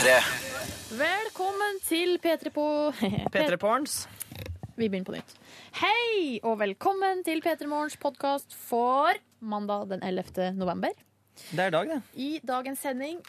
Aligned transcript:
P3. 0.00 0.12
Velkommen 0.96 1.78
til 1.84 2.14
P3 2.24 2.48
på 2.54 2.62
P3 3.34 3.56
Porns. 3.60 3.96
Vi 4.78 4.86
begynner 4.88 5.04
på 5.04 5.12
nytt. 5.12 5.34
Hei, 5.76 6.38
og 6.40 6.54
velkommen 6.62 7.20
til 7.26 7.42
P3 7.44 7.68
Morgens 7.68 7.98
podkast 8.00 8.56
for 8.56 9.12
mandag 9.44 9.90
den 9.90 10.00
11. 10.06 10.54
november. 10.56 10.96
Det 11.50 11.66
er 11.66 11.74
dag, 11.76 11.92
det. 11.92 11.98
I 12.16 12.30
dagens 12.48 12.80
sending 12.80 13.20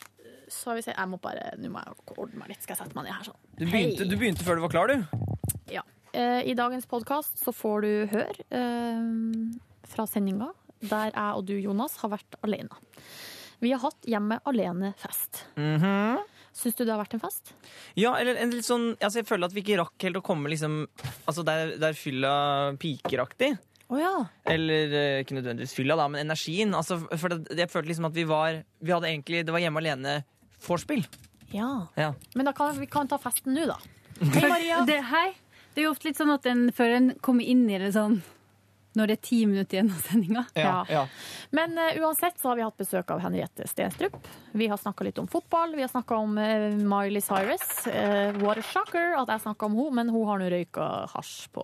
så 0.48 0.72
har 0.72 0.80
vi 0.80 0.86
sett 0.88 0.96
Jeg 0.96 1.12
må 1.12 1.20
bare 1.20 1.50
Nå 1.60 1.74
må 1.76 1.84
jeg 1.84 2.16
ordne 2.16 2.40
meg 2.40 2.54
litt. 2.54 2.64
Skal 2.64 2.78
jeg 2.78 2.86
sette 2.86 2.96
meg 2.96 3.10
ned 3.10 3.18
her 3.18 3.28
sånn? 3.28 3.44
Du 3.60 3.66
begynte, 3.68 4.08
du 4.08 4.16
begynte 4.16 4.48
før 4.48 4.62
du 4.62 4.66
var 4.70 4.74
klar, 4.78 4.96
du. 4.96 5.28
Ja. 5.76 5.84
Eh, 6.16 6.40
I 6.48 6.56
dagens 6.56 6.88
podkast 6.88 7.44
så 7.44 7.52
får 7.56 7.84
du 7.84 7.92
høre 8.16 8.48
eh, 8.48 9.04
fra 9.92 10.08
sendinga 10.08 10.54
der 10.88 11.12
jeg 11.12 11.36
og 11.36 11.44
du, 11.52 11.58
Jonas, 11.68 12.00
har 12.06 12.16
vært 12.16 12.40
alene. 12.48 12.80
Vi 13.62 13.76
har 13.76 13.84
hatt 13.84 14.08
hjemme 14.10 14.40
alene-fest. 14.48 15.50
Mhm. 15.60 16.30
Syns 16.54 16.76
du 16.76 16.84
det 16.84 16.92
har 16.92 17.00
vært 17.00 17.14
en 17.16 17.22
fest? 17.24 17.54
Ja, 17.96 18.12
eller 18.20 18.36
en 18.42 18.52
litt 18.52 18.68
sånn 18.68 18.90
altså 19.00 19.22
Jeg 19.22 19.28
føler 19.30 19.48
at 19.48 19.54
vi 19.56 19.62
ikke 19.64 19.78
rakk 19.80 20.04
helt 20.04 20.20
å 20.20 20.24
komme 20.26 20.52
liksom 20.52 20.82
Altså 21.30 21.46
der, 21.48 21.76
der 21.80 21.96
fylla 21.96 22.32
pikeraktig. 22.82 23.54
Oh, 23.92 24.00
ja. 24.00 24.12
Eller 24.48 24.94
eh, 24.96 25.18
ikke 25.24 25.36
nødvendigvis 25.36 25.74
fylla, 25.76 25.98
da, 26.00 26.06
men 26.08 26.22
energien. 26.24 26.72
Altså, 26.78 26.96
for 27.20 27.34
det, 27.34 27.58
jeg 27.60 27.68
følte 27.72 27.92
liksom 27.92 28.08
at 28.08 28.16
vi 28.16 28.24
var 28.30 28.62
Vi 28.80 28.94
hadde 28.94 29.10
egentlig 29.12 29.42
Det 29.48 29.52
var 29.56 29.64
hjemme 29.64 29.82
alene-vorspiel. 29.84 31.04
ja. 31.52 31.72
Ja. 32.00 32.14
Men 32.36 32.48
da 32.48 32.54
kan 32.56 32.76
vi 32.80 32.88
kan 32.88 33.08
ta 33.12 33.20
festen 33.20 33.56
nå, 33.58 33.66
da. 33.68 33.80
Hei, 34.22 34.48
Maria. 34.48 34.84
Det, 34.88 35.00
hei. 35.10 35.32
det 35.74 35.82
er 35.82 35.88
jo 35.90 35.96
ofte 35.96 36.08
litt 36.12 36.20
sånn 36.20 36.32
at 36.36 36.46
en, 36.48 36.68
før 36.76 36.96
en 37.00 37.10
kommer 37.26 37.44
inn 37.48 37.64
i 37.70 37.80
det 37.82 37.92
sånn 37.96 38.22
når 38.98 39.08
det 39.08 39.16
er 39.18 39.22
ti 39.24 39.40
minutter 39.48 39.78
igjen 39.78 39.92
av 39.94 40.02
sendinga. 40.06 40.44
Ja. 40.58 40.74
ja. 40.90 41.04
Men 41.56 41.78
uh, 41.80 42.02
uansett 42.04 42.40
så 42.40 42.52
har 42.52 42.60
vi 42.60 42.66
hatt 42.66 42.78
besøk 42.80 43.12
av 43.14 43.22
Henriette 43.24 43.68
Stenstrup. 43.70 44.18
Vi 44.52 44.68
har 44.68 44.80
snakka 44.82 45.08
litt 45.08 45.22
om 45.22 45.30
fotball. 45.32 45.76
Vi 45.76 45.86
har 45.86 45.92
snakka 45.92 46.20
om 46.20 46.38
uh, 46.38 46.68
Miley 46.76 47.24
Cyrus. 47.24 47.64
Uh, 47.88 48.36
what 48.44 48.60
a 48.60 48.66
shocker 48.66 49.16
at 49.20 49.32
jeg 49.32 49.46
snakka 49.48 49.70
om 49.70 49.80
henne, 49.80 49.96
men 50.02 50.14
hun 50.14 50.28
har 50.28 50.42
nå 50.42 50.52
røyka 50.52 50.90
hasj 51.16 51.48
på 51.56 51.64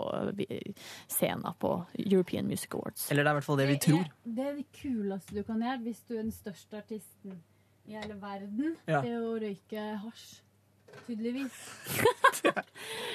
scenen 1.12 1.60
på 1.60 1.74
European 2.06 2.48
Music 2.48 2.74
Awards. 2.74 3.10
Eller 3.12 3.24
det 3.24 3.32
er 3.32 3.36
i 3.36 3.42
hvert 3.42 3.50
fall 3.50 3.62
det 3.62 3.70
vi 3.74 3.78
tror. 3.90 4.10
Det 4.24 4.48
er 4.48 4.58
det 4.58 4.68
kuleste 4.80 5.38
du 5.38 5.44
kan 5.48 5.62
gjøre 5.64 5.84
hvis 5.86 6.04
du 6.08 6.18
er 6.18 6.24
den 6.24 6.36
største 6.36 6.82
artisten 6.82 7.38
i 7.88 7.96
hele 7.96 8.18
verden. 8.22 8.76
Ja. 8.88 9.02
Det 9.04 9.16
er 9.16 9.24
å 9.24 9.38
røyke 9.40 9.88
hasj. 10.04 10.42
Tydeligvis. 11.08 11.52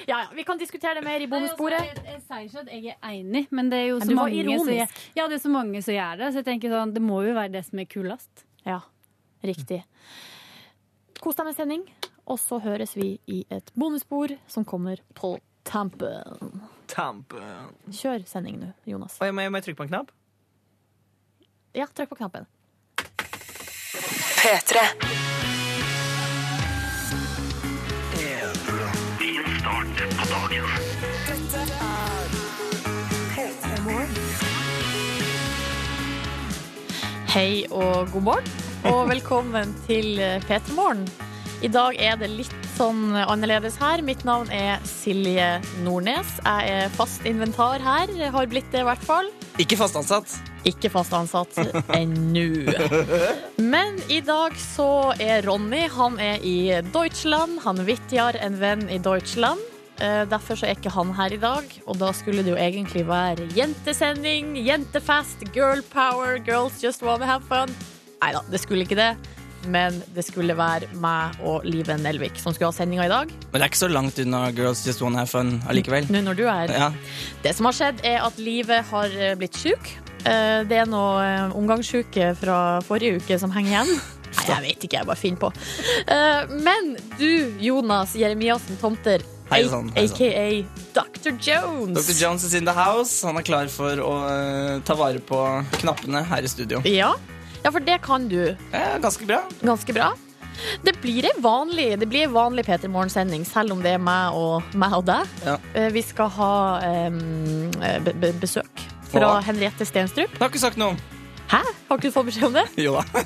Ja, 0.05 0.17
ja, 0.19 0.27
Vi 0.35 0.43
kan 0.43 0.57
diskutere 0.57 0.93
det 0.97 1.03
mer 1.05 1.21
i 1.23 1.27
bonussporet. 1.31 1.79
Altså, 1.79 2.03
jeg, 2.03 2.13
jeg 2.13 2.21
sier 2.27 2.41
ikke 2.43 2.59
at 2.59 2.71
jeg 2.73 2.95
er 2.95 3.13
enig, 3.13 3.43
men 3.55 3.69
det 3.71 3.77
er 3.79 3.85
jo 3.87 3.99
så 4.01 4.15
mange 4.17 4.43
som 4.43 4.71
gjør, 4.73 4.95
ja, 5.15 5.27
det 5.31 5.37
er 5.37 5.41
så 5.43 5.51
mange 5.53 5.81
som 5.85 5.95
gjør 5.95 6.17
det. 6.19 6.27
Så 6.33 6.41
jeg 6.41 6.47
tenker 6.49 6.73
sånn, 6.73 6.91
det 6.95 7.03
må 7.03 7.21
jo 7.23 7.35
være 7.37 7.53
det 7.53 7.61
som 7.69 7.79
er 7.79 7.87
kulest. 7.89 8.43
Ja, 8.67 8.81
riktig. 9.47 9.79
Kos 11.23 11.39
deg 11.39 11.47
med 11.47 11.55
sending, 11.55 11.85
og 12.27 12.41
så 12.41 12.59
høres 12.63 12.97
vi 12.99 13.13
i 13.31 13.43
et 13.53 13.71
bonusspor 13.79 14.35
som 14.51 14.67
kommer 14.67 14.99
på 15.15 15.37
tampen. 15.63 16.59
Tampen. 16.91 17.71
Kjør 17.95 18.27
sending 18.27 18.59
nå, 18.59 18.73
Jonas. 18.89 19.21
Og 19.21 19.29
jeg 19.29 19.37
må, 19.37 19.45
jeg 19.47 19.55
må 19.55 19.63
trykke 19.63 19.79
på 19.79 19.87
en 19.87 19.93
knapp? 19.93 20.11
Ja, 21.73 21.87
trykk 21.87 22.11
på 22.11 22.19
knappen. 22.19 22.49
P3. 24.43 25.32
Hei 37.33 37.63
og 37.73 38.11
god 38.13 38.21
morgen, 38.27 38.49
og 38.85 39.07
velkommen 39.09 39.71
til 39.87 40.19
P3 40.45 40.75
Morgen. 40.77 41.01
I 41.65 41.69
dag 41.73 41.97
er 41.97 42.19
det 42.21 42.27
litt 42.29 42.67
sånn 42.75 43.15
annerledes 43.17 43.79
her. 43.81 44.03
Mitt 44.05 44.21
navn 44.27 44.51
er 44.53 44.77
Silje 44.85 45.47
Nordnes. 45.81 46.29
Jeg 46.45 46.75
er 46.75 46.93
fast 46.93 47.25
inventar 47.25 47.81
her, 47.81 48.13
har 48.35 48.51
blitt 48.51 48.69
det 48.69 48.83
i 48.83 48.85
hvert 48.85 49.01
fall. 49.09 49.31
Ikke 49.57 49.79
fast 49.81 49.97
ansatt. 49.97 50.37
Ikke 50.69 50.93
fast 50.93 51.17
ansatt 51.17 51.57
ennå. 51.97 52.69
Men 53.57 53.97
i 54.13 54.21
dag 54.21 54.53
så 54.61 55.15
er 55.17 55.41
Ronny 55.49 55.87
Han 55.97 56.21
er 56.21 56.37
i 56.37 56.57
Deutschland. 56.93 57.63
Han 57.65 57.81
vitjar 57.89 58.37
en 58.45 58.61
venn 58.61 58.85
i 58.93 59.01
Deutschland. 59.01 59.72
Eh, 60.03 60.23
Derfor 60.27 60.57
så 60.59 60.67
er 60.67 60.75
ikke 60.75 60.91
han 60.91 61.13
her 61.15 61.31
i 61.35 61.39
dag, 61.39 61.69
og 61.87 61.97
da 62.01 62.09
skulle 62.15 62.43
det 62.43 62.51
jo 62.51 62.59
egentlig 62.59 63.05
være 63.07 63.45
jentesending, 63.55 64.53
jentefest, 64.65 65.45
girl 65.55 65.79
power, 65.93 66.37
girls 66.43 66.81
just 66.83 67.03
wanna 67.05 67.25
have 67.29 67.45
fun. 67.47 67.71
Nei 68.23 68.33
da, 68.35 68.41
det 68.51 68.59
skulle 68.63 68.83
ikke 68.87 68.99
det. 68.99 69.13
Men 69.71 69.95
det 70.11 70.25
skulle 70.27 70.51
være 70.59 70.89
meg 70.99 71.37
og 71.47 71.63
Live 71.63 71.95
Nelvik 72.01 72.35
som 72.35 72.51
skulle 72.51 72.67
ha 72.73 72.75
sendinga 72.75 73.05
i 73.07 73.11
dag. 73.11 73.29
Men 73.31 73.53
det 73.53 73.61
er 73.63 73.69
ikke 73.71 73.79
så 73.79 73.87
langt 73.87 74.17
unna 74.19 74.41
Girls 74.51 74.81
Just 74.83 74.99
Wanna 74.99 75.21
Have 75.21 75.31
Fun 75.31 75.53
allikevel. 75.71 76.09
Nå 76.11 76.19
når 76.25 76.35
du 76.35 76.41
er. 76.51 76.73
Ja. 76.75 76.89
Det 77.45 77.53
som 77.55 77.69
har 77.69 77.77
skjedd, 77.77 78.01
er 78.03 78.25
at 78.27 78.41
Live 78.43 78.81
har 78.89 79.15
eh, 79.15 79.37
blitt 79.39 79.55
syk. 79.55 79.93
Eh, 80.27 80.65
Det 80.67 80.81
er 80.83 80.89
noe 80.91 81.53
omgangssjuke 81.55 82.33
fra 82.41 82.57
forrige 82.83 83.21
uke 83.23 83.39
som 83.39 83.55
henger 83.55 83.71
igjen. 83.77 83.93
Nei, 84.33 84.47
jeg 84.49 84.61
vet 84.67 84.83
ikke, 84.89 84.97
jeg 84.99 85.07
bare 85.07 85.21
finner 85.21 85.39
på. 85.45 85.49
Men 86.65 86.95
du, 87.19 87.53
Jonas 87.61 88.15
Jeremiassen 88.17 88.79
Tomter, 88.81 89.21
Hei 89.53 89.67
sann, 89.69 89.91
aka 89.95 90.45
Dr. 90.95 91.31
Jones. 91.37 91.93
Dr. 92.07 92.15
Jones 92.17 92.43
is 92.43 92.53
in 92.57 92.65
the 92.65 92.73
house. 92.73 93.21
Han 93.27 93.37
er 93.37 93.45
klar 93.45 93.67
for 93.69 93.99
å 94.01 94.13
eh, 94.25 94.79
ta 94.87 94.95
vare 94.97 95.21
på 95.21 95.37
knappene 95.77 96.23
her 96.25 96.41
i 96.41 96.49
studio. 96.49 96.81
Ja. 96.89 97.11
ja, 97.61 97.69
for 97.71 97.83
det 97.85 97.99
kan 98.05 98.25
du 98.31 98.39
Ja, 98.71 98.97
ganske 99.03 99.27
bra. 99.29 99.43
ganske 99.61 99.93
bra. 99.93 100.13
Det 100.85 100.95
blir 101.01 101.25
en 101.29 101.41
vanlig, 101.41 101.99
det 102.01 102.05
blir 102.09 102.27
vanlig 102.33 102.65
Peter 102.65 102.89
Morgen-sending, 102.89 103.45
selv 103.45 103.73
om 103.73 103.81
det 103.85 103.93
er 103.97 104.01
meg 104.01 104.33
og, 104.37 104.65
meg 104.77 104.93
og 104.97 105.05
deg. 105.09 105.29
Ja. 105.45 105.57
Eh, 105.73 105.89
Vi 105.93 106.01
skal 106.05 106.29
ha 106.33 106.51
um, 107.07 107.71
be 108.05 108.13
be 108.25 108.33
besøk 108.41 108.85
fra? 109.13 109.35
Henriette 109.45 109.85
Stenstrup. 109.85 110.33
Jeg 110.33 110.41
har 110.41 110.49
ikke 110.49 110.65
sagt 110.65 110.81
noe. 110.81 110.97
Hæ? 111.51 111.59
Har 111.87 111.99
ikke 111.99 112.09
du 112.09 112.15
fått 112.15 112.29
beskjed 112.31 112.47
om 112.47 112.55
det? 112.57 112.65
Jo 112.85 112.95
da. 112.97 113.23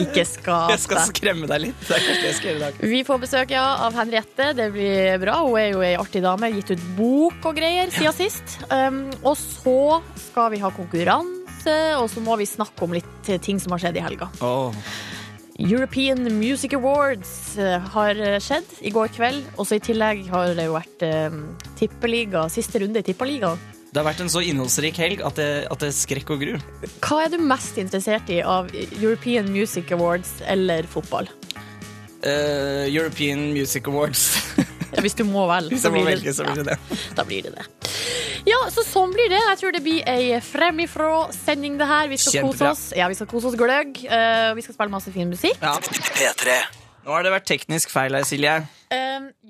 Ikke 0.00 0.24
skap 0.26 0.72
Jeg 0.72 0.82
skal 0.82 1.04
skremme 1.10 1.48
deg 1.50 1.68
litt. 1.68 1.86
Det 1.86 1.96
er 1.96 2.04
kanskje 2.06 2.22
det 2.22 2.30
jeg 2.30 2.38
skal 2.38 2.50
gjøre 2.50 2.58
i 2.58 2.64
dag. 2.64 2.82
Vi 2.94 3.00
får 3.06 3.22
besøk 3.22 3.54
ja, 3.54 3.64
av 3.86 3.96
Henriette. 3.98 4.50
Det 4.58 4.68
blir 4.74 5.18
bra. 5.22 5.38
Hun 5.44 5.60
er 5.60 5.70
jo 5.70 5.84
ei 5.86 5.94
artig 6.00 6.24
dame. 6.24 6.50
Gitt 6.56 6.74
ut 6.74 6.84
bok 6.98 7.50
og 7.50 7.58
greier 7.58 7.92
siden 7.94 8.16
sist. 8.16 8.58
Um, 8.72 9.06
og 9.22 9.36
så 9.40 10.00
skal 10.26 10.52
vi 10.54 10.62
ha 10.64 10.72
konkurranse, 10.74 11.80
og 12.00 12.08
så 12.12 12.22
må 12.24 12.38
vi 12.40 12.48
snakke 12.48 12.86
om 12.86 12.96
litt 12.96 13.34
ting 13.44 13.62
som 13.62 13.76
har 13.76 13.84
skjedd 13.84 14.00
i 14.00 14.04
helga. 14.04 14.30
Åh. 14.44 14.86
European 15.62 16.26
Music 16.34 16.72
Awards 16.74 17.54
eh, 17.62 17.78
har 17.94 18.18
skjedd 18.42 18.72
i 18.82 18.90
går 18.90 19.12
kveld. 19.14 19.44
Og 19.54 19.68
så 19.68 19.78
i 19.78 19.84
tillegg 19.84 20.26
har 20.32 20.56
det 20.58 20.66
jo 20.66 20.74
vært 20.74 21.06
um, 21.30 21.44
tippeliga, 21.78 22.48
siste 22.50 22.82
runde 22.82 23.04
i 23.04 23.06
tippeliga. 23.06 23.54
Det 23.94 24.02
har 24.02 24.08
vært 24.08 24.24
en 24.24 24.30
så 24.32 24.40
innholdsrik 24.42 24.96
helg 24.98 25.20
at 25.22 25.36
det, 25.38 25.48
at 25.70 25.78
det 25.78 25.86
er 25.92 25.94
skrekk 25.94 26.32
og 26.34 26.40
gru. 26.42 26.54
Hva 26.98 27.18
er 27.22 27.28
du 27.30 27.36
mest 27.46 27.76
interessert 27.78 28.26
i 28.34 28.40
av 28.42 28.72
European 28.74 29.46
Music 29.54 29.92
Awards 29.94 30.32
eller 30.50 30.88
fotball? 30.90 31.28
Uh, 32.26 32.88
European 32.90 33.52
Music 33.54 33.86
Awards. 33.86 34.24
Hvis 34.98 35.14
du 35.14 35.22
må 35.28 35.46
velge. 35.46 35.76
Hvis 35.76 35.84
så 35.86 35.92
jeg 35.92 35.94
må 35.94 36.02
blir 36.02 36.10
det- 36.10 36.24
velge, 36.24 36.34
så 36.34 36.48
blir 36.48 36.58
det 36.64 36.66
det. 36.72 36.98
Da 37.14 37.22
blir 37.28 37.46
det 37.46 37.54
det. 37.54 37.68
Ja, 38.50 38.58
så 38.74 38.82
sånn 38.82 39.14
blir 39.14 39.30
det. 39.30 39.38
Jeg 39.38 39.60
tror 39.62 39.76
det 39.78 39.84
blir 39.86 40.02
ei 40.10 40.40
fremifrå-sending, 40.42 41.78
det 41.78 41.86
her. 41.86 42.10
Vi 42.10 42.18
skal 42.18 42.48
kose 42.48 42.70
oss. 42.74 42.84
Ja, 42.98 43.06
vi 43.06 43.14
skal 43.14 43.30
kose 43.30 43.52
oss 43.52 43.58
gløgg. 43.60 44.02
Uh, 44.10 44.54
vi 44.58 44.66
skal 44.66 44.74
spille 44.74 44.90
masse 44.90 45.14
fin 45.14 45.30
musikk. 45.30 45.62
Ja. 45.62 45.78
P3. 45.78 46.58
Nå 47.04 47.14
har 47.14 47.22
det 47.22 47.30
vært 47.34 47.46
teknisk 47.46 47.94
feil 47.94 48.18
her, 48.18 48.26
Silje. 48.26 48.58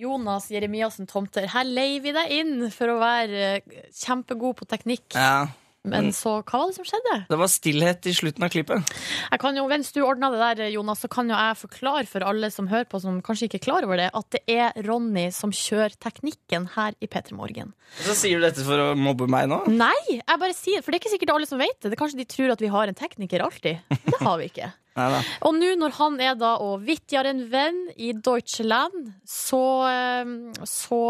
Jonas 0.04 0.48
Jeremiassen 0.52 1.08
Tomter, 1.10 1.48
her 1.52 1.68
leier 1.68 2.04
vi 2.04 2.14
deg 2.16 2.32
inn 2.40 2.56
for 2.74 2.94
å 2.94 3.00
være 3.02 3.44
eh, 3.58 3.82
kjempegod 4.04 4.58
på 4.60 4.68
teknikk. 4.70 5.14
Ja. 5.14 5.46
Men 5.84 6.14
så, 6.16 6.38
hva 6.40 6.62
var 6.62 6.70
det 6.70 6.78
som 6.78 6.86
skjedde? 6.88 7.14
Det 7.28 7.36
var 7.36 7.50
stillhet 7.52 8.06
i 8.08 8.14
slutten 8.16 8.46
av 8.46 8.52
klippet. 8.54 8.92
Jeg 9.28 9.40
kan 9.42 9.56
jo, 9.58 9.66
Mens 9.68 9.90
du 9.92 10.00
ordna 10.00 10.30
det 10.32 10.38
der, 10.40 10.70
Jonas, 10.72 11.02
så 11.04 11.10
kan 11.12 11.28
jo 11.28 11.36
jeg 11.36 11.58
forklare 11.60 12.06
for 12.08 12.24
alle 12.24 12.48
som 12.52 12.70
hører 12.70 12.88
på, 12.88 13.00
som 13.02 13.18
kanskje 13.24 13.50
ikke 13.50 13.60
er 13.60 13.64
klar 13.66 13.86
over 13.86 14.00
det, 14.00 14.06
at 14.16 14.28
det 14.32 14.40
er 14.48 14.72
Ronny 14.86 15.26
som 15.34 15.52
kjører 15.52 15.96
teknikken 16.00 16.70
her 16.78 16.96
i 17.04 17.08
P3 17.10 17.36
Morgen. 17.36 17.74
Så 18.00 18.16
sier 18.16 18.40
du 18.40 18.46
dette 18.46 18.64
for 18.64 18.80
å 18.80 18.88
mobbe 18.96 19.28
meg 19.28 19.50
nå? 19.52 19.60
Nei, 19.68 19.92
jeg 20.14 20.40
bare 20.40 20.56
sier 20.56 20.80
for 20.80 20.88
det 20.88 21.02
er 21.02 21.04
ikke 21.04 21.14
sikkert 21.18 21.34
alle 21.36 21.50
som 21.50 21.60
vet 21.60 21.76
det. 21.76 21.90
det 21.90 21.98
er 21.98 22.00
kanskje 22.00 22.22
de 22.22 22.28
tror 22.32 22.54
at 22.56 22.64
vi 22.64 22.72
har 22.72 22.88
en 22.88 23.00
tekniker 23.04 23.44
alltid. 23.44 23.84
Det 24.08 24.22
har 24.22 24.40
vi 24.40 24.48
ikke. 24.48 24.72
Neida. 24.94 25.22
Og 25.42 25.56
nå 25.58 25.72
når 25.80 25.94
han 25.98 26.18
er 26.22 26.34
da 26.38 26.52
og 26.62 26.84
vitjar 26.86 27.26
en 27.26 27.40
venn 27.50 27.80
i 27.98 28.12
Deutschland, 28.14 29.08
så, 29.26 29.62
eh, 29.90 30.34
så 30.68 31.00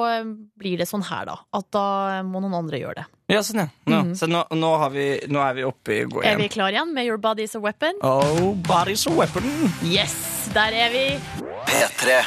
blir 0.57 0.79
det 0.81 0.89
sånn 0.89 1.05
her, 1.05 1.27
da. 1.29 1.37
At 1.53 1.69
da 1.75 2.23
må 2.25 2.41
noen 2.41 2.57
andre 2.63 2.81
gjøre 2.81 3.03
det. 3.03 3.07
Ja, 3.33 3.41
sånn, 3.45 3.63
ja. 3.65 3.69
Nå, 3.89 4.01
Mm. 4.05 4.15
Så 4.17 4.27
nå, 4.29 4.43
nå, 4.53 4.71
har 4.79 4.91
vi, 4.91 5.07
nå 5.29 5.41
er 5.41 5.55
vi 5.55 5.63
oppe 5.65 5.95
i 5.95 6.05
gå 6.05 6.23
Er 6.25 6.37
vi 6.37 6.49
klar 6.49 6.73
igjen 6.75 6.93
med 6.93 7.07
Your 7.07 7.17
Body 7.19 7.45
Is 7.45 7.55
A 7.57 7.61
Weapon? 7.61 7.95
Oh, 8.03 8.55
body's 8.69 9.07
a 9.07 9.15
weapon. 9.15 9.45
Yes, 9.83 10.49
der 10.53 10.73
er 10.73 10.91
vi. 10.93 11.07
P3. 11.69 12.19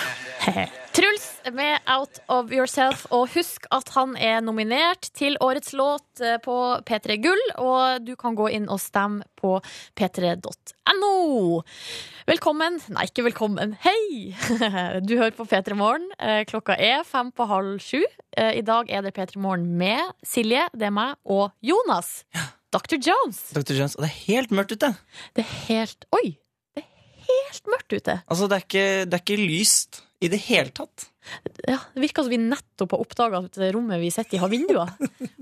Truls 0.98 1.27
med 1.54 1.80
Out 1.88 2.20
of 2.28 2.52
Yourself. 2.52 3.06
Og 3.14 3.30
husk 3.36 3.68
at 3.74 3.90
han 3.96 4.16
er 4.20 4.42
nominert 4.44 5.10
til 5.18 5.38
årets 5.44 5.74
låt 5.78 6.22
eh, 6.24 6.38
på 6.44 6.56
P3 6.88 7.18
Gull, 7.24 7.44
og 7.62 8.04
du 8.06 8.14
kan 8.20 8.36
gå 8.38 8.50
inn 8.58 8.68
og 8.72 8.82
stemme 8.84 9.26
på 9.40 9.58
p3.no. 9.98 11.12
Velkommen 12.28 12.80
Nei, 12.92 13.06
ikke 13.08 13.28
velkommen. 13.30 13.76
Hei! 13.86 14.34
Du 15.08 15.16
hører 15.16 15.36
på 15.38 15.46
P3 15.48 15.78
Morgen. 15.78 16.10
Eh, 16.20 16.42
Klokka 16.50 16.76
er 16.76 17.06
fem 17.08 17.32
på 17.36 17.48
halv 17.48 17.78
sju. 17.84 18.02
Eh, 18.38 18.58
I 18.60 18.66
dag 18.66 18.90
er 18.92 19.06
det 19.06 19.14
P3 19.16 19.40
Morgen 19.44 19.70
med 19.80 20.02
Silje, 20.26 20.66
det 20.74 20.90
er 20.90 20.96
meg, 20.96 21.16
og 21.24 21.52
Jonas. 21.64 22.24
Dr. 22.74 22.98
Jones. 23.00 23.40
Dr. 23.56 23.78
Jones, 23.78 23.96
og 23.96 24.04
det 24.04 24.12
er 24.12 24.20
helt 24.28 24.52
mørkt 24.52 24.76
ute. 24.76 24.92
Det 25.38 25.46
er 25.46 25.56
helt 25.70 26.10
Oi! 26.18 26.36
Helt 27.28 27.66
mørkt 27.68 27.92
ute. 27.92 28.14
Altså, 28.28 28.48
det 28.48 28.56
er 28.56 28.64
ikke, 28.64 28.88
det 29.08 29.18
er 29.18 29.24
ikke 29.24 29.40
lyst 29.42 30.02
i 30.24 30.30
det 30.32 30.40
hele 30.48 30.72
tatt. 30.76 31.10
Ja, 31.68 31.80
Det 31.94 32.02
virker 32.02 32.26
som 32.26 32.32
vi 32.32 32.40
nettopp 32.42 32.94
har 32.96 33.04
oppdaga 33.04 33.42
at 33.46 33.60
rommet 33.76 34.02
vi 34.02 34.12
sitter 34.14 34.38
i, 34.38 34.42
har 34.42 34.52
vinduer. 34.52 34.94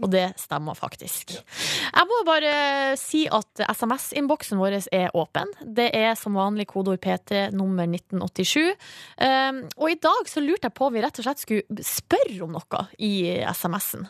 Og 0.04 0.10
det 0.14 0.26
stemmer 0.40 0.78
faktisk. 0.78 1.36
Jeg 1.36 2.10
må 2.10 2.22
bare 2.28 2.54
si 3.00 3.26
at 3.32 3.64
SMS-innboksen 3.70 4.60
vår 4.62 4.80
er 4.96 5.14
åpen. 5.18 5.52
Det 5.62 5.90
er 5.96 6.14
som 6.20 6.38
vanlig 6.38 6.68
kodeord 6.72 7.02
P3 7.04 7.50
nummer 7.56 7.88
1987. 7.88 8.76
Um, 9.22 9.64
og 9.78 9.92
i 9.92 10.00
dag 10.02 10.30
så 10.32 10.44
lurte 10.44 10.70
jeg 10.70 10.78
på 10.78 10.90
om 10.90 10.96
vi 10.96 11.04
rett 11.06 11.22
og 11.22 11.28
slett 11.28 11.44
skulle 11.44 11.86
spørre 11.86 12.44
om 12.46 12.56
noe 12.56 12.86
i 13.00 13.14
SMS-en. 13.52 14.08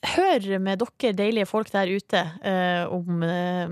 Hør 0.00 0.46
med 0.64 0.80
dere 0.80 1.12
deilige 1.12 1.44
folk 1.44 1.68
der 1.74 1.90
ute 1.92 2.20
eh, 2.46 2.88
om 2.88 3.20
eh, 3.26 3.68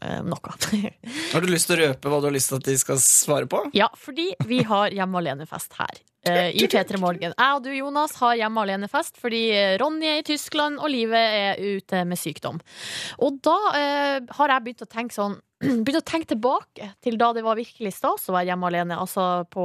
eh, 0.00 0.20
noe. 0.24 0.54
Har 1.34 1.44
du 1.44 1.48
lyst 1.52 1.68
til 1.68 1.76
å 1.76 1.88
røpe 1.90 2.08
hva 2.12 2.20
du 2.22 2.28
har 2.30 2.34
lyst 2.36 2.48
til 2.48 2.60
at 2.62 2.68
de 2.70 2.76
skal 2.80 3.00
svare 3.02 3.48
på? 3.50 3.60
Ja, 3.76 3.90
fordi 4.00 4.30
vi 4.48 4.62
har 4.64 4.94
hjemme 4.96 5.20
alene-fest 5.20 5.76
her. 5.76 6.00
eh, 6.24 6.48
I 6.56 6.64
P3 6.64 6.96
Morgen. 7.02 7.34
Jeg 7.36 7.58
og 7.58 7.60
du, 7.66 7.68
Jonas, 7.76 8.16
har 8.22 8.38
hjemme 8.40 8.62
alene-fest 8.64 9.20
fordi 9.20 9.42
Ronny 9.82 10.08
er 10.14 10.22
i 10.22 10.24
Tyskland 10.26 10.80
og 10.80 10.88
Livet 10.94 11.36
er 11.42 11.60
ute 11.60 12.00
med 12.08 12.18
sykdom. 12.20 12.56
Og 13.20 13.36
da 13.44 13.56
eh, 13.76 14.32
har 14.38 14.54
jeg 14.54 14.64
begynt 14.64 14.86
å 14.86 14.88
tenke 14.96 15.16
sånn 15.18 15.36
Begynt 15.84 16.00
å 16.02 16.04
tenke 16.04 16.28
tilbake 16.34 16.88
til 17.04 17.14
da 17.20 17.30
det 17.36 17.44
var 17.44 17.56
virkelig 17.56 17.94
stas 17.96 18.26
å 18.28 18.34
være 18.34 18.50
hjemme 18.50 18.68
alene, 18.68 18.96
altså 19.00 19.44
på, 19.52 19.62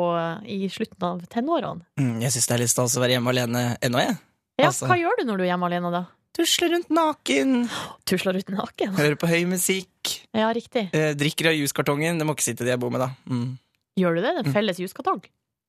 i 0.47 0.67
slutten 0.71 1.03
av 1.07 1.23
tenårene. 1.31 1.83
Mm, 1.99 2.19
jeg 2.23 2.31
syns 2.35 2.47
det 2.47 2.55
er 2.55 2.61
litt 2.63 2.71
stas 2.71 2.95
å 2.95 3.03
være 3.03 3.17
hjemme 3.17 3.33
alene 3.33 3.63
ennå, 3.83 3.99
jeg. 4.05 4.15
Ja, 4.61 4.69
Altså- 4.71 4.87
Hva 4.89 4.97
gjør 5.01 5.19
du 5.19 5.23
når 5.29 5.37
du 5.37 5.43
er 5.43 5.51
hjemme 5.51 5.69
alene, 5.71 5.91
da? 5.91 6.03
Tusler 6.37 6.69
rundt 6.71 6.87
naken, 6.95 7.67
Tusler 8.07 8.37
rundt 8.37 8.49
naken? 8.53 8.93
hører 8.95 9.17
på 9.19 9.27
høy 9.27 9.43
musikk, 9.51 10.21
Ja, 10.33 10.47
riktig. 10.55 10.87
eh, 10.95 11.11
drikker 11.13 11.49
av 11.51 11.57
juskartongen. 11.59 12.17
Det 12.21 12.25
må 12.25 12.35
ikke 12.37 12.45
si 12.47 12.53
til 12.55 12.65
de 12.65 12.71
jeg 12.71 12.79
bor 12.79 12.89
med, 12.93 13.01
da. 13.03 13.09
Mm. 13.27 13.57
Gjør 13.99 14.15
du 14.15 14.21
det? 14.21 14.33
En 14.45 14.53
felles 14.53 14.79
juskartong? 14.79 15.21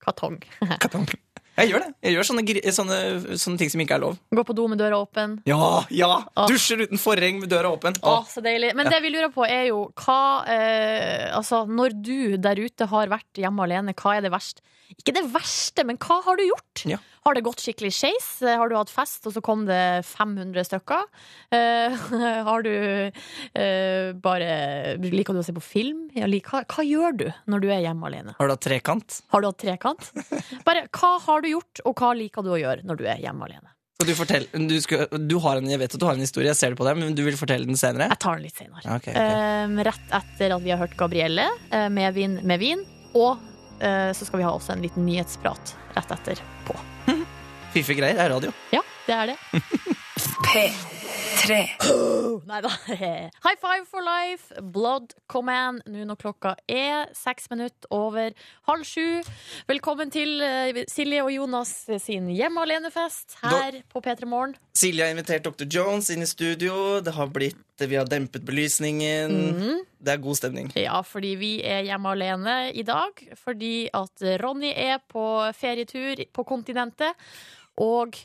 Kartong. 0.05 0.39
Kartong. 0.83 1.09
Jeg 1.59 1.69
gjør 1.69 1.83
det. 1.85 1.95
Jeg 2.01 2.15
gjør 2.15 2.25
sånne, 2.25 2.73
sånne, 2.73 2.99
sånne 3.37 3.59
ting 3.61 3.69
som 3.75 3.81
ikke 3.83 3.97
er 3.99 4.01
lov. 4.01 4.15
Gå 4.33 4.45
på 4.49 4.55
do 4.57 4.65
med 4.73 4.79
døra 4.81 4.97
åpen. 5.05 5.35
Ja, 5.45 5.85
ja! 5.93 6.25
Åh. 6.35 6.47
Dusjer 6.49 6.81
uten 6.87 6.97
forheng 6.97 7.41
med 7.43 7.51
døra 7.53 7.69
åpen. 7.77 7.93
Åh. 8.01 8.25
så 8.25 8.41
deilig. 8.41 8.71
Men 8.75 8.89
det 8.89 9.03
vi 9.03 9.11
lurer 9.13 9.29
på 9.35 9.45
er 9.45 9.67
jo 9.69 9.83
hva 10.01 10.47
eh, 10.49 11.29
Altså, 11.37 11.67
når 11.69 11.93
du 12.03 12.37
der 12.39 12.57
ute 12.57 12.87
har 12.89 13.07
vært 13.13 13.37
hjemme 13.43 13.67
alene, 13.67 13.93
hva 13.93 14.17
er 14.17 14.23
det 14.25 14.33
verste? 14.33 14.63
Ikke 14.97 15.13
det 15.19 15.27
verste, 15.33 15.85
men 15.85 15.99
hva 16.01 16.23
har 16.25 16.37
du 16.41 16.47
gjort? 16.47 16.87
Ja. 16.89 16.99
Har 17.23 17.37
det 17.39 17.45
gått 17.47 17.63
skikkelig 17.63 17.93
skeis? 17.95 18.29
Eh, 18.43 18.57
Har 18.59 18.71
du 18.71 18.75
hatt 18.75 18.91
fest, 18.91 19.27
og 19.29 19.35
så 19.37 19.43
kom 19.45 19.65
det 19.69 20.03
500 20.09 20.67
stykker? 20.67 21.05
Uh, 21.55 21.95
har 22.49 22.65
du 22.67 22.73
uh, 22.75 24.09
bare 24.25 24.49
Liker 25.03 25.37
du 25.37 25.43
å 25.43 25.47
se 25.47 25.55
på 25.55 25.63
film? 25.63 26.09
Ja, 26.19 26.27
hva, 26.27 26.65
hva 26.67 26.87
gjør 26.87 27.19
du 27.21 27.27
når 27.51 27.63
du 27.63 27.69
er 27.71 27.85
hjemme 27.85 28.09
alene? 28.11 28.35
Har 28.39 28.51
du 28.51 28.57
hatt 28.57 28.65
trekant? 28.67 29.21
Har 29.31 29.45
du 29.45 29.51
hatt 29.51 29.61
trekant? 29.63 30.09
Bare 30.67 30.89
hva 30.91 31.13
har 31.29 31.45
du 31.45 31.53
gjort, 31.53 31.85
og 31.87 31.95
hva 32.03 32.11
liker 32.19 32.43
du 32.43 32.51
å 32.57 32.59
gjøre 32.59 32.89
når 32.89 32.99
du 32.99 33.07
er 33.07 33.23
hjemme 33.23 33.47
alene? 33.47 33.71
Du 34.03 34.09
du, 34.11 34.79
skal, 34.83 35.05
du 35.15 35.37
har 35.45 35.61
en, 35.61 35.69
Jeg 35.71 35.79
vet 35.79 35.93
at 35.95 36.01
du 36.01 36.07
har 36.09 36.17
en 36.19 36.25
historie, 36.25 36.49
jeg 36.51 36.59
ser 36.59 36.73
det 36.73 36.79
på 36.81 36.87
deg, 36.89 36.99
men 36.99 37.15
du 37.15 37.23
vil 37.23 37.39
fortelle 37.39 37.69
den 37.69 37.79
senere? 37.79 38.09
Jeg 38.11 38.19
tar 38.25 38.41
den 38.41 38.49
litt 38.49 38.59
senere. 38.59 38.83
Okay, 38.99 39.15
ok, 39.15 39.21
ok. 39.21 39.69
Um, 39.71 39.77
rett 39.87 40.17
etter 40.19 40.57
at 40.57 40.65
vi 40.65 40.73
har 40.75 40.83
hørt 40.83 40.99
Gabrielle 40.99 41.47
med 41.71 42.19
vin 42.19 42.35
med 42.43 42.59
vin. 42.59 42.83
Og 43.15 43.39
uh, 43.39 44.11
så 44.11 44.27
skal 44.27 44.43
vi 44.43 44.49
ha 44.49 44.51
også 44.57 44.75
en 44.75 44.83
liten 44.83 45.07
nyhetsprat 45.07 45.77
rett 45.97 46.15
etterpå. 46.19 46.77
Fiffige 47.73 48.01
greier 48.03 48.21
er 48.21 48.33
radio. 48.35 48.53
Ja, 48.75 48.83
det 49.07 49.15
er 49.17 49.33
det. 49.33 49.37
P3. 50.47 51.57
Nei 52.47 52.61
da. 52.63 52.71
High 52.87 53.59
five 53.59 53.85
for 53.91 54.05
life, 54.07 54.53
Blood 54.75 55.15
Command. 55.33 55.83
Nå 55.91 56.05
når 56.07 56.19
klokka 56.21 56.53
er 56.71 57.11
seks 57.17 57.49
minutter 57.51 57.89
over 57.95 58.31
halv 58.69 58.87
sju. 58.87 59.23
Velkommen 59.71 60.13
til 60.15 60.39
eh, 60.45 60.83
Silje 60.91 61.23
og 61.25 61.33
Jonas 61.35 61.73
sin 62.05 62.29
hjemme 62.31 62.63
alene-fest 62.63 63.39
her 63.43 63.81
på 63.91 64.03
P3 64.05 64.29
Morgen. 64.31 64.55
Silje 64.79 65.05
har 65.09 65.15
invitert 65.17 65.45
Dr. 65.49 65.67
Jones 65.67 66.11
inn 66.15 66.23
i 66.25 66.31
studio. 66.31 67.01
Det 67.05 67.15
har 67.17 67.33
blitt, 67.35 67.59
Vi 67.83 67.97
har 67.99 68.07
dempet 68.07 68.45
belysningen. 68.47 69.33
Mhm. 69.57 69.81
Det 70.03 70.13
er 70.17 70.23
god 70.23 70.37
stemning. 70.39 70.69
Ja, 70.79 71.01
fordi 71.07 71.35
vi 71.39 71.51
er 71.67 71.83
hjemme 71.87 72.11
alene 72.15 72.55
i 72.75 72.83
dag. 72.87 73.19
Fordi 73.39 73.89
at 73.95 74.23
Ronny 74.43 74.71
er 74.75 74.99
på 75.11 75.25
ferietur 75.55 76.23
på 76.35 76.45
kontinentet. 76.47 77.15
Og, 77.81 78.19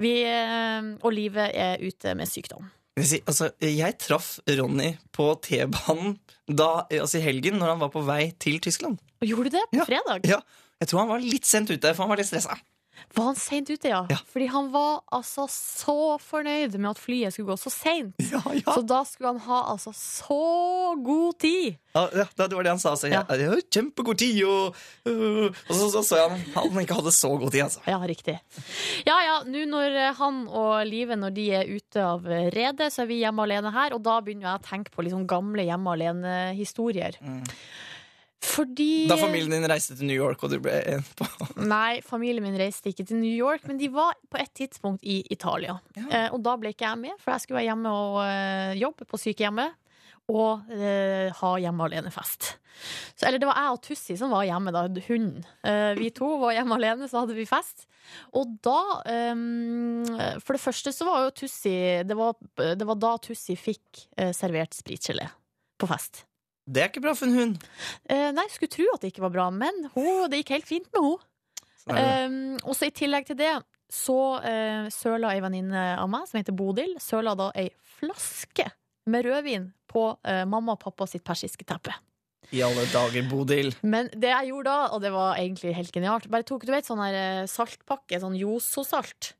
vi, 0.00 0.22
eh, 0.24 0.82
og 1.02 1.12
livet 1.12 1.50
er 1.54 1.82
ute 1.84 2.14
med 2.16 2.30
sykdom. 2.30 2.70
Altså, 2.96 3.50
jeg 3.60 3.96
traff 3.98 4.36
Ronny 4.46 4.92
på 5.12 5.26
T-banen 5.42 6.14
altså 6.54 7.18
i 7.18 7.24
helgen 7.24 7.58
når 7.58 7.72
han 7.72 7.80
var 7.80 7.90
på 7.90 8.04
vei 8.06 8.28
til 8.38 8.60
Tyskland. 8.62 9.00
Og 9.20 9.26
gjorde 9.26 9.50
du 9.50 9.56
det 9.56 9.64
på 9.72 9.80
Ja. 9.80 9.84
fredag? 9.88 10.28
Ja, 10.30 10.40
Jeg 10.80 10.88
tror 10.88 10.98
han 11.00 11.08
var 11.08 11.18
litt 11.20 11.46
sent 11.46 11.70
ute, 11.70 11.94
for 11.94 12.02
han 12.04 12.10
var 12.10 12.16
litt 12.18 12.26
stressa. 12.28 12.56
Var 13.14 13.24
han 13.28 13.36
seint 13.38 13.68
ute, 13.70 13.88
ja? 13.92 14.00
Ja. 14.10 14.16
Fordi 14.32 14.46
han 14.50 14.70
var 14.72 15.02
altså 15.14 15.44
så 15.50 16.16
fornøyd 16.22 16.74
med 16.80 16.90
at 16.94 16.98
flyet 16.98 17.34
skulle 17.36 17.52
gå 17.52 17.56
så 17.60 17.70
seint. 17.70 18.14
Ja, 18.32 18.40
ja. 18.56 18.64
Så 18.74 18.82
da 18.88 19.02
skulle 19.06 19.34
han 19.34 19.42
ha 19.44 19.60
altså 19.74 19.92
så 19.94 20.38
god 21.04 21.38
tid. 21.44 21.76
Ja, 21.94 22.08
ja, 22.10 22.24
det 22.34 22.56
var 22.56 22.66
det 22.66 22.72
han 22.72 22.80
sa. 22.82 22.94
Så 22.98 23.06
jeg, 23.06 23.20
Ja. 23.22 23.54
kjempegod 23.70 24.18
tid, 24.18 24.40
og, 24.48 24.74
øh, 25.06 25.46
og 25.68 25.74
så, 25.76 25.90
så 25.92 26.02
så 26.02 26.16
jeg 26.18 26.30
han, 26.56 26.72
han 26.72 26.80
ikke 26.82 26.98
hadde 26.98 27.12
så 27.14 27.30
god 27.38 27.52
tid, 27.54 27.62
altså. 27.68 27.84
Ja, 27.86 28.00
riktig. 28.02 28.38
Ja 29.06 29.18
ja, 29.22 29.36
nå 29.46 29.62
når 29.70 29.94
eh, 30.08 30.12
han 30.18 30.42
og 30.48 30.74
Live 30.90 31.14
når 31.20 31.34
de 31.36 31.46
er 31.60 31.70
ute 31.70 32.02
av 32.02 32.26
eh, 32.26 32.48
redet, 32.54 32.90
så 32.92 33.04
er 33.04 33.10
vi 33.12 33.20
hjemme 33.22 33.46
alene 33.46 33.70
her, 33.74 33.94
og 33.94 34.02
da 34.02 34.18
begynner 34.24 34.50
jeg 34.50 34.58
å 34.62 34.66
tenke 34.66 34.90
på 34.94 35.06
liksom 35.06 35.26
gamle 35.30 35.62
hjemme 35.68 35.94
alene-historier. 35.94 37.20
Mm. 37.22 37.44
Fordi 38.44 39.06
Da 39.08 39.16
familien 39.20 39.54
din 39.54 39.68
reiste 39.70 39.96
til 39.98 40.08
New 40.10 40.18
York, 40.18 40.42
og 40.44 40.52
du 40.52 40.58
ble 40.62 40.74
en 40.94 41.04
på 41.18 41.26
Nei, 41.74 42.00
familien 42.04 42.44
min 42.44 42.58
reiste 42.60 42.90
ikke 42.92 43.06
til 43.08 43.20
New 43.22 43.32
York, 43.32 43.64
men 43.70 43.80
de 43.80 43.88
var 43.94 44.16
på 44.30 44.40
et 44.42 44.52
tidspunkt 44.56 45.04
i 45.06 45.22
Italia. 45.32 45.78
Ja. 45.96 46.04
Eh, 46.08 46.28
og 46.34 46.42
da 46.44 46.56
ble 46.60 46.74
ikke 46.74 46.86
jeg 46.88 47.00
med, 47.06 47.16
for 47.22 47.34
jeg 47.34 47.44
skulle 47.44 47.62
være 47.62 47.70
hjemme 47.72 47.94
og 47.94 48.20
eh, 48.26 48.74
jobbe 48.82 49.08
på 49.08 49.20
sykehjemmet. 49.22 49.80
Og 50.32 50.70
eh, 50.72 51.28
ha 51.36 51.48
hjemme 51.60 51.84
alene-fest. 51.84 52.54
Eller 53.26 53.36
det 53.36 53.44
var 53.44 53.58
jeg 53.60 53.74
og 53.74 53.82
Tussi 53.84 54.14
som 54.16 54.32
var 54.32 54.46
hjemme, 54.48 54.72
da. 54.72 54.86
Hunden. 55.04 55.44
Eh, 55.60 55.90
vi 55.98 56.08
to 56.16 56.30
var 56.40 56.54
hjemme 56.56 56.78
alene, 56.78 57.08
så 57.10 57.20
hadde 57.20 57.36
vi 57.36 57.44
fest. 57.48 57.84
Og 58.40 58.54
da 58.64 58.78
eh, 59.04 59.44
For 60.40 60.56
det 60.56 60.62
første 60.64 60.92
så 60.96 61.06
var 61.08 61.22
jo 61.26 61.34
Tussi 61.40 61.74
Det 62.04 62.16
var, 62.16 62.34
det 62.56 62.88
var 62.88 62.98
da 63.00 63.14
Tussi 63.24 63.56
fikk 63.56 64.06
eh, 64.16 64.32
servert 64.36 64.76
spritgelé 64.76 65.28
på 65.80 65.88
fest. 65.92 66.24
Det 66.64 66.80
er 66.80 66.90
ikke 66.90 67.04
bra 67.04 67.12
for 67.16 67.28
en 67.28 67.36
hund. 67.36 67.64
Eh, 68.08 68.30
nei, 68.32 68.46
skulle 68.52 68.72
tro 68.72 68.86
at 68.94 69.04
det 69.04 69.12
ikke 69.12 69.24
var 69.26 69.34
bra, 69.34 69.46
men 69.52 69.84
hun, 69.94 70.26
det 70.32 70.42
gikk 70.42 70.54
helt 70.56 70.68
fint 70.68 70.88
med 70.94 71.04
henne. 71.04 71.30
Sånn. 71.84 71.98
Um, 72.00 72.36
og 72.64 72.72
så 72.78 72.88
I 72.88 72.94
tillegg 72.96 73.26
til 73.28 73.36
det 73.36 73.52
så 73.92 74.18
uh, 74.40 74.86
søla 74.88 75.34
ei 75.34 75.42
venninne 75.44 75.82
av 76.00 76.08
meg 76.08 76.24
som 76.30 76.40
heter 76.40 76.56
Bodil, 76.56 76.94
søla 77.02 77.34
da 77.36 77.50
ei 77.60 77.68
flaske 77.98 78.70
med 79.12 79.26
rødvin 79.26 79.68
på 79.92 80.06
uh, 80.16 80.44
mamma 80.48 80.78
og 80.78 80.80
pappa 80.86 81.06
sitt 81.10 81.26
persiske 81.26 81.66
teppe. 81.68 81.92
I 82.52 82.62
alle 82.64 82.86
dager, 82.92 83.28
Bodil. 83.28 83.74
Men 83.84 84.08
det 84.12 84.32
jeg 84.32 84.50
gjorde 84.52 84.72
da, 84.72 84.88
og 84.96 85.04
det 85.04 85.12
var 85.14 85.36
egentlig 85.40 85.74
helt 85.76 85.92
genialt, 85.92 86.30
bare 86.32 86.46
tok 86.48 86.64
du 86.64 86.72
vet 86.72 86.88
sånn 86.88 87.00
her 87.00 87.16
eh, 87.16 87.46
saltpakke, 87.50 88.20
sånn 88.20 88.36
Joso-salt. 88.36 89.32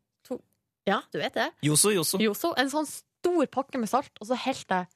Ja, 0.89 1.01
du 1.13 1.21
vet 1.21 1.37
det? 1.37 1.49
Joso, 1.65 1.93
Joso. 1.95 2.21
Joso. 2.21 2.53
En 2.61 2.69
sånn 2.73 2.89
stor 2.89 3.45
pakke 3.53 3.81
med 3.81 3.89
salt, 3.89 4.13
og 4.21 4.29
så 4.29 4.37
helte 4.37 4.83
jeg 4.83 4.91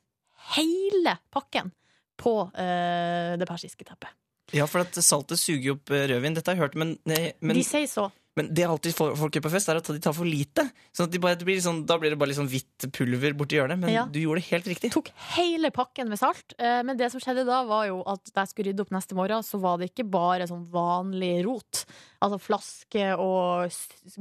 hele 0.57 1.17
pakken 1.33 1.73
på 2.21 2.37
eh, 2.59 3.37
det 3.41 3.49
persiske 3.49 3.87
teppet. 3.89 4.13
Ja, 4.57 4.65
for 4.71 4.81
at 4.81 4.97
saltet 5.05 5.37
suger 5.41 5.75
opp 5.77 5.91
eh, 5.93 6.07
rødvin. 6.09 6.35
Dette 6.39 6.49
har 6.51 6.57
jeg 6.57 6.65
hørt, 6.69 6.79
men, 6.81 6.97
men, 7.05 7.55
De 7.59 7.65
sier 7.67 7.85
så. 7.91 8.07
men 8.39 8.47
det 8.57 8.65
alltid 8.65 8.95
folk 8.97 9.35
gjør 9.37 9.43
på 9.45 9.51
fest, 9.53 9.69
er 9.69 9.77
at 9.83 9.91
de 9.93 9.99
tar 10.01 10.15
for 10.17 10.25
lite. 10.25 10.65
Sånn 10.97 11.05
at 11.09 11.13
de 11.13 11.21
bare, 11.21 11.37
det 11.37 11.45
blir 11.45 11.61
sånn, 11.61 11.83
da 11.85 11.99
blir 12.01 12.15
det 12.15 12.19
bare 12.21 12.31
litt 12.31 12.39
sånn 12.39 12.49
hvitt 12.49 12.87
pulver 12.97 13.35
borti 13.37 13.59
hjørnet. 13.59 13.77
Men 13.83 13.93
Ja. 13.93 14.05
du 14.09 14.17
gjorde 14.23 14.41
det 14.41 14.49
helt 14.49 14.71
riktig. 14.73 14.91
tok 14.95 15.11
hele 15.37 15.69
pakken 15.75 16.09
med 16.09 16.17
salt. 16.23 16.55
eh, 16.57 16.81
Men 16.87 16.97
det 16.97 17.11
som 17.13 17.21
skjedde 17.21 17.45
da, 17.45 17.59
var 17.69 17.91
jo 17.91 17.99
at 18.09 18.25
da 18.33 18.47
jeg 18.47 18.55
skulle 18.55 18.71
rydde 18.73 18.87
opp 18.87 18.95
neste 18.97 19.19
morgen, 19.19 19.45
så 19.45 19.61
var 19.61 19.77
det 19.83 19.91
ikke 19.93 20.09
bare 20.09 20.49
sånn 20.49 20.65
vanlig 20.73 21.45
rot. 21.45 21.85
Altså 22.25 22.41
flaske 22.41 23.11
og 23.21 23.69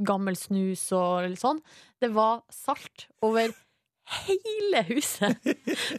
gammel 0.04 0.36
snus 0.36 0.90
og 0.92 1.30
litt 1.30 1.40
sånn. 1.40 1.62
Det 2.04 2.12
var 2.12 2.42
salt 2.52 3.06
over 3.24 3.48
hele 4.26 4.82
huset. 4.88 5.48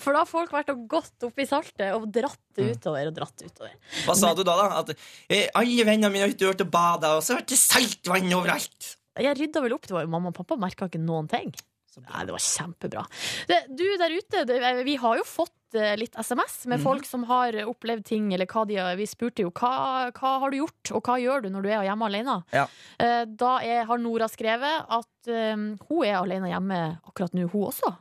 For 0.01 0.13
da 0.13 0.24
har 0.24 0.30
folk 0.30 0.54
vært 0.54 0.72
og 0.74 0.86
gått 0.92 1.28
opp 1.28 1.42
i 1.42 1.48
saltet 1.50 1.94
og 1.96 2.08
dratt 2.13 2.42
det 2.58 2.72
utover 2.75 3.12
og 3.12 3.18
dratt 3.18 3.46
utover. 3.46 3.75
Hva 4.06 4.16
sa 4.18 4.34
du 4.38 4.44
da? 4.44 4.56
da? 4.60 4.70
At 4.82 4.94
eh, 4.96 5.48
alle 5.58 5.86
vennene 5.88 6.12
mine 6.13 6.28
har 6.28 6.34
vært 6.34 6.66
og 6.66 6.72
bada, 6.74 7.16
og 7.20 7.25
så 7.25 7.38
har 7.38 7.46
det 7.48 7.60
saltvann 7.60 8.32
overalt. 8.36 8.96
Jeg 9.20 9.36
rydda 9.36 9.63
vel 9.66 9.75
opp, 9.75 9.88
det 9.89 9.96
var 9.96 10.06
jo 10.06 10.13
mamma 10.13 10.32
og 10.32 10.38
pappa 10.38 10.58
merka 10.60 10.88
ikke 10.88 11.01
noen 11.04 11.28
ting. 11.32 11.51
Nei, 12.00 12.22
det 12.24 12.32
var 12.32 12.44
kjempebra. 12.44 13.01
Det, 13.50 13.58
du 13.75 13.86
der 14.00 14.13
ute, 14.13 14.44
det, 14.48 14.60
vi 14.88 14.96
har 15.01 15.18
jo 15.20 15.25
fått 15.28 15.56
litt 15.73 16.15
SMS 16.17 16.65
med 16.71 16.81
folk 16.81 17.05
som 17.05 17.23
har 17.29 17.53
opplevd 17.69 18.05
ting, 18.05 18.33
eller 18.33 18.49
hva 18.49 18.65
de 18.67 18.77
har 18.79 18.95
Vi 18.99 19.05
spurte 19.09 19.43
jo 19.45 19.51
hva, 19.51 20.09
hva 20.15 20.31
har 20.43 20.51
du 20.51 20.57
gjort, 20.57 20.91
og 20.97 21.05
hva 21.05 21.17
gjør 21.21 21.45
du 21.45 21.49
når 21.53 21.65
du 21.65 21.69
er 21.69 21.88
hjemme 21.88 22.09
alene? 22.09 22.35
Ja. 22.55 22.65
Eh, 22.97 23.23
Da 23.29 23.51
er, 23.61 23.83
har 23.89 24.01
Nora 24.01 24.27
skrevet 24.31 24.85
at 24.89 25.29
um, 25.29 25.77
hun 25.89 26.05
er 26.07 26.17
alene 26.19 26.49
hjemme 26.51 26.79
akkurat 27.05 27.33
nå, 27.38 27.47
hun 27.53 27.67
også. 27.69 27.93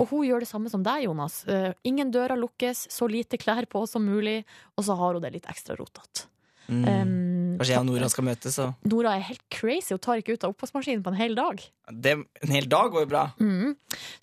Og 0.00 0.06
hun 0.08 0.24
gjør 0.24 0.40
det 0.40 0.48
samme 0.48 0.70
som 0.72 0.84
deg, 0.86 1.04
Jonas. 1.04 1.42
Uh, 1.48 1.72
ingen 1.84 2.10
dører 2.14 2.40
lukkes, 2.40 2.86
så 2.94 3.08
lite 3.10 3.36
klær 3.40 3.66
på 3.68 3.82
som 3.90 4.06
mulig, 4.06 4.40
og 4.76 4.86
så 4.86 4.96
har 4.96 5.18
hun 5.18 5.24
det 5.26 5.34
litt 5.34 5.50
ekstra 5.50 5.76
rotete. 5.76 6.28
Mm. 6.68 6.84
Um, 6.84 7.10
Kanskje 7.58 7.74
jeg 7.74 7.82
og 7.82 7.86
Nora 7.90 8.08
skal 8.12 8.24
møtes, 8.28 8.54
så 8.58 8.68
Nora 8.88 9.16
er 9.18 9.24
helt 9.28 9.42
crazy 9.50 9.92
og 9.96 10.00
tar 10.04 10.22
ikke 10.22 10.36
ut 10.38 10.44
av 10.46 10.54
oppvaskmaskinen 10.54 11.02
på 11.04 11.12
en 11.12 11.18
hel 11.18 11.34
dag. 11.38 11.60
det, 11.92 12.14
En 12.42 12.54
hel 12.54 12.68
dag 12.70 12.90
går 12.94 13.04
jo 13.04 13.10
bra. 13.10 13.24
Mm. 13.40 13.74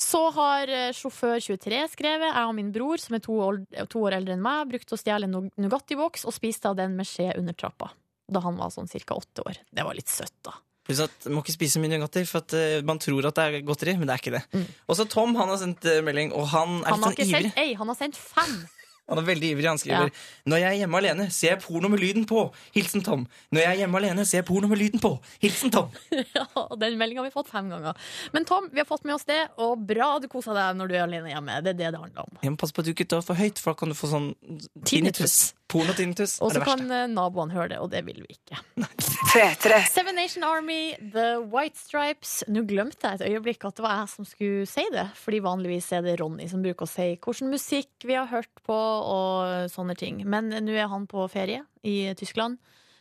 Så 0.02 0.22
har 0.36 0.68
eh, 0.72 0.92
sjåfør 0.96 1.38
23 1.44 1.82
skrevet 1.94 2.32
Jeg 2.32 2.46
og 2.48 2.56
min 2.56 2.72
bror, 2.76 2.98
som 3.02 3.16
er 3.16 3.24
to 3.26 3.34
år, 3.46 3.62
to 3.92 4.00
år 4.08 4.18
eldre 4.20 4.34
enn 4.38 4.42
meg, 4.46 4.70
brukte 4.72 4.96
å 4.96 5.02
stjele 5.02 5.28
en 5.30 5.36
Nu- 5.36 5.52
Nugatti-boks 5.68 6.26
og 6.26 6.34
spiste 6.34 6.70
av 6.72 6.76
den 6.80 6.96
med 6.96 7.06
skje 7.06 7.34
under 7.38 7.54
trappa. 7.54 7.92
Da 8.32 8.40
han 8.42 8.56
var 8.58 8.72
sånn 8.74 8.88
ca. 8.90 9.14
åtte 9.20 9.44
år. 9.46 9.60
Det 9.72 9.84
var 9.86 9.94
litt 9.94 10.08
søtt, 10.10 10.34
da. 10.44 10.54
Pluss 10.86 11.00
at 11.02 11.26
Man 11.26 11.40
må 11.40 11.42
ikke 11.44 11.54
spise 11.58 11.80
mye 11.82 11.90
Nugatti, 11.98 12.22
for 12.30 12.44
at 12.44 12.54
eh, 12.54 12.82
man 12.86 13.00
tror 13.02 13.26
at 13.26 13.34
det 13.36 13.44
er 13.44 13.62
godteri, 13.66 13.98
men 13.98 14.06
det 14.08 14.14
er 14.16 14.22
ikke 14.22 14.36
det. 14.38 14.44
Mm. 14.54 14.66
Og 14.88 14.96
så 15.00 15.06
Tom 15.10 15.34
han 15.36 15.50
har 15.50 15.58
sendt 15.58 15.86
eh, 15.90 16.02
melding, 16.06 16.32
og 16.34 16.46
han 16.54 16.80
er 16.84 16.92
Han 16.94 17.00
litt 17.02 17.06
har 17.06 17.12
sånn 17.12 17.12
ikke 17.18 17.26
ivrig. 17.26 17.52
sendt 17.52 17.58
ei, 17.64 17.74
han 17.74 17.88
har 17.90 17.96
sendt 17.98 18.16
fem. 18.22 18.56
Han 19.10 19.20
er 19.22 19.26
veldig 19.28 19.50
ivrig. 19.54 19.68
Han 19.70 19.78
skriver 19.82 20.10
Når 20.50 20.62
jeg 20.62 20.70
er 20.72 20.80
hjemme 20.82 20.98
alene, 21.02 21.28
ser 21.34 21.52
jeg 21.54 21.60
porno 21.62 21.90
med 21.94 22.02
lyden 22.02 22.26
på. 22.30 22.46
Hilsen 22.76 23.04
Tom. 23.06 23.28
Når 23.54 23.62
jeg 23.62 23.72
er 23.72 23.82
hjemme 23.84 24.00
alene, 24.02 24.26
ser 24.26 24.42
jeg 24.42 24.48
porno 24.48 24.70
med 24.72 24.82
lyden 24.82 25.04
på. 25.04 25.12
Hilsen 25.44 25.74
Tom. 25.76 25.92
Ja, 26.36 26.46
Den 26.80 26.98
meldinga 27.00 27.22
har 27.22 27.30
vi 27.30 27.34
fått 27.36 27.52
fem 27.52 27.70
ganger. 27.72 27.94
Men 28.34 28.48
Tom, 28.50 28.70
vi 28.74 28.82
har 28.82 28.88
fått 28.90 29.06
med 29.06 29.16
oss 29.16 29.28
det, 29.30 29.40
og 29.62 29.86
bra 29.88 30.16
du 30.24 30.28
koser 30.32 30.58
deg 30.58 30.80
når 30.80 30.90
du 30.90 30.96
er 30.98 31.04
alene 31.06 31.32
hjemme. 31.32 31.60
Det 31.66 31.76
er 31.76 31.80
det 31.84 31.92
det 31.96 32.02
handler 32.02 32.26
om. 32.26 32.40
Jeg 32.42 32.56
må 32.56 32.60
passe 32.62 32.76
på 32.76 32.82
at 32.84 32.90
du 32.90 32.94
ikke 32.96 33.08
tar 33.14 33.22
for 33.26 33.38
høyt, 33.38 33.62
for 33.62 33.74
da 33.76 33.80
kan 33.84 33.94
du 33.94 33.98
få 33.98 34.10
sånn 34.12 34.32
tinnitus. 34.42 34.90
tinnitus. 34.90 35.38
Pornotinnitus 35.72 36.38
Og 36.44 36.52
er 36.52 36.60
så 36.60 36.62
verste. 36.62 36.66
kan 36.70 36.84
så 36.86 37.00
kan 37.02 37.14
naboene 37.16 37.56
høre 37.56 37.70
det, 37.74 37.80
og 37.82 37.90
det 37.92 38.04
vil 38.06 38.20
vi 38.22 38.36
ikke. 38.36 38.60
P3. 39.34 39.80
Seven 39.90 40.16
Nation 40.16 40.46
Army, 40.46 40.94
The 41.14 41.40
White 41.52 41.80
Stripes. 41.80 42.36
Nå 42.52 42.62
glemte 42.70 43.10
jeg 43.10 43.20
et 43.20 43.34
øyeblikk 43.34 43.66
at 43.68 43.80
det 43.80 43.86
var 43.86 43.98
jeg 44.04 44.12
som 44.14 44.28
skulle 44.30 44.68
si 44.70 44.86
det, 44.94 45.08
fordi 45.20 45.42
vanligvis 45.46 45.90
er 45.98 46.06
det 46.06 46.18
Ronny 46.22 46.48
som 46.52 46.62
bruker 46.66 46.86
å 46.86 46.92
si 46.92 47.08
hvilken 47.18 47.50
musikk 47.54 48.06
vi 48.06 48.18
har 48.18 48.30
hørt 48.32 48.52
på 48.66 48.76
og 48.78 49.72
sånne 49.74 49.98
ting. 50.00 50.22
Men 50.30 50.54
nå 50.54 50.78
er 50.78 50.92
han 50.92 51.08
på 51.10 51.26
ferie 51.34 51.64
i 51.86 52.14
Tyskland, 52.18 52.60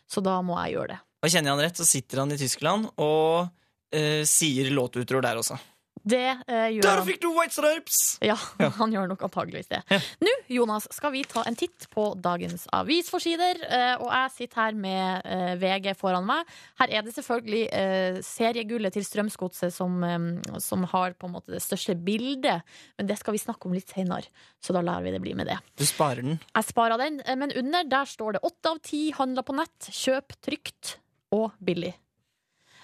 så 0.09 0.23
da 0.25 0.39
må 0.45 0.57
jeg 0.63 0.75
gjøre 0.79 0.95
det. 0.95 0.99
Og 1.25 1.31
kjenner 1.31 1.49
jeg 1.51 1.57
han 1.57 1.63
rett, 1.65 1.79
så 1.79 1.87
sitter 1.89 2.21
han 2.21 2.33
i 2.33 2.41
Tyskland 2.41 2.89
og 3.01 3.47
eh, 3.95 4.21
sier 4.29 4.69
låtutror 4.73 5.23
der 5.25 5.39
også. 5.41 5.57
Det 6.05 6.21
eh, 6.21 6.67
gjør 6.75 6.83
Der 6.85 6.99
han. 6.99 7.05
fikk 7.07 7.21
du 7.23 7.27
White 7.33 7.55
Stripes! 7.55 7.95
Ja, 8.21 8.35
han 8.77 8.91
gjør 8.93 9.07
nok 9.09 9.23
antageligvis 9.25 9.71
det. 9.71 9.79
Nå, 10.21 10.33
Jonas, 10.53 10.85
skal 10.93 11.09
vi 11.15 11.23
ta 11.25 11.41
en 11.49 11.55
titt 11.57 11.87
på 11.89 12.03
dagens 12.21 12.67
avisforsider. 12.77 13.63
eh, 13.65 13.95
Og 14.03 14.11
jeg 14.13 14.33
sitter 14.35 14.61
her 14.61 14.77
med 14.77 15.25
eh, 15.25 15.55
VG 15.63 15.95
foran 15.97 16.27
meg. 16.29 16.45
Her 16.77 16.93
er 16.99 17.07
det 17.07 17.15
selvfølgelig 17.15 17.63
eh, 17.73 18.19
seriegullet 18.21 18.93
til 18.93 19.07
Strømsgodset 19.07 19.73
som, 19.73 19.97
eh, 20.05 20.59
som 20.61 20.85
har 20.93 21.17
på 21.17 21.25
en 21.25 21.33
måte 21.39 21.55
det 21.55 21.63
største 21.65 21.97
bildet. 21.97 22.61
Men 22.99 23.09
det 23.09 23.17
skal 23.23 23.33
vi 23.33 23.41
snakke 23.41 23.65
om 23.65 23.73
litt 23.73 23.89
senere, 23.89 24.29
så 24.61 24.77
da 24.77 24.85
lar 24.85 25.01
vi 25.01 25.15
det 25.15 25.23
bli 25.25 25.33
med 25.41 25.49
det. 25.49 25.57
Du 25.81 25.87
sparer 25.89 26.21
den. 26.21 26.37
Jeg 26.53 26.69
sparer 26.69 27.01
den, 27.01 27.17
eh, 27.25 27.33
men 27.41 27.49
under 27.57 27.83
der 27.97 28.05
står 28.13 28.37
det 28.37 28.43
åtte 28.45 28.75
av 28.75 28.83
ti 28.85 29.07
handler 29.17 29.41
på 29.49 29.57
nett. 29.57 29.89
Kjøp 29.89 30.37
trygt 30.45 30.99
og 31.33 31.49
billig. 31.65 31.95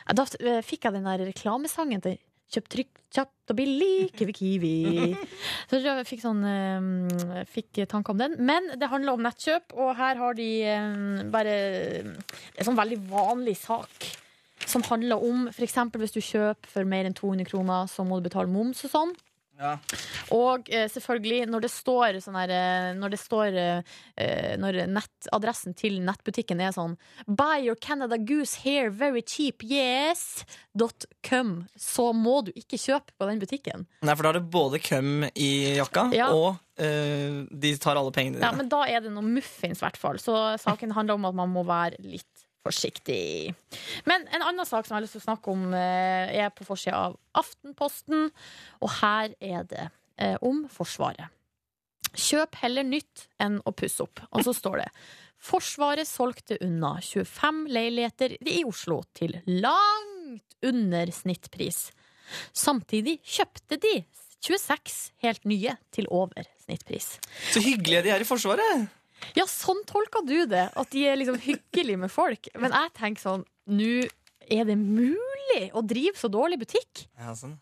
Da 0.09 0.25
fikk 0.65 0.89
jeg 0.89 0.97
den 0.97 1.05
der 1.05 1.21
reklamesangen 1.29 2.01
til 2.01 2.17
Kjøp 2.51 2.65
trygt, 2.67 2.97
kjapt 3.15 3.53
og 3.53 3.55
billig, 3.55 4.09
Kiwi 4.17 4.33
Kiwi. 4.35 4.71
Så 5.71 5.79
jeg 5.79 6.07
fikk 6.07 6.23
sånn 6.23 6.41
eh, 6.47 7.43
Fikk 7.47 7.83
tanke 7.91 8.11
om 8.11 8.19
den. 8.19 8.35
Men 8.43 8.73
det 8.79 8.89
handler 8.91 9.15
om 9.15 9.23
nettkjøp, 9.23 9.75
og 9.79 9.93
her 9.99 10.19
har 10.19 10.35
de 10.35 10.49
eh, 10.67 11.23
bare 11.31 11.55
er 11.55 12.09
en 12.11 12.67
sånn 12.67 12.79
veldig 12.79 12.99
vanlig 13.11 13.55
sak. 13.61 14.11
Som 14.67 14.83
handler 14.85 15.23
om 15.25 15.47
f.eks. 15.49 15.77
hvis 15.95 16.15
du 16.15 16.21
kjøper 16.21 16.69
for 16.69 16.87
mer 16.87 17.07
enn 17.07 17.17
200 17.17 17.47
kroner, 17.49 17.87
så 17.89 18.05
må 18.07 18.19
du 18.19 18.27
betale 18.27 18.51
moms 18.51 18.83
og 18.87 18.93
sånn. 18.93 19.15
Ja. 19.61 19.75
Og 20.33 20.69
eh, 20.73 20.87
selvfølgelig, 20.89 21.45
når 21.51 21.65
det 21.67 21.69
står 21.73 22.17
sånn 22.23 22.37
her 22.39 22.53
eh, 22.55 22.87
Når 22.97 23.13
det 23.13 23.19
står 23.21 23.57
eh, 23.61 24.55
Når 24.57 24.79
nettadressen 24.89 25.75
til 25.77 25.99
nettbutikken 26.01 26.63
er 26.65 26.73
sånn 26.73 26.95
Buy 27.27 27.67
your 27.67 27.77
Canada 27.77 28.17
Goose 28.17 28.57
hair 28.65 28.89
very 28.89 29.21
cheap, 29.21 29.61
yes! 29.63 30.41
dot 30.73 31.03
.com, 31.27 31.65
så 31.75 32.13
må 32.15 32.37
du 32.47 32.53
ikke 32.55 32.77
kjøpe 32.79 33.11
på 33.19 33.27
den 33.27 33.41
butikken. 33.41 33.81
Nei, 34.07 34.13
for 34.15 34.23
da 34.23 34.29
er 34.31 34.37
det 34.39 34.45
både 34.53 34.79
køm 34.79 35.25
i 35.35 35.49
jakka, 35.75 36.05
Ja. 36.15 36.29
og 36.31 36.61
eh, 36.79 37.41
de 37.51 37.73
tar 37.75 37.99
alle 37.99 38.13
pengene 38.15 38.37
dine. 38.37 38.45
Ja, 38.47 38.53
men 38.55 38.69
da 38.71 38.85
er 38.87 39.03
det 39.03 39.11
noe 39.11 39.25
muffins, 39.25 39.81
i 39.81 39.83
hvert 39.83 39.99
fall. 39.99 40.21
Så 40.23 40.31
saken 40.63 40.95
handler 40.95 41.19
om 41.19 41.27
at 41.27 41.35
man 41.41 41.51
må 41.51 41.65
være 41.67 41.99
litt 42.07 42.30
forsiktig. 42.65 43.53
Men 44.09 44.27
en 44.29 44.45
annen 44.45 44.67
sak 44.67 44.85
som 44.85 44.95
jeg 44.95 44.99
har 44.99 45.05
lyst 45.05 45.17
til 45.17 45.23
å 45.23 45.29
snakke 45.29 45.53
om, 45.53 45.73
eh, 45.73 46.31
er 46.43 46.53
på 46.53 46.67
forsida 46.67 47.07
av 47.09 47.17
Aftenposten. 47.41 48.29
Og 48.81 48.93
her 49.01 49.35
er 49.41 49.63
det 49.63 49.89
eh, 50.17 50.37
om 50.41 50.67
Forsvaret. 50.69 51.29
Kjøp 52.11 52.57
heller 52.59 52.83
nytt 52.83 53.27
enn 53.39 53.61
å 53.65 53.73
pusse 53.75 54.03
opp. 54.03 54.19
Og 54.31 54.43
så 54.45 54.53
står 54.55 54.83
det 54.83 54.89
Forsvaret 55.41 56.05
solgte 56.05 56.59
unna 56.61 56.99
25 57.01 57.63
leiligheter 57.73 58.35
i 58.45 58.61
Oslo 58.67 58.99
til 59.17 59.39
langt 59.47 60.57
under 60.61 61.09
snittpris. 61.09 61.87
Samtidig 62.53 63.17
kjøpte 63.25 63.79
de 63.81 63.95
26 64.41 64.99
helt 65.25 65.45
nye 65.49 65.75
til 65.93 66.07
over 66.13 66.45
snittpris. 66.65 67.15
Så 67.53 67.61
hyggelige 67.63 68.05
de 68.05 68.13
er 68.13 68.21
i 68.21 68.27
Forsvaret! 68.27 69.00
Ja, 69.37 69.45
sånn 69.49 69.83
tolker 69.89 70.25
du 70.27 70.45
det. 70.49 70.67
At 70.77 70.91
de 70.93 71.05
er 71.07 71.19
liksom 71.19 71.39
hyggelige 71.41 72.01
med 72.01 72.11
folk. 72.13 72.49
Men 72.59 72.75
jeg 72.75 72.93
tenker 72.97 73.23
sånn 73.23 73.45
Nå 73.71 74.07
er 74.51 74.65
det 74.67 74.75
mulig 74.79 75.67
å 75.77 75.83
drive 75.85 76.17
så 76.19 76.27
dårlig 76.31 76.57
butikk? 76.63 77.05
Ja, 77.19 77.35
sånn. 77.37 77.55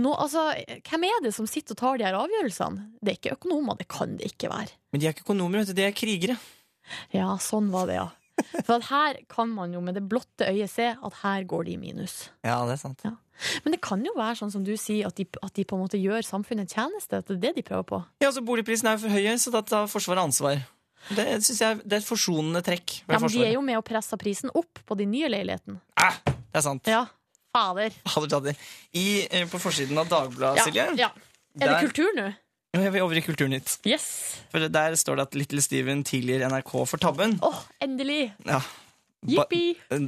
Nå, 0.00 0.10
altså, 0.18 0.48
hvem 0.88 1.04
er 1.06 1.20
det 1.22 1.30
som 1.36 1.46
sitter 1.46 1.76
og 1.76 1.78
tar 1.78 2.00
de 2.00 2.06
her 2.08 2.16
avgjørelsene? 2.18 2.88
Det 2.98 3.12
er 3.12 3.18
ikke 3.20 3.36
økonomer, 3.36 3.76
det 3.78 3.86
kan 3.92 4.16
det 4.18 4.32
ikke 4.32 4.50
være. 4.50 4.74
Men 4.90 5.02
de 5.02 5.06
er 5.06 5.14
ikke 5.14 5.28
økonomer, 5.28 5.60
vet 5.62 5.70
du. 5.70 5.76
De 5.78 5.84
er 5.86 5.94
krigere. 5.94 6.34
Ja, 7.14 7.28
sånn 7.40 7.70
var 7.70 7.86
det, 7.90 8.00
ja. 8.00 8.08
For 8.66 8.82
her 8.90 9.20
kan 9.30 9.52
man 9.54 9.72
jo 9.76 9.82
med 9.84 9.94
det 9.94 10.02
blotte 10.10 10.48
øyet 10.50 10.72
se 10.72 10.88
at 10.90 11.20
her 11.20 11.44
går 11.46 11.68
de 11.68 11.76
i 11.76 11.78
minus. 11.78 12.16
Ja, 12.42 12.58
det 12.66 12.74
er 12.74 12.82
sant. 12.82 13.04
Men 13.62 13.74
det 13.74 13.80
kan 13.84 14.02
jo 14.06 14.16
være 14.18 14.40
sånn 14.40 14.50
som 14.50 14.64
du 14.66 14.72
sier, 14.78 15.06
at 15.06 15.18
de, 15.18 15.26
at 15.42 15.54
de 15.54 15.64
på 15.66 15.78
en 15.78 15.84
måte 15.84 16.00
gjør 16.00 16.26
samfunnet 16.26 16.66
en 16.66 16.74
tjeneste. 16.74 17.22
At 17.22 17.30
det 17.30 17.36
er 17.38 17.42
det 17.46 17.54
de 17.60 17.66
prøver 17.66 17.86
på. 17.92 18.02
Ja, 18.22 18.32
altså 18.32 18.42
Boligprisene 18.46 18.90
er 18.92 18.98
jo 18.98 19.04
for 19.06 19.14
høye, 19.14 19.36
så 19.38 19.54
da 19.54 19.62
tar 19.66 19.86
Forsvaret 19.90 20.26
ansvar. 20.26 20.62
Det 21.10 21.26
synes 21.44 21.60
jeg 21.60 21.80
det 21.84 21.92
er 21.98 22.00
et 22.02 22.06
forsonende 22.08 22.62
trekk 22.64 22.94
Ja, 23.08 23.18
men 23.18 23.28
de 23.30 23.42
er 23.44 23.52
jo 23.56 23.60
med 23.64 23.76
og 23.76 23.84
presser 23.84 24.16
prisen 24.20 24.52
opp 24.54 24.80
på 24.86 24.96
de 24.96 25.04
nye 25.06 25.28
leilighetene. 25.28 25.80
Ah, 26.00 26.16
det 26.24 26.60
er 26.60 26.64
sant. 26.64 26.88
Ja, 26.88 27.04
fader. 27.54 27.90
Fader. 28.08 28.56
I, 28.96 29.26
eh, 29.30 29.44
på 29.50 29.60
forsiden 29.60 29.98
av 30.00 30.08
Dagbladet, 30.08 30.62
Ja, 30.62 30.64
Silje 30.64 30.86
ja. 30.96 31.10
Er 31.54 31.68
det 31.68 31.68
Der- 31.68 31.86
kultur 31.86 32.10
nå? 32.16 32.32
Jo, 32.74 32.80
Jeg 32.82 32.92
vil 32.92 33.02
over 33.02 33.14
i 33.14 33.20
Kulturnytt. 33.22 33.78
Yes! 33.86 34.40
For 34.50 34.58
Der 34.58 34.96
står 34.98 35.16
det 35.16 35.22
at 35.28 35.34
Little 35.34 35.60
Steven 35.62 36.02
tilgir 36.02 36.42
NRK 36.42 36.72
for 36.88 36.98
tabben. 36.98 37.38
Åh, 37.40 37.60
endelig! 37.80 38.32
Ja. 38.44 38.60
Jippi! 39.24 39.76
er, 39.90 40.02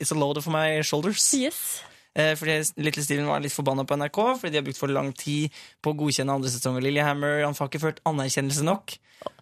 it's 0.00 0.12
a 0.12 0.14
load 0.14 0.40
for 0.44 0.50
my 0.50 0.80
shoulders. 0.82 1.34
Yes. 1.34 1.82
Eh, 2.14 2.34
fordi 2.38 2.62
Little 2.76 3.02
Steven 3.02 3.26
var 3.26 3.40
litt 3.40 3.52
forbanna 3.52 3.84
på 3.84 3.96
NRK 3.98 4.38
fordi 4.40 4.52
de 4.52 4.58
har 4.60 4.64
brukt 4.66 4.78
for 4.80 4.88
lang 4.88 5.12
tid 5.12 5.50
på 5.82 5.92
å 5.92 5.98
godkjenne 5.98 6.34
andre 6.34 6.50
sesong 6.50 6.78
av 6.78 6.82
Lillehammer. 6.86 7.44
Han 7.44 7.54
får 7.54 7.68
ikke 7.68 7.82
ført 7.82 8.00
anerkjennelse 8.08 8.64
nok. 8.66 8.96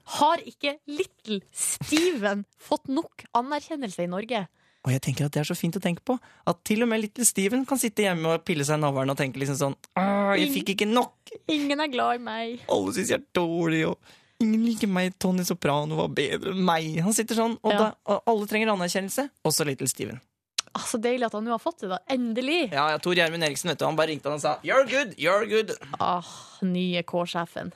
Har 0.07 0.39
ikke 0.47 0.77
Little 0.87 1.41
Steven 1.53 2.45
fått 2.63 2.87
nok 2.93 3.25
anerkjennelse 3.37 4.05
i 4.07 4.11
Norge? 4.11 4.45
Og 4.87 4.93
jeg 4.95 5.03
tenker 5.03 5.27
at 5.27 5.35
det 5.35 5.41
er 5.43 5.49
så 5.49 5.57
fint 5.59 5.75
å 5.75 5.83
tenke 5.83 6.05
på. 6.07 6.15
At 6.47 6.61
til 6.69 6.85
og 6.85 6.91
med 6.93 7.03
Little 7.03 7.25
Steven 7.27 7.65
kan 7.67 7.81
sitte 7.83 8.05
hjemme 8.07 8.37
og 8.37 8.45
pille 8.47 8.63
seg 8.67 8.79
i 8.79 8.85
navlen 8.85 9.11
og 9.11 9.19
tenke 9.19 9.41
liksom 9.43 9.59
sånn 9.59 9.75
Jeg 10.39 10.53
fikk 10.55 10.71
ikke 10.77 10.87
nok! 10.87 11.33
Ingen 11.51 11.83
er 11.83 11.91
glad 11.91 12.21
i 12.21 12.23
meg. 12.23 12.63
Alle 12.71 12.95
syns 12.95 13.11
jeg 13.11 13.19
er 13.19 13.27
dårlig, 13.35 13.83
og 13.91 13.99
ingen 14.45 14.63
liker 14.63 14.91
meg. 14.93 15.17
Tony 15.19 15.43
Soprano 15.49 15.99
var 15.99 16.15
bedre 16.15 16.55
enn 16.55 16.63
meg. 16.69 17.01
Han 17.03 17.17
sitter 17.17 17.35
sånn, 17.39 17.59
og, 17.63 17.73
Ja. 17.73 17.79
da, 17.79 17.91
og 18.15 18.23
alle 18.31 18.47
trenger 18.47 18.71
anerkjennelse. 18.77 19.27
Også 19.45 19.67
Little 19.67 19.91
Steven. 19.91 20.21
Ah, 20.77 20.85
så 20.85 21.01
deilig 21.01 21.25
at 21.27 21.33
han 21.33 21.45
nå 21.47 21.51
har 21.55 21.59
fått 21.59 21.81
det, 21.81 21.89
da. 21.89 21.99
Endelig! 22.13 22.71
Ja, 22.71 22.91
ja, 22.93 22.99
Tor 23.03 23.15
Gjermund 23.17 23.43
Eriksen 23.43 23.71
vet 23.73 23.81
du, 23.81 23.87
han 23.87 23.97
bare 23.97 24.13
ringte 24.13 24.29
han 24.29 24.35
og 24.37 24.43
sa 24.43 24.59
'you're 24.63 24.87
good', 24.87 25.17
'you're 25.17 25.49
good'. 25.49 25.75
Ah, 25.99 26.23
nye 26.63 27.03
K-sjefen. 27.03 27.73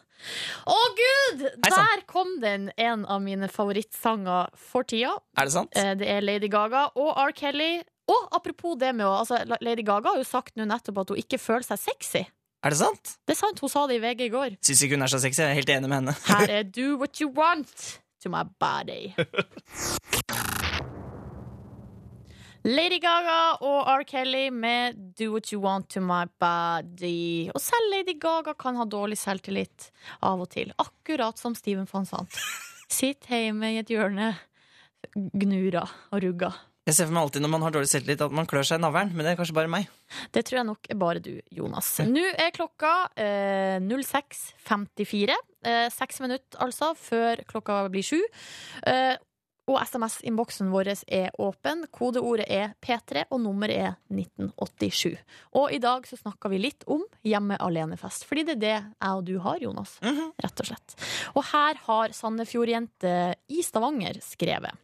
Å, 0.70 0.76
gud! 0.98 1.44
Der 1.64 2.02
kom 2.10 2.36
den, 2.42 2.68
en 2.76 3.06
av 3.10 3.22
mine 3.24 3.48
favorittsanger 3.50 4.50
for 4.58 4.84
tida. 4.88 5.14
Er 5.38 5.48
det 5.48 5.54
sant? 5.54 5.72
Eh, 5.76 5.94
Det 5.98 6.08
er 6.08 6.20
Lady 6.24 6.48
Gaga 6.52 6.88
og 6.94 7.14
R. 7.16 7.32
Kelly. 7.36 7.80
Og 8.10 8.28
apropos 8.34 8.74
det 8.80 8.90
med 8.98 9.06
å 9.06 9.12
altså, 9.20 9.38
Lady 9.62 9.84
Gaga 9.86 10.10
har 10.16 10.18
jo 10.18 10.26
sagt 10.26 10.56
nå 10.58 10.64
nettopp 10.66 10.98
at 11.04 11.12
hun 11.14 11.20
ikke 11.22 11.38
føler 11.38 11.62
seg 11.68 11.78
sexy. 11.78 12.24
Er 12.66 12.74
det 12.74 12.80
sant? 12.82 13.14
Det 13.24 13.32
er 13.36 13.38
sant, 13.40 13.60
hun 13.62 13.70
sa 13.72 13.86
det 13.88 13.96
i 13.96 14.02
VG 14.02 14.26
i 14.26 14.32
går. 14.34 14.56
Syns 14.66 14.82
ikke 14.84 14.98
hun 14.98 15.06
er 15.06 15.12
så 15.14 15.20
sexy. 15.22 15.40
Jeg 15.40 15.54
er 15.54 15.60
helt 15.62 15.70
enig 15.78 15.88
med 15.88 16.02
henne. 16.02 16.16
Her 16.28 16.50
er 16.58 16.66
Do 16.68 16.96
What 17.00 17.20
You 17.22 17.30
Want 17.32 17.86
to 18.20 18.28
My 18.34 18.42
Body. 18.60 19.14
Lady 22.64 22.98
Gaga 23.00 23.56
og 23.64 23.88
R. 23.88 24.02
Kelly 24.04 24.50
med 24.52 24.98
Do 25.16 25.30
What 25.32 25.48
You 25.52 25.62
Want 25.62 25.88
to 25.94 26.00
My 26.04 26.26
Body. 26.40 27.48
Og 27.54 27.60
selv 27.62 27.88
Lady 27.94 28.18
Gaga 28.20 28.52
kan 28.58 28.76
ha 28.76 28.84
dårlig 28.84 29.16
selvtillit 29.16 29.88
av 30.28 30.42
og 30.44 30.50
til. 30.52 30.74
Akkurat 30.82 31.40
som 31.40 31.56
Steven 31.56 31.88
van 31.88 32.04
Sant. 32.08 32.36
Sitt 32.90 33.24
hjemme 33.30 33.70
i 33.72 33.78
et 33.80 33.88
hjørne, 33.88 34.34
gnura 35.16 35.86
og 36.12 36.20
rugga. 36.26 36.50
Jeg 36.88 36.96
ser 36.96 37.08
for 37.08 37.14
meg 37.16 37.22
alltid 37.28 37.44
når 37.44 37.52
man 37.54 37.64
har 37.64 37.72
dårlig 37.78 37.88
selvtillit 37.92 38.26
at 38.26 38.32
man 38.34 38.48
klør 38.50 38.66
seg 38.66 38.80
i 38.80 38.84
navlen, 38.84 39.12
men 39.14 39.24
det 39.24 39.32
er 39.32 39.40
kanskje 39.40 39.56
bare 39.56 39.70
meg. 39.70 39.88
Det 40.34 40.42
tror 40.48 40.60
jeg 40.60 40.68
nok 40.68 40.90
er 40.90 41.00
bare 41.00 41.24
du, 41.24 41.32
Jonas. 41.54 41.90
Nå 42.08 42.26
er 42.34 42.52
klokka 42.56 42.92
eh, 43.20 43.80
06.54. 43.80 45.36
Eh, 45.64 45.88
Seks 45.96 46.20
minutter 46.24 46.60
altså 46.64 46.92
før 46.98 47.40
klokka 47.48 47.82
blir 47.92 48.04
sju. 48.04 48.20
Eh, 48.84 49.16
og 49.68 49.78
SMS-innboksen 49.84 50.70
vår 50.72 50.92
er 51.06 51.30
åpen. 51.38 51.84
Kodeordet 51.94 52.46
er 52.50 52.72
P3, 52.82 53.26
og 53.30 53.42
nummeret 53.44 53.76
er 53.76 53.92
1987. 54.10 55.20
Og 55.60 55.74
i 55.74 55.80
dag 55.82 56.06
så 56.08 56.18
snakker 56.18 56.52
vi 56.52 56.62
litt 56.64 56.86
om 56.90 57.04
hjemme 57.26 57.58
alene-fest. 57.60 58.26
Fordi 58.28 58.46
det 58.48 58.56
er 58.56 58.62
det 58.64 58.74
jeg 58.74 59.10
og 59.20 59.24
du 59.28 59.36
har, 59.44 59.60
Jonas. 59.62 59.96
Rett 60.42 60.64
og 60.64 60.70
slett. 60.72 60.96
Og 61.36 61.44
her 61.52 61.80
har 61.86 62.16
Sandefjordjente 62.16 63.16
i 63.52 63.62
Stavanger 63.66 64.18
skrevet. 64.24 64.74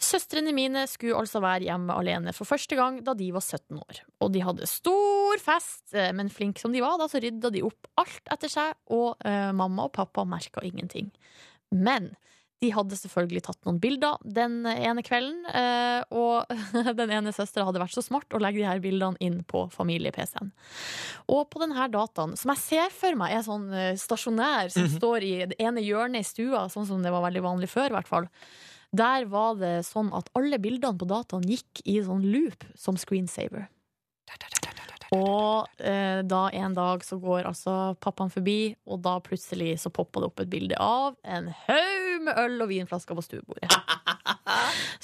Søstrene 0.00 0.50
mine 0.54 0.82
skulle 0.90 1.18
altså 1.20 1.38
være 1.42 1.68
hjemme 1.68 1.94
alene 1.94 2.32
for 2.34 2.48
første 2.48 2.74
gang 2.78 2.98
da 3.06 3.14
de 3.14 3.28
var 3.34 3.44
17 3.44 3.78
år. 3.78 4.00
Og 4.24 4.32
de 4.34 4.42
hadde 4.42 4.66
stor 4.66 5.42
fest, 5.42 5.94
eh, 5.94 6.10
men 6.16 6.32
flinke 6.32 6.62
som 6.62 6.74
de 6.74 6.82
var, 6.82 6.98
da 6.98 7.06
så 7.10 7.22
rydda 7.22 7.52
de 7.54 7.62
opp 7.66 7.88
alt 8.00 8.34
etter 8.34 8.50
seg, 8.50 8.74
og 8.94 9.14
eh, 9.24 9.52
mamma 9.54 9.86
og 9.86 9.94
pappa 9.94 10.26
merka 10.26 10.64
ingenting. 10.66 11.12
Men 11.70 12.12
de 12.64 12.72
hadde 12.74 12.96
selvfølgelig 12.98 13.44
tatt 13.46 13.60
noen 13.68 13.78
bilder 13.82 14.18
den 14.24 14.62
ene 14.70 15.04
kvelden, 15.04 15.44
eh, 15.52 16.00
og 16.14 16.50
den 17.00 17.12
ene 17.12 17.34
søstera 17.36 17.66
hadde 17.68 17.82
vært 17.82 17.96
så 17.96 18.04
smart 18.04 18.34
å 18.34 18.40
legge 18.42 18.62
de 18.62 18.68
her 18.68 18.82
bildene 18.84 19.20
inn 19.24 19.42
på 19.48 19.66
familie-PC-en. 19.74 20.52
Og 21.34 21.44
på 21.52 21.62
denne 21.62 21.88
dataen, 21.92 22.36
som 22.40 22.54
jeg 22.54 22.62
ser 22.64 22.94
for 22.94 23.20
meg 23.20 23.36
er 23.36 23.46
sånn 23.46 23.68
eh, 23.72 23.92
stasjonær, 24.00 24.72
som 24.74 24.88
står 24.96 25.26
i 25.26 25.34
det 25.52 25.60
ene 25.62 25.84
hjørnet 25.84 26.24
i 26.24 26.28
stua, 26.28 26.66
sånn 26.72 26.88
som 26.88 27.04
det 27.04 27.12
var 27.14 27.26
veldig 27.26 27.44
vanlig 27.44 27.70
før, 27.72 27.92
i 27.92 27.98
hvert 27.98 28.10
fall. 28.10 28.30
Der 28.94 29.26
var 29.30 29.58
det 29.58 29.80
sånn 29.88 30.12
at 30.14 30.30
alle 30.38 30.60
bildene 30.62 30.98
på 31.00 31.08
dataen 31.10 31.46
gikk 31.48 31.82
i 31.84 31.98
sånn 32.04 32.24
loop 32.30 32.66
som 32.78 32.98
screensaver. 33.00 33.68
Og 35.14 35.80
eh, 35.80 36.20
da 36.26 36.42
en 36.58 36.74
dag 36.76 37.04
så 37.06 37.18
går 37.22 37.46
altså 37.48 37.74
pappaen 38.02 38.32
forbi, 38.32 38.74
og 38.90 39.02
da 39.04 39.16
plutselig 39.24 39.76
så 39.82 39.92
poppa 39.94 40.22
det 40.22 40.30
opp 40.30 40.42
et 40.44 40.50
bilde 40.52 40.78
av 40.80 41.14
en 41.24 41.50
haug 41.66 42.24
med 42.26 42.40
øl 42.44 42.64
og 42.64 42.70
vinflasker 42.72 43.18
på 43.18 43.24
stuebordet. 43.26 43.70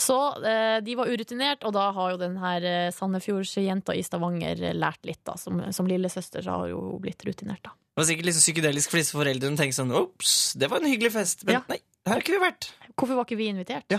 Så 0.00 0.17
eh, 0.47 0.79
de 0.85 0.95
var 0.99 1.11
urutinert, 1.11 1.64
og 1.69 1.75
da 1.76 1.90
har 1.95 2.14
jo 2.14 2.21
den 2.21 2.37
her 2.40 2.64
eh, 2.67 2.93
Sandefjordsjenta 2.95 3.95
i 3.97 4.02
Stavanger 4.07 4.62
eh, 4.71 4.76
lært 4.76 5.05
litt, 5.09 5.21
da. 5.26 5.37
Som, 5.40 5.61
som 5.76 5.88
lillesøster 5.90 6.45
så 6.47 6.62
har 6.62 6.71
jo 6.73 6.81
blitt 7.02 7.25
rutinert, 7.29 7.62
da. 7.67 7.75
Det 7.90 8.00
var 8.05 8.07
sikkert 8.09 8.37
så 8.37 8.40
psykedelisk 8.45 8.93
for 8.93 9.00
disse 9.02 9.17
foreldrene 9.17 9.59
tenkte 9.59 9.76
sånn 9.81 9.90
Ops, 9.99 10.35
det 10.57 10.71
var 10.73 10.81
en 10.81 10.88
hyggelig 10.88 11.12
fest. 11.19 11.43
Men 11.45 11.59
Ja. 11.59 11.62
nei, 11.69 11.81
her 12.07 12.14
har 12.16 12.23
ikke 12.23 12.33
vi 12.33 12.40
vært. 12.42 12.71
Hvorfor 12.97 13.16
var 13.16 13.26
ikke 13.26 13.38
vi 13.38 13.49
invitert? 13.52 13.87
Ja. 13.92 13.99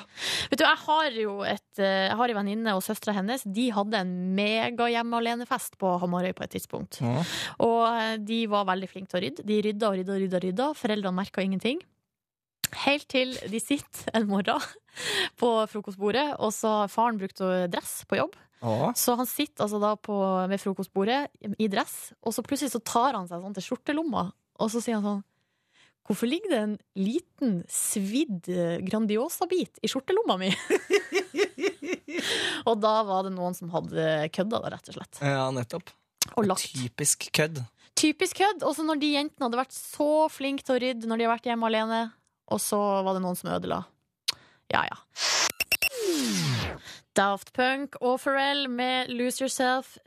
Vet 0.51 0.59
du, 0.61 0.65
Jeg 0.65 0.79
har 0.83 1.15
jo 1.17 1.35
et, 1.47 1.79
eh, 1.79 2.07
jeg 2.09 2.17
har 2.17 2.33
en 2.33 2.39
venninne 2.41 2.73
og 2.77 2.83
søstera 2.85 3.15
hennes. 3.17 3.43
De 3.45 3.69
hadde 3.73 3.97
en 3.97 4.11
mega 4.35 4.89
hjemme 4.89 5.17
alene-fest 5.21 5.77
på 5.81 5.95
Hamarøy 6.01 6.33
på 6.37 6.43
et 6.45 6.53
tidspunkt. 6.57 6.99
Og 7.61 7.81
eh, 7.87 8.17
de 8.17 8.43
var 8.51 8.67
veldig 8.69 8.89
flinke 8.89 9.09
til 9.13 9.21
å 9.21 9.23
rydde. 9.25 9.47
De 9.47 9.61
rydda 9.67 9.89
og 9.89 9.97
rydda 9.99 10.15
og 10.17 10.21
rydda, 10.25 10.43
rydda. 10.45 10.69
Foreldrene 10.81 11.17
merka 11.17 11.45
ingenting. 11.45 11.81
Helt 12.85 13.07
til 13.11 13.33
de 13.51 13.59
sitter 13.59 14.13
en 14.15 14.27
morgen 14.29 14.61
på 15.41 15.49
frokostbordet, 15.71 16.27
og 16.39 16.53
så 16.55 16.85
faren 16.91 17.19
brukte 17.21 17.67
dress 17.71 18.01
på 18.09 18.19
jobb. 18.21 18.37
Ja. 18.61 18.91
Så 18.97 19.15
han 19.17 19.25
sitter 19.29 19.65
altså 19.65 19.79
da 19.81 19.95
på, 19.97 20.15
ved 20.49 20.61
frokostbordet 20.61 21.25
i 21.57 21.67
dress, 21.71 22.13
og 22.21 22.35
så 22.35 22.43
plutselig 22.45 22.73
så 22.75 22.81
tar 22.85 23.17
han 23.17 23.27
seg 23.29 23.41
sånn 23.41 23.57
til 23.57 23.65
skjortelomma, 23.65 24.27
og 24.61 24.69
så 24.71 24.81
sier 24.83 24.99
han 24.99 25.07
sånn 25.07 25.23
Hvorfor 26.09 26.27
ligger 26.27 26.51
det 26.51 26.59
en 26.65 26.77
liten, 26.97 27.57
svidd 27.71 28.49
eh, 28.51 28.79
Grandiosa-bit 28.83 29.79
i 29.83 29.89
skjortelomma 29.91 30.37
mi? 30.41 30.49
og 32.69 32.79
da 32.81 32.95
var 33.07 33.27
det 33.27 33.35
noen 33.35 33.55
som 33.57 33.71
hadde 33.73 34.07
kødda, 34.33 34.63
da, 34.63 34.73
rett 34.73 34.89
og 34.91 34.97
slett. 34.97 35.21
Ja, 35.21 35.45
nettopp. 35.55 35.93
Og 36.35 36.47
lagt. 36.49 36.65
Typisk 36.73 37.29
kødd. 37.35 37.61
Typisk 37.97 38.41
kødd. 38.41 38.65
Også 38.67 38.85
når 38.87 39.01
de 39.01 39.13
jentene 39.13 39.47
hadde 39.47 39.61
vært 39.61 39.77
så 39.77 40.27
flinke 40.33 40.65
til 40.65 40.77
å 40.77 40.81
rydde 40.83 41.09
når 41.09 41.21
de 41.21 41.27
har 41.27 41.35
vært 41.35 41.49
hjemme 41.51 41.69
alene, 41.69 42.01
og 42.51 42.59
så 42.63 42.79
var 43.05 43.15
det 43.15 43.23
noen 43.23 43.37
som 43.39 43.53
ødela. 43.53 43.83
Ja, 44.71 44.85
ja. 44.87 44.97
Daft 47.17 47.51
Punk 47.55 47.97
og 47.99 48.21
Pharrell 48.23 48.67
med 48.71 49.11
Lose 49.11 49.43
Yourself 49.43 49.97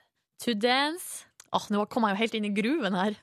to 0.43 0.55
Dance. 0.57 1.27
Åh, 1.55 1.69
Nå 1.71 1.85
kom 1.93 2.07
jeg 2.09 2.17
jo 2.17 2.23
helt 2.23 2.37
inn 2.39 2.49
i 2.49 2.55
gruven 2.57 2.97
her. 2.97 3.19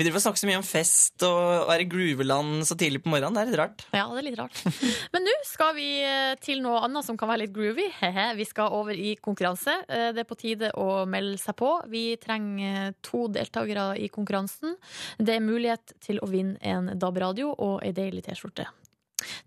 Vi 0.00 0.04
driver 0.06 0.16
og 0.16 0.22
snakker 0.24 0.40
så 0.40 0.48
mye 0.48 0.56
om 0.56 0.64
fest 0.64 1.24
og 1.28 1.66
være 1.68 1.84
i 1.84 1.88
grooveland 1.92 2.62
så 2.64 2.72
tidlig 2.80 3.02
på 3.04 3.10
morgenen. 3.12 3.34
Det 3.36 3.40
er 3.42 3.48
litt 3.50 3.58
rart. 3.60 3.82
Ja, 3.92 4.06
det 4.08 4.22
er 4.22 4.24
litt 4.30 4.38
rart. 4.38 4.60
Men 5.12 5.26
nå 5.28 5.34
skal 5.44 5.74
vi 5.76 5.88
eh, 6.00 6.30
til 6.40 6.62
noe 6.64 6.78
annet 6.86 7.04
som 7.04 7.18
kan 7.20 7.28
være 7.28 7.42
litt 7.42 7.52
groovy. 7.52 7.84
Vi 8.38 8.46
skal 8.48 8.72
over 8.78 8.96
i 8.96 9.10
konkurranse. 9.20 9.74
Eh, 9.92 10.06
Det 10.16 10.22
er 10.22 10.28
på 10.30 10.38
tide 10.40 10.70
å 10.80 11.02
melde 11.04 11.36
seg 11.42 11.58
på. 11.60 11.68
Vi 11.92 12.14
trenger 12.22 12.78
eh, 12.86 12.94
to 13.04 13.26
deltakere 13.28 13.90
i 14.00 14.08
konkurransen. 14.08 14.78
Det 15.20 15.34
er 15.36 15.44
mulighet 15.44 15.92
til 16.00 16.22
å 16.24 16.28
vinne 16.32 16.56
en 16.64 16.94
DAB-radio 16.96 17.50
og 17.52 17.82
ei 17.84 17.92
deilig 17.92 18.24
T-skjorte. 18.30 18.70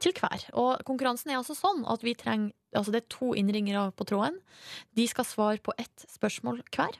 Til 0.05 0.13
hver. 0.21 0.45
Og 0.53 0.83
konkurransen 0.85 1.33
er 1.33 1.39
altså 1.39 1.57
sånn 1.57 1.81
at 1.89 2.05
vi 2.05 2.13
trenger 2.13 2.53
Altså 2.73 2.89
det 2.93 3.03
er 3.03 3.09
to 3.13 3.33
innringere 3.37 3.87
på 3.93 4.05
tråden. 4.09 4.37
De 4.97 5.03
skal 5.09 5.27
svare 5.29 5.61
på 5.61 5.73
ett 5.77 6.05
spørsmål 6.09 6.63
hver. 6.73 6.95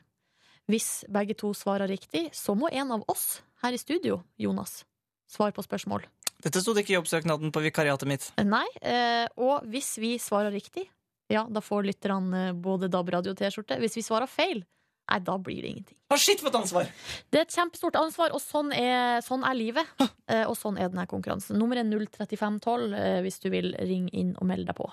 Hvis 0.71 1.03
begge 1.11 1.35
to 1.35 1.51
svarer 1.57 1.89
riktig, 1.91 2.29
så 2.35 2.55
må 2.55 2.69
en 2.71 2.91
av 2.95 3.03
oss 3.11 3.41
her 3.63 3.75
i 3.75 3.79
studio, 3.79 4.21
Jonas, 4.39 4.83
svare 5.27 5.51
på 5.55 5.63
spørsmål. 5.65 6.05
Dette 6.43 6.59
sto 6.63 6.75
det 6.75 6.83
ikke 6.83 6.95
i 6.95 6.99
jobbsøknaden 6.99 7.51
på 7.55 7.63
vikariatet 7.63 8.07
mitt. 8.07 8.27
Nei, 8.43 8.65
eh, 8.83 9.25
og 9.39 9.63
hvis 9.71 9.95
vi 9.99 10.15
svarer 10.19 10.51
riktig, 10.55 10.85
ja, 11.31 11.45
da 11.49 11.63
får 11.63 11.87
lytterne 11.87 12.47
eh, 12.49 12.53
både 12.55 12.89
DAB-radio 12.91 13.33
og 13.33 13.39
T-skjorte. 13.39 13.79
Hvis 13.79 13.95
vi 13.99 14.03
svarer 14.05 14.27
feil, 14.31 14.63
nei, 15.11 15.19
da 15.23 15.37
blir 15.39 15.61
det 15.63 15.71
ingenting. 15.71 15.97
Har 16.11 16.19
skitt 16.21 16.43
for 16.43 16.51
et 16.51 16.59
ansvar! 16.59 16.91
Det 17.31 17.39
er 17.39 17.47
et 17.47 17.55
kjempestort 17.55 17.99
ansvar, 17.99 18.35
og 18.35 18.43
sånn 18.43 18.71
er, 18.75 19.23
sånn 19.25 19.43
er 19.47 19.59
livet. 19.59 19.95
Eh, 20.31 20.45
og 20.47 20.55
sånn 20.55 20.77
er 20.79 20.87
denne 20.87 21.03
konkurransen. 21.11 21.57
Nummeret 21.59 21.83
er 21.83 22.07
03512 22.15 22.93
eh, 22.95 23.17
hvis 23.25 23.41
du 23.43 23.49
vil 23.51 23.73
ringe 23.75 24.07
inn 24.15 24.29
og 24.39 24.47
melde 24.47 24.71
deg 24.71 24.77
på. 24.79 24.87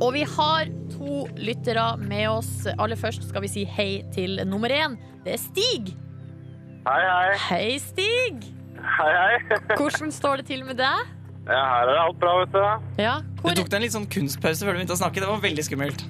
Og 0.00 0.10
vi 0.16 0.24
har 0.28 0.72
to 0.96 1.26
lyttere 1.38 1.84
med 2.02 2.26
oss. 2.32 2.50
Aller 2.76 2.98
først 2.98 3.28
skal 3.28 3.44
vi 3.44 3.50
si 3.52 3.64
hei 3.76 3.90
til 4.14 4.40
nummer 4.48 4.72
én. 4.72 4.96
Det 5.24 5.36
er 5.36 5.40
Stig. 5.42 5.92
Hei, 6.86 7.00
hei. 7.02 7.36
Hei, 7.48 7.78
Stig. 7.82 8.48
Hei, 8.76 9.12
hei. 9.16 9.60
Hvordan 9.76 10.12
står 10.14 10.42
det 10.42 10.48
til 10.52 10.64
med 10.66 10.78
deg? 10.80 11.12
Ja, 11.46 11.62
her 11.62 11.90
er 11.92 12.00
alt 12.02 12.18
bra, 12.18 12.32
vet 12.42 12.54
du. 12.54 12.62
Ja, 13.02 13.20
Du 13.42 13.50
tok 13.54 13.68
deg 13.70 13.76
en 13.78 13.84
litt 13.84 13.94
sånn 13.94 14.06
kunstpause 14.10 14.66
før 14.66 14.74
du 14.74 14.80
begynte 14.80 14.96
å 14.96 15.00
snakke. 15.00 15.22
Det 15.22 15.28
var 15.30 15.42
veldig 15.44 15.64
skummelt. 15.66 16.02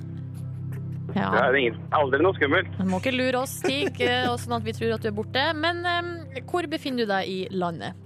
ja. 1.16 1.28
Det 1.32 1.42
er 1.42 1.58
ingen, 1.60 1.76
aldri 1.96 2.20
noe 2.24 2.36
skummelt. 2.38 2.70
Du 2.78 2.84
må 2.88 3.00
ikke 3.02 3.12
lure 3.14 3.42
oss, 3.42 3.58
Stig, 3.60 4.00
eh, 4.04 4.28
sånn 4.40 4.56
at 4.56 4.64
vi 4.64 4.72
tror 4.76 4.94
at 4.96 5.04
du 5.04 5.10
er 5.10 5.16
borte. 5.16 5.44
Men 5.56 5.82
um, 5.84 6.12
hvor 6.48 6.68
befinner 6.72 7.04
du 7.04 7.12
deg 7.12 7.28
i 7.28 7.38
landet? 7.52 7.96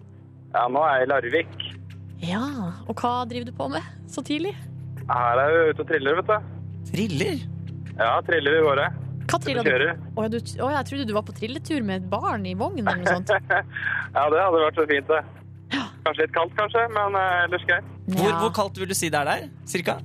Ja, 0.55 0.67
nå 0.67 0.83
er 0.83 1.01
jeg 1.03 1.07
i 1.07 1.11
Larvik. 1.13 1.53
Ja, 2.21 2.43
og 2.91 2.99
hva 3.01 3.13
driver 3.31 3.47
du 3.49 3.55
på 3.57 3.69
med 3.73 3.87
så 4.11 4.23
tidlig? 4.27 4.57
Her 5.11 5.39
er 5.43 5.55
jeg 5.55 5.75
ute 5.75 5.85
og 5.87 5.89
triller, 5.91 6.19
vet 6.21 6.31
du. 6.35 6.51
Triller. 6.89 7.43
Ja, 8.01 8.15
triller 8.27 8.57
i 8.59 8.63
gårde. 8.65 8.87
Hva 9.31 9.39
trilla 9.39 9.63
du? 9.63 9.91
Å, 10.19 10.25
du? 10.33 10.39
Å, 10.41 10.71
jeg 10.75 10.87
trodde 10.89 11.05
du 11.07 11.13
var 11.15 11.23
på 11.29 11.35
trilletur 11.37 11.85
med 11.87 12.03
et 12.03 12.09
barn 12.11 12.47
i 12.51 12.55
vogn 12.59 12.81
eller 12.83 13.03
noe 13.05 13.19
sånt. 13.21 13.31
Ja, 14.17 14.25
det 14.33 14.41
hadde 14.43 14.63
vært 14.65 14.81
så 14.81 14.87
fint, 14.91 15.07
det. 15.13 15.21
Kanskje 16.03 16.25
litt 16.25 16.33
kaldt, 16.35 16.55
kanskje, 16.59 16.83
men 16.91 17.15
eh, 17.15 17.45
ellers 17.45 17.63
greit. 17.69 17.87
Hvor, 18.11 18.27
Ja. 18.27 18.39
hvor 18.41 18.51
kaldt 18.57 18.81
vil 18.81 18.89
du 18.91 18.95
si 18.99 19.11
det 19.13 19.21
er 19.21 19.29
der? 19.29 19.45
Cirka? 19.71 19.99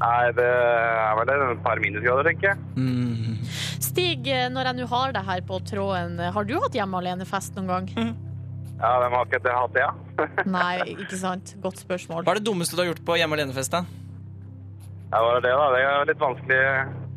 Nei, 0.00 0.32
det 0.34 0.46
er 0.48 1.18
vel 1.20 1.30
et 1.52 1.62
par 1.62 1.78
minusgrader, 1.84 2.26
tenker 2.32 2.50
jeg. 2.50 2.58
Mm. 2.74 3.36
Stig, 3.84 4.26
eh, 4.26 4.48
når 4.50 4.72
jeg 4.72 4.78
nå 4.80 4.88
har 4.90 5.14
deg 5.14 5.28
her 5.28 5.44
på 5.46 5.60
tråden, 5.70 6.16
eh, 6.18 6.32
har 6.34 6.48
du 6.48 6.56
hatt 6.64 6.74
hjemme 6.80 6.98
alene-fest 6.98 7.54
noen 7.60 7.70
gang? 7.70 7.92
Ja, 8.80 8.96
hvem 9.04 9.14
har 9.14 9.28
ikke 9.30 9.42
det 9.44 9.54
hatt 9.54 9.76
det, 9.76 9.84
ja? 9.84 9.92
Nei, 10.50 10.96
ikke 10.96 11.20
sant? 11.20 11.54
Godt 11.62 11.78
spørsmål. 11.84 12.24
Hva 12.26 12.34
er 12.34 12.40
det 12.42 12.48
dummeste 12.48 12.74
du 12.74 12.82
har 12.82 12.90
gjort 12.90 13.04
på 13.06 13.20
hjemme 13.20 13.38
alene-fest? 13.38 13.70
da? 13.76 13.84
Ja, 15.14 15.22
var 15.22 15.36
det 15.40 15.46
det, 15.46 15.54
da. 15.54 15.66
Det 15.70 15.82
er 15.86 16.06
litt 16.10 16.22
vanskelig 16.22 16.60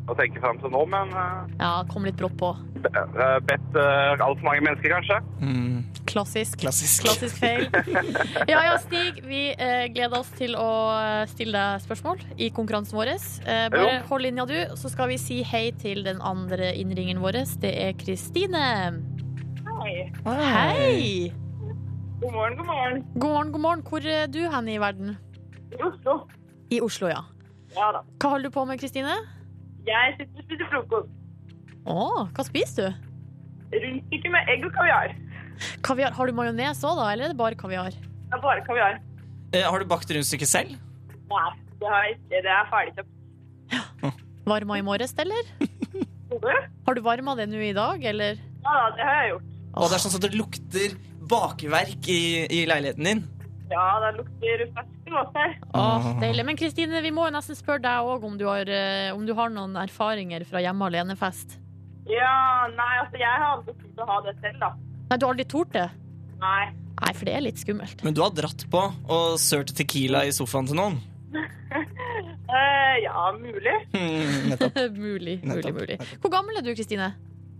å 0.08 0.14
tenke 0.16 0.40
fram 0.40 0.58
til 0.62 0.70
nå, 0.72 0.84
men 0.88 1.10
eh, 1.18 1.56
Ja, 1.60 1.70
kom 1.90 2.04
litt 2.06 2.14
brått 2.16 2.36
på. 2.40 2.52
be- 2.78 2.92
eh, 2.94 3.38
bedt 3.44 3.74
uh, 3.76 4.14
altfor 4.24 4.44
mange 4.46 4.62
mennesker, 4.64 4.92
kanskje. 4.94 5.16
Mm. 5.42 5.80
Klassisk. 6.08 6.60
Klassisk. 6.62 7.02
Klassisk 7.04 7.40
feil. 7.42 7.66
Ja 8.52 8.62
ja, 8.68 8.76
Stig, 8.80 9.18
vi 9.26 9.40
eh, 9.52 9.88
gleder 9.92 10.20
oss 10.22 10.30
til 10.38 10.54
å 10.56 10.68
eh, 10.94 11.24
stille 11.28 11.58
deg 11.58 11.82
spørsmål 11.84 12.22
i 12.40 12.48
konkurransen 12.54 12.96
vår. 12.96 13.10
Eh, 13.18 13.66
bare 13.74 13.82
Jo. 13.98 14.06
hold 14.12 14.24
linja, 14.28 14.46
du, 14.48 14.56
så 14.80 14.88
skal 14.94 15.10
vi 15.12 15.18
si 15.20 15.42
hei 15.44 15.66
til 15.82 16.04
den 16.06 16.22
andre 16.24 16.70
innringeren 16.78 17.20
vår. 17.24 17.42
Det 17.60 17.74
er 17.82 17.92
Kristine. 18.00 18.62
Hei. 19.82 19.96
Hei! 20.24 21.32
God 22.22 22.32
morgen, 22.32 22.56
god 22.62 22.66
morgen. 22.70 23.02
God 23.18 23.30
morgen, 23.34 23.52
god 23.58 23.60
morgen. 23.66 23.82
Hvor 23.90 24.06
er 24.22 24.30
du 24.32 24.40
hen 24.50 24.70
i 24.72 24.78
verden? 24.82 25.16
I 25.74 25.82
Oslo. 25.90 26.16
I 26.72 26.80
Oslo, 26.82 27.10
ja. 27.12 27.20
Ja 27.76 27.90
da. 27.94 28.02
Hva 28.20 28.32
holder 28.34 28.48
du 28.48 28.54
på 28.54 28.64
med, 28.68 28.80
Kristine? 28.80 29.14
Jeg 29.88 30.16
sitter 30.18 30.40
og 30.40 30.46
spiser 30.46 30.70
frokost. 30.72 31.12
Å, 31.88 32.26
hva 32.36 32.44
spiser 32.46 32.88
du? 32.88 33.06
Rundstykke 33.78 34.32
med 34.32 34.50
egg 34.54 34.64
og 34.68 34.72
kaviar. 34.76 35.14
Kaviar. 35.84 36.14
Har 36.16 36.28
du 36.30 36.36
majones 36.36 36.82
òg, 36.84 36.98
da, 37.00 37.06
eller 37.12 37.28
er 37.28 37.34
det 37.34 37.38
bare 37.40 37.58
kaviar? 37.58 37.92
Det 37.92 38.36
er 38.36 38.42
bare 38.44 38.64
kaviar. 38.66 38.98
Eh, 39.52 39.64
har 39.64 39.80
du 39.80 39.88
bakt 39.88 40.10
rundstykket 40.12 40.50
selv? 40.50 40.76
Nei, 41.28 41.48
det 41.80 41.88
har 41.92 42.04
jeg 42.06 42.16
ikke. 42.18 42.42
Det 42.44 42.52
er 42.54 42.68
ferdigkjøpt. 42.72 43.14
Varma 44.48 44.78
i 44.80 44.84
morges, 44.84 45.12
eller? 45.20 45.50
Har 46.86 46.96
du 46.96 47.02
varma 47.04 47.34
det 47.36 47.48
nå 47.50 47.60
i 47.64 47.74
dag, 47.76 48.04
eller? 48.12 48.40
Ja 48.64 48.74
da, 48.76 48.86
det 48.96 49.04
har 49.08 49.18
jeg 49.22 49.32
gjort. 49.34 49.50
Og 49.78 49.88
det 49.88 49.96
er 49.96 50.02
sånn 50.02 50.16
at 50.18 50.24
det 50.24 50.36
lukter 50.36 50.94
bakverk 51.28 52.08
i, 52.12 52.20
i 52.48 52.62
leiligheten 52.68 53.08
din. 53.08 53.20
Ja, 53.68 53.84
det 54.04 54.14
lukter 54.22 54.64
fersk 54.76 54.97
lås 55.12 55.30
her. 55.36 55.54
Åh, 55.74 56.08
deilig. 56.22 56.44
Men 56.48 56.58
Kristine, 56.60 57.00
vi 57.04 57.12
må 57.14 57.26
jo 57.28 57.34
nesten 57.36 57.56
spørre 57.58 57.82
deg 57.84 58.08
òg 58.12 58.24
om, 58.28 58.36
du 58.40 58.44
har, 58.48 58.68
eh, 58.68 59.10
om 59.14 59.24
du 59.26 59.34
har 59.38 59.50
noen 59.54 59.76
erfaringer 59.80 60.44
fra 60.48 60.62
hjemme 60.64 60.88
alene-fest. 60.90 61.58
Ja, 62.08 62.66
nei, 62.72 62.92
altså 63.02 63.20
jeg 63.20 63.28
har 63.28 63.48
aldri 63.58 63.74
turt 63.82 64.02
å 64.04 64.06
ha 64.08 64.20
det 64.24 64.36
selv, 64.40 64.60
da. 64.62 64.70
Nei, 65.10 65.16
du 65.18 65.26
har 65.26 65.34
aldri 65.34 65.48
tort 65.48 65.72
det? 65.76 65.86
Nei. 66.40 66.64
Nei, 66.98 67.12
for 67.14 67.28
det 67.28 67.34
er 67.36 67.44
litt 67.44 67.60
skummelt. 67.60 68.00
Men 68.04 68.14
du 68.16 68.22
har 68.24 68.32
dratt 68.34 68.64
på 68.72 68.80
og 69.08 69.36
sølt 69.38 69.70
tequila 69.78 70.24
i 70.26 70.32
sofaen 70.34 70.66
til 70.70 70.78
noen. 70.80 71.00
Eh, 72.48 72.94
ja, 73.04 73.26
mulig. 73.36 73.74
Hmm, 73.92 74.46
nettopp. 74.48 74.78
mulig, 74.96 75.34
mulig, 75.44 75.44
Nettopp. 75.44 75.74
mulig. 75.82 75.98
Hvor 76.22 76.30
gammel 76.32 76.56
er 76.56 76.64
du, 76.64 76.70
Kristine? 76.72 77.10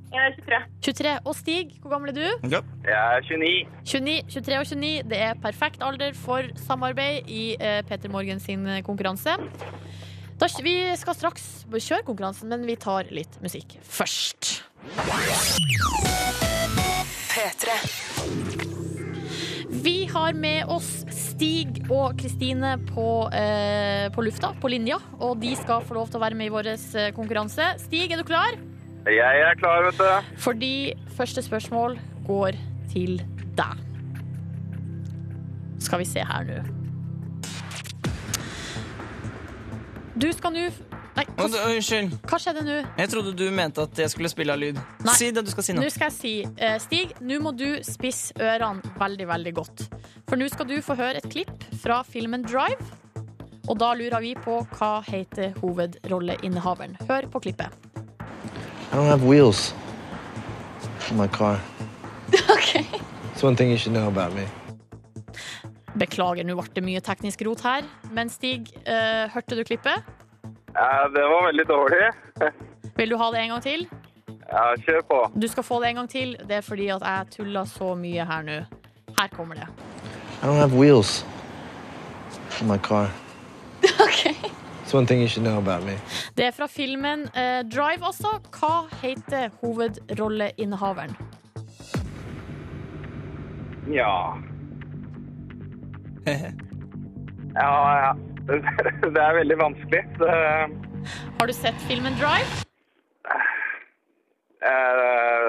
Eh, 0.09 0.29
23. 0.38 0.61
23. 0.83 1.18
Og 1.25 1.35
Stig, 1.37 1.75
hvor 1.83 1.92
gammel 1.92 2.12
er 2.12 2.16
du? 2.16 2.49
Ja. 2.55 2.62
Jeg 2.87 2.97
er 2.97 3.21
29. 3.29 3.66
29, 3.85 4.23
23 4.33 4.59
og 4.59 4.66
29. 4.66 5.03
Det 5.11 5.21
er 5.27 5.35
perfekt 5.42 5.85
alder 5.85 6.16
for 6.16 6.49
samarbeid 6.64 7.29
i 7.29 7.57
eh, 7.61 7.83
Peter 7.88 8.09
Morgen 8.12 8.40
sin 8.40 8.66
eh, 8.66 8.83
konkurranse. 8.87 9.37
Da, 10.38 10.47
vi 10.62 10.77
skal 10.97 11.16
straks 11.18 11.44
kjøre 11.68 12.07
konkurransen, 12.07 12.49
men 12.53 12.64
vi 12.66 12.79
tar 12.79 13.11
litt 13.11 13.40
musikk 13.42 13.75
først. 13.83 14.62
Vi 19.83 19.97
har 20.11 20.38
med 20.38 20.71
oss 20.73 20.88
Stig 21.14 21.85
og 21.87 22.16
Kristine 22.18 22.77
på, 22.88 23.29
eh, 23.35 24.09
på 24.14 24.25
lufta, 24.27 24.55
på 24.59 24.71
linja, 24.73 24.99
og 25.21 25.38
de 25.42 25.53
skal 25.59 25.85
få 25.87 25.94
lov 25.99 26.09
til 26.09 26.18
å 26.18 26.25
være 26.25 26.38
med 26.38 26.49
i 26.49 26.55
vår 26.55 26.73
eh, 26.73 27.12
konkurranse. 27.14 27.75
Stig, 27.85 28.11
er 28.11 28.23
du 28.23 28.27
klar? 28.27 28.57
Jeg 29.09 29.40
er 29.40 29.55
klar, 29.59 29.83
vet 29.87 29.99
du. 29.99 30.33
Fordi 30.44 30.92
første 31.16 31.42
spørsmål 31.42 31.99
går 32.27 32.59
til 32.92 33.23
deg. 33.57 33.85
Skal 35.81 36.03
vi 36.03 36.05
se 36.09 36.25
her 36.29 36.44
nå. 36.49 36.59
Du 40.18 40.29
skal 40.35 40.53
nå 40.53 40.68
Nei, 41.18 41.25
Unnskyld. 41.42 42.12
hva 42.31 42.38
skjedde 42.38 42.62
nå? 42.62 42.75
Jeg 43.01 43.11
trodde 43.11 43.33
du 43.35 43.49
mente 43.51 43.83
at 43.83 43.99
jeg 43.99 44.11
skulle 44.12 44.31
spille 44.31 44.55
av 44.55 44.61
lyd. 44.62 44.77
Nei. 45.03 45.14
Si 45.18 45.33
det 45.35 45.42
du 45.42 45.51
skal 45.51 45.66
si 45.66 45.75
nå. 45.75 45.83
Nå 45.83 45.90
skal 45.90 46.12
jeg 46.12 46.14
si, 46.14 46.35
eh, 46.62 46.77
Stig, 46.79 47.16
nå 47.18 47.40
må 47.42 47.51
du 47.59 47.66
spisse 47.83 48.37
ørene 48.38 48.92
veldig, 49.01 49.27
veldig 49.27 49.55
godt. 49.57 49.88
For 50.29 50.38
nå 50.38 50.47
skal 50.53 50.68
du 50.71 50.77
få 50.85 50.94
høre 50.94 51.18
et 51.18 51.27
klipp 51.33 51.66
fra 51.83 52.05
filmen 52.07 52.47
Drive. 52.47 52.79
Og 53.68 53.81
da 53.83 53.90
lurer 53.99 54.23
vi 54.23 54.35
på 54.38 54.61
hva 54.79 54.92
heter 55.05 55.59
hovedrolleinnehaveren. 55.59 56.94
Hør 57.09 57.27
på 57.35 57.42
klippet. 57.49 57.75
I 58.90 58.96
don't 58.96 59.07
have 59.07 59.24
wheels 59.24 59.74
in 61.11 61.16
my 61.16 61.29
car. 61.29 61.61
Okay. 62.51 62.85
It's 63.33 63.42
one 63.42 63.57
thing 63.57 63.70
you 63.70 63.79
should 63.79 63.92
know 63.92 64.09
about 64.09 64.35
me. 64.35 64.44
Beklager, 65.96 66.44
nå 66.44 66.57
ble 66.59 66.72
det 66.74 66.83
mye 66.85 67.01
teknisk 67.05 67.44
rot 67.46 67.62
her. 67.64 67.87
Men 68.12 68.29
Stig, 68.29 68.72
eh, 68.85 69.29
hørte 69.33 69.57
du 69.57 69.62
klippet? 69.64 70.05
Ja, 70.74 71.09
det 71.14 71.24
var 71.33 71.46
veldig 71.48 71.66
dårlig. 71.68 72.11
Vil 72.98 73.11
du 73.11 73.16
ha 73.16 73.31
det 73.33 73.40
en 73.44 73.55
gang 73.55 73.62
til? 73.62 73.87
Ja, 74.48 74.64
kjør 74.85 75.01
på. 75.09 75.20
Du 75.37 75.48
skal 75.48 75.64
få 75.64 75.81
det 75.83 75.92
en 75.92 76.03
gang 76.03 76.11
til. 76.11 76.37
Det 76.48 76.59
er 76.59 76.66
fordi 76.66 76.88
at 76.92 77.05
jeg 77.05 77.33
tulla 77.37 77.64
så 77.68 77.94
mye 77.94 78.24
her 78.29 78.44
nå. 78.44 78.59
Her 79.18 79.33
kommer 79.37 79.55
det. 79.62 79.68
I 80.42 80.46
don't 80.46 80.61
have 80.61 80.74
wheels 80.77 81.24
for 82.51 82.64
my 82.64 82.79
car. 82.79 83.11
It's 83.83 84.58
Det 86.38 86.46
er 86.48 86.55
fra 86.57 86.68
filmen 86.70 87.27
eh, 87.35 87.61
Drive 87.68 88.07
også. 88.09 88.38
Hva 88.59 88.72
heter 89.03 89.51
hovedrolleinnehaveren? 89.62 91.16
Ja. 93.92 94.14
Ja, 97.59 97.70
ja. 98.05 98.11
Det 99.14 99.18
er 99.22 99.35
veldig 99.35 99.57
vanskelig. 99.59 100.01
Det, 100.20 100.35
Har 101.40 101.48
du 101.48 101.53
sett 101.57 101.81
filmen 101.88 102.14
Drive? 102.20 102.62
eh, 104.62 105.48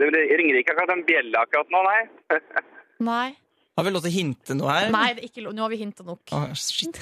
det 0.00 0.08
ringer 0.38 0.58
ikke 0.60 0.72
akkurat 0.74 0.94
en 0.96 1.04
bjelle 1.06 1.42
akkurat 1.42 1.74
nå, 1.74 1.82
nei. 1.86 2.38
Nei. 3.12 3.28
Har 3.76 3.86
vi 3.86 3.92
lov 3.94 4.04
til 4.04 4.12
å 4.12 4.14
hinte 4.14 4.56
noe 4.56 4.72
her? 4.72 4.90
Nei, 4.94 5.08
det 5.16 5.24
er 5.24 5.28
ikke 5.30 5.44
lov. 5.46 5.54
Nå 5.56 5.64
har 5.64 5.72
vi 5.72 5.78
hinta 5.80 6.04
nok. 6.06 6.22
Å, 6.36 6.42
shit. 6.58 6.98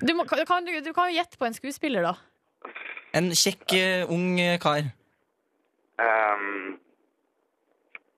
Du, 0.00 0.14
må, 0.14 0.24
kan, 0.28 0.44
kan, 0.48 0.66
du, 0.66 0.72
du 0.84 0.92
kan 0.92 1.10
jo 1.10 1.16
gjette 1.18 1.38
på 1.38 1.44
en 1.48 1.54
skuespiller, 1.56 2.02
da. 2.06 2.14
En 3.16 3.30
kjekk, 3.32 3.64
uh, 3.72 4.12
ung 4.12 4.40
eh, 4.42 4.58
kar. 4.60 4.82
Um, 5.96 6.76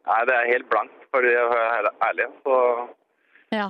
nei, 0.09 0.21
det 0.27 0.35
er 0.35 0.53
helt 0.53 0.69
blankt, 0.73 0.99
for 1.15 1.23
å 1.23 1.49
være 1.55 1.91
ærlig. 2.11 2.27
Så 2.47 2.55
Ja. 3.55 3.69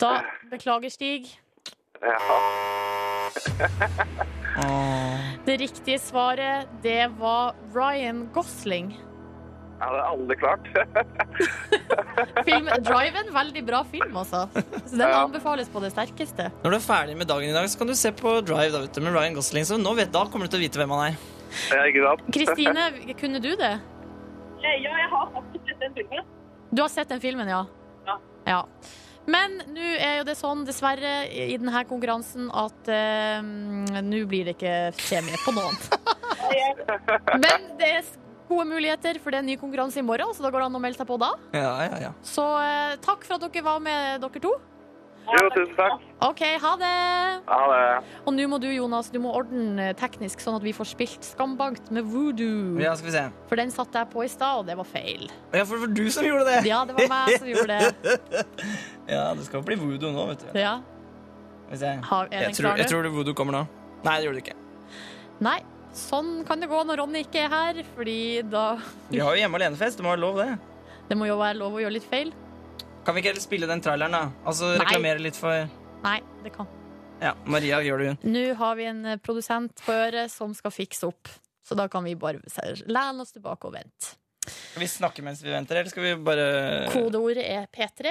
Da 0.00 0.10
beklager, 0.50 0.90
Stig. 0.90 1.24
ja. 2.02 2.18
Det 5.42 5.56
riktige 5.58 5.98
svaret, 5.98 6.68
det 6.82 7.10
var 7.18 7.54
Ryan 7.74 8.28
Gosling. 8.34 8.92
Jeg 9.82 9.98
er 9.98 10.04
aldri 10.06 10.36
klart. 10.38 10.68
Film, 12.46 12.68
Drive 12.86 13.18
en 13.18 13.32
veldig 13.34 13.62
bra 13.66 13.80
film, 13.88 14.16
altså. 14.20 14.44
Så 14.54 14.92
den 14.94 15.02
Ja. 15.02 15.24
anbefales 15.24 15.68
på 15.72 15.82
det 15.82 15.90
sterkeste. 15.90 16.50
Når 16.62 16.70
du 16.70 16.76
er 16.76 16.84
ferdig 16.84 17.16
med 17.18 17.26
dagen 17.26 17.50
i 17.50 17.56
dag, 17.56 17.66
så 17.70 17.80
kan 17.80 17.90
du 17.90 17.94
se 17.98 18.12
på 18.14 18.36
Drive 18.46 18.70
da, 18.70 18.84
vet 18.84 18.94
du, 18.94 19.00
med 19.02 19.16
Ryan 19.16 19.34
Gosling. 19.34 19.66
Så 19.66 19.80
nå 19.82 19.94
vet, 19.98 20.12
da 20.14 20.22
kommer 20.30 20.46
du 20.46 20.54
til 20.54 20.62
å 20.62 20.64
vite 20.68 20.78
hvem 20.78 20.94
han 20.94 21.10
er. 21.10 21.18
Ja. 21.74 22.14
Kristine, 22.32 22.86
kunne 23.18 23.42
du 23.42 23.50
det? 23.58 23.74
Ja, 24.62 24.76
jeg 24.78 25.10
har 25.10 25.30
faktisk 25.34 25.66
sett 25.66 25.80
den 25.82 25.94
filmen. 25.98 26.30
Du 26.70 26.82
har 26.84 26.88
sett 26.88 27.10
den 27.10 27.20
filmen, 27.20 27.48
ja? 27.50 27.64
Ja. 28.06 28.18
ja. 28.46 28.60
Men 29.26 29.58
nå 29.70 29.88
er 29.98 30.16
jo 30.20 30.24
det 30.26 30.34
sånn, 30.38 30.64
dessverre, 30.66 31.26
i 31.30 31.54
denne 31.58 31.84
konkurransen 31.90 32.48
at 32.54 32.88
uh, 32.90 33.42
nå 34.02 34.22
blir 34.30 34.48
det 34.48 34.56
ikke 34.56 34.78
premie 34.98 35.38
på 35.44 35.54
noen. 35.58 35.78
Men 37.44 37.68
det 37.78 37.92
gode 38.52 38.68
muligheter, 38.70 39.18
for 39.22 39.32
det 39.34 39.40
er 39.40 39.46
en 39.46 39.50
ny 39.54 39.56
konkurranse 39.60 39.98
i 40.02 40.04
morgen, 40.06 40.34
så 40.36 40.44
da 40.44 40.52
går 40.52 40.62
det 40.62 40.68
an 40.70 40.76
å 40.78 40.82
melde 40.84 41.00
seg 41.00 41.08
på 41.08 41.18
da. 41.22 41.32
Ja, 41.56 41.72
ja, 41.88 42.02
ja. 42.08 42.12
Så 42.26 42.44
eh, 42.60 42.98
takk 43.04 43.24
for 43.26 43.38
at 43.40 43.48
dere 43.48 43.64
var 43.66 43.80
med, 43.82 44.20
dere 44.22 44.44
to. 44.44 44.52
Jo, 45.22 45.42
tusen 45.54 45.76
takk. 45.78 46.00
OK, 46.26 46.40
ha 46.64 46.70
det! 46.80 46.88
Ha 47.46 47.58
det. 47.70 47.82
Og 48.26 48.34
nå 48.34 48.46
må 48.50 48.58
du, 48.62 48.66
Jonas, 48.74 49.06
du 49.14 49.20
må 49.22 49.30
ordne 49.38 49.92
teknisk, 49.98 50.42
sånn 50.42 50.56
at 50.58 50.64
vi 50.66 50.72
får 50.74 50.88
spilt 50.96 51.28
Skambankt 51.28 51.92
med 51.94 52.08
voodoo. 52.10 52.74
Ja, 52.82 52.96
skal 52.98 53.08
vi 53.08 53.14
se. 53.14 53.22
For 53.50 53.60
den 53.60 53.70
satte 53.74 54.02
jeg 54.02 54.10
på 54.10 54.24
i 54.26 54.30
stad, 54.32 54.64
og 54.64 54.66
det 54.66 54.74
var 54.80 54.88
feil. 54.88 55.28
Ja, 55.54 55.62
for 55.62 55.78
det 55.78 55.84
var 55.86 55.94
du 55.94 56.02
som 56.14 56.26
gjorde 56.26 56.48
det! 56.50 56.58
Ja, 56.66 56.82
det 56.88 56.96
var 56.98 57.10
meg 57.12 57.36
som 57.38 57.52
gjorde 57.52 57.78
det. 57.78 58.16
Ja, 59.12 59.22
det 59.36 59.44
skal 59.46 59.62
bli 59.66 59.76
voodoo 59.76 60.10
nå, 60.14 60.26
vet 60.32 60.42
du. 60.46 60.50
Ja. 60.58 60.76
Skal 61.70 61.80
vi. 61.82 61.94
Har, 62.10 62.28
er 62.30 62.44
Jeg 62.44 62.50
den 62.50 62.54
tror, 62.58 62.66
klar 62.66 62.82
jeg 62.82 62.90
tror 62.90 63.06
det 63.06 63.14
voodoo 63.14 63.34
kommer 63.38 63.56
nå. 63.60 63.62
Nei, 64.02 64.18
det 64.18 64.26
gjorde 64.26 64.38
det 64.40 64.44
ikke. 64.48 64.58
Nei, 65.42 65.56
sånn 65.96 66.42
kan 66.48 66.62
det 66.62 66.68
gå 66.70 66.82
når 66.86 67.02
Ronny 67.02 67.24
ikke 67.26 67.44
er 67.46 67.52
her, 67.52 67.80
fordi 67.96 68.18
da 68.48 68.76
Vi 69.12 69.20
har 69.22 69.36
jo 69.36 69.42
hjemme 69.42 69.60
alene-fest, 69.60 70.00
det 70.00 70.06
må 70.06 70.14
være 70.14 70.24
lov, 70.24 70.40
det. 70.42 70.56
Det 71.08 71.18
må 71.18 71.28
jo 71.28 71.36
være 71.40 71.58
lov 71.60 71.76
å 71.76 71.82
gjøre 71.82 71.96
litt 71.98 72.08
feil. 72.08 72.32
Kan 73.02 73.16
vi 73.16 73.22
ikke 73.22 73.32
heller 73.32 73.44
spille 73.44 73.68
den 73.68 73.82
traileren, 73.82 74.14
da? 74.14 74.46
Altså 74.46 74.72
Nei. 74.72 74.78
reklamere 74.84 75.22
litt 75.24 75.38
for 75.38 75.68
Nei, 76.02 76.18
det 76.42 76.54
kan. 76.54 76.70
Ja, 77.22 77.36
Maria 77.46 77.78
gjør 77.84 78.00
det, 78.02 78.06
hun. 78.10 78.32
Nå 78.34 78.42
har 78.58 78.78
vi 78.78 78.86
en 78.90 79.04
eh, 79.06 79.20
produsent 79.22 79.82
på 79.86 79.94
øret 79.94 80.32
som 80.32 80.54
skal 80.58 80.74
fikse 80.74 81.06
opp. 81.06 81.30
Så 81.62 81.76
da 81.78 81.86
kan 81.90 82.02
vi 82.02 82.16
bare 82.18 82.40
lene 82.90 83.22
oss 83.22 83.30
tilbake 83.36 83.68
og 83.68 83.76
vente. 83.76 84.16
Skal 84.42 84.82
vi 84.82 84.88
snakke 84.90 85.22
mens 85.22 85.42
vi 85.44 85.52
venter, 85.52 85.78
eller 85.78 85.92
skal 85.92 86.02
vi 86.08 86.16
bare 86.26 86.46
Kodeordet 86.90 87.44
er 87.46 87.68
P3. 87.70 88.10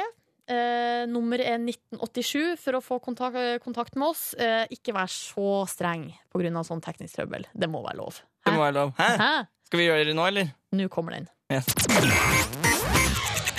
Eh, 0.51 1.05
nummeret 1.07 1.47
er 1.47 1.59
1987 1.61 2.57
for 2.59 2.75
å 2.75 2.81
få 2.83 2.99
kontakt, 3.03 3.63
kontakt 3.63 3.95
med 3.95 4.09
oss. 4.11 4.33
Eh, 4.35 4.65
ikke 4.75 4.95
vær 4.97 5.07
så 5.11 5.63
streng 5.69 6.09
pga. 6.33 6.63
sånn 6.67 6.83
teknisk 6.83 7.15
trøbbel. 7.15 7.45
Det 7.55 7.69
må 7.71 7.83
være 7.85 7.97
lov. 8.01 8.19
Det 8.43 8.53
må 8.53 8.65
være 8.65 8.75
lov. 8.79 8.93
Hæ? 8.97 9.09
Hæ? 9.21 9.31
Skal 9.69 9.79
vi 9.79 9.87
gjøre 9.87 10.05
det 10.09 10.15
nå, 10.17 10.27
eller? 10.27 10.51
Nå 10.75 10.89
kommer 10.91 11.11
den. 11.15 11.29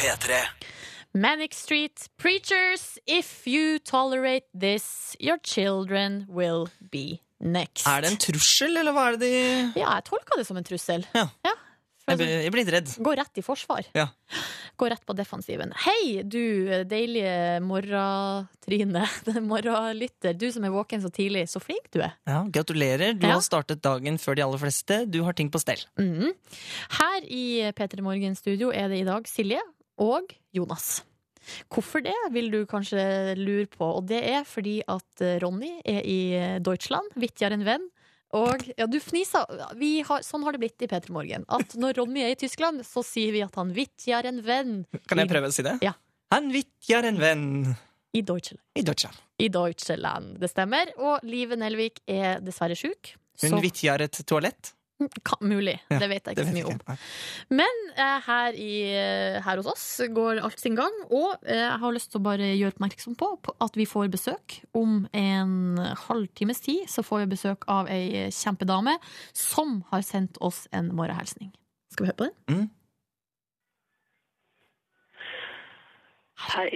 P3. 0.02 0.42
Manic 1.14 1.54
Street 1.54 2.08
Preachers, 2.16 2.98
if 3.06 3.46
you 3.46 3.78
tolerate 3.78 4.46
this, 4.54 5.16
your 5.20 5.38
children 5.38 6.26
will 6.28 6.68
be 6.90 7.20
next. 7.38 7.86
Er 7.86 8.00
det 8.00 8.10
en 8.12 8.16
trussel, 8.18 8.76
eller 8.80 8.92
hva 8.96 9.08
er 9.10 9.18
det 9.20 9.28
de 9.28 9.80
Ja, 9.80 9.94
jeg 9.98 10.04
tolker 10.08 10.40
det 10.40 10.46
som 10.48 10.56
en 10.56 10.64
trussel. 10.64 11.04
Ja. 11.14 11.26
For 11.44 11.61
Jeg 12.08 12.18
blir, 12.18 12.30
jeg 12.42 12.50
blir 12.50 12.64
litt 12.64 12.72
redd. 12.74 12.88
Gå 13.06 13.12
rett 13.14 13.38
i 13.38 13.42
forsvar. 13.46 13.86
Ja. 13.94 14.08
Gå 14.80 14.88
rett 14.90 15.04
på 15.06 15.14
defensiven. 15.14 15.70
Hei, 15.84 16.22
du 16.26 16.40
deilige 16.90 17.60
morgentrine. 17.62 19.04
Morgenlytter. 19.52 20.34
Du 20.34 20.48
som 20.52 20.66
er 20.66 20.72
våken 20.74 21.02
så 21.04 21.10
tidlig. 21.14 21.44
Så 21.52 21.62
flink 21.62 21.86
du 21.94 22.00
er. 22.02 22.16
Ja, 22.26 22.40
gratulerer. 22.50 23.14
Du 23.14 23.26
Ja. 23.28 23.36
har 23.36 23.44
startet 23.46 23.82
dagen 23.84 24.18
før 24.18 24.34
de 24.34 24.42
aller 24.42 24.58
fleste. 24.58 25.04
Du 25.10 25.22
har 25.22 25.32
ting 25.38 25.50
på 25.50 25.60
stell. 25.62 25.84
Mhm. 25.98 26.32
Her 26.98 27.20
i 27.28 27.70
P3 27.72 28.02
Morgen 28.02 28.34
studio 28.34 28.72
er 28.74 28.88
det 28.90 28.98
i 29.02 29.06
dag 29.08 29.28
Silje 29.30 29.60
og 29.98 30.34
Jonas. 30.52 31.02
Hvorfor 31.70 32.02
det, 32.02 32.14
vil 32.34 32.50
du 32.50 32.64
kanskje 32.66 33.36
lure 33.38 33.66
på. 33.66 33.86
Og 33.98 34.06
det 34.06 34.22
er 34.30 34.44
fordi 34.46 34.80
at 34.86 35.20
eh, 35.22 35.38
Ronny 35.42 35.80
er 35.84 36.02
i 36.06 36.20
Deutschland, 36.62 37.14
vittigere 37.18 37.54
enn 37.58 37.64
venn. 37.66 37.88
Og 38.32 38.64
ja, 38.78 38.86
du 38.88 38.96
fniser. 39.02 39.44
Vi 39.76 40.00
har, 40.08 40.22
sånn 40.24 40.44
har 40.46 40.56
det 40.56 40.62
blitt 40.62 40.84
i 40.84 40.88
P3 40.88 41.12
Morgen. 41.12 41.44
At 41.52 41.74
når 41.76 41.98
Ronny 42.00 42.22
er 42.24 42.32
i 42.32 42.38
Tyskland, 42.40 42.80
så 42.88 43.02
sier 43.04 43.34
vi 43.34 43.42
at 43.44 43.56
han 43.60 43.72
vitjar 43.76 44.28
en 44.30 44.40
venn 44.46 44.74
Kan 45.10 45.20
jeg 45.20 45.28
prøve 45.30 45.50
å 45.50 45.54
si 45.54 45.64
det? 45.66 45.76
Ja. 45.84 45.92
Han 46.32 46.48
vitjar 46.54 47.04
en 47.10 47.20
venn 47.20 47.48
i 48.16 48.22
Deutschland. 48.24 48.60
i 48.76 48.82
Deutschland. 48.84 49.16
I 49.40 49.48
Deutschland, 49.52 50.38
det 50.40 50.48
stemmer. 50.52 50.92
Og 50.96 51.24
Live 51.28 51.56
Nelvik 51.60 52.00
er 52.08 52.40
dessverre 52.44 52.76
sjuk. 52.78 53.14
Hun 53.42 53.60
vitjar 53.64 54.00
et 54.04 54.20
toalett. 54.28 54.72
Kan, 55.24 55.40
mulig. 55.40 55.76
Ja, 55.90 55.98
det 55.98 56.08
vet 56.10 56.26
jeg 56.26 56.36
ikke 56.36 56.46
så 56.48 56.54
mye 56.54 56.72
om. 56.72 56.98
Men 57.50 57.80
eh, 57.96 58.18
her, 58.26 58.58
i, 58.58 58.74
eh, 58.96 59.38
her 59.44 59.60
hos 59.60 59.70
oss 59.72 59.86
går 60.14 60.42
alt 60.44 60.60
sin 60.60 60.76
gang, 60.78 60.98
og 61.10 61.38
eh, 61.46 61.62
jeg 61.62 61.80
har 61.84 61.96
lyst 61.96 62.12
til 62.12 62.22
å 62.22 62.26
bare 62.26 62.52
gjøre 62.52 62.74
oppmerksom 62.76 63.16
på, 63.18 63.30
på 63.42 63.56
at 63.64 63.78
vi 63.78 63.88
får 63.88 64.12
besøk. 64.12 64.60
Om 64.78 65.06
en 65.16 65.80
halvtimes 66.06 66.62
tid 66.64 66.86
så 66.90 67.04
får 67.06 67.24
vi 67.24 67.32
besøk 67.34 67.66
av 67.72 67.90
ei 67.92 68.28
kjempedame 68.34 68.98
som 69.36 69.80
har 69.90 70.04
sendt 70.06 70.40
oss 70.40 70.64
en 70.72 70.92
morgenhilsning. 70.96 71.52
Skal 71.92 72.06
vi 72.06 72.12
høre 72.12 72.20
på 72.20 72.30
den? 72.30 72.38
Mm. 72.52 72.70
Hei, 76.42 76.70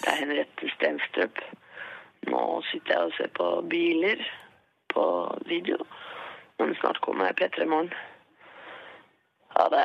det 0.00 0.10
er 0.10 0.18
Henriette 0.20 0.68
Stenstrup. 0.76 1.40
Nå 2.30 2.42
sitter 2.70 2.92
jeg 2.94 3.08
og 3.08 3.16
ser 3.16 3.32
på 3.36 3.48
biler 3.70 4.22
på 4.92 5.06
video. 5.48 5.78
Men 6.58 6.74
snart 6.80 7.00
kommer 7.04 7.32
P3 7.36 7.66
Morgen. 7.68 7.90
Ha 9.56 9.68
det. 9.72 9.84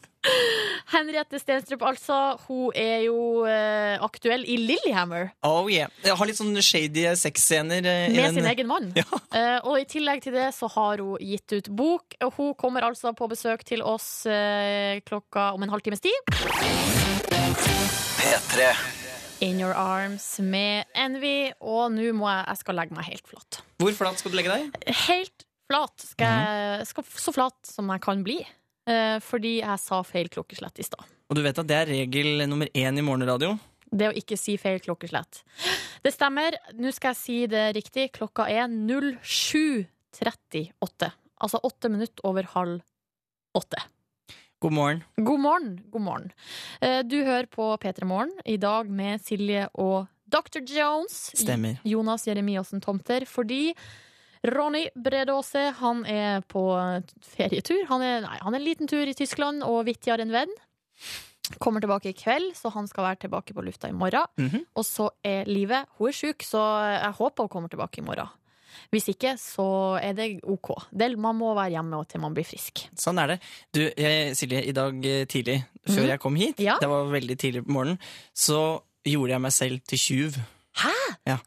Henriette 0.93 1.39
Stenstrup, 1.41 1.83
altså. 1.87 2.17
Hun 2.49 2.73
er 2.77 3.05
jo 3.07 3.47
eh, 3.49 3.97
aktuell 4.05 4.43
i 4.45 4.57
Lillehammer 4.61 5.31
Oh 5.47 5.71
yeah. 5.73 5.89
Jeg 6.05 6.13
har 6.19 6.29
litt 6.29 6.37
sånn 6.37 6.53
shady 6.61 7.07
sexscener. 7.17 7.79
eh, 7.87 8.11
med 8.13 8.19
den- 8.27 8.35
sin 8.41 8.51
egen 8.51 8.69
mann. 8.69 8.91
Ja. 9.01 9.07
Eh, 9.33 9.59
og 9.65 9.79
i 9.81 9.87
tillegg 9.89 10.21
til 10.27 10.35
det 10.37 10.51
så 10.59 10.69
har 10.75 10.99
hun 11.01 11.17
gitt 11.25 11.53
ut 11.57 11.69
bok. 11.73 12.19
Og 12.27 12.35
Hun 12.37 12.55
kommer 12.55 12.83
altså 12.91 13.15
på 13.17 13.31
besøk 13.33 13.65
til 13.65 13.83
oss 13.83 14.27
eh, 14.27 15.01
klokka 15.07 15.53
om 15.55 15.63
en 15.65 15.71
halvtimes 15.73 16.01
tid. 16.05 16.35
P3. 18.21 18.75
In 19.41 19.57
Your 19.61 19.73
Arms 19.73 20.37
med 20.45 20.85
Envy. 20.95 21.53
Og 21.65 21.89
nå 21.95 22.11
må 22.17 22.29
jeg 22.29 22.45
Jeg 22.51 22.57
skal 22.61 22.75
legge 22.77 22.95
meg 22.97 23.05
helt 23.09 23.27
flat. 23.29 23.61
Hvor 23.81 23.93
flat 23.97 24.19
skal 24.21 24.31
du 24.33 24.37
legge 24.37 24.53
deg? 24.53 24.63
Helt 25.07 25.41
flat. 25.71 25.97
Skal 26.13 26.27
jeg, 26.29 26.87
skal 26.91 27.05
så 27.25 27.33
flat 27.35 27.59
som 27.69 27.89
jeg 27.95 28.01
kan 28.05 28.25
bli. 28.27 28.39
Eh, 28.91 29.19
fordi 29.25 29.53
jeg 29.61 29.79
sa 29.81 30.03
feil 30.05 30.29
klokkeslett 30.33 30.79
i 30.83 30.85
stad. 30.87 31.05
Og 31.31 31.35
du 31.39 31.43
vet 31.45 31.59
at 31.63 31.69
det 31.69 31.77
er 31.79 31.87
regel 31.95 32.29
nummer 32.51 32.69
én 32.75 32.99
i 32.99 33.03
morgenradio? 33.07 33.51
Det 33.91 34.09
å 34.11 34.15
ikke 34.17 34.37
si 34.39 34.57
feil 34.61 34.81
klokkeslett. 34.83 35.43
Det 36.05 36.13
stemmer. 36.15 36.51
Nå 36.79 36.91
skal 36.95 37.09
jeg 37.15 37.21
si 37.21 37.39
det 37.51 37.65
riktig. 37.79 38.05
Klokka 38.19 38.43
er 38.51 38.67
07.38. 38.69 41.11
Altså 41.41 41.59
åtte 41.65 41.89
minutter 41.93 42.21
over 42.29 42.45
halv 42.55 42.81
åtte. 43.57 43.81
God 44.61 44.73
morgen. 44.73 45.05
God 45.17 45.41
morgen. 45.41 45.81
God 45.91 46.03
morgen. 46.03 46.33
Eh, 46.81 47.03
Du 47.03 47.17
hører 47.25 47.47
på 47.49 47.77
P3 47.81 48.05
Morgen 48.05 48.33
i 48.45 48.57
dag 48.61 48.91
med 48.91 49.21
Silje 49.25 49.69
og 49.75 50.07
Dr. 50.29 50.61
Jones. 50.69 51.31
Stemmer. 51.35 51.79
Jonas 51.85 52.27
Jeremiassen 52.29 52.81
Tomter. 52.85 53.25
Fordi 53.25 53.73
Ronny 54.45 54.87
Bredåse 54.95 55.71
han 55.81 56.05
er 56.05 56.43
på 56.49 56.65
ferietur. 57.25 57.87
Han 57.89 58.03
er, 58.05 58.21
nei, 58.27 58.37
han 58.41 58.55
er 58.55 58.61
en 58.61 58.67
liten 58.69 58.89
tur 58.89 59.09
i 59.09 59.17
Tyskland 59.17 59.65
og 59.65 59.87
vittigere 59.89 60.27
en 60.27 60.33
venn. 60.37 60.53
Kommer 61.59 61.81
tilbake 61.83 62.13
i 62.13 62.15
kveld, 62.15 62.53
så 62.55 62.71
han 62.71 62.87
skal 62.87 63.09
være 63.09 63.23
tilbake 63.25 63.57
på 63.57 63.65
lufta 63.65 63.89
i 63.89 63.97
morgen. 63.97 64.29
Mhm. 64.39 64.67
Og 64.77 64.85
så 64.85 65.09
er 65.25 65.49
Live 65.49 65.87
Hun 65.99 66.09
er 66.13 66.13
sjuk, 66.13 66.45
så 66.45 66.61
jeg 67.01 67.17
håper 67.17 67.49
hun 67.49 67.49
kommer 67.57 67.69
tilbake 67.73 67.99
i 67.99 68.05
morgen. 68.07 68.29
Hvis 68.93 69.09
ikke, 69.13 69.35
så 69.41 69.67
er 70.01 70.15
det 70.19 70.29
OK. 70.43 70.73
Det, 70.91 71.11
man 71.21 71.39
må 71.39 71.53
være 71.59 71.77
hjemme 71.77 72.03
til 72.11 72.23
man 72.23 72.37
blir 72.37 72.47
frisk. 72.49 72.85
Sånn 72.99 73.21
er 73.23 73.35
det. 73.35 73.41
Du, 73.75 73.83
jeg, 73.89 74.37
Silje, 74.39 74.63
i 74.67 74.77
dag 74.77 75.07
eh, 75.07 75.25
tidlig, 75.31 75.61
før 75.89 76.05
mm. 76.05 76.11
jeg 76.13 76.23
kom 76.23 76.39
hit, 76.41 76.63
Ja. 76.63 76.79
det 76.83 76.91
var 76.91 77.11
veldig 77.13 77.39
tidlig 77.41 77.65
på 77.67 77.75
morgenen, 77.77 78.01
så 78.37 78.81
gjorde 79.07 79.37
jeg 79.37 79.45
meg 79.47 79.57
selv 79.57 79.85
til 79.89 80.03
tjuv. 80.05 80.41
Hæ? 80.81 80.95
Ja. 81.29 81.39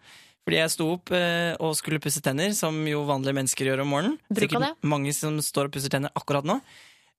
Fordi 0.43 0.59
jeg 0.59 0.71
sto 0.73 0.87
opp 0.97 1.11
eh, 1.15 1.53
og 1.63 1.75
skulle 1.79 2.01
pusse 2.03 2.21
tenner, 2.23 2.51
som 2.57 2.81
jo 2.89 3.05
vanlige 3.07 3.37
mennesker 3.37 3.69
gjør 3.69 3.85
om 3.85 3.93
morgenen. 3.93 4.17
Sikkert 4.35 4.65
det. 4.65 4.73
mange 4.91 5.13
som 5.15 5.37
står 5.43 5.69
og 5.69 5.75
pusser 5.77 5.93
tenner 5.93 6.11
akkurat 6.19 6.47
nå. 6.47 6.57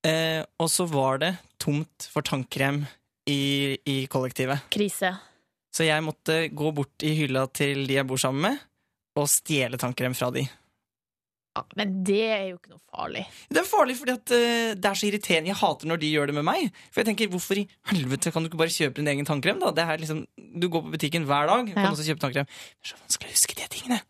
Eh, 0.05 0.43
og 0.61 0.69
så 0.69 0.85
var 0.91 1.23
det 1.23 1.33
tomt 1.63 2.09
for 2.13 2.27
tannkrem 2.27 2.83
i, 3.31 3.79
i 3.89 4.03
kollektivet. 4.13 4.67
Krise. 4.75 5.15
Så 5.75 5.87
jeg 5.89 6.05
måtte 6.05 6.45
gå 6.55 6.71
bort 6.77 7.03
i 7.07 7.15
hylla 7.19 7.47
til 7.51 7.87
de 7.89 7.97
jeg 7.97 8.07
bor 8.07 8.21
sammen 8.21 8.45
med, 8.51 8.61
og 9.19 9.29
stjele 9.31 9.79
tannkrem 9.81 10.15
fra 10.17 10.31
de. 10.35 10.45
Ja, 11.55 11.63
men 11.79 11.93
det 12.03 12.23
er 12.35 12.41
jo 12.49 12.57
ikke 12.57 12.73
noe 12.73 12.81
farlig. 12.91 13.21
Det 13.47 13.61
er 13.61 13.67
farlig 13.69 13.95
fordi 13.95 14.15
at 14.17 14.33
uh, 14.35 14.73
det 14.75 14.89
er 14.91 14.99
så 14.99 15.07
irriterende. 15.07 15.53
Jeg 15.53 15.61
hater 15.61 15.87
når 15.87 16.01
de 16.03 16.09
gjør 16.11 16.27
det 16.33 16.35
med 16.35 16.47
meg. 16.49 16.81
For 16.91 17.01
jeg 17.03 17.13
tenker, 17.13 17.31
Hvorfor 17.31 17.61
i 17.61 17.69
helvete 17.93 18.33
kan 18.35 18.43
du 18.43 18.51
ikke 18.51 18.59
bare 18.59 18.75
kjøpe 18.75 18.99
din 18.99 19.11
egen 19.13 19.29
tannkrem? 19.29 19.61
da? 19.63 19.71
Det 19.71 19.85
er 19.87 20.03
liksom, 20.03 20.25
Du 20.35 20.67
går 20.67 20.83
på 20.83 20.91
butikken 20.97 21.29
hver 21.31 21.47
dag 21.47 21.71
Ja. 21.71 21.77
kan 21.79 21.93
også 21.95 22.09
kjøpe 22.09 22.25
tannkrem. 22.27 22.51
Det 22.51 22.89
er 22.89 22.91
så 22.91 22.99
vanskelig 23.05 23.31
å 23.31 23.37
huske 23.37 23.59
de 23.61 23.69
tingene. 23.77 24.01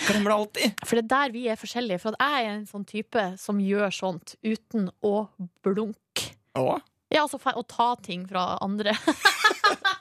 Glemmer 0.00 0.32
det 0.32 0.38
alltid. 0.40 0.82
For 0.88 0.96
det 0.98 1.04
er 1.04 1.12
der 1.14 1.32
vi 1.36 1.44
er 1.52 1.60
forskjellige. 1.60 2.00
For 2.02 2.16
at 2.18 2.26
jeg 2.26 2.46
er 2.48 2.54
en 2.56 2.66
sånn 2.66 2.86
type 2.90 3.24
som 3.38 3.62
gjør 3.62 3.94
sånt 3.94 4.34
uten 4.42 4.90
å 5.06 5.14
blunke. 5.62 6.32
Å? 6.58 6.80
Ja, 7.10 7.22
altså 7.22 7.38
å 7.38 7.62
ta 7.66 7.92
ting 8.02 8.26
fra 8.26 8.56
andre. 8.64 8.96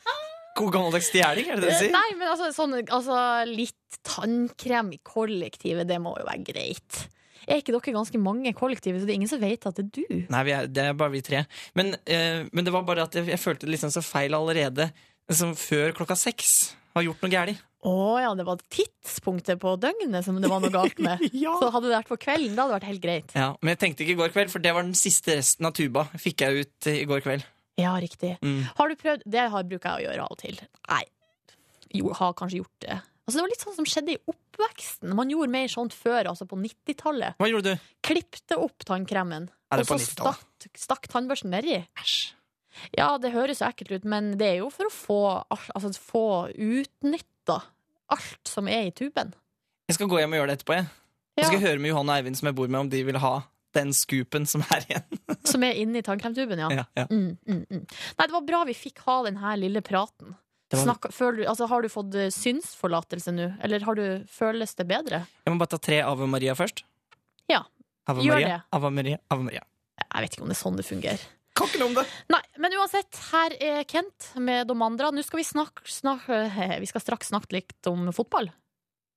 God 0.58 0.74
gammeldags 0.74 1.12
stjeling, 1.12 1.52
er 1.52 1.60
det 1.60 1.68
det 1.68 1.76
du 1.76 1.80
sier? 1.84 1.94
Nei, 1.94 2.10
men 2.18 2.32
altså, 2.32 2.50
sånn, 2.56 2.76
altså 2.82 3.20
litt 3.48 4.00
tannkrem 4.08 4.92
i 4.96 5.00
kollektivet, 5.06 5.88
det 5.90 6.00
må 6.04 6.16
jo 6.20 6.26
være 6.28 6.44
greit. 6.50 7.04
Er 7.50 7.62
ikke 7.62 7.74
dere 7.74 7.96
ganske 7.96 8.20
mange 8.22 8.52
i 8.52 8.58
kollektivet, 8.58 9.02
så 9.02 9.08
det 9.08 9.16
er 9.16 9.20
ingen 9.22 9.32
som 9.32 9.42
vet 9.42 9.66
at 9.66 9.78
det 9.80 9.86
er 9.88 9.94
du? 9.96 10.26
Nei, 10.30 10.42
vi 10.46 10.54
er, 10.54 10.68
det 10.70 10.84
er 10.90 10.98
bare 10.98 11.14
vi 11.16 11.24
tre. 11.26 11.46
Men, 11.80 11.96
eh, 12.06 12.44
men 12.52 12.68
det 12.68 12.74
var 12.76 12.84
bare 12.86 13.08
at 13.08 13.16
jeg, 13.18 13.30
jeg 13.32 13.42
følte 13.42 13.66
det 13.66 13.74
liksom 13.78 13.94
så 13.94 14.04
feil 14.06 14.36
allerede. 14.38 14.90
Liksom 15.32 15.56
før 15.58 15.96
klokka 15.98 16.18
seks. 16.20 16.76
Har 16.98 17.06
gjort 17.06 17.24
noe 17.24 17.32
galt. 17.32 17.66
Å 17.88 17.96
ja, 18.20 18.32
det 18.36 18.44
var 18.44 18.60
tidspunktet 18.76 19.60
på 19.62 19.72
døgnet 19.80 20.26
som 20.26 20.36
det 20.42 20.50
var 20.52 20.60
noe 20.60 20.74
galt 20.74 21.00
med. 21.00 21.22
Ja. 21.46 21.54
Så 21.62 21.70
hadde 21.72 21.88
det 21.88 21.96
vært 21.96 22.10
på 22.12 22.18
kvelden, 22.20 22.58
da 22.58 22.66
hadde 22.66 22.74
det 22.74 22.80
vært 22.82 22.90
helt 22.90 23.04
greit. 23.06 23.38
Ja, 23.38 23.54
Men 23.62 23.74
jeg 23.74 23.82
tenkte 23.86 24.04
ikke 24.04 24.18
i 24.18 24.20
går 24.20 24.34
kveld, 24.36 24.52
for 24.52 24.66
det 24.66 24.74
var 24.76 24.84
den 24.84 24.98
siste 25.00 25.38
resten 25.40 25.70
av 25.70 25.78
tuba. 25.78 26.10
Fikk 26.20 26.44
jeg 26.44 26.66
ut 26.66 26.90
eh, 26.92 27.02
i 27.06 27.08
går 27.10 27.24
kveld. 27.24 27.46
Ja, 27.80 27.94
riktig. 28.02 28.36
Mm. 28.44 28.64
Har 28.78 28.90
du 28.92 28.96
prøvd 29.00 29.24
Det 29.26 29.46
har, 29.54 29.64
bruker 29.70 29.90
jeg 29.90 30.02
å 30.02 30.10
gjøre 30.10 30.26
av 30.28 30.36
og 30.36 30.42
til. 30.42 30.60
Nei, 30.90 31.04
jo, 31.96 32.12
har 32.20 32.34
kanskje 32.38 32.60
gjort 32.62 32.80
det. 32.86 32.98
Altså, 33.30 33.38
det 33.38 33.44
var 33.46 33.52
litt 33.54 33.64
sånn 33.66 33.76
som 33.78 33.86
skjedde 33.86 34.14
i 34.16 34.20
oppveksten. 34.32 35.12
Man 35.18 35.30
gjorde 35.30 35.54
mer 35.54 35.68
sånt 35.70 35.94
før, 35.94 36.32
altså 36.32 36.48
på 36.50 36.58
90-tallet. 36.58 37.38
Hva 37.38 37.50
gjorde 37.52 37.76
du? 37.76 37.88
Klippte 38.06 38.58
opp 38.58 38.86
tannkremen, 38.90 39.46
det 39.70 39.84
og 39.84 39.86
så 39.86 39.94
på 39.94 40.00
90-tallet? 40.02 40.46
stakk, 40.64 40.80
stakk 40.82 41.08
tannbørsten 41.14 41.54
nedi. 41.54 41.78
Æsj. 42.02 42.34
Ja, 42.98 43.12
det 43.22 43.34
høres 43.34 43.60
jo 43.62 43.68
ekkelt 43.68 43.92
ut, 44.00 44.06
men 44.10 44.32
det 44.40 44.48
er 44.54 44.58
jo 44.64 44.70
for 44.74 44.88
å 44.90 44.94
få, 44.94 45.20
al- 45.52 45.72
altså, 45.76 45.92
få 46.00 46.24
utnytta 46.56 47.60
alt 48.14 48.50
som 48.50 48.68
er 48.72 48.88
i 48.90 48.94
tuben. 48.96 49.34
Jeg 49.90 49.98
skal 49.98 50.10
gå 50.10 50.20
hjem 50.22 50.34
og 50.34 50.40
gjøre 50.42 50.52
det 50.54 50.58
etterpå. 50.60 50.78
jeg. 50.80 50.90
Ja. 50.90 51.44
Ja, 51.44 51.48
skal 51.54 51.62
høre 51.64 51.80
med 51.80 51.92
Johan 51.94 52.10
og 52.10 52.16
Eivind 52.18 52.36
som 52.40 52.50
jeg 52.50 52.56
bor 52.58 52.68
med, 52.68 52.80
om 52.82 52.90
de 52.92 53.00
vil 53.08 53.18
ha 53.22 53.34
den 53.78 53.94
scoopen 53.94 54.46
som 54.50 54.64
er 54.74 54.86
igjen. 54.88 55.20
som 55.52 55.64
er 55.68 55.80
inni 55.82 56.02
tannkremtuben, 56.06 56.62
ja. 56.62 56.70
Ja, 56.82 56.86
ja. 56.98 57.08
Mm, 57.12 57.38
mm, 57.48 57.64
mm. 57.70 57.84
Nei, 57.86 58.28
det 58.28 58.36
var 58.36 58.46
bra 58.48 58.62
vi 58.70 58.76
fikk 58.78 59.04
ha 59.06 59.20
den 59.28 59.40
her 59.42 59.58
lille 59.62 59.84
praten. 59.86 60.36
Var- 60.70 60.84
Snakk, 60.84 61.08
føl, 61.14 61.42
altså, 61.50 61.66
har 61.70 61.82
du 61.82 61.90
fått 61.90 62.14
eh, 62.18 62.30
synsforlatelse 62.34 63.34
nå, 63.34 63.48
eller 63.66 63.86
har 63.88 63.98
du, 63.98 64.06
føles 64.30 64.76
det 64.78 64.86
bedre? 64.90 65.24
Jeg 65.46 65.54
må 65.54 65.62
bare 65.62 65.74
ta 65.74 65.82
tre 65.82 66.04
Ave 66.06 66.28
Maria 66.30 66.54
først. 66.58 66.84
Ja, 67.50 67.64
Ave 68.10 68.22
gjør 68.26 68.38
Maria, 68.38 68.60
det. 68.60 68.78
Ave 68.78 68.92
Maria, 68.94 69.20
Ave 69.34 69.46
Maria. 69.48 69.66
Jeg 70.00 70.26
vet 70.26 70.36
ikke 70.38 70.46
om 70.46 70.52
det 70.52 70.58
er 70.58 70.62
sånn 70.62 70.78
det 70.78 70.86
fungerer. 70.88 71.26
Kan 71.58 71.68
ikke 71.68 71.82
noe 71.82 71.90
om 71.92 71.96
det. 71.98 72.06
Nei, 72.32 72.42
men 72.62 72.76
uansett, 72.78 73.18
her 73.34 73.56
er 73.60 73.82
Kent 73.90 74.30
med 74.40 74.70
de 74.70 74.76
andre. 74.86 75.10
Nå 75.12 75.24
skal 75.26 75.42
vi 75.42 75.46
snakke, 75.48 75.84
snakke 75.90 76.38
Vi 76.80 76.88
skal 76.90 77.04
straks 77.04 77.32
snakke 77.34 77.58
litt 77.58 77.90
om 77.90 78.08
fotball. 78.16 78.52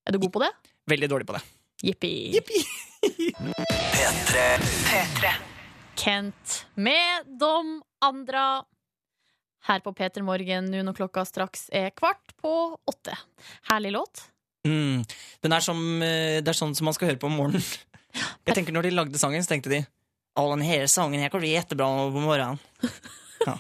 Er 0.09 0.17
du 0.17 0.19
god 0.25 0.33
på 0.35 0.43
det? 0.43 0.51
Veldig 0.91 1.11
dårlig 1.13 1.29
på 1.29 1.37
det. 1.37 1.43
Jippi. 1.83 2.31
Jippi. 2.35 2.65
P3. 4.03 5.33
Kent 5.99 6.67
med 6.75 7.27
de 7.41 7.81
andre. 8.03 8.45
Her 9.67 9.79
på 9.85 9.93
P3 9.95 10.23
Morgen 10.27 10.71
nå 10.73 10.81
når 10.83 10.97
klokka 10.99 11.23
straks 11.27 11.69
er 11.75 11.91
kvart 11.95 12.33
på 12.43 12.53
åtte. 12.91 13.15
Herlig 13.71 13.93
låt. 13.95 14.25
Mm. 14.67 15.03
Den 15.43 15.53
er 15.55 15.63
som, 15.63 15.79
eh, 16.03 16.39
det 16.43 16.49
er 16.51 16.59
sånn 16.59 16.75
som 16.75 16.87
man 16.87 16.95
skal 16.95 17.09
høre 17.13 17.19
på 17.23 17.27
om 17.31 17.37
morgenen. 17.39 17.63
Jeg 18.47 18.55
tenker 18.59 18.75
Når 18.77 18.83
de 18.87 18.91
lagde 18.95 19.19
sangen, 19.19 19.43
så 19.43 19.55
tenkte 19.55 19.71
de 19.73 19.79
Å, 20.37 20.43
den 20.55 20.63
hele 20.67 20.89
sangen 20.89 21.21
her 21.21 21.31
kommer 21.33 21.47
jättebra 21.49 21.87
på 22.13 22.21
morgenen. 22.23 22.59
Hva- 23.43 23.59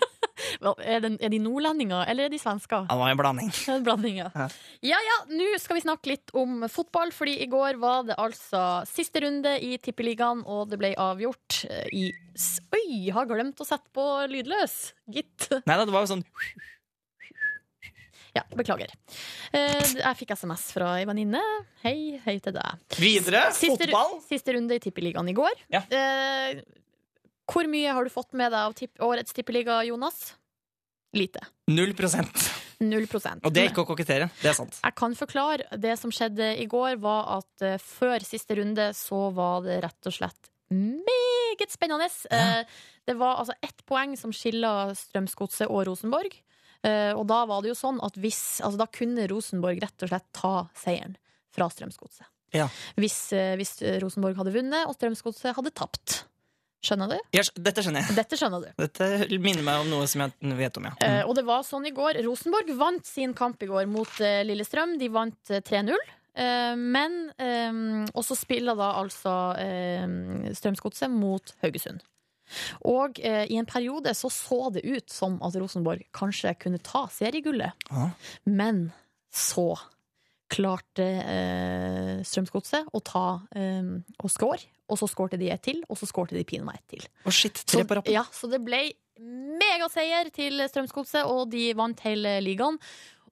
Er, 0.60 1.00
den, 1.04 1.16
er 1.22 1.32
de 1.32 1.38
nordlendinger, 1.42 2.04
eller 2.10 2.26
er 2.28 2.32
de 2.34 2.38
svensker? 2.42 2.84
Det 2.90 2.98
var 3.00 3.12
en 3.12 3.20
blanding. 3.20 3.52
En 3.76 3.84
blanding, 3.86 4.18
ja. 4.20 4.28
Ja. 4.34 4.48
Ja 4.92 4.98
ja, 5.06 5.16
nå 5.32 5.46
skal 5.62 5.78
vi 5.78 5.84
snakke 5.86 6.10
litt 6.12 6.32
om 6.36 6.66
fotball, 6.72 7.12
fordi 7.14 7.38
i 7.44 7.48
går 7.52 7.78
var 7.82 8.04
det 8.10 8.16
altså 8.20 8.62
siste 8.90 9.22
runde 9.24 9.54
i 9.64 9.76
Tippeligaen, 9.82 10.42
og 10.46 10.68
det 10.72 10.78
ble 10.82 10.92
avgjort 10.98 11.62
eh, 11.70 11.86
i 11.92 12.04
Oi, 12.72 13.10
har 13.12 13.26
glemt 13.28 13.60
å 13.60 13.66
sette 13.68 13.90
på 13.92 14.04
lydløs, 14.32 14.76
gitt. 15.12 15.48
Nei 15.68 15.76
da, 15.78 15.84
det 15.88 15.92
var 15.94 16.06
jo 16.06 16.14
sånn 16.14 16.24
Ja, 18.32 18.46
beklager. 18.56 18.88
Eh, 19.52 19.90
Jeg 19.98 20.16
fikk 20.22 20.30
SMS 20.32 20.70
fra 20.72 20.94
ei 20.96 21.04
venninne. 21.08 21.40
Hei, 21.82 22.16
hei 22.24 22.38
til 22.40 22.54
deg. 22.56 22.86
Videre! 22.96 23.42
Siste, 23.52 23.90
Fotball! 23.90 24.14
siste 24.24 24.54
runde 24.56 24.78
i 24.78 24.80
Tippeligaen 24.80 25.28
i 25.28 25.34
går. 25.36 25.52
Ja. 25.74 25.82
Eh, 25.92 26.62
hvor 27.52 27.68
mye 27.68 27.92
har 27.92 28.08
du 28.08 28.12
fått 28.14 28.32
med 28.38 28.48
deg 28.54 28.70
av 28.70 28.72
tipp, 28.78 28.94
årets 29.04 29.36
Tippeliga, 29.36 29.82
Jonas? 29.84 30.30
Lite. 31.12 31.42
Null 31.68 31.92
prosent. 31.96 32.46
Null 32.83 33.07
prosent. 33.11 33.44
Og 33.44 33.53
det 33.53 33.66
er 33.66 33.70
ikke 33.70 33.85
å 33.85 33.88
kokettere. 33.88 34.31
Det 34.40 34.48
er 34.51 34.57
sant. 34.57 34.79
Jeg 34.81 34.96
kan 34.98 35.14
forklare. 35.16 35.66
Det 35.81 35.92
som 36.01 36.12
skjedde 36.14 36.55
i 36.59 36.64
går, 36.70 36.96
var 37.03 37.29
at 37.38 37.66
eh, 37.66 37.77
før 37.83 38.25
siste 38.27 38.57
runde 38.59 38.88
så 38.96 39.27
var 39.37 39.62
det 39.66 39.83
rett 39.85 40.09
og 40.09 40.16
slett 40.16 40.51
meget 40.72 41.68
spennende. 41.68 42.09
Eh, 42.33 42.64
det 43.05 43.16
var 43.20 43.42
altså 43.42 43.55
ett 43.61 43.85
poeng 43.88 44.16
som 44.16 44.33
skilla 44.33 44.94
Strømsgodset 44.96 45.68
og 45.68 45.85
Rosenborg. 45.90 46.33
Eh, 46.83 47.12
og 47.12 47.27
da 47.31 47.42
var 47.46 47.62
det 47.62 47.75
jo 47.75 47.79
sånn 47.79 48.01
at 48.03 48.16
hvis 48.18 48.59
Altså 48.64 48.81
da 48.81 48.88
kunne 48.90 49.29
Rosenborg 49.31 49.79
rett 49.85 50.03
og 50.03 50.11
slett 50.11 50.27
ta 50.35 50.55
seieren 50.81 51.14
fra 51.53 51.68
Strømsgodset. 51.70 52.25
Ja. 52.57 52.66
Hvis, 53.01 53.31
hvis 53.61 53.79
Rosenborg 54.03 54.40
hadde 54.40 54.53
vunnet 54.57 54.88
og 54.88 54.96
Strømsgodset 54.96 55.55
hadde 55.57 55.77
tapt. 55.77 56.22
Skjønner 56.83 57.12
du? 57.12 57.18
Jeg, 57.37 57.47
dette 57.62 57.83
skjønner 57.85 58.03
jeg. 58.03 58.16
Dette 58.18 58.38
skjønner 58.38 58.64
du. 58.64 58.71
Dette 58.83 59.09
minner 59.38 59.62
meg 59.66 59.85
om 59.85 59.90
noe 59.92 60.07
som 60.11 60.25
jeg 60.25 60.57
vet 60.59 60.81
om, 60.81 60.88
ja. 60.90 60.95
Eh, 61.07 61.21
og 61.29 61.37
det 61.38 61.45
var 61.47 61.62
sånn 61.66 61.87
i 61.87 61.92
går. 61.95 62.18
Rosenborg 62.27 62.73
vant 62.81 63.07
sin 63.07 63.35
kamp 63.38 63.62
i 63.62 63.68
går 63.71 63.87
mot 63.90 64.18
eh, 64.21 64.40
Lillestrøm. 64.49 64.97
De 64.99 65.11
vant 65.14 65.53
eh, 65.55 65.62
3-0. 65.62 65.95
Eh, 66.33 66.75
men 66.81 67.18
eh, 67.38 67.83
Og 68.16 68.25
så 68.27 68.35
spiller 68.38 68.75
da 68.79 68.95
altså 69.03 69.37
eh, 69.62 70.51
Strømsgodset 70.59 71.12
mot 71.12 71.55
Haugesund. 71.62 72.03
Og 72.88 73.21
eh, 73.23 73.47
i 73.53 73.57
en 73.61 73.68
periode 73.68 74.12
så 74.18 74.29
så 74.33 74.66
det 74.75 74.83
ut 74.85 75.11
som 75.12 75.38
at 75.47 75.55
Rosenborg 75.61 76.03
kanskje 76.16 76.57
kunne 76.61 76.83
ta 76.83 77.07
seriegullet. 77.14 77.79
Ja. 77.92 78.11
Men 78.45 78.88
så 79.33 79.71
klarte 80.52 81.06
eh, 81.22 82.20
Strømsgodset 82.26 82.92
å 82.92 83.02
ta 83.04 83.26
eh, 83.56 83.94
og 84.20 84.32
score. 84.32 84.60
Og 84.92 84.98
så 85.00 85.08
skårte 85.08 85.38
de 85.40 85.48
ett 85.52 85.62
til, 85.64 85.80
og 85.88 85.96
så 85.96 86.08
skårte 86.08 86.36
de 86.36 86.44
pinadø 86.44 86.76
ett 86.76 86.98
til. 86.98 87.06
Og 87.24 87.32
shit. 87.32 87.62
Tre 87.64 87.86
på 87.88 87.96
rappen. 87.96 88.12
ja, 88.12 88.26
så 88.34 88.50
det 88.52 88.60
ble 88.64 88.84
megaseier 89.22 90.28
til 90.34 90.60
Strømsgodset, 90.68 91.24
og 91.24 91.48
de 91.52 91.70
vant 91.78 92.04
hele 92.04 92.36
ligaen. 92.44 92.76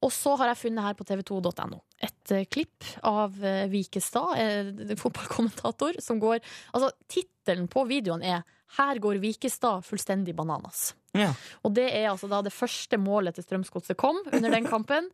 Og 0.00 0.12
så 0.14 0.32
har 0.40 0.52
jeg 0.52 0.62
funnet 0.62 0.86
her 0.86 0.96
på 0.96 1.04
tv2.no 1.04 1.82
et 2.00 2.32
eh, 2.32 2.46
klipp 2.48 2.86
av 3.06 3.36
eh, 3.44 3.66
Vikestad, 3.70 4.38
eh, 4.40 4.96
fotballkommentator, 4.96 6.00
som 6.00 6.20
går 6.20 6.40
Altså, 6.72 6.90
tittelen 7.10 7.68
på 7.68 7.84
videoen 7.88 8.22
er 8.22 8.42
'Her 8.78 9.00
går 9.02 9.18
Vikestad 9.18 9.82
fullstendig 9.82 10.34
bananas'. 10.34 10.94
Ja. 11.12 11.34
Og 11.64 11.74
det 11.74 11.90
er 11.90 12.08
altså 12.10 12.28
da 12.30 12.40
det 12.40 12.52
første 12.52 12.96
målet 12.96 13.34
til 13.34 13.44
Strømsgodset 13.44 13.96
kom 13.96 14.16
under 14.32 14.50
den 14.50 14.66
kampen. 14.74 15.10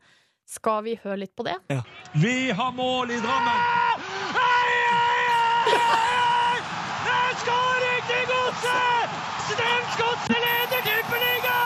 Skal 0.46 0.84
vi 0.86 0.92
høre 1.02 1.16
litt 1.24 1.34
på 1.34 1.42
det? 1.42 1.56
Vi 2.14 2.50
har 2.54 2.72
mål 2.72 3.10
i 3.10 3.18
Drammen! 3.18 3.58
Skåring 7.40 8.04
til 8.10 8.22
Godset! 8.30 9.16
Strømsgodset 9.48 10.38
leder 10.44 10.86
tippeliga! 10.86 11.56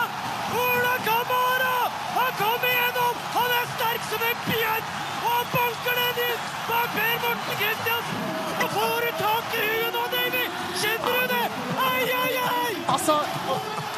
Ola 0.63 0.95
Kamara! 1.05 1.77
Han 2.17 2.33
kommer 2.41 2.67
igjennom! 2.73 3.21
Han 3.37 3.53
er 3.59 3.69
sterk 3.75 4.03
som 4.09 4.25
en 4.31 4.41
bjørn! 4.49 4.89
Og 5.21 5.29
han 5.37 5.47
banker 5.53 6.01
den 6.01 6.19
inn 6.25 6.43
bak 6.67 6.89
Per 6.97 7.15
Morten 7.23 7.55
Kristiansen! 7.61 8.27
Og 8.65 8.69
får 8.75 8.97
du 9.05 9.11
tak 9.21 9.55
i 9.61 9.63
huet 9.69 9.95
nå, 9.95 10.03
Davy? 10.17 10.45
Kjenner 10.81 11.21
du 11.21 11.25
det? 11.35 11.45
Ai, 11.85 12.03
ai, 12.23 12.33
ai! 12.49 12.73
Altså, 13.01 13.15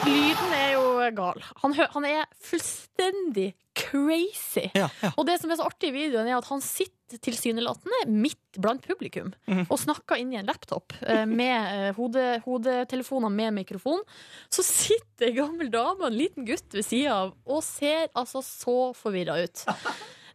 lyden 0.08 0.54
er 0.56 0.70
jo 0.78 0.84
gal. 1.18 1.42
Han, 1.60 1.74
han 1.76 2.06
er 2.08 2.22
fullstendig 2.40 3.50
crazy. 3.76 4.70
Ja, 4.78 4.86
ja. 5.02 5.10
Og 5.20 5.26
det 5.28 5.36
som 5.42 5.52
er 5.52 5.58
så 5.60 5.66
artig 5.68 5.90
i 5.90 5.96
videoen, 5.98 6.30
er 6.32 6.38
at 6.38 6.48
han 6.48 6.62
sitter 6.64 7.20
tilsynelatende 7.24 8.00
midt 8.10 8.60
blant 8.64 8.86
publikum 8.88 9.34
Mhm. 9.50 9.66
og 9.68 9.82
snakker 9.82 10.22
inn 10.22 10.32
i 10.34 10.40
en 10.40 10.48
laptop 10.48 10.96
eh, 11.04 11.26
med 11.28 11.58
eh, 11.74 11.92
hode, 11.98 12.24
hodetelefoner 12.46 13.30
med 13.34 13.54
mikrofon. 13.60 14.00
Så 14.50 14.64
sitter 14.64 15.28
ei 15.28 15.36
gammel 15.36 15.70
dame 15.74 16.00
og 16.00 16.08
en 16.08 16.18
liten 16.18 16.48
gutt 16.48 16.72
ved 16.74 16.86
sida 16.88 17.18
av 17.26 17.34
og 17.46 17.60
ser 17.68 18.08
altså 18.16 18.40
så 18.46 18.78
forvirra 18.96 19.36
ut. 19.44 19.66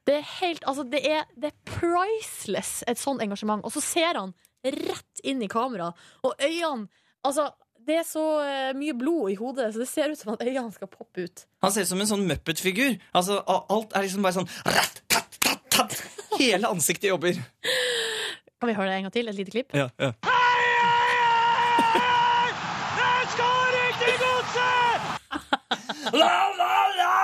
Det 0.05 0.19
er 0.21 0.29
helt 0.43 0.65
Altså, 0.69 0.85
det 0.85 1.03
er, 1.09 1.25
det 1.37 1.55
er 1.55 1.59
priceless, 1.73 2.83
et 2.87 3.01
sånt 3.01 3.25
engasjement. 3.25 3.65
Og 3.65 3.73
så 3.75 3.81
ser 3.85 4.13
han 4.21 4.37
rett 4.65 5.25
inn 5.25 5.41
i 5.43 5.49
kamera, 5.49 5.95
og 6.23 6.37
øynene 6.37 6.91
Altså, 7.27 7.49
det 7.89 7.97
er 8.03 8.07
så 8.07 8.23
eh, 8.45 8.71
mye 8.77 8.95
blod 8.97 9.33
i 9.33 9.37
hodet, 9.39 9.71
så 9.73 9.81
det 9.83 9.89
ser 9.89 10.13
ut 10.13 10.21
som 10.21 10.35
at 10.35 10.43
øynene 10.45 10.73
skal 10.75 10.91
poppe 10.93 11.25
ut. 11.25 11.45
Han 11.65 11.73
ser 11.73 11.87
ut 11.87 11.91
som 11.91 12.03
en 12.05 12.11
sånn 12.11 12.27
Muppet-figur. 12.29 12.99
Altså, 13.17 13.41
alt 13.49 13.95
er 13.97 14.05
liksom 14.05 14.25
bare 14.27 14.37
sånn 14.37 14.51
ratt, 14.69 15.01
tatt, 15.09 15.39
tatt, 15.45 15.65
tatt. 15.73 15.97
Hele 16.39 16.69
ansiktet 16.69 17.09
jobber. 17.11 17.39
Kan 18.59 18.71
vi 18.71 18.77
høre 18.77 18.91
det 18.91 18.99
en 18.99 19.09
gang 19.09 19.15
til? 19.15 19.31
Et 19.31 19.39
lite 19.39 19.55
klipp? 19.55 19.75
Ja, 19.77 19.89
ja. 20.03 20.13
Skåring 23.33 23.97
til 24.03 24.15
Godset! 24.23 25.01
La, 26.17 26.33
la, 26.59 26.73
la! 26.99 27.17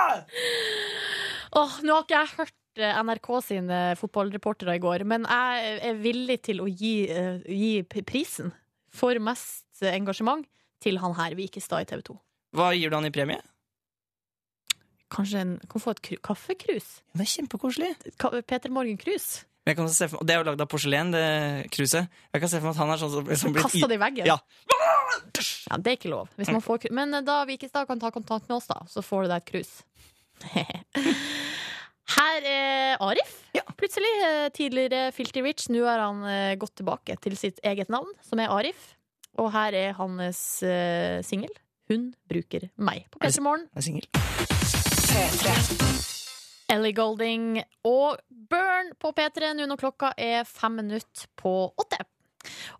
Åh, 1.55 1.77
nå 1.85 1.95
har 1.95 2.05
ikke 2.05 2.19
jeg 2.19 2.33
hørt 2.39 2.81
eh, 2.81 2.99
NRK 3.05 3.29
sine 3.45 3.79
fotballreportere 3.99 4.77
i 4.77 4.83
går, 4.83 5.05
men 5.07 5.27
jeg 5.29 5.77
er 5.91 5.99
villig 6.01 6.39
til 6.49 6.61
å 6.63 6.67
gi, 6.69 6.95
eh, 7.11 7.41
gi 7.47 8.01
prisen 8.05 8.53
for 8.95 9.19
mest 9.23 9.64
engasjement 9.83 10.45
til 10.81 10.97
han 11.01 11.13
her 11.17 11.35
Vikestad 11.35 11.81
i 11.81 11.85
TV 11.89 12.01
2. 12.07 12.15
Hva 12.55 12.69
gir 12.75 12.89
du 12.89 12.95
han 12.95 13.05
i 13.05 13.11
premie? 13.11 13.41
Kanskje 15.11 15.41
en, 15.43 15.51
kan 15.69 15.81
få 15.83 15.91
et 15.95 16.01
kaffekrus? 16.25 17.01
Det 17.13 17.21
er 17.25 17.29
kjempekoselig. 17.35 17.91
Ka 18.19 18.31
Peter 18.41 18.69
Morgen-krus? 18.73 19.43
Men 19.65 19.71
Jeg 19.73 19.77
kan 19.77 19.89
se 19.89 20.07
for, 20.07 20.17
meg- 20.21 20.27
det 20.27 20.33
er 20.35 20.39
jo 20.41 20.45
lagd 20.51 20.61
av 20.61 20.67
porselen, 20.69 21.11
det 21.13 21.69
kruset. 21.73 22.07
Jeg 22.33 22.41
kan 22.41 22.49
se 22.51 22.59
for 22.59 22.67
meg 22.69 22.75
at 22.75 22.81
han 22.83 22.91
er 22.93 22.97
sånn 23.01 23.11
som, 23.13 23.29
som 23.41 23.53
blir 23.53 23.63
Kasta 23.65 23.87
det 23.89 23.97
i 23.97 24.01
veggen? 24.01 24.25
Ja. 24.29 24.37
Ja, 25.71 25.77
Det 25.77 25.91
er 25.91 25.97
ikke 25.97 26.11
lov. 26.11 26.29
Hvis 26.37 26.51
man 26.53 26.61
får, 26.61 26.89
men 26.93 27.13
eh, 27.13 27.21
da 27.25 27.39
Vikestad 27.49 27.87
kan 27.89 27.99
ta 27.99 28.11
kontakt 28.13 28.47
med 28.49 28.57
oss, 28.57 28.67
da, 28.69 28.81
så 28.89 29.01
får 29.05 29.25
du 29.25 29.31
deg 29.33 29.41
et 29.41 29.49
krus. 29.51 29.71
Her 32.15 32.45
er 32.45 32.97
Arif. 33.01 33.31
Plutselig. 33.79 34.11
eh, 34.25 34.49
Tidligere 34.53 35.11
Filty 35.15 35.41
Rich. 35.41 35.69
Nå 35.73 35.85
har 35.85 35.99
han 36.03 36.21
eh, 36.29 36.55
gått 36.61 36.75
tilbake 36.81 37.17
til 37.21 37.35
sitt 37.39 37.59
eget 37.65 37.89
navn, 37.89 38.11
som 38.25 38.39
er 38.39 38.51
Arif. 38.53 38.91
Og 39.41 39.51
her 39.53 39.75
er 39.75 39.95
hans 39.97 40.41
uh, 40.63 41.21
singel. 41.25 41.51
Hun 41.91 42.09
bruker 42.29 42.69
meg 42.81 43.05
på 43.13 43.21
P3 43.21 43.43
Morgen. 43.45 43.67
Er 43.75 43.85
singel. 43.85 44.07
Ellie 46.71 46.95
Golding 46.97 47.59
og 47.85 48.17
Burn 48.49 48.91
på 48.99 49.11
P3 49.15 49.53
nå 49.55 49.67
når 49.69 49.79
klokka 49.79 50.11
er 50.17 50.47
fem 50.49 50.79
minutter 50.81 51.29
på 51.37 51.53
åtte. 51.77 52.01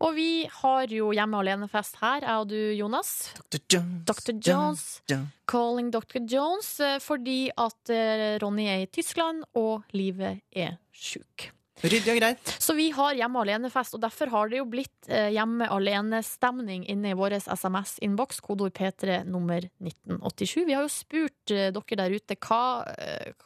Og 0.06 0.14
vi 0.18 0.46
har 0.62 0.92
jo 0.94 1.12
hjemme 1.16 1.40
alene-fest 1.42 2.00
her, 2.02 2.26
jeg 2.26 2.44
og 2.44 2.50
du, 2.52 2.58
Jonas. 2.78 3.12
Dr. 3.40 3.62
Jones. 3.74 4.04
Dr. 4.10 4.34
Jones. 4.38 4.86
Jones. 5.10 5.34
Calling 5.50 5.92
Dr. 5.94 6.22
Jones 6.30 6.72
eh, 6.84 6.98
fordi 7.02 7.40
at 7.50 7.94
eh, 7.94 8.36
Ronny 8.44 8.68
er 8.70 8.86
i 8.86 8.90
Tyskland 8.94 9.46
og 9.58 9.86
livet 9.98 10.44
er 10.54 10.78
sjuk. 10.94 11.50
Ryddig 11.86 12.14
og 12.16 12.20
greit. 12.20 12.54
Så 12.62 12.76
vi 12.78 12.90
har 12.96 13.18
hjemme 13.18 13.42
alene-fest, 13.46 13.98
og 13.98 14.04
derfor 14.04 14.32
har 14.34 14.52
det 14.52 14.62
jo 14.62 14.68
blitt 14.70 15.10
eh, 15.10 15.32
hjemme 15.36 15.68
alene-stemning 15.72 16.86
inne 16.92 17.14
i 17.14 17.18
vår 17.18 17.38
SMS-innboks, 17.40 18.42
kodeord 18.46 18.76
P3 18.78 19.22
nummer 19.30 19.68
1987. 19.80 20.64
Vi 20.66 20.78
har 20.78 20.86
jo 20.86 20.94
spurt 20.94 21.54
eh, 21.54 21.72
dere 21.76 22.00
der 22.04 22.16
ute 22.16 22.40
hva, 22.40 22.64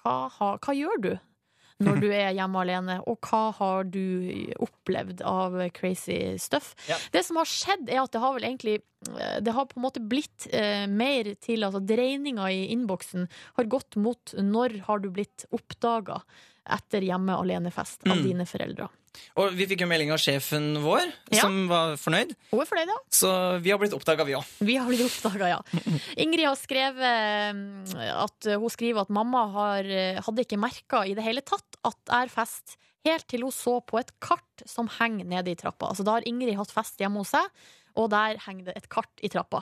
hva, 0.01 0.15
hva, 0.37 0.53
hva 0.59 0.77
gjør 0.77 1.03
du 1.03 1.11
når 1.79 2.01
du 2.01 2.07
er 2.11 2.33
hjemme 2.35 2.59
alene, 2.59 2.97
og 3.07 3.23
hva 3.23 3.41
har 3.55 3.87
du 3.87 4.03
opplevd 4.59 5.23
av 5.27 5.55
crazy 5.75 6.35
stuff? 6.41 6.73
Ja. 6.89 6.97
Det 7.13 7.23
som 7.27 7.39
har 7.39 7.47
skjedd, 7.49 7.87
er 7.87 8.03
at 8.03 8.13
det 8.15 8.23
har 8.23 8.35
vel 8.35 8.47
egentlig 8.49 8.75
eh, 8.79 9.39
Det 9.43 9.55
har 9.55 9.69
på 9.69 9.79
en 9.79 9.85
måte 9.85 10.03
blitt 10.03 10.49
eh, 10.51 10.85
mer 10.91 11.31
til 11.39 11.63
altså 11.67 11.81
Dreininga 11.83 12.49
i 12.51 12.65
innboksen 12.73 13.29
har 13.57 13.71
gått 13.71 13.99
mot 13.99 14.35
når 14.35 14.81
har 14.89 15.03
du 15.03 15.09
blitt 15.13 15.47
oppdaga 15.55 16.19
etter 16.65 17.01
hjemme 17.05 17.35
alene-fest 17.37 18.05
av 18.07 18.17
Mm. 18.17 18.23
dine 18.23 18.45
foreldre. 18.45 18.89
Og 19.41 19.51
vi 19.57 19.65
fikk 19.65 19.81
jo 19.81 19.87
melding 19.89 20.11
av 20.13 20.19
sjefen 20.21 20.77
vår, 20.83 21.11
Ja. 21.31 21.41
som 21.41 21.67
var 21.67 21.95
fornøyd. 21.97 22.35
Hun 22.51 22.61
er 22.61 22.65
fornøyd, 22.69 22.87
ja. 22.87 22.97
Så 23.09 23.61
vi 23.61 23.71
har 23.71 23.79
blitt 23.79 23.93
oppdaga, 23.93 24.23
vi 24.25 24.33
òg. 24.37 24.45
Vi 24.59 24.75
har 24.77 24.87
blitt 24.87 25.01
oppdaga, 25.01 25.47
ja. 25.49 25.61
Ingrid 26.17 26.45
har 26.45 26.55
skrevet 26.55 27.55
mm, 27.55 27.95
at 28.13 28.43
hun 28.59 28.69
skriver 28.69 29.01
at 29.01 29.09
mamma 29.09 29.47
har, 29.51 29.83
eh, 29.83 30.21
hadde 30.21 30.45
ikke 30.45 30.59
merka 30.61 31.01
i 31.09 31.15
det 31.17 31.23
hele 31.25 31.41
tatt 31.41 31.79
at 31.83 31.97
det 32.05 32.13
er 32.21 32.27
fest, 32.29 32.77
helt 33.05 33.27
til 33.27 33.41
hun 33.47 33.51
så 33.51 33.79
på 33.85 33.97
et 33.99 34.11
kart 34.21 34.63
som 34.67 34.87
henger 34.99 35.25
nede 35.25 35.51
i 35.51 35.55
trappa. 35.55 35.89
Altså, 35.89 36.03
da 36.05 36.11
har 36.19 36.27
Ingrid 36.29 36.55
hatt 36.59 36.71
fest 36.71 36.97
hjemme 36.99 37.17
hos 37.23 37.31
seg. 37.31 37.47
Og 37.99 38.07
der 38.13 38.37
henger 38.45 38.69
det 38.69 38.75
et 38.79 38.87
kart 38.91 39.21
i 39.25 39.27
trappa. 39.31 39.59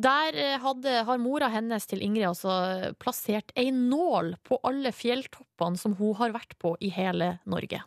Der 0.00 0.36
eh, 0.38 0.54
hadde, 0.62 0.94
har 1.04 1.18
mora 1.20 1.50
hennes 1.52 1.84
til 1.90 2.00
Ingrid 2.04 2.24
altså 2.30 2.94
plassert 3.02 3.52
ei 3.58 3.68
nål 3.74 4.34
på 4.48 4.58
alle 4.64 4.92
fjelltoppene 4.96 5.76
som 5.80 5.94
hun 5.98 6.14
har 6.16 6.32
vært 6.32 6.56
på 6.62 6.72
i 6.80 6.88
hele 6.94 7.34
Norge. 7.50 7.82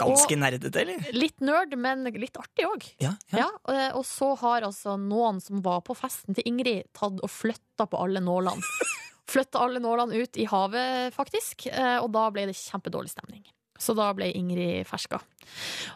Ganske 0.00 0.36
nerdete, 0.40 0.82
eller? 0.82 1.06
Litt 1.14 1.40
nerd, 1.44 1.76
men 1.78 2.04
litt 2.16 2.36
artig 2.40 2.66
òg. 2.66 2.88
Ja, 3.04 3.14
Ja, 3.32 3.48
og- 3.64 4.00
og 4.00 4.04
så 4.08 4.32
har 4.42 4.62
altså 4.66 4.96
noen 4.98 5.40
som 5.40 5.62
var 5.62 5.80
på 5.86 5.94
festen 5.96 6.34
til 6.34 6.44
Ingrid, 6.48 6.84
tatt 6.92 7.20
og 7.22 7.30
flytta 7.30 7.86
på 7.86 8.00
alle 8.02 8.20
nålene. 8.20 8.60
Flytta 9.32 9.60
alle 9.62 9.78
nålene 9.80 10.18
ut 10.18 10.36
i 10.36 10.44
havet, 10.50 11.14
faktisk, 11.14 11.66
eh, 11.70 11.98
og 12.02 12.10
da 12.12 12.26
ble 12.34 12.46
det 12.50 12.56
kjempedårlig 12.58 13.12
stemning. 13.14 13.44
Så 13.82 13.96
da 13.98 14.08
ble 14.16 14.30
Ingrid 14.38 14.86
ferska. 14.88 15.18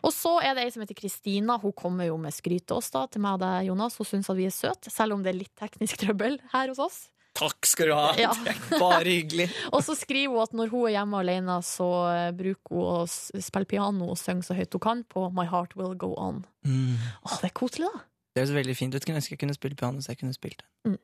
Og 0.02 0.12
så 0.14 0.36
er 0.42 0.56
det 0.56 0.66
ei 0.66 0.72
som 0.74 0.82
heter 0.82 0.98
Kristina. 0.98 1.58
Hun 1.62 1.74
kommer 1.76 2.08
jo 2.08 2.16
med 2.20 2.34
skryt 2.34 2.66
til 2.66 2.80
oss, 2.80 2.90
da, 2.94 3.06
til 3.10 3.22
meg 3.22 3.38
og 3.38 3.44
deg, 3.44 3.68
Jonas. 3.70 3.98
Hun 4.00 4.08
syns 4.08 4.30
at 4.32 4.38
vi 4.38 4.48
er 4.48 4.54
søte, 4.54 4.92
selv 4.92 5.16
om 5.16 5.22
det 5.22 5.32
er 5.32 5.38
litt 5.38 5.54
teknisk 5.58 6.02
trøbbel 6.02 6.40
her 6.54 6.72
hos 6.72 6.82
oss. 6.82 7.04
Takk 7.36 7.68
skal 7.68 7.90
du 7.90 7.94
ha. 7.94 8.10
Ja. 8.18 8.32
Bare 8.80 9.04
hyggelig. 9.04 9.50
Og 9.74 9.82
så 9.84 9.96
skriver 9.98 10.32
hun 10.32 10.44
at 10.46 10.56
når 10.56 10.72
hun 10.72 10.86
er 10.88 10.94
hjemme 10.96 11.20
alene, 11.20 11.58
så 11.66 11.88
bruker 12.36 12.76
hun 12.76 12.86
å 13.04 13.06
spille 13.06 13.68
piano 13.68 14.10
og 14.14 14.20
synge 14.20 14.46
så 14.48 14.56
høyt 14.56 14.72
hun 14.72 14.84
kan 14.86 15.02
på 15.12 15.28
My 15.36 15.44
Heart 15.50 15.76
Will 15.76 15.96
Go 16.00 16.14
On. 16.20 16.40
Mm. 16.66 16.96
Å, 17.22 17.36
det 17.42 17.50
er 17.50 17.56
koselig, 17.56 17.90
da. 17.92 18.06
Det 18.32 18.42
høres 18.44 18.56
veldig 18.56 18.76
fint 18.76 18.96
ut. 18.96 19.04
Kunne 19.04 19.20
ønske 19.20 19.36
jeg 19.36 19.42
kunne 19.44 19.56
spille 19.56 19.78
piano, 19.78 20.02
så 20.04 20.12
jeg 20.12 20.24
kunne 20.24 20.36
spilt 20.36 20.64
det. 20.64 20.96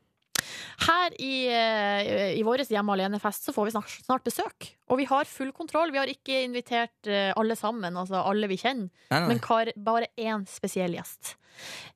Her 0.87 1.15
i, 1.19 1.47
eh, 1.49 2.33
i 2.39 2.43
vår 2.47 2.65
Hjemme 2.73 2.95
alene-fest 2.95 3.45
så 3.49 3.53
får 3.55 3.69
vi 3.69 3.75
snart, 3.75 3.97
snart 4.07 4.25
besøk. 4.25 4.71
Og 4.89 4.99
vi 4.99 5.05
har 5.11 5.25
full 5.29 5.51
kontroll. 5.53 5.91
Vi 5.93 5.99
har 6.01 6.07
ikke 6.11 6.43
invitert 6.47 7.11
eh, 7.11 7.33
alle 7.37 7.57
sammen, 7.59 7.97
altså 7.97 8.23
alle 8.23 8.49
vi 8.49 8.57
kjenner, 8.61 8.89
Nei, 9.11 9.19
nei. 9.21 9.29
men 9.35 9.43
kar, 9.45 9.73
bare 9.77 10.09
én 10.17 10.47
spesiell 10.49 10.95
gjest. 10.97 11.35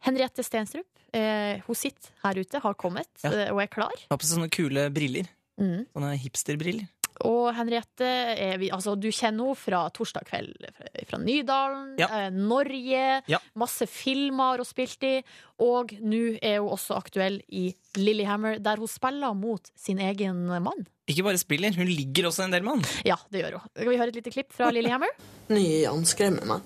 Henriette 0.06 0.44
Stenstrup. 0.44 0.86
Eh, 1.16 1.62
hun 1.64 1.78
sitter 1.78 2.10
her 2.24 2.36
ute, 2.42 2.60
har 2.60 2.74
kommet 2.76 3.08
Ja. 3.24 3.30
eh, 3.30 3.52
og 3.54 3.62
er 3.62 3.70
klar. 3.72 3.94
Har 4.10 4.18
på 4.18 4.26
seg 4.26 4.36
sånne 4.36 4.50
kule 4.52 4.90
briller. 4.92 5.28
Mm. 5.56 5.86
Sånne 5.94 6.10
hipsterbriller. 6.20 6.88
Og 7.24 7.54
Henriette 7.56 8.04
er 8.36 8.58
vi, 8.60 8.68
altså, 8.70 8.92
Du 9.00 9.08
kjenner 9.08 9.46
henne 9.46 9.56
fra 9.56 9.84
torsdag 9.90 10.26
kveld 10.28 10.66
fra, 11.08 11.18
Nydalen, 11.18 11.94
Ja. 11.98 12.06
eh, 12.26 12.30
Norge. 12.30 13.22
Ja. 13.26 13.38
Masse 13.56 13.86
filmer 13.88 14.50
har 14.52 14.58
hun 14.58 14.64
spilt 14.68 15.02
i. 15.02 15.22
Og 15.58 15.94
nå 16.02 16.38
er 16.42 16.58
hun 16.60 16.68
også 16.76 16.96
aktuell 16.98 17.40
i 17.48 17.74
Lillehammer, 17.96 18.58
der 18.60 18.76
hun 18.76 18.88
spiller 18.88 19.32
mot 19.34 19.70
sin 19.74 19.98
egen 19.98 20.44
mann. 20.62 20.86
Ikke 21.08 21.22
bare 21.24 21.38
spiller, 21.38 21.72
hun 21.76 21.86
ligger 21.86 22.26
også 22.28 22.44
en 22.44 22.50
del 22.50 22.62
med 22.66 22.72
han. 22.76 22.84
Ja, 23.06 23.16
det 23.32 23.44
gjør 23.44 23.60
hun. 23.60 23.68
Skal 23.76 23.88
vi 23.88 23.96
høre 23.96 24.08
et 24.08 24.16
lite 24.20 24.30
klipp 24.34 24.52
fra 24.52 24.70
Lillehammer? 24.70 25.08
Nye 25.48 25.82
Jan 25.86 26.04
skremmer 26.04 26.44
meg. 26.44 26.60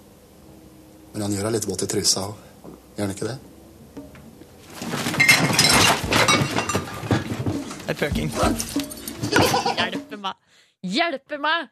Men 1.13 1.23
han 1.23 1.33
gjør 1.33 1.43
deg 1.51 1.53
litt 1.59 1.67
våt 1.71 1.83
i 1.83 1.87
trusa 1.91 2.27
òg. 2.31 2.35
Gjør 2.97 3.07
han 3.07 3.15
ikke 3.15 3.31
det? 3.31 3.39
Det 7.87 7.95
er 7.95 7.99
pøking. 7.99 8.31
Hjelpe 9.77 10.10
meg! 10.10 10.10
Hjelpe 10.87 11.39
meg! 11.41 11.69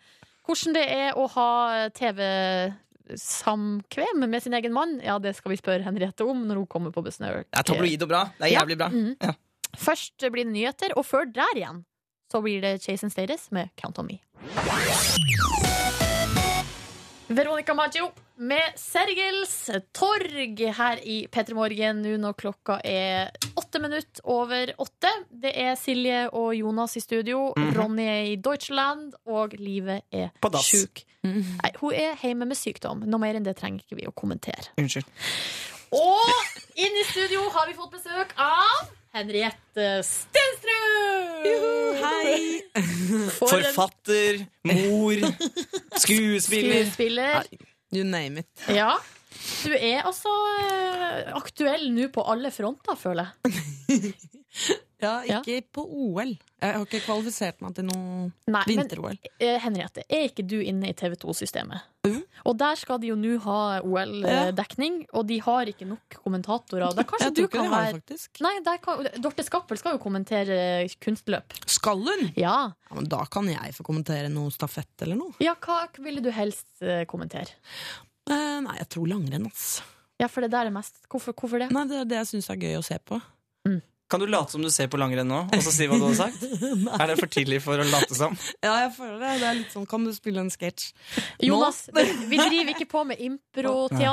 Hvordan 0.49 0.75
det 0.77 0.85
er 0.89 1.17
å 1.21 1.27
ha 1.35 1.49
TV-samkvem 1.97 4.23
med 4.25 4.41
sin 4.45 4.57
egen 4.57 4.73
mann, 4.73 4.95
ja, 5.05 5.19
det 5.21 5.35
skal 5.37 5.53
vi 5.53 5.59
spørre 5.61 5.85
Henriette 5.85 6.25
om 6.29 6.39
når 6.49 6.57
hun 6.63 6.69
kommer 6.71 6.91
på 6.95 7.03
besøk. 7.05 7.45
Det 7.49 7.61
er 7.61 7.67
tabloid 7.69 8.05
og 8.07 8.11
bra. 8.13 8.23
Det 8.39 8.45
er 8.49 8.55
jævlig 8.57 8.77
bra. 8.81 8.89
Mhm. 8.93 9.13
Ja. 9.21 9.33
Først 9.79 10.17
blir 10.33 10.45
det 10.49 10.55
nyheter, 10.55 10.91
og 10.97 11.05
før 11.05 11.25
der 11.29 11.53
igjen 11.57 11.83
så 12.33 12.41
blir 12.45 12.61
det 12.65 12.73
Jason 12.89 13.11
Status 13.13 13.51
med 13.53 13.69
Count 13.77 13.99
On 14.01 14.07
Me. 14.09 14.17
Veronica 17.29 17.75
Maggio 17.75 18.07
med 18.37 18.73
Sergels 18.81 19.69
torg 19.93 20.61
her 20.79 21.01
i 21.05 21.17
P3 21.29 21.53
Morgen 21.59 22.01
nå 22.01 22.15
når 22.23 22.37
klokka 22.41 22.79
er 22.81 23.35
åtte 23.59 23.83
minutter 23.85 24.25
over 24.25 24.73
åtte. 24.81 25.11
Det 25.29 25.53
er 25.53 25.75
Silje 25.77 26.23
og 26.33 26.55
Jonas 26.57 26.97
i 26.97 27.03
studio. 27.05 27.51
Mhm. 27.53 27.75
Ronny 27.77 28.07
er 28.09 28.31
i 28.31 28.37
Deutschland, 28.41 29.13
og 29.27 29.59
livet 29.59 30.09
er 30.11 30.31
sjuk. 30.63 31.05
Mm 31.23 31.33
-hmm. 31.33 31.61
Nei, 31.63 31.73
hun 31.81 31.93
er 31.93 32.17
hjemme 32.23 32.47
med 32.47 32.57
sykdom. 32.57 33.03
Noe 33.05 33.21
mer 33.21 33.35
enn 33.35 33.45
det 33.45 33.57
trenger 33.57 33.81
ikke 33.81 33.97
vi 33.97 34.07
å 34.07 34.13
kommentere. 34.13 34.73
Unnskyld. 34.79 35.05
Og 35.93 36.33
inn 36.77 36.97
i 37.01 37.05
studio 37.05 37.41
har 37.51 37.67
vi 37.67 37.75
fått 37.75 37.91
besøk 37.91 38.33
av 38.39 38.89
Henriette 39.17 39.87
Stenstrøm! 40.07 41.47
Hei! 41.99 42.61
For 43.39 43.57
en 43.59 43.65
Forfatter, 43.73 44.43
mor, 44.69 45.23
skuespiller. 46.03 46.83
skuespiller. 46.91 47.49
You 47.95 48.05
name 48.05 48.45
it. 48.45 48.67
Ja. 48.69 48.93
Du 49.65 49.73
er 49.73 50.03
altså 50.05 50.33
eh, 50.61 51.31
aktuell 51.39 51.89
nå 51.95 52.09
på 52.13 52.25
alle 52.29 52.51
fronter, 52.53 52.99
føler 53.01 53.31
jeg. 53.33 54.13
Ja, 54.99 55.21
ikke 55.23 55.61
på 55.79 55.85
OL. 55.87 56.33
Jeg 56.59 56.75
har 56.75 56.83
ikke 56.83 57.01
kvalifisert 57.05 57.61
meg 57.63 57.77
til 57.77 57.87
noe 57.87 58.57
vinter-OL. 58.67 59.19
Uh, 59.39 59.57
Henriette, 59.63 60.03
er 60.11 60.25
ikke 60.27 60.43
du 60.43 60.57
inne 60.59 60.91
i 60.91 60.97
TV2-systemet? 60.99 61.87
Og 62.49 62.57
der 62.59 62.79
skal 62.81 62.99
de 63.03 63.11
jo 63.11 63.17
nå 63.19 63.37
ha 63.45 63.59
OL-dekning, 63.85 65.03
og 65.13 65.27
de 65.29 65.37
har 65.45 65.71
ikke 65.71 65.87
nok 65.87 66.17
kommentatorer. 66.25 66.97
Der 66.97 67.07
kanskje 67.07 67.31
du 67.37 67.45
kan 67.53 67.69
være. 67.71 68.01
Nei, 68.43 68.77
kan, 68.83 69.07
Dorte 69.23 69.45
Skappel 69.47 69.79
skal 69.79 69.99
jo 69.99 70.03
kommentere 70.03 70.89
kunstløp. 71.05 71.55
Skal 71.69 72.03
hun? 72.09 72.25
Ja. 72.39 72.57
Ja, 72.89 72.97
men 72.97 73.07
da 73.13 73.23
kan 73.31 73.47
jeg 73.53 73.77
få 73.77 73.87
kommentere 73.87 74.33
noe 74.33 74.51
stafett 74.55 75.07
eller 75.07 75.21
noe. 75.21 75.37
ja, 75.45 75.55
hva 75.63 75.85
ville 76.03 76.25
du 76.25 76.33
helst 76.35 76.83
eh, 76.83 77.05
kommentere? 77.11 77.55
Uh, 78.29 78.59
nei, 78.65 78.81
jeg 78.81 78.91
tror 78.97 79.07
langrenn, 79.13 79.47
ass. 79.51 79.79
Ja, 80.19 80.27
for 80.27 80.43
det 80.43 80.51
der 80.51 80.67
er 80.67 80.75
mest 80.75 80.97
Hvorfor, 81.07 81.37
hvorfor 81.39 81.63
det? 81.63 81.69
Nei, 81.71 81.85
det 81.87 82.01
er 82.01 82.09
det 82.11 82.19
jeg 82.25 82.31
syns 82.33 82.51
er 82.51 82.59
gøy 82.59 82.81
å 82.81 82.85
se 82.85 82.99
på. 83.07 83.21
Kan 84.09 84.23
du 84.23 84.27
late 84.27 84.55
som 84.55 84.63
du 84.65 84.71
ser 84.73 84.89
på 84.89 84.97
langrenn 85.01 85.29
nå, 85.29 85.43
og 85.53 85.63
så 85.65 85.73
si 85.75 85.85
hva 85.89 85.99
du 86.01 86.07
har 86.07 86.15
sagt? 86.17 86.45
Er 87.03 87.11
det 87.11 87.17
for 87.21 87.29
tidlig 87.29 87.59
for 87.61 87.77
å 87.77 87.85
late 87.91 88.17
som? 88.17 88.37
Ja, 88.65 88.73
jeg 88.87 88.95
føler 88.97 89.19
det. 89.21 89.33
Det 89.43 89.49
er 89.51 89.59
litt 89.59 89.75
sånn, 89.75 89.85
Kan 89.91 90.07
du 90.07 90.13
spille 90.17 90.41
en 90.41 90.49
sketsj? 90.53 90.87
Jonas, 91.45 91.83
vi 91.93 92.39
driver 92.41 92.73
ikke 92.73 92.89
på 92.89 93.03
med 93.11 93.21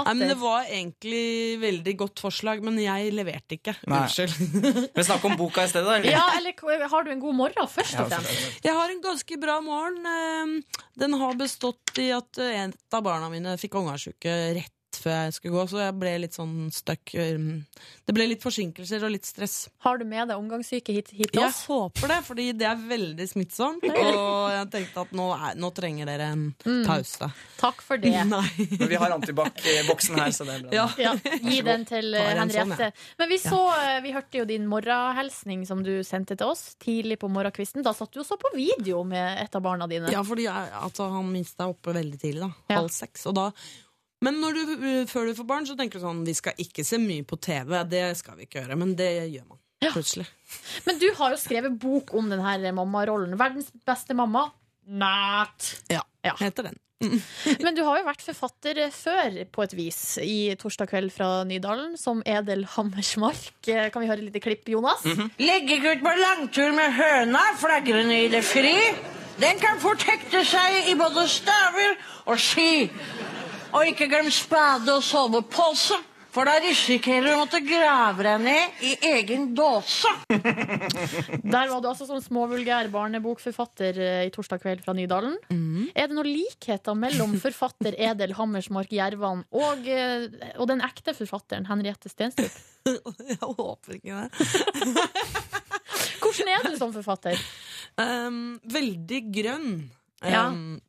Nei, 0.09 0.15
men. 0.19 0.33
Det 0.33 0.37
var 0.41 0.67
egentlig 0.67 1.23
veldig 1.63 1.95
godt 2.03 2.23
forslag, 2.25 2.63
men 2.65 2.79
jeg 2.83 3.13
leverte 3.15 3.55
ikke. 3.59 3.77
Nei. 3.87 4.03
Unnskyld. 4.03 4.91
Vi 4.99 5.07
snakker 5.07 5.31
om 5.31 5.39
boka 5.39 5.63
i 5.63 5.71
stedet, 5.71 5.87
da? 5.87 5.97
eller? 6.01 6.11
Ja, 6.11 6.25
eller 6.41 6.89
har 6.91 7.07
du 7.07 7.13
en 7.15 7.23
god 7.23 7.39
morgen, 7.39 7.71
først 7.71 7.95
og 8.03 8.11
fremst? 8.11 8.61
Jeg 8.65 8.75
har 8.75 8.91
en 8.91 9.03
ganske 9.03 9.39
bra 9.41 9.59
morgen. 9.63 10.01
Eh, 10.05 10.81
Den 10.99 11.15
har 11.19 11.39
bestått 11.39 11.95
i 12.03 12.09
at 12.15 12.39
eh, 12.43 12.65
et 12.67 12.95
av 12.99 13.03
barna 13.05 13.31
mine 13.31 13.55
fikk 13.61 13.79
ungasjuke 13.79 14.35
rett 14.59 14.74
før 15.01 15.15
jeg 15.25 15.33
skulle 15.37 15.55
gå, 15.57 15.63
så 15.71 15.79
jeg 15.83 15.95
ble 15.99 16.13
litt 16.23 16.33
sånn 16.37 16.71
stuck. 16.73 17.13
eh, 17.15 17.37
Det 18.05 18.13
ble 18.15 18.27
litt 18.29 18.41
forsinkelser 18.43 19.03
og 19.03 19.11
litt 19.15 19.25
stress. 19.25 19.69
Har 19.85 19.97
du 19.97 20.05
med 20.05 20.27
deg 20.29 20.37
omgangssyke 20.37 20.93
hit, 20.93 21.09
hit 21.11 21.31
til 21.33 21.41
Jeg 21.41 21.51
håper 21.65 22.07
det, 22.13 22.19
fordi 22.27 22.45
det 22.57 22.67
er 22.69 22.75
veldig 22.75 23.27
smittsomt. 23.29 23.83
Og 24.15 24.51
jeg 24.53 24.69
tenkte 24.71 25.01
at 25.05 25.11
nå, 25.17 25.27
er, 25.35 25.55
nå 25.59 25.71
trenger 25.75 26.05
dere 26.09 26.31
en 26.33 26.45
Mm. 26.65 26.85
Takk 27.57 27.81
for 27.81 27.97
det. 27.97 28.11
Nei. 28.29 28.47
Men 28.79 28.87
vi 28.89 28.95
har 28.99 29.11
antibac-boksen 29.15 30.17
her, 30.19 30.31
så 30.33 30.45
det 30.47 30.55
er 30.55 30.63
bra. 30.65 30.73
Ja. 30.73 30.85
Ja, 31.05 31.11
gi 31.41 31.59
den 31.65 31.83
til 31.85 32.13
Henriette. 32.15 32.53
Sånn, 32.55 32.71
Henriette. 32.71 33.09
Men 33.19 33.29
vi 33.29 33.37
så, 33.41 33.59
eh, 33.81 33.99
vi 34.01 34.13
hørte 34.15 34.39
jo 34.39 34.45
din 34.49 34.65
morgenhilsning 34.71 35.65
som 35.67 35.83
du 35.85 35.91
sendte 36.07 36.37
til 36.39 36.47
oss 36.49 36.75
tidlig 36.81 37.17
på 37.21 37.29
morgenkvisten. 37.29 37.83
Da 37.85 37.93
satt 37.93 38.11
du 38.15 38.21
og 38.23 38.25
så 38.27 38.37
på 38.41 38.49
video 38.55 39.03
med 39.07 39.41
et 39.43 39.55
av 39.57 39.61
barna 39.65 39.87
dine. 39.91 40.09
Ja, 40.13 40.23
fordi 40.25 40.47
jeg, 40.47 40.71
altså, 40.79 41.09
han 41.13 41.29
minste 41.33 41.65
er 41.65 41.73
oppe 41.75 41.93
veldig 41.95 42.19
tidlig, 42.21 42.41
da. 42.45 42.51
Ja. 42.71 42.79
Halv 42.81 42.93
seks. 42.95 43.25
Og 43.29 43.35
da 43.37 43.49
men 44.23 44.39
når 44.41 44.55
du, 44.55 44.61
før 45.11 45.27
du 45.27 45.35
får 45.37 45.47
barn, 45.49 45.65
så 45.67 45.75
tenker 45.77 45.99
du 45.99 46.05
sånn 46.05 46.23
Vi 46.25 46.33
skal 46.37 46.55
ikke 46.61 46.85
se 46.87 46.97
mye 47.01 47.25
på 47.27 47.37
TV. 47.43 47.75
Det 47.91 48.05
skal 48.17 48.37
vi 48.39 48.47
ikke 48.47 48.61
gjøre. 48.63 48.77
Men 48.79 48.95
det 48.97 49.09
gjør 49.33 49.45
man 49.49 49.59
plutselig. 49.91 50.25
Men 50.87 50.97
du 51.01 51.09
har 51.17 51.35
jo 51.35 51.41
skrevet 51.41 51.75
bok 51.81 52.13
om 52.17 52.31
denne 52.31 52.71
mammarollen. 52.73 53.35
'Verdens 53.37 53.69
beste 53.85 54.15
mamma'. 54.17 54.47
Not. 54.85 55.67
Ja, 55.89 56.01
heter 56.39 56.69
den. 56.69 56.79
Men 57.65 57.75
du 57.75 57.81
har 57.83 57.99
jo 57.99 58.05
vært 58.07 58.23
forfatter 58.23 58.77
før, 58.95 59.35
på 59.51 59.63
et 59.65 59.73
vis, 59.77 59.99
i 60.23 60.55
Torsdag 60.59 60.89
kveld 60.89 61.11
fra 61.13 61.43
Nydalen, 61.47 61.97
som 61.99 62.21
Edel 62.25 62.63
Hammersmark. 62.75 63.51
Eh, 63.67 63.89
Kan 63.91 64.01
vi 64.05 64.09
høre 64.09 64.23
et 64.23 64.29
lite 64.29 64.41
klipp, 64.43 64.63
Jonas? 64.71 65.03
Legge 65.41 65.81
ut 65.83 66.05
på 66.05 66.13
langtur 66.21 66.71
med 66.77 66.95
høna 66.95 67.43
flagrende 67.59 68.21
i 68.25 68.31
det 68.31 68.43
fri. 68.47 68.75
Den 69.41 69.59
kan 69.59 69.81
fort 69.83 70.05
hekte 70.07 70.45
seg 70.47 70.87
i 70.93 70.95
både 70.95 71.25
staver 71.27 71.97
og 72.31 72.39
ski. 72.39 72.87
Og 73.75 73.91
ikke 73.91 74.07
glem 74.07 74.29
spade 74.31 74.93
og 74.93 75.03
sovepose. 75.03 75.97
For 76.35 76.43
da 76.43 76.57
risikerer 76.59 77.23
du 77.23 77.31
å 77.31 77.41
måtte 77.45 77.61
grave 77.63 78.25
deg 78.25 78.41
ned 78.43 78.81
i 78.83 78.89
egen 79.13 79.53
dåse. 79.55 80.09
Der 81.53 81.69
var 81.71 81.79
du 81.79 81.87
altså 81.87 82.07
som 82.09 82.19
småvulgær 82.19 82.89
barnebokforfatter 82.91 83.99
eh, 84.03 84.23
i 84.27 84.33
Torsdag 84.35 84.59
kveld 84.65 84.83
fra 84.83 84.91
Nydalen. 84.97 85.37
Er 85.95 86.09
det 86.09 86.17
noen 86.17 86.27
likheter 86.27 86.97
mellom 86.99 87.37
forfatter 87.45 87.95
Edel 87.95 88.35
Hammersmark 88.35 88.91
Gjervan 88.91 89.45
og, 89.55 89.87
eh, 89.87 90.27
og 90.59 90.67
den 90.73 90.83
ekte 90.83 91.15
forfatteren 91.15 91.69
Henriette 91.71 92.11
Stenstrup? 92.11 92.59
Jeg 93.31 93.39
håper 93.39 93.95
ikke 93.95 94.25
det. 94.25 94.49
Hvordan 96.19 96.51
er 96.51 96.67
du 96.67 96.75
som 96.75 96.91
forfatter? 96.93 97.39
Um, 97.95 98.57
veldig 98.75 99.23
grønn. 99.31 99.71
Ja. 100.19 100.49
Um, 100.51 100.81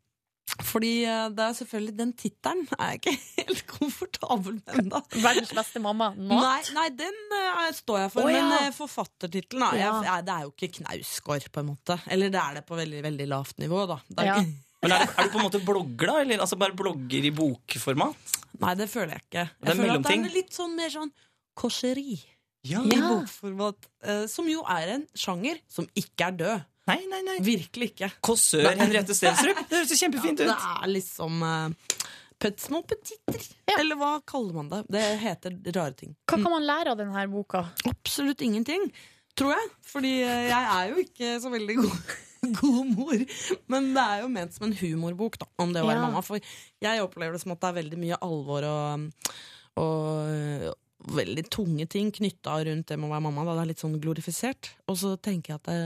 fordi 0.64 0.92
eh, 1.04 1.26
det 1.36 1.42
er 1.44 1.57
selvfølgelig 1.59 1.94
den 1.98 2.12
tittelen 2.16 2.62
er 2.78 2.92
jeg 2.92 3.00
ikke 3.00 3.14
helt 3.40 3.62
komfortabel 3.70 4.59
med 4.59 4.78
ennå. 4.82 5.00
Verdens 5.14 5.52
beste 5.57 5.82
mamma? 5.82 6.11
mat? 6.16 6.44
Nei, 6.44 6.76
nei, 6.76 6.86
den 6.96 7.18
uh, 7.32 7.66
står 7.76 8.00
jeg 8.04 8.12
for. 8.14 8.28
Oh, 8.28 8.32
ja. 8.32 8.44
Men 8.44 8.68
uh, 8.68 8.76
forfattertittelen 8.76 9.80
Ja. 9.80 9.96
Det 10.24 10.36
er 10.36 10.46
jo 10.46 10.52
ikke 10.54 10.70
Knausgård, 10.78 11.48
på 11.52 11.62
en 11.62 11.70
måte. 11.72 11.98
Eller 12.12 12.32
det 12.32 12.40
er 12.42 12.61
det 12.61 12.64
på 12.68 12.78
veldig 12.78 13.02
veldig 13.04 13.26
lavt 13.32 13.59
nivå, 13.62 13.82
da. 13.90 13.98
Det 14.09 14.22
er 14.24 14.32
Ja. 14.32 14.38
Men 14.84 14.92
er, 14.92 15.07
er 15.09 15.24
du 15.24 15.32
på 15.32 15.40
en 15.40 15.46
måte 15.46 15.59
blogger, 15.64 16.11
da? 16.11 16.16
Eller 16.20 16.42
altså 16.44 16.59
bare 16.61 16.76
blogger 16.76 17.24
i 17.26 17.32
bokformat? 17.34 18.32
nei, 18.61 18.74
det 18.78 18.86
føler 18.92 19.16
jeg 19.16 19.24
ikke. 19.24 19.44
Jeg 19.44 19.64
Det 19.64 19.72
er 19.72 19.78
føler 19.80 19.94
at 19.96 20.07
det 20.07 20.16
er 20.16 20.34
litt 20.36 20.54
sånn 20.54 20.76
mer 20.76 20.92
sånn 20.92 21.12
korseri. 21.57 22.18
Ja. 22.66 22.82
i 22.82 22.98
bokformat. 22.98 23.88
Uh, 24.04 24.24
som 24.30 24.48
jo 24.50 24.62
er 24.70 24.96
en 24.96 25.04
sjanger 25.16 25.61
som 25.70 25.88
ikke 25.98 26.28
er 26.28 26.38
død. 26.40 26.64
Nei, 26.87 27.01
nei, 27.11 27.22
nei. 27.26 27.37
Virkelig 27.43 27.89
ikke. 27.95 28.09
Kåsør 28.22 28.68
Henriette 28.78 29.14
Stensrup? 29.16 29.59
Det 29.66 29.74
høres 29.80 29.91
jo 29.91 29.99
kjempefint 30.05 30.39
Det 30.39 30.47
ut. 30.47 30.66
er 30.84 30.91
liksom 30.93 31.41
uh, 31.43 31.97
pet, 32.39 32.61
små 32.62 32.82
petitter. 32.87 33.43
Eller 33.74 33.99
hva 33.99 34.12
kaller 34.28 34.55
man 34.61 34.68
det? 34.70 34.82
Det 34.95 35.03
heter 35.24 35.57
rare 35.74 35.97
ting. 35.99 36.14
Hva 36.30 36.39
kan 36.39 36.53
man 36.53 36.66
lære 36.68 36.95
av 36.95 37.01
denne 37.01 37.26
boka? 37.32 37.64
Absolutt 37.91 38.45
ingenting, 38.47 38.87
tror 39.34 39.57
jeg. 39.57 39.72
Fordi 39.91 40.14
eh, 40.22 40.47
jeg 40.53 40.70
er 40.76 40.93
jo 40.93 41.03
ikke 41.03 41.34
så 41.43 41.51
veldig 41.57 41.76
god, 41.82 42.14
god 42.62 42.80
mor. 42.95 43.26
Men 43.74 43.91
det 43.97 44.07
er 44.07 44.22
jo 44.22 44.30
ment 44.39 44.55
som 44.55 44.68
en 44.70 44.76
humorbok 44.78 45.41
da, 45.43 45.51
om 45.64 45.74
det 45.74 45.82
å 45.82 45.91
være 45.91 45.99
Ja. 45.99 46.07
mamma. 46.07 46.22
For 46.22 46.39
jeg 46.87 47.03
opplever 47.03 47.34
det 47.34 47.43
som 47.43 47.57
at 47.57 47.64
det 47.66 47.72
er 47.72 47.80
veldig 47.82 48.03
mye 48.07 48.20
alvor 48.30 48.70
og, 48.70 49.09
og 49.82 50.74
veldig 51.07 51.46
tunge 51.52 51.86
ting 51.90 52.11
knytta 52.14 52.59
rundt 52.66 52.88
det 52.90 52.98
med 52.98 53.09
å 53.09 53.14
være 53.14 53.24
mamma. 53.28 53.44
Da. 53.46 53.59
Det 53.59 53.64
er 53.64 53.70
litt 53.72 53.84
sånn 53.84 54.00
glorifisert. 54.02 54.72
Og 54.90 54.98
så 55.00 55.14
tenker 55.22 55.54
jeg 55.54 55.61
at 55.62 55.70
det, 55.70 55.78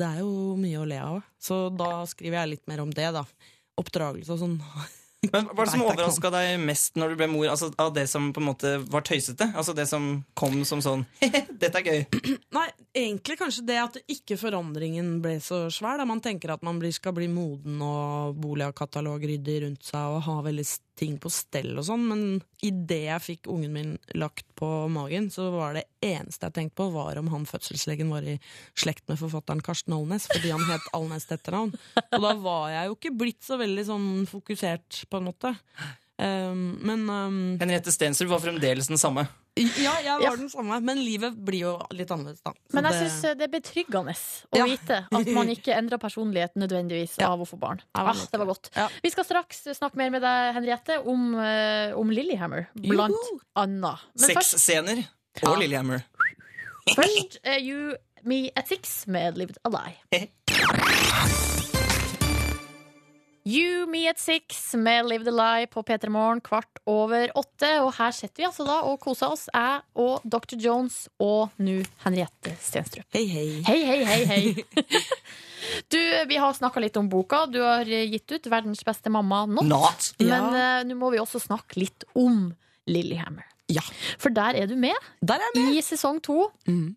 det 0.00 0.12
er 0.12 0.22
jo 0.22 0.54
mye 0.60 0.82
å 0.82 0.86
le 0.88 1.00
av. 1.02 1.20
Så 1.40 1.66
da 1.74 2.04
skriver 2.08 2.42
jeg 2.42 2.54
litt 2.54 2.70
mer 2.70 2.84
om 2.84 2.94
det, 2.94 3.10
da. 3.16 3.24
Oppdragelse 3.78 4.34
og 4.34 4.42
sånn. 4.42 4.56
Men 5.32 5.48
Hva 5.50 5.64
er 5.64 5.66
det 5.66 5.72
som 5.72 5.82
overraska 5.82 6.30
deg 6.30 6.60
mest 6.62 6.98
når 6.98 7.10
du 7.10 7.18
ble 7.18 7.26
mor? 7.30 7.48
Altså 7.50 7.72
Av 7.82 7.90
det 7.94 8.04
som 8.10 8.28
på 8.34 8.38
en 8.38 8.46
måte 8.52 8.74
var 8.86 9.02
tøysete? 9.02 9.48
Altså 9.58 9.74
det 9.74 9.88
som 9.90 10.06
kom 10.38 10.60
som 10.68 10.82
sånn 10.84 11.02
Dette 11.62 11.80
er 11.80 11.88
gøy. 11.88 12.04
Nei, 12.56 12.66
egentlig 12.94 13.38
kanskje 13.40 13.66
det 13.66 13.80
at 13.82 13.98
ikke 14.06 14.38
forandringen 14.38 15.16
ble 15.24 15.38
så 15.42 15.64
svær. 15.74 15.98
Da 15.98 16.06
man 16.06 16.22
tenker 16.22 16.54
at 16.54 16.62
man 16.66 16.78
skal 16.94 17.16
bli 17.18 17.26
moden 17.32 17.82
og 17.82 18.38
boligkatalog 18.38 19.26
ryddig 19.26 19.64
rundt 19.66 19.90
seg 19.90 20.14
og 20.14 20.22
ha 20.28 20.38
veldig 20.46 20.66
ting 20.98 21.16
på 21.22 21.30
stell 21.32 21.76
og 21.78 21.86
sånn, 21.86 22.04
men 22.10 22.22
idet 22.64 23.00
jeg 23.04 23.24
fikk 23.24 23.48
ungen 23.52 23.74
min 23.74 23.92
lagt 24.18 24.46
på 24.58 24.68
magen, 24.92 25.28
så 25.32 25.48
var 25.54 25.78
det 25.78 25.86
eneste 26.04 26.48
jeg 26.48 26.56
tenkte 26.56 26.80
på, 26.80 26.88
var 26.94 27.20
om 27.20 27.30
han 27.32 27.46
fødselslegen 27.48 28.10
var 28.12 28.26
i 28.26 28.38
slekt 28.78 29.06
med 29.10 29.20
forfatteren 29.20 29.62
Karsten 29.64 29.94
Alnes, 29.96 30.28
fordi 30.32 30.52
han 30.54 30.66
het 30.70 30.90
Alnes 30.96 31.28
til 31.28 31.38
etternavn. 31.38 31.72
Og 32.02 32.26
da 32.26 32.34
var 32.42 32.74
jeg 32.74 32.90
jo 32.90 32.98
ikke 32.98 33.16
blitt 33.22 33.40
så 33.46 33.60
veldig 33.60 33.86
sånn 33.88 34.10
fokusert, 34.30 35.04
på 35.08 35.20
en 35.20 35.30
måte. 35.30 35.54
Um, 36.18 36.78
men 36.82 37.04
um, 37.10 37.36
Henriette 37.60 37.92
Stensrup 37.94 38.28
var 38.32 38.40
fremdeles 38.42 38.88
den 38.90 38.98
samme. 38.98 39.28
Ja, 39.58 39.92
jeg 40.02 40.18
var 40.22 40.36
den 40.38 40.48
samme, 40.50 40.76
men 40.82 40.98
livet 41.02 41.34
blir 41.46 41.60
jo 41.64 41.70
litt 41.94 42.10
annerledes, 42.14 42.40
da. 42.46 42.52
Så 42.54 42.74
Men 42.74 42.84
jeg 42.88 42.92
det- 42.92 43.10
syns 43.10 43.38
det 43.38 43.46
er 43.46 43.52
betryggende 43.52 44.14
å 44.14 44.58
Ja. 44.58 44.64
vite 44.66 44.98
at 45.10 45.26
man 45.38 45.48
ikke 45.54 45.74
endrer 45.74 45.98
personlighet 45.98 46.54
nødvendigvis 46.58 47.16
av 47.26 47.38
å 47.42 47.46
få 47.46 47.58
barn. 47.58 47.80
Ja, 47.94 48.06
Ah, 48.10 48.14
det 48.32 48.38
var 48.38 48.46
godt. 48.46 48.70
Vi 49.02 49.10
skal 49.10 49.24
straks 49.24 49.62
snakke 49.78 49.96
mer 49.96 50.10
med 50.10 50.22
deg, 50.22 50.54
Henriette, 50.54 50.98
om, 51.06 51.34
eh, 51.38 51.92
om 51.98 52.10
Lillyhammer, 52.10 52.68
blant 52.74 53.14
annet. 53.56 53.98
Men 54.18 54.36
først, 54.36 54.58
Sexscener 54.58 55.04
og 55.42 55.58
Lillyhammer. 55.58 56.02
først 56.94 57.38
uh, 57.46 57.58
You 57.58 57.94
Me 58.24 58.50
at 58.56 58.66
Six 58.68 59.06
med 59.06 59.36
Lived 59.38 59.58
a 59.64 59.70
Lie. 59.70 60.28
You 63.48 63.86
Me 63.88 64.02
at 64.10 64.18
Six 64.20 64.74
med 64.76 65.06
Live 65.08 65.24
the 65.24 65.32
Lie 65.32 65.68
på 65.72 65.80
P3 65.86 66.10
Morgen 66.12 66.40
kvart 66.44 66.80
over 66.90 67.30
åtte. 67.38 67.70
Og 67.80 67.94
her 67.96 68.12
sitter 68.12 68.42
vi 68.42 68.46
altså 68.48 68.66
da 68.68 68.74
og 68.84 68.98
koser 69.00 69.32
oss, 69.32 69.46
jeg 69.54 69.80
og 70.04 70.26
Dr. 70.28 70.58
Jones 70.60 70.98
og 71.22 71.54
nå 71.62 71.78
Henriette 72.04 72.52
Stenstrup. 72.60 73.06
Hei, 73.16 73.24
hei. 73.30 73.46
Hei, 73.64 73.78
hei, 73.88 74.00
hei, 74.04 74.20
hei. 74.32 74.88
Du, 75.92 75.98
Vi 76.30 76.36
har 76.38 76.52
snakka 76.54 76.80
litt 76.80 76.96
om 77.00 77.08
boka. 77.10 77.42
Du 77.50 77.58
har 77.64 77.84
gitt 77.88 78.30
ut 78.30 78.46
'Verdens 78.46 78.84
beste 78.86 79.10
mamma 79.10 79.42
not'. 79.46 79.66
Not. 79.68 80.12
Men 80.20 80.44
uh, 80.54 80.84
nå 80.86 80.94
må 81.00 81.10
vi 81.12 81.18
også 81.20 81.40
snakke 81.42 81.80
litt 81.82 82.04
om 82.16 82.50
Lillyhammer. 82.88 83.44
Ja. 83.68 83.82
For 84.20 84.32
der 84.32 84.56
er 84.56 84.66
du 84.70 84.76
med, 84.76 84.96
Der 85.20 85.40
er 85.40 85.50
jeg 85.54 85.64
med. 85.64 85.76
i 85.76 85.82
sesong 85.84 86.20
to. 86.24 86.50
Mm. 86.68 86.96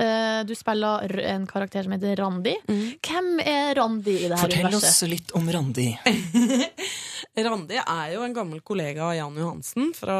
Eh, 0.00 0.40
du 0.46 0.54
spiller 0.58 1.12
en 1.30 1.46
karakter 1.46 1.82
som 1.86 1.92
heter 1.94 2.16
Randi. 2.18 2.54
Hvem 2.66 3.28
er 3.44 3.74
Randi 3.78 4.16
i 4.24 4.28
det 4.28 4.38
her 4.38 4.42
Fortell 4.48 4.66
universet? 4.66 4.88
oss 4.90 5.02
litt 5.10 5.30
om 5.38 5.50
Randi. 5.54 5.86
Randi 7.44 7.78
er 7.80 8.12
jo 8.14 8.22
en 8.22 8.34
gammel 8.34 8.60
kollega 8.66 9.04
av 9.08 9.14
Jan 9.16 9.38
Johansen 9.38 9.88
fra 9.96 10.16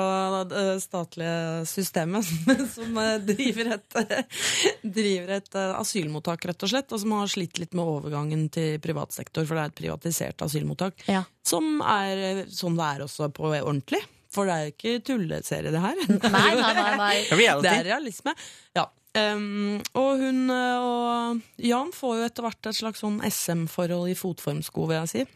det 0.51 0.65
statlige 0.83 1.65
systemet, 1.71 2.27
som 2.75 2.97
eh, 2.99 3.19
driver 3.23 3.75
et, 3.77 3.99
driver 4.99 5.37
et 5.39 5.59
eh, 5.61 5.75
asylmottak, 5.79 6.47
rett 6.51 6.67
og 6.67 6.73
slett, 6.73 6.91
og 6.95 7.03
som 7.05 7.15
har 7.19 7.31
slitt 7.31 7.61
litt 7.63 7.75
med 7.77 7.87
overgangen 7.87 8.49
til 8.55 8.81
privat 8.83 9.15
sektor, 9.15 9.47
for 9.47 9.55
det 9.59 9.63
er 9.67 9.73
et 9.75 9.79
privatisert 9.83 10.47
asylmottak, 10.47 11.07
Ja. 11.11 11.23
som 11.47 11.79
er 11.87 12.45
sånn 12.51 12.79
det 12.79 12.91
er 12.97 13.07
også 13.07 13.31
på 13.35 13.53
ordentlig. 13.55 14.03
For 14.35 14.49
det 14.51 14.55
er 14.55 14.65
jo 14.67 14.73
ikke 14.75 14.95
tulleserie, 15.07 15.71
det 15.71 15.79
her. 15.79 15.99
Nei, 16.11 16.49
nei, 16.59 16.73
nei. 16.75 16.95
nei. 16.99 17.17
Det 17.63 17.71
er 17.71 17.85
realisme. 17.87 18.35
Ja. 18.75 18.89
Um, 19.15 19.79
og 19.95 20.19
hun 20.19 20.51
uh, 20.51 20.83
og 20.83 21.43
Jan 21.63 21.93
får 21.95 22.17
jo 22.19 22.27
etter 22.27 22.47
hvert 22.49 22.69
et 22.71 22.79
slags 22.81 23.03
sånn 23.05 23.21
SM-forhold 23.23 24.11
i 24.11 24.19
fotformsko, 24.19 24.89
vil 24.91 24.99
jeg 25.05 25.13
si. 25.13 25.27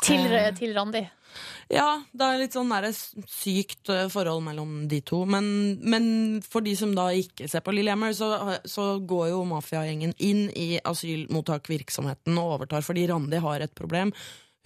Til, 0.00 0.24
til 0.56 0.72
Randi. 0.76 1.02
Ja, 1.70 2.00
det 2.16 2.26
er 2.26 2.40
litt 2.40 2.56
sånn 2.56 2.72
der 2.72 2.88
sykt 2.90 3.92
uh, 3.92 4.06
forhold 4.12 4.42
mellom 4.48 4.86
de 4.90 5.02
to. 5.06 5.22
Men, 5.28 5.44
men 5.84 6.06
for 6.44 6.64
de 6.64 6.72
som 6.78 6.96
da 6.96 7.10
ikke 7.12 7.48
ser 7.50 7.64
på 7.64 7.74
Lillehammer, 7.76 8.16
så, 8.16 8.32
så 8.64 8.94
går 8.98 9.30
jo 9.34 9.44
mafiagjengen 9.52 10.16
inn 10.16 10.46
i 10.56 10.70
asylmottakvirksomheten 10.80 12.40
og 12.40 12.56
overtar, 12.56 12.86
fordi 12.86 13.04
Randi 13.12 13.42
har 13.44 13.66
et 13.66 13.76
problem. 13.76 14.14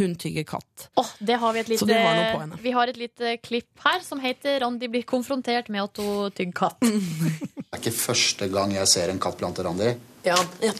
Hun 0.03 0.17
tygger 0.19 0.43
katt. 0.45 0.89
Oh, 0.99 1.07
det 1.23 1.37
har 1.39 1.53
vi, 1.55 1.61
et 1.63 1.69
lite, 1.71 1.87
vi 2.63 2.71
har 2.75 2.91
et 2.91 2.97
lite 2.99 3.37
klipp 3.39 3.79
her 3.85 4.01
som 4.03 4.19
heter 4.19 4.59
'Randi 4.61 4.89
blir 4.91 5.05
konfrontert 5.07 5.69
med 5.71 5.85
at 5.85 6.01
hun 6.03 6.33
tygger 6.35 6.53
katt'. 6.53 6.81
Det 7.75 7.79
er 7.79 7.91
ikke 7.91 7.93
første 7.99 8.49
gang 8.51 8.73
jeg 8.75 8.87
ser 8.91 9.11
en 9.11 9.19
katt 9.23 9.39
blant 9.39 9.59
Randi. 9.59 9.93
Ja, 10.27 10.37
jeg 10.63 10.75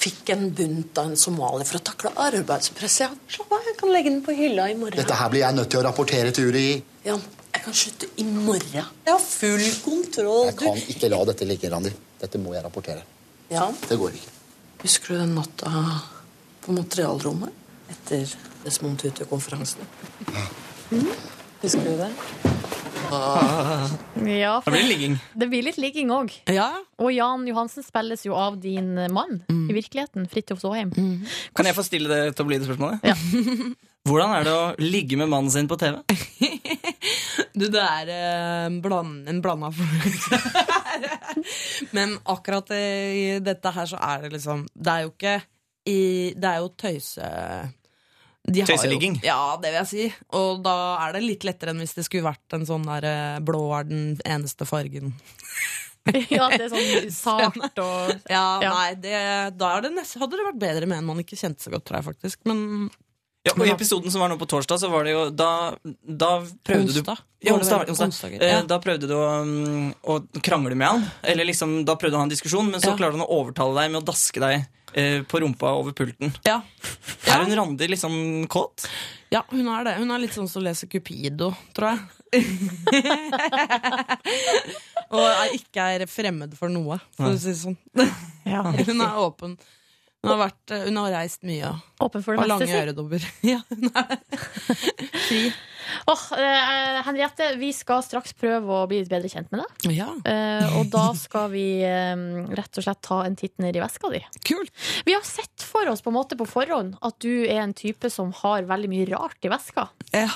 fikk 0.00 0.30
en 0.34 0.48
bunt 0.54 0.98
av 0.98 1.10
en 1.10 1.18
somalier 1.18 1.66
for 1.66 1.78
å 1.78 1.82
takle 1.90 2.10
arbeidspress. 2.24 2.96
Ja, 3.04 3.10
slapp 3.30 3.52
av, 3.54 3.66
jeg 3.66 3.76
kan 3.78 3.92
legge 3.94 4.10
den 4.10 4.22
på 4.26 4.34
hylla 4.34 4.66
i 4.70 4.74
morgen. 4.78 4.98
Dette 4.98 5.18
her 5.18 5.30
blir 5.30 5.44
jeg 5.44 5.54
nødt 5.58 5.70
til 5.70 5.82
å 5.82 5.84
rapportere 5.86 6.32
til 6.34 6.50
UDI. 6.50 6.82
Ja, 7.06 7.18
jeg 7.54 7.62
kan 7.66 7.74
slutte 7.82 8.08
i 8.18 8.26
morgen. 8.26 8.90
Jeg 9.06 9.12
har 9.12 9.22
full 9.22 9.66
kontroll. 9.84 10.46
Jeg 10.50 10.58
kan 10.62 10.82
ikke 10.94 11.10
la 11.14 11.22
dette 11.30 11.46
ligge, 11.46 11.70
Randi. 11.70 11.92
Dette 12.22 12.38
må 12.42 12.54
jeg 12.54 12.64
rapportere. 12.66 13.02
Ja, 13.50 13.66
Det 13.88 13.98
går 13.98 14.14
ikke. 14.18 14.34
husker 14.82 15.14
du 15.14 15.20
den 15.24 15.34
natta 15.38 15.70
på 16.62 16.72
materialrommet? 16.74 17.59
Etter 17.90 18.30
Desmond 18.64 19.00
Tutu-konferansen. 19.02 19.82
Mm. 20.90 21.10
Husker 21.60 21.84
du 21.84 21.96
det? 22.00 22.10
Ja, 23.10 24.62
det 24.64 24.70
blir 24.70 24.82
det 24.82 24.88
ligging. 24.88 25.14
det 25.34 25.46
blir 25.50 25.64
litt 25.66 25.78
ligging 25.82 26.12
òg. 26.14 26.32
Ja, 26.46 26.70
Og 27.02 27.10
Jan 27.12 27.46
Johansen 27.48 27.82
spilles 27.82 28.22
jo 28.26 28.36
av 28.38 28.60
din 28.62 28.94
mann 29.10 29.40
i 29.50 29.74
virkeligheten, 29.74 30.28
Fridtjof 30.30 30.60
Saaheim. 30.62 30.92
Kan 31.56 31.66
jeg 31.66 31.74
få 31.74 31.84
stille 31.86 32.10
det 32.10 32.36
tabloide 32.38 32.68
spørsmålet? 32.68 33.02
Ja. 33.02 33.16
Hvordan 34.08 34.32
er 34.32 34.46
det 34.46 34.52
å 34.54 34.68
ligge 34.80 35.18
med 35.20 35.28
mannen 35.28 35.50
sin 35.52 35.68
på 35.70 35.78
TV? 35.80 36.00
Du, 37.60 37.66
det 37.68 37.80
er 37.82 38.08
eh, 38.14 38.66
bland, 38.80 39.26
en 39.28 39.40
blanda. 39.42 39.68
Men 41.96 42.14
akkurat 42.30 42.70
i 42.72 43.40
dette 43.42 43.72
her 43.74 43.88
så 43.90 43.98
er 44.00 44.22
det 44.22 44.30
liksom 44.36 44.62
Det 44.72 44.92
er 44.92 45.02
jo 45.04 45.10
ikke 45.10 45.34
i, 45.90 45.98
Det 46.36 46.48
er 46.52 46.62
jo 46.62 46.70
tøyse... 46.78 47.28
de 48.52 48.60
har 48.64 48.66
jo- 48.68 49.00
Ja, 49.24 49.56
det 49.56 49.70
vil 49.72 49.78
jeg 49.80 49.88
si. 49.90 50.08
Og 50.38 50.62
da 50.64 50.74
er 51.06 51.12
det 51.16 51.22
litt 51.24 51.44
lettere 51.48 51.70
enn 51.74 51.80
hvis 51.82 51.94
det 51.94 52.04
skulle 52.06 52.26
vært 52.30 52.56
en 52.58 52.66
sånn 52.66 52.84
der 52.88 53.06
eh, 53.10 53.38
blå 53.40 53.62
er 53.78 53.84
den 53.90 54.16
eneste 54.24 54.66
fargen. 54.68 55.14
Ja, 56.32 56.46
det 56.48 56.64
er 56.64 56.70
sånn 56.72 57.10
sart 57.12 57.78
og 57.78 58.14
Ja, 58.32 58.44
Ja. 58.64 58.70
nei, 58.72 58.94
det, 58.94 59.12
da 59.60 59.76
er 59.76 59.82
det 59.84 59.90
nest, 59.94 60.16
hadde 60.18 60.38
det 60.38 60.46
vært 60.48 60.58
bedre 60.62 60.86
med 60.88 60.98
en 60.98 61.04
man 61.10 61.18
ikke 61.20 61.36
kjente 61.36 61.60
så 61.60 61.70
godt, 61.74 61.84
tror 61.84 61.98
jeg 62.00 62.06
faktisk. 62.08 62.38
Men 62.48 62.88
Ja, 63.50 63.54
og 63.62 63.66
I 63.66 63.70
episoden 63.74 64.10
som 64.14 64.20
var 64.22 64.28
nå 64.32 64.36
på 64.40 64.46
torsdag, 64.48 64.78
så 64.80 64.88
var 64.92 65.00
det 65.06 65.12
jo 65.14 65.22
Da, 65.34 65.50
da 66.06 66.30
prøvde 66.66 66.92
Onsdag? 66.94 67.18
du 67.40 67.48
ja, 67.48 67.54
onsdag, 67.56 67.78
onsdag, 67.88 68.06
onsdag. 68.12 68.30
Eh, 68.36 68.40
ja. 68.52 68.58
Da 68.68 68.76
prøvde 68.84 69.06
du 69.08 69.14
å, 69.16 69.28
mm, 69.44 69.94
å 70.04 70.18
krangle 70.44 70.74
med 70.76 70.88
han. 70.88 71.06
Eller 71.22 71.44
liksom, 71.48 71.78
Da 71.88 71.94
prøvde 71.96 72.14
du 72.14 72.18
å 72.18 72.22
ha 72.24 72.28
en 72.28 72.34
diskusjon, 72.34 72.68
men 72.70 72.80
så 72.82 72.88
Ja. 72.92 72.96
klarte 72.98 73.16
han 73.18 73.26
å 73.26 73.30
overtale 73.40 73.74
deg 73.80 73.86
med 73.94 74.02
å 74.02 74.08
daske 74.12 74.38
deg 74.42 74.54
eh, 74.94 75.20
på 75.22 75.40
rumpa 75.40 75.72
over 75.78 75.92
pulten. 75.96 76.34
Ja. 76.44 76.60
Er 77.26 77.44
hun 77.44 77.56
Randi 77.56 77.86
liksom 77.88 78.46
kåt? 78.50 78.86
Ja, 79.30 79.42
hun 79.50 79.68
er 79.68 79.84
det. 79.84 79.94
Hun 80.02 80.10
er 80.10 80.18
litt 80.18 80.34
sånn 80.34 80.48
som 80.50 80.62
leser 80.66 80.86
Cupido, 80.90 81.52
tror 81.72 81.88
jeg. 81.94 82.00
Og 85.10 85.24
er 85.26 85.54
ikke 85.56 85.82
er 85.96 86.04
fremmed 86.10 86.52
for 86.58 86.68
noe, 86.70 86.98
for 87.16 87.32
å 87.32 87.38
si 87.38 87.50
det 87.50 87.58
sånn. 87.62 87.76
hun 88.46 89.00
er 89.00 89.16
åpen. 89.18 89.56
Hun 90.20 90.30
har, 90.34 90.40
vært, 90.42 90.72
hun 90.84 90.98
har 91.00 91.12
reist 91.16 91.44
mye. 91.48 91.68
Åpen 92.04 92.20
for 92.24 92.36
det 92.36 92.42
og 92.42 92.44
meste, 92.44 92.52
lange 92.52 92.68
si. 92.68 92.80
øredobber. 92.82 93.26
Ja, 93.54 93.60
fri. 95.28 95.42
Åh, 96.06 96.24
eh, 96.38 96.98
Henriette, 97.06 97.46
vi 97.58 97.70
skal 97.74 98.02
straks 98.04 98.34
prøve 98.38 98.82
å 98.82 98.86
bli 98.90 99.00
litt 99.00 99.10
bedre 99.10 99.30
kjent 99.32 99.48
med 99.50 99.62
deg. 99.64 99.94
Ja. 99.96 100.10
Eh, 100.28 100.76
og 100.78 100.90
da 100.92 101.06
skal 101.24 101.48
vi 101.54 101.64
eh, 101.86 102.12
rett 102.52 102.80
og 102.80 102.84
slett 102.86 103.00
ta 103.06 103.22
en 103.26 103.38
titt 103.40 103.56
ned 103.64 103.78
i 103.78 103.82
veska 103.82 104.12
di. 104.12 104.20
Kult. 104.46 104.72
Vi 105.08 105.16
har 105.16 105.24
sett 105.26 105.64
for 105.64 105.88
oss 105.90 106.04
på 106.04 106.12
en 106.12 106.18
måte 106.20 106.38
på 106.38 106.46
forhånd 106.48 106.98
at 107.00 107.16
du 107.24 107.46
er 107.46 107.62
en 107.64 107.74
type 107.76 108.12
som 108.12 108.34
har 108.42 108.68
veldig 108.68 108.92
mye 108.92 109.08
rart 109.14 109.40
i 109.48 109.52
veska. 109.52 109.88
Ja. 110.12 110.28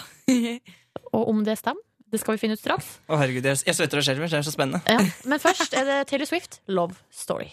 og 1.13 1.29
om 1.29 1.45
det 1.47 1.59
stemmer, 1.61 1.85
det 2.09 2.23
skal 2.23 2.37
vi 2.39 2.45
finne 2.47 2.57
ut 2.57 2.63
straks. 2.63 2.97
Å 3.11 3.19
herregud, 3.21 3.45
Jeg 3.53 3.67
jeg 3.69 3.77
svetter 3.77 4.01
og 4.01 4.07
skjelver. 4.07 4.31
Det 4.33 4.41
er 4.41 4.49
så 4.49 4.55
spennende. 4.55 4.81
Ja. 4.89 5.03
Men 5.29 5.43
først 5.43 5.75
er 5.77 5.85
det 5.89 6.01
Taylor 6.09 6.31
Swift, 6.31 6.63
'Love 6.71 6.97
Story'. 7.13 7.53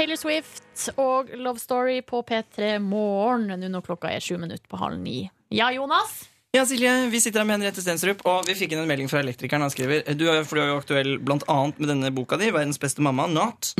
Taylor 0.00 0.16
Swift 0.16 0.86
og 0.96 1.28
Love 1.36 1.60
Story 1.60 1.98
på 2.00 2.22
P3 2.24 2.78
Morgen 2.80 3.50
nå 3.52 3.68
når 3.68 3.82
klokka 3.84 4.08
er 4.08 4.22
sju 4.24 4.38
minutter 4.40 4.64
på 4.70 4.78
halv 4.80 4.96
ni. 4.96 5.26
Ja, 5.52 5.66
Jonas? 5.74 6.22
Ja, 6.56 6.62
Silje, 6.64 7.10
Vi 7.12 7.18
sitter 7.20 7.42
her 7.42 7.46
med 7.46 7.58
Henriette 7.58 7.82
Stensrup, 7.84 8.22
og 8.24 8.48
vi 8.48 8.54
fikk 8.56 8.72
inn 8.72 8.80
en 8.80 8.88
melding 8.88 9.10
fra 9.12 9.20
elektrikeren. 9.20 9.60
Han 9.60 9.70
skriver 9.70 10.08
du 10.16 10.24
er, 10.32 10.40
for 10.48 10.56
du 10.56 10.62
er 10.62 10.70
jo 10.70 10.78
aktuell 10.80 11.10
blant 11.20 11.44
annet 11.52 11.82
med 11.82 11.92
denne 11.92 12.10
boka 12.16 12.38
di, 12.40 12.48
'Verdens 12.48 12.80
beste 12.80 13.04
mamma', 13.04 13.28
Not. 13.28 13.74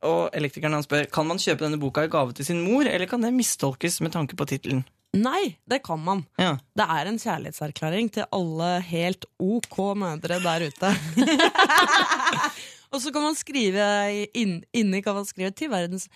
Og 0.00 0.32
elektrikeren 0.32 0.78
han 0.78 0.86
spør 0.86 1.10
kan 1.12 1.28
man 1.28 1.42
kjøpe 1.42 1.66
denne 1.66 1.80
boka 1.82 2.06
i 2.06 2.08
gave 2.08 2.32
til 2.32 2.48
sin 2.48 2.62
mor, 2.64 2.88
eller 2.88 3.04
kan 3.04 3.20
det 3.20 3.34
mistolkes 3.36 4.00
med 4.00 4.16
tanke 4.16 4.32
på 4.32 4.48
tittelen? 4.48 4.86
Nei, 5.12 5.58
det 5.68 5.82
kan 5.84 6.00
man. 6.00 6.24
Ja. 6.40 6.56
Det 6.72 6.88
er 6.88 7.04
en 7.04 7.20
kjærlighetserklæring 7.20 8.08
til 8.16 8.24
alle 8.32 8.80
helt 8.80 9.28
ok 9.36 9.76
mødre 9.92 10.40
der 10.40 10.70
ute. 10.72 10.94
og 12.96 13.02
så 13.04 13.12
kan 13.14 13.22
man 13.28 13.36
skrive 13.38 13.86
inn, 14.34 14.58
inni 14.76 15.02
kan 15.04 15.14
man 15.20 15.28
skrive 15.28 15.52
'til 15.54 15.70
verdens 15.72 16.08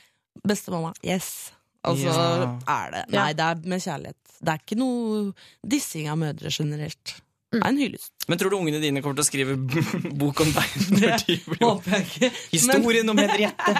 beste 0.46 0.72
mamma'. 0.72 0.94
Yes. 1.04 1.50
Og 1.84 1.96
så 1.96 2.12
Ja. 2.12 2.58
er 2.68 2.90
det 2.92 3.04
Nei, 3.14 3.32
det 3.32 3.40
er 3.44 3.54
med 3.68 3.80
kjærlighet. 3.80 4.16
Det 4.40 4.48
er 4.52 4.58
ikke 4.60 4.76
noe 4.80 5.32
dissing 5.66 6.08
av 6.08 6.16
mødre 6.18 6.50
generelt. 6.52 7.20
Det 7.52 7.58
er 7.64 7.68
en 7.68 7.78
hyllest. 7.78 8.12
Men 8.28 8.38
tror 8.38 8.50
du 8.50 8.56
ungene 8.60 8.78
dine 8.80 9.02
kommer 9.02 9.16
til 9.18 9.24
å 9.24 9.26
skrive 9.26 9.56
bok 10.22 10.40
om 10.40 10.52
deg? 10.54 10.68
når 11.00 11.16
de 11.26 11.36
blir- 11.50 11.64
håper 11.66 11.90
jeg 11.96 12.06
ikke. 12.06 12.30
Historien 12.52 13.08
om 13.10 13.18
Henriette. 13.18 13.74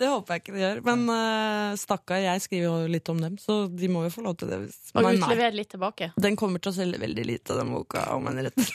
Det 0.00 0.08
håper 0.08 0.34
jeg 0.34 0.42
ikke 0.42 0.52
de 0.56 0.60
gjør. 0.64 0.80
Men 0.88 1.04
uh, 1.08 1.76
stakkar, 1.78 2.16
jeg 2.24 2.40
skriver 2.42 2.64
jo 2.66 2.88
litt 2.90 3.08
om 3.08 3.20
dem, 3.22 3.36
så 3.38 3.68
de 3.70 3.86
må 3.88 4.02
jo 4.02 4.10
få 4.10 4.24
lov 4.26 4.36
til 4.36 4.48
det. 4.50 4.58
Hvis, 4.64 4.80
Og 4.96 5.04
utlever 5.14 5.52
litt 5.54 5.70
tilbake. 5.70 6.10
Den 6.18 6.34
kommer 6.36 6.58
til 6.58 6.72
å 6.72 6.74
selge 6.74 6.98
veldig 6.98 7.24
lite, 7.24 7.54
den 7.56 7.70
boka 7.70 8.02
om 8.16 8.26
Henriette. 8.26 8.66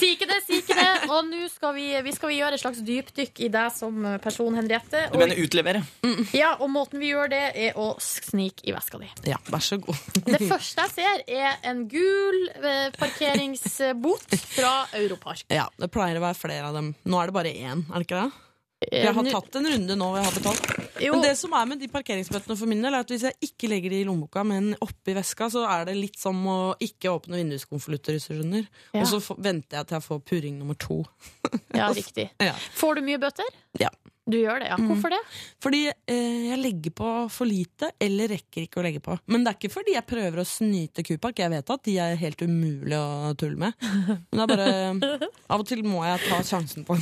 Si 0.00 0.12
ikke 0.14 0.28
det, 0.30 0.38
si 0.46 0.58
ikke 0.62 0.76
det. 0.78 0.88
Og 1.12 1.26
nå 1.28 1.46
skal 1.52 1.74
vi, 1.76 1.86
vi 2.06 2.14
skal 2.16 2.32
gjøre 2.34 2.56
et 2.56 2.62
slags 2.62 2.80
dypdykk 2.86 3.42
i 3.44 3.50
deg 3.52 3.72
som 3.76 4.06
person, 4.24 4.56
Henriette. 4.56 5.06
Du 5.12 5.18
mener 5.20 5.40
utlevere? 5.42 5.82
Ja, 6.36 6.54
og 6.58 6.70
måten 6.72 7.02
vi 7.02 7.12
gjør 7.12 7.30
det, 7.32 7.42
er 7.68 7.78
å 7.80 7.92
snike 8.02 8.64
i 8.68 8.74
veska 8.74 9.00
di. 9.02 9.10
Ja, 9.28 9.38
vær 9.52 9.64
så 9.64 9.80
god. 9.82 9.98
Det 10.24 10.40
første 10.48 10.86
jeg 10.86 10.94
ser, 10.96 11.24
er 11.28 11.58
en 11.70 11.84
gul 11.90 12.40
eh, 12.56 12.88
parkeringsbot 12.96 14.36
fra 14.56 14.74
Europark. 14.98 15.44
Ja, 15.52 15.68
det 15.80 15.90
pleier 15.92 16.20
å 16.20 16.24
være 16.24 16.38
flere 16.38 16.70
av 16.70 16.78
dem. 16.78 16.94
Nå 17.04 17.20
er 17.20 17.30
det 17.30 17.36
bare 17.36 17.52
én, 17.52 17.84
er 17.90 18.00
det 18.00 18.08
ikke 18.08 18.22
det? 18.24 18.46
Jeg 18.80 19.12
har 19.12 19.26
tatt 19.28 19.56
en 19.60 19.66
runde 19.68 19.96
nå 19.98 20.06
hvor 20.08 20.16
jeg 20.16 20.26
har 20.26 20.36
betalt. 20.38 20.68
Jo. 21.04 21.12
Men 21.14 21.24
det 21.24 21.34
som 21.36 21.52
er 21.56 21.66
med 21.68 21.80
de 21.82 21.88
parkeringsbøttene 21.92 22.56
for 22.56 22.70
min 22.70 22.80
del, 22.80 22.94
er 22.96 23.04
at 23.04 23.12
hvis 23.12 23.26
jeg 23.28 23.50
ikke 23.50 23.68
legger 23.68 23.92
de 23.92 24.00
i 24.00 24.06
lommeboka, 24.08 24.44
men 24.48 24.72
oppi 24.80 25.14
veska, 25.16 25.50
så 25.52 25.66
er 25.68 25.88
det 25.90 25.98
litt 25.98 26.16
som 26.20 26.38
å 26.48 26.58
ikke 26.80 27.12
åpne 27.12 27.40
vinduskonvolutter, 27.42 28.16
hvis 28.16 28.30
du 28.30 28.38
skjønner. 28.38 28.68
Ja. 28.94 29.02
Og 29.02 29.10
så 29.12 29.36
venter 29.36 29.80
jeg 29.80 29.90
til 29.90 29.98
jeg 29.98 30.06
får 30.08 30.22
purring 30.32 30.60
nummer 30.62 30.78
to. 30.80 31.02
Ja, 31.76 31.90
riktig. 31.94 32.30
Ja. 32.50 32.54
Får 32.76 32.98
du 32.98 33.04
mye 33.06 33.20
bøter? 33.20 33.46
Ja. 33.80 33.90
Du 34.30 34.36
gjør 34.38 34.60
det, 34.62 34.68
ja. 34.70 34.76
Hvorfor 34.78 35.10
det? 35.10 35.18
Fordi 35.64 35.80
eh, 35.90 36.50
jeg 36.50 36.58
legger 36.60 36.92
på 36.94 37.08
for 37.32 37.48
lite, 37.48 37.90
eller 38.00 38.30
rekker 38.30 38.66
ikke 38.66 38.80
å 38.80 38.84
legge 38.84 39.00
på. 39.02 39.16
Men 39.32 39.42
det 39.44 39.52
er 39.52 39.58
ikke 39.58 39.72
fordi 39.74 39.96
jeg 39.96 40.06
prøver 40.06 40.42
å 40.42 40.46
snyte 40.46 41.04
Kupak. 41.06 41.40
Jeg 41.42 41.50
vet 41.52 41.72
at 41.74 41.84
de 41.88 41.96
er 42.04 42.20
helt 42.20 42.44
umulig 42.44 42.96
å 42.98 43.32
tulle 43.40 43.58
med. 43.58 43.88
Men 44.30 44.38
det 44.38 44.44
er 44.44 44.52
bare 44.52 45.28
Av 45.50 45.62
og 45.62 45.66
til 45.68 45.82
må 45.88 46.04
jeg 46.06 46.22
ta 46.28 46.40
sjansen 46.46 46.86
på 46.86 46.98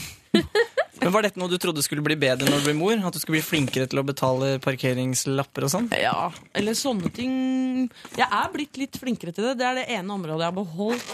Men 1.01 1.13
Var 1.15 1.27
dette 1.29 1.41
noe 1.41 1.51
du 1.51 1.57
trodde 1.61 1.83
skulle 1.85 2.03
bli 2.05 2.17
bedre 2.19 2.49
når 2.49 2.63
du 2.63 2.69
ble 2.69 2.75
mor? 2.79 2.97
At 3.09 3.15
du 3.15 3.21
skulle 3.23 3.39
bli 3.39 3.47
flinkere 3.47 3.89
til 3.91 4.01
å 4.01 4.07
betale 4.07 4.57
parkeringslapper 4.65 5.67
og 5.69 5.73
sånn? 5.73 5.87
Ja, 5.99 6.31
eller 6.59 6.77
sånne 6.79 7.11
ting 7.15 7.35
Jeg 8.19 8.27
er 8.27 8.51
blitt 8.55 8.81
litt 8.81 8.99
flinkere 9.01 9.35
til 9.37 9.49
det. 9.51 9.55
Det 9.61 9.69
er 9.69 9.79
det 9.81 9.87
ene 9.99 10.17
området 10.17 10.43
jeg 10.43 10.51
har 10.51 10.59
beholdt. 10.59 11.07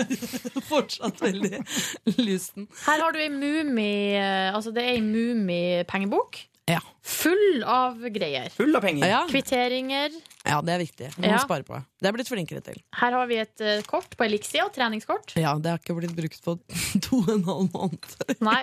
Fortsatt 0.70 1.20
veldig 1.24 1.62
lysten. 2.20 2.68
Her 2.86 3.04
har 3.06 3.16
du 3.16 3.20
ei 3.22 3.30
mumi 3.34 3.90
Altså, 4.20 4.72
det 4.74 4.84
er 4.84 4.94
ei 4.96 5.04
mummipengebok. 5.04 6.44
Ja. 6.70 6.80
Full 7.02 7.64
av 7.66 7.98
greier. 8.14 8.50
Full 8.54 8.76
av 8.78 8.84
penger. 8.84 9.08
Ja. 9.10 9.24
Kvitteringer. 9.30 10.14
Ja, 10.46 10.60
det 10.64 10.72
er 10.72 10.80
viktig. 10.80 11.08
Det 11.16 11.20
må 11.20 11.28
Ja. 11.34 11.38
spare 11.44 11.62
på. 11.68 11.76
Det 12.00 12.08
er 12.08 12.12
blitt 12.16 12.28
flinkere 12.30 12.62
til. 12.64 12.78
Her 12.96 13.12
har 13.12 13.26
vi 13.28 13.36
et 13.42 13.60
uh, 13.60 13.82
kort 13.86 14.16
på 14.16 14.24
Elixia, 14.24 14.64
treningskort. 14.72 15.34
Ja, 15.36 15.54
Det 15.60 15.68
har 15.70 15.78
ikke 15.82 15.98
blitt 15.98 16.16
brukt 16.16 16.40
på 16.42 16.54
to 17.06 17.18
og 17.20 17.28
en 17.34 17.44
halv 17.44 17.68
måned. 17.74 18.40
Nei. 18.40 18.62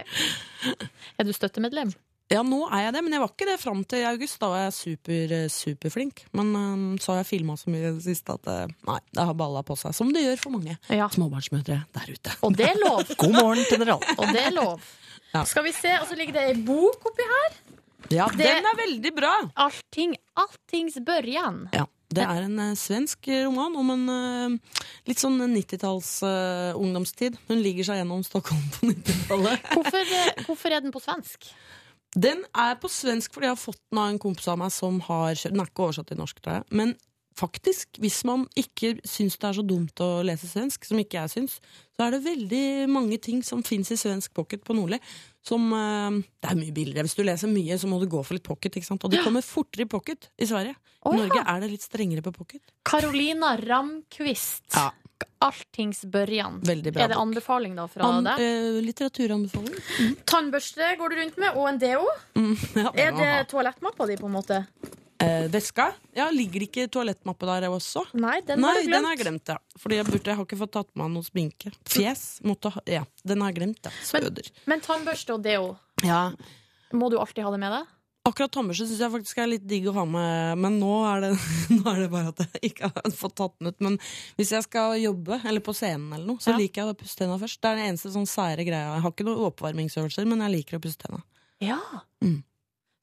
Er 1.19 1.23
du 1.27 1.33
støttemedlem? 1.37 1.93
Ja, 2.33 2.41
nå 2.43 2.65
er 2.75 2.81
jeg 2.87 2.93
det, 2.97 3.01
men 3.05 3.13
jeg 3.15 3.21
var 3.23 3.29
ikke 3.31 3.45
det 3.47 3.59
fram 3.61 3.83
til 3.87 4.03
august. 4.03 4.39
Da 4.41 4.49
var 4.51 4.63
jeg 4.65 4.73
super, 4.75 5.31
eh, 5.37 5.45
superflink. 5.53 6.25
Men 6.35 6.49
um, 6.59 6.97
så 6.99 7.13
har 7.13 7.21
jeg 7.21 7.29
filma 7.29 7.55
så 7.55 7.69
mye 7.71 7.85
i 7.87 7.93
det 7.95 8.03
siste 8.03 8.33
at 8.35 8.49
nei, 8.83 8.97
det 9.15 9.23
har 9.29 9.37
balla 9.37 9.61
på 9.63 9.77
seg. 9.79 9.95
Som 9.95 10.11
det 10.11 10.25
gjør 10.25 10.41
for 10.41 10.57
mange 10.57 10.75
Ja. 10.91 11.07
småbarnsmødre 11.13 11.77
der 11.95 12.09
ute. 12.11 12.33
Og 12.43 12.57
det 12.57 12.67
er 12.73 12.81
lov. 12.83 13.05
God 13.21 13.37
morgen 13.37 13.63
til 13.69 13.79
dere 13.79 13.95
alle. 13.95 14.17
Og 14.17 14.33
det 14.35 14.43
er 14.43 14.51
lov. 14.57 14.81
Ja. 15.31 15.45
Skal 15.47 15.63
vi 15.69 15.71
se, 15.77 15.93
og 16.01 16.07
så 16.09 16.17
ligger 16.19 16.33
det 16.41 16.43
ei 16.49 16.57
bok 16.67 17.05
oppi 17.13 17.29
her. 17.31 17.55
Ja, 18.13 18.27
Det- 18.29 18.37
Den 18.45 18.65
er 18.65 18.77
veldig 18.77 19.11
bra! 19.15 19.33
Allting, 19.55 20.15
alltings 20.37 20.95
børjan. 21.03 21.69
Ja, 21.73 21.85
Det 22.09 22.23
er 22.23 22.43
en 22.45 22.59
eh, 22.59 22.75
svensk 22.75 23.27
roman 23.27 23.75
om 23.75 23.89
en 23.91 24.09
eh, 24.09 24.75
litt 25.09 25.19
sånn 25.19 25.39
90-talls 25.41 26.11
eh, 26.23 26.77
ungdomstid. 26.77 27.35
Hun 27.49 27.59
ligger 27.61 27.83
seg 27.89 27.99
gjennom 28.01 28.23
Stockholm 28.23 28.63
på 28.77 28.87
90-tallet. 28.93 29.59
Hvorfor, 29.75 30.13
eh, 30.21 30.43
hvorfor 30.45 30.71
er 30.77 30.81
den 30.85 30.91
på 30.95 31.01
svensk? 31.03 31.49
Den 32.15 32.45
er 32.55 32.75
på 32.79 32.87
svensk 32.89 33.33
fordi 33.35 33.49
jeg 33.49 33.57
har 33.57 33.59
fått 33.59 33.81
den 33.91 33.99
av 33.99 34.07
en 34.13 34.19
kompis 34.23 34.47
av 34.47 34.57
meg 34.61 34.71
som 34.71 35.01
har 35.09 35.35
kjørt 35.35 35.51
Den 35.53 35.59
er 35.61 35.67
ikke 35.69 35.83
oversatt 35.89 36.07
til 36.07 36.17
norsk, 36.21 36.39
tror 36.41 36.61
jeg. 36.61 36.63
Men 36.79 36.95
faktisk, 37.37 37.99
hvis 38.01 38.23
man 38.25 38.47
ikke 38.57 38.95
syns 39.05 39.35
det 39.37 39.49
er 39.51 39.57
så 39.59 39.65
dumt 39.67 39.99
å 40.01 40.23
lese 40.25 40.47
svensk, 40.49 40.87
som 40.87 40.97
ikke 40.97 41.19
jeg 41.19 41.29
syns, 41.35 41.59
så 41.93 42.07
er 42.07 42.15
det 42.15 42.23
veldig 42.25 42.63
mange 42.89 43.19
ting 43.21 43.43
som 43.45 43.61
fins 43.67 43.91
i 43.93 43.99
svensk 43.99 44.33
pocket 44.33 44.63
på 44.65 44.73
Nordli. 44.73 44.97
Som 45.47 45.71
eh, 45.71 46.19
Det 46.43 46.51
er 46.51 46.59
mye 46.59 46.75
billigere. 46.75 47.07
Hvis 47.07 47.15
du 47.17 47.23
leser 47.23 47.51
mye, 47.51 47.77
så 47.79 47.87
må 47.89 48.01
du 48.01 48.07
gå 48.11 48.19
for 48.25 48.35
litt 48.37 48.45
pocket. 48.47 48.75
ikke 48.75 48.89
sant? 48.89 49.03
Og 49.07 49.13
det 49.13 49.23
kommer 49.23 49.45
fortere 49.45 49.87
i 49.87 49.89
pocket 49.89 50.29
i 50.37 50.47
Sverige. 50.49 50.75
I 51.07 51.13
ja. 51.13 51.19
Norge 51.23 51.43
er 51.53 51.63
det 51.63 51.69
litt 51.71 51.85
strengere 51.85 52.23
på 52.25 52.33
pocket. 52.35 52.63
Carolina 52.87 53.55
Ramqvist. 53.61 54.65
Ja. 54.75 54.89
Alltings 55.41 56.03
børjan. 56.09 56.59
Er 56.67 56.81
det 57.13 57.17
anbefaling 57.17 57.75
da 57.77 57.85
fra 57.89 58.09
An, 58.09 58.25
deg? 58.25 58.41
eh, 58.41 58.77
litteraturanbefaling. 58.85 60.15
Tannbørste 60.29 60.91
går 60.99 61.13
du 61.13 61.19
rundt 61.21 61.37
med, 61.41 61.57
og 61.57 61.69
en 61.71 61.79
deo. 61.81 62.05
Mm, 62.37 62.55
ja. 62.81 62.91
Er 62.93 63.11
det 63.17 63.31
toalettmappa 63.53 64.09
di, 64.09 64.17
på 64.17 64.29
en 64.29 64.35
måte? 64.37 64.63
Eh, 65.19 65.47
veska? 65.49 65.87
Ja, 66.13 66.27
Ligger 66.29 66.61
ikke 66.67 66.87
toalettmappe 66.93 67.47
der 67.49 67.65
også? 67.71 68.03
Nei, 68.13 68.39
den 68.45 68.61
Nei, 68.61 68.69
har 68.69 68.81
den 68.83 68.87
glemt. 68.91 69.05
har 69.07 69.15
jeg 69.15 69.23
glemt, 69.25 69.47
ja. 69.49 69.57
Fordi 69.81 69.95
jeg, 69.97 70.05
burde, 70.05 70.23
jeg 70.29 70.35
har 70.37 70.45
ikke 70.45 70.59
fått 70.59 70.71
tatt 70.77 70.89
med 70.95 71.11
noe 71.15 71.25
sminke. 71.25 71.71
Fjes 71.89 72.23
måtte 72.45 72.69
ha 72.75 72.81
Ja, 72.85 73.03
den 73.25 73.41
har 73.41 73.49
jeg 73.51 73.57
glemt, 73.61 73.79
ja. 73.83 73.91
Søder. 74.05 74.51
Men 74.69 74.81
tannbørste 74.85 75.33
og 75.33 75.41
deo, 75.43 75.77
Ja. 76.05 76.31
må 76.93 77.09
du 77.09 77.17
alltid 77.17 77.43
ha 77.43 77.51
det 77.51 77.59
med 77.59 77.71
deg? 77.73 77.87
Akkurat 78.27 78.51
tannbørste 78.51 78.85
syns 78.89 78.99
jeg 78.99 79.11
faktisk 79.13 79.37
er 79.39 79.47
litt 79.47 79.65
digg 79.65 79.85
å 79.87 79.93
ha 79.95 80.03
med, 80.05 80.57
men 80.59 80.77
nå 80.81 80.93
er, 81.07 81.21
det, 81.21 81.29
nå 81.79 81.83
er 81.93 81.99
det 82.03 82.09
bare 82.11 82.27
at 82.33 82.39
jeg 82.43 82.71
ikke 82.73 82.89
har 82.93 83.11
fått 83.15 83.35
tatt 83.39 83.53
den 83.57 83.69
ut. 83.71 83.79
Men 83.81 83.97
hvis 84.35 84.51
jeg 84.51 84.65
skal 84.67 84.97
jobbe, 84.99 85.39
eller 85.47 85.61
på 85.63 85.73
scenen 85.73 86.11
eller 86.13 86.25
noe, 86.27 86.37
så 86.43 86.51
Ja. 86.51 86.57
liker 86.59 86.83
jeg 86.83 86.93
å 86.93 86.97
pusse 86.99 87.15
tenna 87.17 87.39
først. 87.39 87.61
Det 87.63 87.71
er 87.71 87.75
den 87.79 87.87
eneste 87.95 88.11
sånn 88.11 88.27
sære 88.27 88.67
greia. 88.67 88.93
Jeg 88.99 89.01
har 89.01 89.11
ikke 89.15 89.25
noen 89.25 89.47
oppvarmingsøvelser, 89.49 90.27
men 90.27 90.43
jeg 90.45 90.51
liker 90.59 90.77
å 90.77 90.83
pusse 90.83 90.97
tenna. 91.01 91.23
Ja. 91.63 91.79
Mm. 92.21 92.43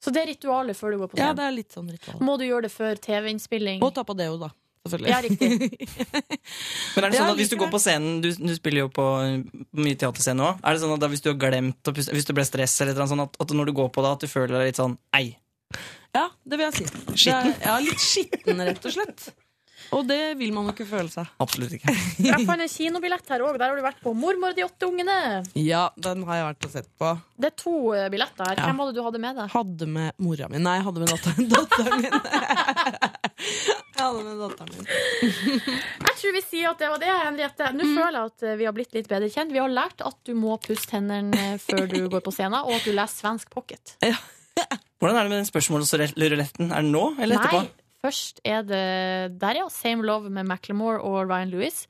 Så 0.05 0.13
det 0.13 0.21
er 0.21 0.29
ritualet 0.29 0.77
før 0.77 0.93
du 0.93 0.99
går 1.01 1.09
på 1.15 1.17
Ja, 1.17 1.31
scenen? 1.31 1.39
det 1.41 1.47
er 1.49 1.55
litt 1.55 1.73
sånn 1.73 1.89
ritual. 1.89 2.19
Må 2.21 2.37
du 2.37 2.45
gjøre 2.45 2.67
det 2.67 2.71
før 2.75 2.99
TV-innspilling? 3.01 3.81
Og 3.83 3.91
ta 3.97 4.03
på 4.05 4.13
deo, 4.19 4.37
da. 4.37 4.51
Selvfølgelig. 4.85 5.09
Ja, 5.09 5.19
riktig. 5.25 5.79
Men 6.95 7.07
er 7.07 7.09
det 7.09 7.17
sånn 7.17 7.31
at 7.31 7.39
Hvis 7.39 7.49
du 7.49 7.55
går 7.57 7.71
på 7.73 7.79
scenen 7.81 8.19
Du, 8.21 8.27
du 8.37 8.51
spiller 8.53 8.83
jo 8.83 8.89
på 8.93 9.05
mye 9.81 9.97
teaterscene 9.97 10.45
òg. 10.45 10.59
Er 10.61 10.75
det 10.77 10.83
sånn 10.83 10.93
at 10.93 11.01
da, 11.01 11.09
hvis 11.09 11.23
du 11.25 11.31
har 11.31 11.39
glemt 11.41 11.89
å 11.89 11.93
puste 11.97 12.13
Hvis 12.13 12.27
du 12.29 12.35
ble 12.37 12.45
stress, 12.45 12.75
eller 12.85 12.93
noe 13.01 13.09
sånt, 13.09 13.25
at, 13.25 13.39
at 13.41 13.55
når 13.57 13.71
du 13.71 13.73
går 13.81 13.89
på 13.95 14.03
det, 14.05 14.11
at 14.13 14.27
du 14.27 14.29
føler 14.29 14.53
deg 14.59 14.69
litt 14.69 14.77
sånn 14.83 14.93
Ei. 15.17 15.31
Ja, 16.13 16.27
det 16.45 16.59
vil 16.61 16.67
jeg 16.69 16.77
si. 16.77 16.85
Skitten? 17.17 17.49
Er, 17.49 17.65
ja, 17.65 17.73
litt 17.81 17.99
skitten, 18.05 18.61
rett 18.69 18.85
og 18.87 18.93
slett. 18.93 19.25
Og 19.93 20.05
det 20.07 20.37
vil 20.39 20.51
man 20.55 20.65
jo 20.69 20.73
ikke 20.73 20.87
føle 20.89 21.11
seg. 21.11 21.27
Absolutt 21.43 21.75
ikke. 21.77 21.93
Jeg 22.25 22.45
fant 22.47 22.61
en 22.63 22.71
kinobillett 22.71 23.29
her 23.29 23.43
òg. 23.45 23.57
Der 23.59 23.69
har 23.69 23.77
du 23.77 23.83
vært 23.85 24.01
på 24.03 24.13
'Mormor 24.15 24.53
og 24.53 24.57
de 24.57 24.65
åtte 24.65 24.87
ungene'. 24.89 25.43
Ja, 25.59 25.89
den 25.97 26.23
har 26.27 26.39
jeg 26.39 26.45
vært 26.49 26.67
og 26.67 26.73
sett 26.73 26.89
på. 26.99 27.11
Det 27.37 27.51
er 27.51 27.55
to 27.59 27.75
eh, 27.93 28.07
billetter 28.13 28.49
her. 28.49 28.57
Ja. 28.57 28.65
Hvem 28.69 28.81
hadde 28.81 28.93
det 28.95 28.99
du 28.99 29.05
hadde 29.05 29.21
med 29.25 29.39
deg? 29.41 29.51
Hadde 29.53 29.87
med 29.97 30.25
mora 30.25 30.49
mi. 30.49 30.61
Nei, 30.63 30.75
jeg 30.79 30.85
hadde 30.87 31.03
med 31.03 31.13
datteren, 31.13 31.49
datteren 31.55 32.01
min. 32.01 32.17
jeg 33.95 34.01
hadde 34.01 34.23
med 34.25 34.43
datteren 34.45 34.73
min. 34.75 34.89
Jeg 36.05 36.15
tror 36.21 36.35
vi 36.39 36.43
sier 36.47 36.71
at 36.71 36.81
det 36.81 36.91
var 36.93 37.03
det, 37.03 37.11
Henriette. 37.25 37.71
Nå 37.75 37.89
føler 37.91 38.19
jeg 38.19 38.31
at 38.33 38.47
eh, 38.49 38.57
vi 38.61 38.69
har 38.69 38.75
blitt 38.77 38.95
litt 38.97 39.09
bedre 39.11 39.29
kjent. 39.33 39.53
Vi 39.55 39.61
har 39.61 39.71
lært 39.71 40.01
at 40.05 40.17
du 40.25 40.33
må 40.37 40.57
pusse 40.63 40.89
tennene 40.89 41.45
eh, 41.53 41.57
før 41.61 41.85
du 41.91 41.99
går 42.15 42.23
på 42.25 42.33
scenen, 42.35 42.61
og 42.63 42.77
at 42.79 42.87
du 42.87 42.93
leser 42.95 43.25
svensk 43.25 43.51
pocket. 43.53 43.97
Hvordan 44.99 45.17
er 45.19 45.25
det 45.27 45.31
med 45.33 45.41
den 45.43 45.49
spørsmålsruletten? 45.49 46.71
Er 46.71 46.85
det 46.85 46.91
nå 46.93 47.09
eller 47.19 47.41
etterpå? 47.41 47.65
Først 48.05 48.41
er 48.45 48.61
det 48.65 48.85
der, 49.41 49.61
ja. 49.63 49.67
Same 49.73 50.05
Love 50.05 50.29
med 50.29 50.45
Macklemore 50.49 51.01
og 51.01 51.25
Ryan 51.25 51.49
Lewis. 51.53 51.85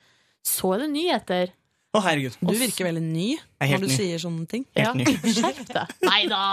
Så 0.45 0.75
er 0.75 0.85
det 0.85 0.91
nyheter. 0.93 1.53
Å, 1.95 2.01
herregud. 2.03 2.35
Du 2.43 2.55
virker 2.59 2.87
veldig 2.89 3.03
ny 3.03 3.29
når 3.61 3.83
du 3.83 3.87
ny. 3.87 3.95
sier 3.95 4.19
sånne 4.21 4.45
ting. 4.51 4.65
Helt 4.75 4.99
ny. 4.99 5.15
Skjerp 5.35 5.67
deg. 5.71 5.93
Nei 6.03 6.21
da! 6.31 6.43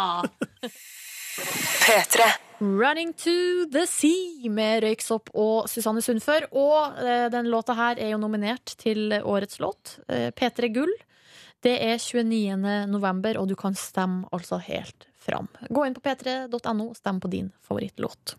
Running 2.62 3.10
to 3.18 3.66
the 3.74 3.82
Sea 3.90 4.50
med 4.54 4.84
Røyksopp 4.84 5.32
og 5.34 5.66
Susanne 5.70 6.02
Sundfør. 6.04 6.46
Og 6.54 7.00
eh, 7.02 7.26
den 7.32 7.50
låta 7.50 7.74
her 7.74 7.98
er 7.98 8.12
jo 8.14 8.20
nominert 8.22 8.76
til 8.78 9.10
årets 9.18 9.58
låt. 9.62 9.96
Eh, 10.06 10.30
P3 10.30 10.70
Gull. 10.74 10.92
Det 11.62 11.74
er 11.82 11.98
29. 11.98 12.86
november, 12.90 13.38
og 13.38 13.50
du 13.50 13.56
kan 13.58 13.74
stemme 13.78 14.30
altså 14.34 14.58
helt 14.62 15.08
fram. 15.22 15.50
Gå 15.70 15.86
inn 15.86 15.94
på 15.94 16.02
p3.no 16.02 16.88
og 16.88 16.98
stem 16.98 17.22
på 17.22 17.30
din 17.30 17.50
favorittlåt. 17.66 18.36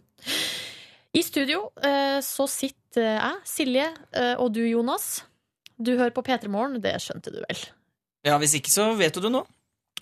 I 1.13 1.21
studio 1.23 1.67
eh, 1.85 2.19
så 2.25 2.47
sitter 2.49 3.05
jeg, 3.05 3.41
Silje, 3.45 3.89
eh, 4.17 4.33
og 4.41 4.53
du, 4.55 4.63
Jonas. 4.65 5.23
Du 5.77 5.93
hører 5.93 6.13
på 6.15 6.23
P3 6.25 6.49
Morgen, 6.49 6.79
det 6.81 6.95
skjønte 7.03 7.33
du 7.33 7.37
vel? 7.43 7.59
Ja, 8.25 8.39
Hvis 8.41 8.55
ikke, 8.57 8.71
så 8.73 8.87
vet 8.97 9.13
du 9.13 9.21
det 9.21 9.33
nå. 9.33 9.43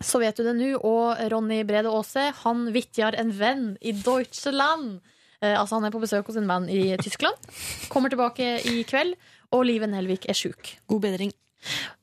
Så 0.02 0.22
vet 0.22 0.38
du 0.38 0.46
det 0.46 0.56
nå. 0.56 0.70
Og 0.88 1.20
Ronny 1.34 1.62
Brede 1.68 1.92
Aase, 1.92 2.30
han 2.44 2.70
vitjar 2.74 3.18
en 3.20 3.34
venn 3.36 3.66
i 3.84 3.94
Deutschland. 3.98 5.02
Eh, 5.42 5.56
altså, 5.58 5.78
han 5.78 5.90
er 5.90 5.94
på 5.94 6.02
besøk 6.04 6.32
hos 6.32 6.40
en 6.40 6.48
venn 6.50 6.70
i 6.72 6.94
Tyskland. 7.02 7.52
Kommer 7.92 8.14
tilbake 8.14 8.54
i 8.72 8.82
kveld, 8.88 9.18
og 9.52 9.66
Live 9.68 9.92
Nelvik 9.92 10.30
er 10.32 10.38
sjuk. 10.38 10.78
God 10.88 11.04
bedring. 11.10 11.36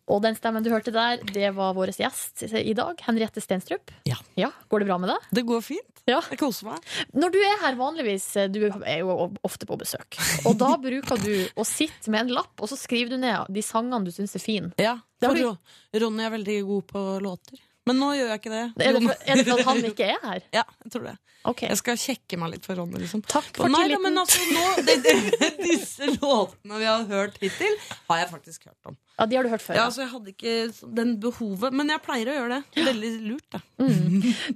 Og 0.09 0.23
den 0.25 0.37
stemmen 0.39 0.65
du 0.65 0.71
hørte 0.73 0.93
der, 0.95 1.21
det 1.35 1.51
var 1.57 1.75
vår 1.77 1.93
gjest 1.93 2.47
i 2.49 2.73
dag, 2.77 2.97
Henriette 3.05 3.43
Stenstrup. 3.45 3.93
Ja. 4.09 4.17
ja. 4.41 4.49
Går 4.73 4.83
det 4.85 4.89
bra 4.89 4.97
med 5.03 5.13
deg? 5.13 5.27
Det 5.37 5.45
går 5.49 5.61
fint. 5.67 6.03
Ja. 6.09 6.23
Jeg 6.33 6.41
koser 6.41 6.71
meg. 6.71 6.87
Når 7.13 7.35
du 7.35 7.39
er 7.45 7.59
her 7.67 7.77
vanligvis, 7.77 8.27
du 8.49 8.63
er 8.71 9.03
jo 9.03 9.13
ofte 9.45 9.69
på 9.69 9.77
besøk, 9.81 10.17
og 10.49 10.57
da 10.61 10.73
bruker 10.81 11.21
du 11.21 11.33
å 11.61 11.67
sitte 11.69 12.09
med 12.15 12.25
en 12.27 12.35
lapp, 12.41 12.55
og 12.65 12.71
så 12.73 12.79
skriver 12.81 13.13
du 13.13 13.21
ned 13.21 13.53
de 13.53 13.65
sangene 13.65 14.01
du 14.09 14.13
syns 14.15 14.33
er 14.39 14.45
fine. 14.45 14.73
Ja, 14.81 14.97
for 15.21 15.37
du- 15.37 16.01
Ronny 16.01 16.25
er 16.25 16.33
veldig 16.39 16.61
god 16.71 16.87
på 16.95 17.05
låter. 17.25 17.61
Men 17.89 17.97
nå 18.03 18.11
gjør 18.17 18.29
jeg 18.29 18.41
ikke 18.43 18.53
det. 18.53 18.65
Er 18.85 18.97
det, 18.97 19.01
for, 19.07 19.21
er 19.25 19.39
det 19.39 19.45
for 19.47 19.61
at 19.61 19.69
han 19.71 19.79
ikke 19.89 20.09
er 20.13 20.19
her? 20.25 20.43
Ja, 20.59 20.65
jeg 20.85 20.93
tror 20.93 21.05
det. 21.09 21.15
Okay. 21.49 21.69
Jeg 21.71 21.79
skal 21.81 22.01
kjekke 22.03 22.37
meg 22.41 22.51
litt 22.53 22.67
for 22.69 22.77
Ronny, 22.77 22.99
liksom. 23.01 23.23
Takk 23.25 23.47
for 23.57 23.71
Nei, 23.73 23.85
tilliten. 23.87 24.03
men 24.05 24.21
altså, 24.21 24.43
nå, 24.53 24.65
det, 24.85 24.97
det, 25.41 25.51
disse 25.63 26.09
låtene 26.19 26.81
vi 26.83 26.89
har 26.89 27.07
hørt 27.09 27.39
hittil, 27.41 27.79
har 28.11 28.21
jeg 28.25 28.31
faktisk 28.33 28.67
hørt 28.69 28.91
om. 28.93 28.99
Ja, 29.19 29.27
de 29.27 29.35
har 29.37 29.43
du 29.43 29.51
hørt 29.51 29.65
før. 29.65 29.75
Ja, 29.75 29.85
altså, 29.89 30.05
jeg 30.05 30.13
hadde 30.13 30.31
ikke 30.31 30.93
den 30.95 31.17
behovet, 31.23 31.75
men 31.75 31.89
jeg 31.91 32.03
pleier 32.05 32.29
å 32.31 32.37
gjøre 32.37 32.59
det. 32.61 32.85
Veldig 32.87 33.11
lurt, 33.27 33.49
det. 33.57 33.63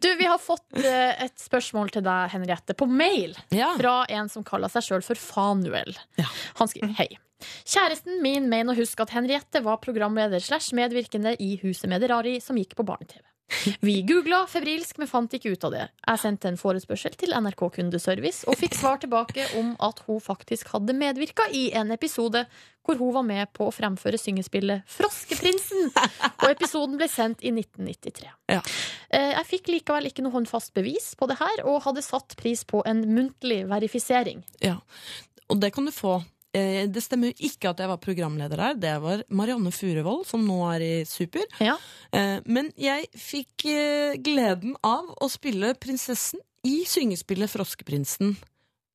Du, 0.04 0.06
Vi 0.20 0.28
har 0.30 0.38
fått 0.38 0.78
eh, 0.78 1.24
et 1.26 1.34
spørsmål 1.42 1.90
til 1.96 2.04
deg, 2.06 2.30
Henriette, 2.36 2.76
på 2.78 2.86
mail 2.86 3.34
Ja. 3.50 3.72
fra 3.80 3.96
en 4.08 4.30
som 4.30 4.44
kaller 4.46 4.70
seg 4.70 4.86
sjøl 4.86 5.02
for 5.06 5.18
Fanuel. 5.18 5.96
Ja. 6.20 6.28
Han 6.60 6.70
skriver 6.70 6.94
hei. 7.00 7.08
Kjæresten 7.66 8.20
min 8.22 8.46
mener 8.46 8.70
å 8.70 8.78
huske 8.78 9.02
at 9.02 9.10
Henriette 9.16 9.64
var 9.66 9.80
programleder 9.82 10.38
slash 10.38 10.70
medvirkende 10.78 11.34
i 11.42 11.56
Huset 11.64 11.90
med 11.90 12.04
det 12.04 12.12
rari 12.14 12.36
som 12.44 12.54
gikk 12.60 12.76
på 12.78 12.86
barne-TV. 12.86 13.18
Vi 13.86 13.94
googla 14.08 14.42
febrilsk, 14.50 14.98
men 15.02 15.08
fant 15.10 15.32
ikke 15.36 15.52
ut 15.54 15.64
av 15.68 15.72
det. 15.74 15.86
Jeg 16.06 16.20
sendte 16.22 16.48
en 16.50 16.58
forespørsel 16.60 17.14
til 17.20 17.34
NRK 17.36 17.64
Kundeservice 17.76 18.46
og 18.48 18.58
fikk 18.60 18.76
svar 18.78 19.00
tilbake 19.02 19.46
om 19.60 19.74
at 19.82 20.02
hun 20.06 20.20
faktisk 20.22 20.72
hadde 20.74 20.94
medvirka 20.96 21.48
i 21.54 21.68
en 21.78 21.90
episode 21.94 22.44
hvor 22.82 22.98
hun 22.98 23.12
var 23.14 23.22
med 23.22 23.50
på 23.54 23.68
å 23.68 23.74
fremføre 23.74 24.18
syngespillet 24.18 24.82
Froskeprinsen. 24.90 25.92
Og 26.42 26.48
episoden 26.50 26.96
ble 26.98 27.06
sendt 27.10 27.44
i 27.46 27.52
1993. 27.54 28.26
Ja. 28.50 28.58
Eh, 29.12 29.30
Jeg 29.36 29.46
fikk 29.52 29.70
likevel 29.70 30.08
ikke 30.10 30.24
noe 30.26 30.34
håndfast 30.34 30.74
bevis 30.74 31.12
på 31.18 31.28
det 31.30 31.38
her, 31.38 31.62
og 31.62 31.84
hadde 31.86 32.02
satt 32.02 32.34
pris 32.40 32.64
på 32.66 32.82
en 32.88 33.04
muntlig 33.14 33.62
verifisering. 33.70 34.42
Ja. 34.64 34.80
Og 35.46 35.60
det 35.62 35.70
kan 35.76 35.86
du 35.86 35.92
få. 35.94 36.16
Eh, 36.54 36.86
Det 36.92 37.02
stemmer 37.02 37.32
jo 37.32 37.48
ikke 37.48 37.70
at 37.70 37.78
jeg 37.80 37.88
var 37.88 37.96
programleder 38.02 38.56
der. 38.60 38.74
Det 38.74 38.94
var 39.02 39.22
Marianne 39.30 39.72
Furevold, 39.72 40.26
som 40.28 40.44
nå 40.46 40.58
er 40.74 40.80
i 40.84 41.04
Super. 41.08 41.44
Ja. 41.60 41.76
Eh, 42.12 42.40
Men 42.46 42.72
jeg 42.76 43.08
fikk 43.16 43.64
eh, 43.72 44.16
gleden 44.20 44.76
av 44.84 45.14
å 45.20 45.28
spille 45.32 45.74
prinsessen 45.74 46.40
i 46.64 46.84
syngespillet 46.86 47.50
Froskeprinsen. 47.50 48.36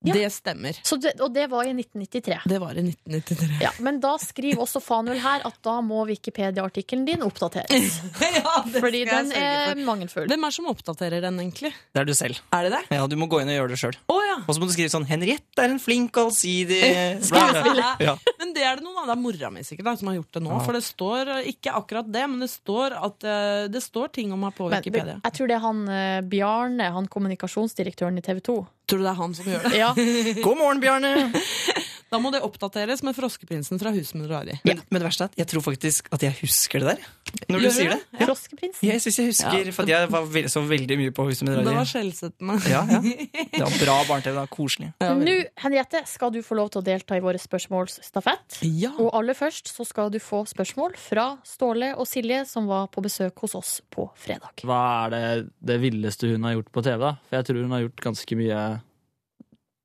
Ja. 0.08 0.14
Det 0.18 0.32
stemmer. 0.34 0.78
Så 0.84 0.97
det, 1.01 1.14
og 1.22 1.34
det 1.36 1.47
var 1.51 1.68
i 1.68 1.74
1993. 1.76 2.39
Det 2.49 2.60
var 2.64 2.78
i 2.80 2.84
1993. 2.86 3.62
Ja, 3.62 3.72
men 3.84 3.99
da 4.03 4.16
skriver 4.22 4.64
også 4.64 4.82
Fanuel 4.84 5.20
her 5.24 5.43
at 5.47 5.58
da 5.66 5.78
må 5.86 6.05
Wikipedia-artikkelen 6.10 7.05
din 7.08 7.24
oppdateres. 7.26 7.97
ja, 8.22 8.53
det 8.66 8.82
Fordi 8.84 9.03
skal 9.05 9.30
den 9.30 9.32
er 9.38 9.74
for. 9.74 9.84
mangelfull. 9.91 10.28
Hvem 10.32 10.47
er 10.47 10.55
som 10.58 10.70
oppdaterer 10.72 11.22
den, 11.28 11.39
egentlig? 11.43 11.74
Det 11.93 12.01
er 12.03 12.08
du 12.10 12.14
selv. 12.18 12.39
Er 12.53 12.68
det 12.70 12.74
det? 12.78 12.84
Ja, 12.97 13.08
Du 13.08 13.16
må 13.20 13.28
gå 13.32 13.41
inn 13.43 13.49
og 13.51 13.58
gjøre 13.60 13.74
det 13.76 13.80
sjøl. 13.82 13.97
Oh, 14.12 14.22
ja. 14.26 14.38
Og 14.47 14.53
så 14.55 14.62
må 14.62 14.68
du 14.70 14.74
skrive 14.76 14.91
sånn 14.93 15.05
'Henriette 15.08 15.64
er 15.64 15.72
en 15.74 15.80
flink, 15.82 16.16
allsidig 16.18 16.82
Skuespiller. 17.28 17.95
Ja. 18.08 18.16
Men 18.39 18.53
det 18.53 18.64
er 18.64 18.78
det 18.80 18.84
noen 18.86 18.97
av 19.01 19.08
det 19.10 19.16
er 19.18 19.22
mora 19.22 19.49
mi 19.51 19.64
sikkert 19.66 19.86
da, 19.89 19.95
som 19.97 20.08
har 20.12 20.16
gjort 20.20 20.34
det 20.38 20.41
nå. 20.45 20.51
Ja. 20.53 20.60
For 20.66 20.74
det 20.78 20.84
står 20.86 21.32
eh, 21.38 21.49
ikke 21.51 21.74
akkurat 21.78 22.08
det, 22.14 22.24
men 22.30 22.39
det 22.43 22.49
står, 22.51 22.93
at, 22.93 23.24
eh, 23.28 23.68
det 23.74 23.82
står 23.84 24.12
ting 24.14 24.32
om 24.36 24.39
meg 24.45 24.53
på 24.58 24.70
Men, 24.70 24.78
Wikipedia. 24.80 25.18
jeg 25.24 25.34
tror 25.38 25.47
det 25.49 25.55
er 25.58 25.64
han 25.66 25.82
eh, 25.89 26.22
Bjarne, 26.22 26.91
han 26.93 27.08
kommunikasjonsdirektøren 27.12 28.18
i 28.18 28.22
TV 28.26 28.39
2. 28.45 28.58
Tror 28.88 29.02
du 29.02 29.04
det 29.04 29.12
er 29.12 29.20
han 29.20 29.34
som 29.36 29.48
gjør 29.52 29.66
det? 29.68 29.78
Ja. 29.78 29.90
God 30.48 30.58
morgen, 30.58 30.80
Bjarne! 30.80 31.10
Da 32.12 32.20
må 32.24 32.30
det 32.32 32.39
oppdateres 32.45 33.01
med 33.03 33.16
Froskeprinsen 33.18 33.80
fra 33.82 33.91
Huset 33.91 34.16
med 34.16 34.30
rari. 34.32 34.53
Men, 34.64 34.80
men 34.89 35.01
det 35.01 35.08
verste 35.10 35.26
er 35.26 35.32
at 35.32 35.38
jeg 35.41 35.47
tror 35.51 35.64
faktisk 35.66 36.08
at 36.16 36.22
jeg 36.24 36.38
husker 36.39 36.80
det 36.86 36.93
der. 36.93 37.08
Når 37.51 37.60
du 37.60 37.66
Gjør 37.66 37.74
sier 37.76 37.89
det. 37.91 37.97
det. 37.99 38.20
Ja. 38.22 38.26
Froskeprinsen. 38.30 38.86
Jeg 38.88 39.01
syns 39.03 39.18
jeg 39.20 39.28
husker, 39.34 39.58
Ja. 39.68 39.72
for 39.76 39.84
at 39.84 39.91
jeg 39.91 40.10
var 40.14 40.28
veld, 40.32 40.47
så 40.53 40.62
veldig 40.64 40.97
mye 41.01 41.12
på 41.18 41.26
Huset 41.28 41.43
med 41.49 41.58
Det 41.58 41.66
var 41.68 41.76
rari. 41.82 41.89
skjellsettende. 41.91 42.55
Ja, 42.72 42.84
ja. 42.88 43.01
Det 43.58 43.64
var 43.66 43.76
bra 43.84 43.97
barne-TV. 44.08 44.39
Koselig. 44.55 44.89
Ja, 45.03 45.10
Nå. 45.20 45.36
Henriette, 45.66 46.03
skal 46.08 46.32
du 46.32 46.39
få 46.47 46.55
lov 46.62 46.70
til 46.72 46.80
å 46.82 46.86
delta 46.88 47.18
i 47.20 47.24
vår 47.26 47.41
spørsmålsstafett. 47.43 48.62
Ja. 48.64 48.93
Og 49.03 49.12
aller 49.20 49.36
først 49.36 49.68
så 49.74 49.84
skal 49.86 50.10
du 50.14 50.20
få 50.24 50.45
spørsmål 50.47 50.95
fra 51.01 51.28
Ståle 51.43 51.91
og 51.99 52.08
Silje, 52.08 52.45
som 52.47 52.68
var 52.72 52.88
på 52.88 53.03
besøk 53.03 53.36
hos 53.43 53.55
oss 53.60 53.82
på 53.91 54.08
fredag. 54.16 54.55
Hva 54.64 54.80
er 55.10 55.14
det, 55.18 55.24
det 55.60 55.82
villeste 55.84 56.32
hun 56.32 56.47
har 56.47 56.55
gjort 56.55 56.72
på 56.72 56.84
TV? 56.88 56.97
da? 57.03 57.14
For 57.28 57.41
jeg 57.41 57.49
tror 57.51 57.62
hun 57.68 57.76
har 57.76 57.84
gjort 57.89 58.05
ganske 58.08 58.39
mye 58.39 58.64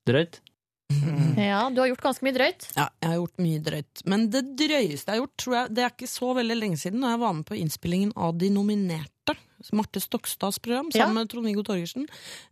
drøyt. 0.06 0.40
Ja, 1.38 1.62
du 1.72 1.80
har 1.80 1.88
gjort 1.92 2.04
ganske 2.04 2.26
mye 2.26 2.36
drøyt. 2.36 2.66
Ja, 2.76 2.88
jeg 3.00 3.10
har 3.12 3.18
gjort 3.20 3.42
mye 3.44 3.62
drøyt. 3.64 4.02
Men 4.08 4.26
det 4.32 4.42
drøyeste 4.58 5.08
jeg 5.08 5.14
har 5.14 5.22
gjort, 5.22 5.34
tror 5.40 5.56
jeg, 5.56 5.72
det 5.76 5.84
er 5.84 5.94
ikke 5.94 6.10
så 6.12 6.30
veldig 6.38 6.58
lenge 6.58 6.80
siden, 6.82 7.02
da 7.04 7.14
jeg 7.14 7.22
var 7.22 7.34
med 7.38 7.48
på 7.48 7.58
innspillingen 7.58 8.12
av 8.16 8.36
De 8.40 8.50
nominerte. 8.52 9.11
Marte 9.72 10.00
Stokstads 10.02 10.58
program 10.62 10.90
sammen 10.90 11.14
Ja. 11.14 11.20
med 11.20 11.30
Trond-Viggo 11.30 11.62
Torgersen. 11.66 12.06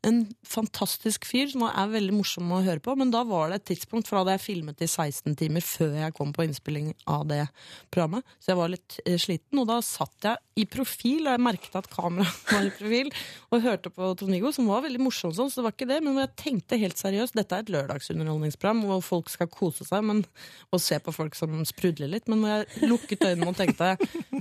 En 0.06 0.34
fantastisk 0.46 1.24
fyr 1.26 1.50
som 1.50 1.62
er 1.66 1.90
veldig 1.90 2.14
morsom 2.14 2.50
å 2.52 2.62
høre 2.64 2.80
på. 2.80 2.96
Men 2.96 3.10
da 3.10 3.24
var 3.24 3.50
det 3.50 3.60
et 3.60 3.76
tidspunkt, 3.76 4.06
for 4.06 4.16
da 4.16 4.22
hadde 4.24 4.38
jeg 4.38 4.46
filmet 4.56 4.80
i 4.82 4.86
16 4.86 5.34
timer 5.36 5.60
før 5.64 5.96
jeg 6.04 6.14
kom 6.14 6.32
på 6.32 6.46
innspilling 6.46 6.92
av 7.10 7.26
det 7.26 7.48
programmet. 7.90 8.22
Så 8.38 8.52
jeg 8.52 8.60
var 8.60 8.68
litt 8.72 9.00
eh, 9.06 9.18
sliten, 9.18 9.58
og 9.58 9.66
da 9.66 9.80
satt 9.82 10.28
jeg 10.28 10.36
i 10.60 10.66
profil, 10.70 11.26
og 11.26 11.32
jeg 11.34 11.40
merket 11.40 11.76
at 11.80 11.90
kameraet 11.90 12.46
var 12.52 12.66
i 12.68 12.70
profil, 12.78 13.10
og 13.50 13.62
hørte 13.64 13.90
på 13.90 14.12
Trond-Viggo, 14.20 14.52
som 14.54 14.68
var 14.70 14.82
veldig 14.86 15.00
morsom 15.02 15.32
sånn, 15.34 15.50
så 15.50 15.60
det 15.60 15.66
var 15.68 15.76
ikke 15.76 15.90
det. 15.90 16.00
Men 16.04 16.20
jeg 16.22 16.34
tenkte 16.36 16.78
helt 16.80 17.00
seriøst, 17.00 17.34
dette 17.34 17.56
er 17.56 17.64
et 17.64 17.72
lørdagsunderholdningsprogram 17.74 18.84
hvor 18.86 19.02
folk 19.04 19.30
skal 19.32 19.48
kose 19.50 19.84
seg 19.88 20.04
men, 20.04 20.24
og 20.70 20.80
se 20.82 20.98
på 21.00 21.12
folk 21.14 21.34
som 21.38 21.64
sprudler 21.68 22.10
litt. 22.12 22.28
Men 22.28 22.42
når 22.44 22.52
jeg 22.54 22.90
lukket 22.90 23.24
øynene 23.26 23.48
og 23.52 23.56
tenkte 23.58 23.96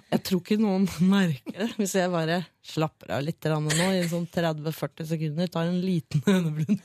jeg 0.09 0.23
tror 0.25 0.41
ikke 0.41 0.57
noen 0.59 0.87
merker 1.05 1.53
det 1.59 1.69
hvis 1.77 1.93
jeg 1.95 2.11
bare 2.11 2.41
slapper 2.65 3.11
av 3.15 3.23
litt 3.23 3.45
nå 3.45 3.89
i 3.95 4.03
sånn 4.09 4.27
30-40 4.27 5.07
sekunder, 5.13 5.47
tar 5.47 5.69
en 5.69 5.79
liten 5.81 6.21
høneblund. 6.25 6.81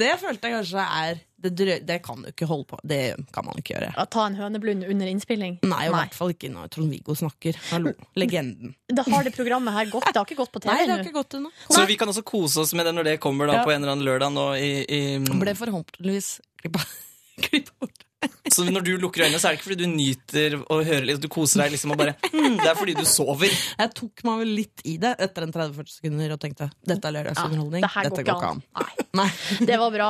det 0.00 0.10
følte 0.20 0.48
jeg 0.48 0.56
kanskje 0.58 0.82
er 0.84 1.20
det, 1.40 1.50
drø 1.56 1.76
det 1.88 1.96
kan 2.04 2.20
du 2.20 2.28
ikke 2.28 2.48
holde 2.50 2.66
på. 2.68 2.78
Det 2.84 2.98
kan 3.32 3.46
man 3.46 3.56
ikke 3.60 3.72
gjøre. 3.76 3.92
Ja, 3.96 4.04
ta 4.12 4.26
en 4.28 4.36
høneblund 4.36 4.84
under 4.84 5.08
innspilling. 5.08 5.56
Nei, 5.64 5.86
i 5.86 5.92
hvert 5.94 6.16
fall 6.16 6.34
ikke 6.34 6.50
når 6.52 6.68
Trond-Viggo 6.74 7.16
snakker. 7.16 7.56
Hallo, 7.70 7.94
legenden. 8.20 8.74
Da 8.92 9.06
har 9.08 9.24
det 9.24 9.32
programmet 9.38 9.72
her 9.78 9.88
gått. 9.92 10.10
Det 10.10 10.18
har 10.20 10.28
ikke 10.28 10.40
gått 10.42 10.52
på 10.52 10.60
TV 10.66 10.74
Nei, 10.74 10.82
det 10.84 10.96
har 10.98 11.06
ikke 11.06 11.16
gått 11.16 11.38
ennå. 11.38 11.52
Så 11.70 11.86
vi 11.88 11.96
kan 12.00 12.12
også 12.12 12.26
kose 12.28 12.60
oss 12.66 12.74
med 12.76 12.90
det 12.90 12.92
når 12.98 13.08
det 13.12 13.16
kommer 13.24 13.48
da 13.48 13.60
Ja. 13.60 13.64
på 13.64 13.72
en 13.72 13.80
eller 13.80 13.94
annen 13.96 14.04
lørdag 14.06 14.34
nå 14.36 14.46
i, 14.60 14.70
i 14.84 15.00
Ble 15.24 15.56
forhåpentligvis 15.56 16.34
klippa 16.60 16.84
klippa 17.46 17.72
bort. 17.86 18.04
Så 18.54 18.64
når 18.66 18.84
du 18.84 18.90
lukker 19.00 19.24
øynene, 19.24 19.38
så 19.40 19.48
er 19.48 19.54
det 19.54 19.60
ikke 19.60 19.68
fordi 19.70 19.86
du 19.86 19.92
nyter 19.92 20.56
å 20.60 20.80
høre 20.84 21.04
litt, 21.06 21.20
du 21.22 21.28
koser 21.32 21.62
deg 21.64 21.74
liksom 21.74 21.94
og 21.94 22.00
bare 22.00 22.14
mm, 22.32 22.56
Det 22.60 22.66
er 22.68 22.76
fordi 22.78 22.94
du 22.98 23.04
sover. 23.08 23.52
Jeg 23.52 23.92
tok 23.96 24.24
meg 24.26 24.42
vel 24.42 24.52
litt 24.58 24.84
i 24.90 24.96
det 25.00 25.12
etter 25.22 25.46
en 25.46 25.54
30-40 25.54 25.94
sekunder 25.94 26.34
og 26.34 26.40
tenkte 26.42 26.68
dette 26.90 27.08
er 27.08 27.16
lørdagsunderholdning. 27.16 27.84
det 27.86 28.04
dette 28.10 28.24
går 28.26 28.36
ikke 28.36 28.52
an. 28.56 28.62
Det 29.70 29.76
var 29.80 29.90
bra. 29.90 30.08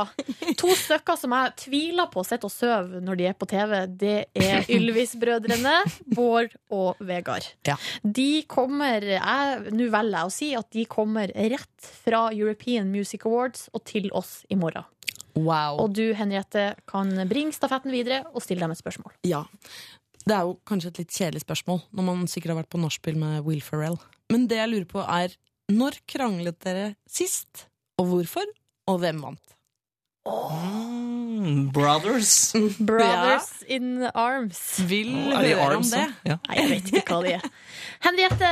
To 0.60 0.74
stykker 0.76 1.16
som 1.16 1.32
jeg 1.32 1.54
tviler 1.62 2.10
på 2.12 2.24
sitter 2.26 2.50
og 2.50 2.52
sover 2.52 3.04
når 3.04 3.20
de 3.20 3.28
er 3.30 3.36
på 3.38 3.48
TV, 3.48 3.74
det 4.00 4.16
er 4.36 4.68
Ylvis-brødrene, 4.76 5.76
Bård 6.14 6.54
og 6.74 7.00
Vegard. 7.08 7.46
De 8.02 8.30
kommer 8.50 9.06
jeg, 9.16 9.74
Nå 9.74 9.88
velger 9.92 10.18
jeg 10.18 10.28
å 10.28 10.34
si 10.34 10.50
at 10.58 10.68
de 10.76 10.86
kommer 10.90 11.32
rett 11.32 11.90
fra 12.04 12.26
European 12.34 12.90
Music 12.92 13.24
Awards 13.28 13.68
og 13.72 13.84
til 13.88 14.10
oss 14.16 14.40
i 14.52 14.58
morgen. 14.60 14.84
Og 15.80 15.92
du, 15.96 16.10
Henriette, 16.16 16.72
kan 16.90 17.12
bringe 17.30 17.54
stafetten 17.56 17.92
videre 17.94 18.22
og 18.32 18.44
stille 18.44 18.64
dem 18.64 18.74
et 18.74 18.80
spørsmål. 18.80 19.14
Ja. 19.28 19.44
Det 20.20 20.36
er 20.36 20.48
jo 20.48 20.58
kanskje 20.68 20.92
et 20.92 21.02
litt 21.02 21.14
kjedelig 21.14 21.44
spørsmål 21.46 21.80
når 21.96 22.08
man 22.10 22.26
sikkert 22.30 22.54
har 22.54 22.60
vært 22.62 22.72
på 22.72 22.82
nachspiel 22.82 23.20
med 23.20 23.46
Will 23.46 23.62
Ferrell. 23.64 23.98
Men 24.30 24.46
det 24.50 24.60
jeg 24.60 24.72
lurer 24.72 24.90
på 24.90 25.04
er 25.04 25.36
når 25.70 26.00
kranglet 26.10 26.58
dere 26.64 26.90
sist? 27.08 27.66
Og 28.00 28.10
hvorfor? 28.10 28.46
Og 28.90 29.00
hvem 29.02 29.22
vant? 29.22 29.56
Oh. 30.28 31.70
brothers. 31.72 32.52
Brothers 32.80 33.62
in 33.66 34.02
arms. 34.14 34.80
Vil 34.88 35.14
de 35.14 35.54
høre 35.54 35.76
om 35.78 35.86
det. 35.86 36.06
Ja. 36.26 36.36
Nei, 36.48 36.58
jeg 36.58 36.70
vet 36.74 36.92
ikke 36.92 37.16
hva 37.16 37.22
de 37.24 37.32
er. 37.38 37.46
Henriette, 38.06 38.50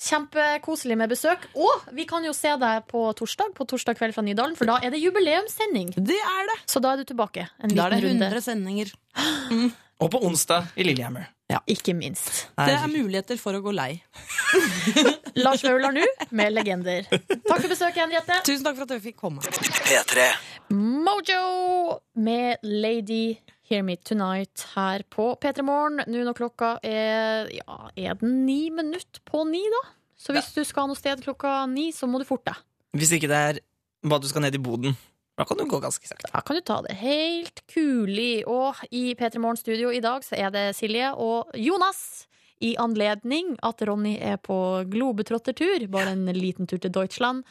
kjempekoselig 0.00 0.96
med 0.98 1.12
besøk. 1.12 1.46
Og 1.54 1.86
vi 1.94 2.06
kan 2.08 2.24
jo 2.26 2.32
se 2.36 2.54
deg 2.60 2.86
på 2.90 3.06
torsdag 3.18 3.54
på 3.56 3.66
torsdag 3.70 3.98
kveld 3.98 4.16
fra 4.16 4.24
Nydalen, 4.26 4.56
for 4.58 4.68
da 4.70 4.80
er 4.82 4.94
det 4.94 5.02
jubileumssending. 5.02 5.94
Det 5.96 6.18
er 6.18 6.50
det. 6.50 6.58
Så 6.70 6.82
da 6.82 6.94
er 6.94 7.02
du 7.02 7.08
tilbake. 7.12 7.48
En 7.62 7.74
Da 7.74 7.86
er 7.86 7.96
det 7.96 8.02
100 8.02 8.10
runde. 8.10 8.28
100 8.32 8.44
sendinger. 8.48 8.92
Og 10.02 10.10
på 10.10 10.20
onsdag 10.26 10.72
i 10.76 10.84
Lillehammer. 10.86 11.30
Ikke 11.70 11.94
minst. 11.94 12.48
Det 12.58 12.72
er 12.74 12.88
muligheter 12.90 13.38
for 13.38 13.54
å 13.54 13.60
gå 13.62 13.70
lei. 13.74 14.02
Lars 15.44 15.62
Vaular 15.62 15.94
nå 15.94 16.02
med 16.34 16.50
legender. 16.54 17.06
Takk 17.06 17.60
for 17.60 17.70
besøket, 17.70 18.00
Henriette. 18.02 18.40
Tusen 18.48 18.64
takk 18.66 18.78
for 18.80 18.88
at 18.88 18.96
jeg 18.96 19.04
fikk 19.04 19.20
komme. 19.22 19.44
P3. 19.44 20.26
Mojo 20.74 22.00
med 22.18 22.64
Lady 22.66 23.36
Hear 23.64 23.84
Me 23.86 23.96
Tonight 23.96 24.66
her 24.74 25.02
på 25.08 25.30
P3 25.40 25.64
Morgen. 25.64 26.02
Nå 26.04 26.24
når 26.26 26.36
klokka 26.36 26.74
er 26.84 27.48
Ja, 27.54 27.88
er 27.96 28.18
den 28.20 28.42
ni 28.44 28.68
minutt 28.70 29.22
på 29.24 29.44
ni, 29.48 29.62
da? 29.72 29.82
Så 30.20 30.36
hvis 30.36 30.52
du 30.52 30.60
skal 30.68 30.90
noe 30.90 30.98
sted 30.98 31.22
klokka 31.24 31.62
ni, 31.70 31.88
så 31.92 32.08
må 32.08 32.20
du 32.20 32.26
forte 32.28 32.52
deg. 32.52 32.60
Hvis 33.00 33.14
ikke 33.16 33.30
det 33.32 33.40
er 33.48 33.60
bare 34.04 34.20
at 34.20 34.26
du 34.26 34.30
skal 34.30 34.44
ned 34.44 34.58
i 34.58 34.62
boden. 34.62 34.96
Da 35.34 35.46
kan 35.48 35.58
du 35.58 35.64
gå 35.66 35.80
ganske 35.82 36.06
sakte. 36.06 36.28
Da 36.30 36.44
kan 36.44 36.60
du 36.60 36.62
ta 36.62 36.76
det 36.84 36.94
helt 37.00 37.64
kulig. 37.72 38.44
Og 38.46 38.84
i 38.94 39.16
P3 39.18 39.40
Morgen 39.42 39.58
studio 39.58 39.90
i 39.90 40.04
dag 40.04 40.22
så 40.28 40.36
er 40.38 40.52
det 40.54 40.68
Silje 40.76 41.10
og 41.16 41.56
Jonas. 41.58 42.28
I 42.62 42.76
anledning 42.80 43.56
at 43.66 43.82
Ronny 43.82 44.14
er 44.20 44.36
på 44.40 44.56
globetrottertur, 44.92 45.88
bare 45.90 46.14
en 46.14 46.28
liten 46.36 46.68
tur 46.70 46.78
til 46.78 46.92
Deutschland, 46.94 47.42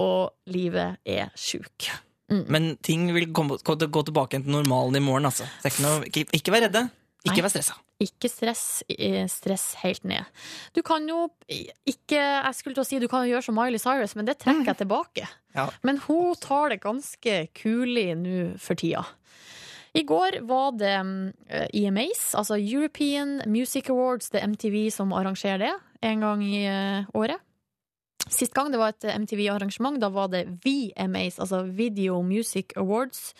og 0.00 0.32
livet 0.48 0.96
er 1.04 1.28
sjuk. 1.38 1.90
Men 2.28 2.76
ting 2.82 3.06
vil 3.14 3.28
komme, 3.34 3.58
gå 3.62 4.02
tilbake 4.08 4.40
til 4.40 4.50
normalen 4.50 4.98
i 4.98 5.04
morgen. 5.04 5.28
Altså. 5.28 5.46
Ikke, 5.66 5.82
noe, 5.84 6.06
ikke, 6.08 6.26
ikke 6.34 6.54
vær 6.54 6.66
redde. 6.66 6.88
Ikke 7.26 7.42
vær 7.42 7.50
stressa. 7.50 7.76
Ikke 8.02 8.28
stress, 8.28 8.84
stress 9.32 9.64
helt 9.80 10.04
ned. 10.06 10.26
Du 10.76 10.82
kan 10.86 11.06
jo 11.08 11.30
ikke 11.88 12.18
Jeg 12.18 12.54
skulle 12.58 12.76
til 12.76 12.84
å 12.84 12.86
si 12.86 12.98
du 13.02 13.08
kan 13.08 13.24
jo 13.24 13.32
gjøre 13.34 13.46
som 13.46 13.56
Miley 13.56 13.80
Cyrus, 13.82 14.14
men 14.18 14.28
det 14.28 14.36
trekker 14.42 14.68
jeg 14.68 14.82
tilbake. 14.82 15.28
Ja. 15.56 15.70
Men 15.86 15.98
hun 16.04 16.36
tar 16.38 16.74
det 16.74 16.82
ganske 16.84 17.38
kulig 17.56 18.10
nå 18.20 18.36
for 18.62 18.78
tida. 18.78 19.06
I 19.96 20.02
går 20.04 20.42
var 20.44 20.74
det 20.76 20.92
eh, 21.48 21.68
EMAs, 21.72 22.34
altså 22.36 22.58
European 22.60 23.40
Music 23.48 23.88
Awards, 23.88 24.28
det 24.28 24.42
er 24.42 24.50
MTV 24.52 24.90
som 24.92 25.14
arrangerer 25.16 25.62
det 25.62 25.72
en 26.04 26.20
gang 26.20 26.42
i 26.44 26.66
eh, 26.68 27.08
året. 27.16 27.40
Sist 28.28 28.54
gang 28.54 28.72
det 28.72 28.78
var 28.80 28.90
et 28.90 29.04
MTV-arrangement, 29.06 30.00
da 30.02 30.08
var 30.10 30.30
det 30.32 30.42
VMAs, 30.64 31.38
altså 31.38 31.62
Video 31.62 32.18
Music 32.26 32.72
Awards. 32.76 33.34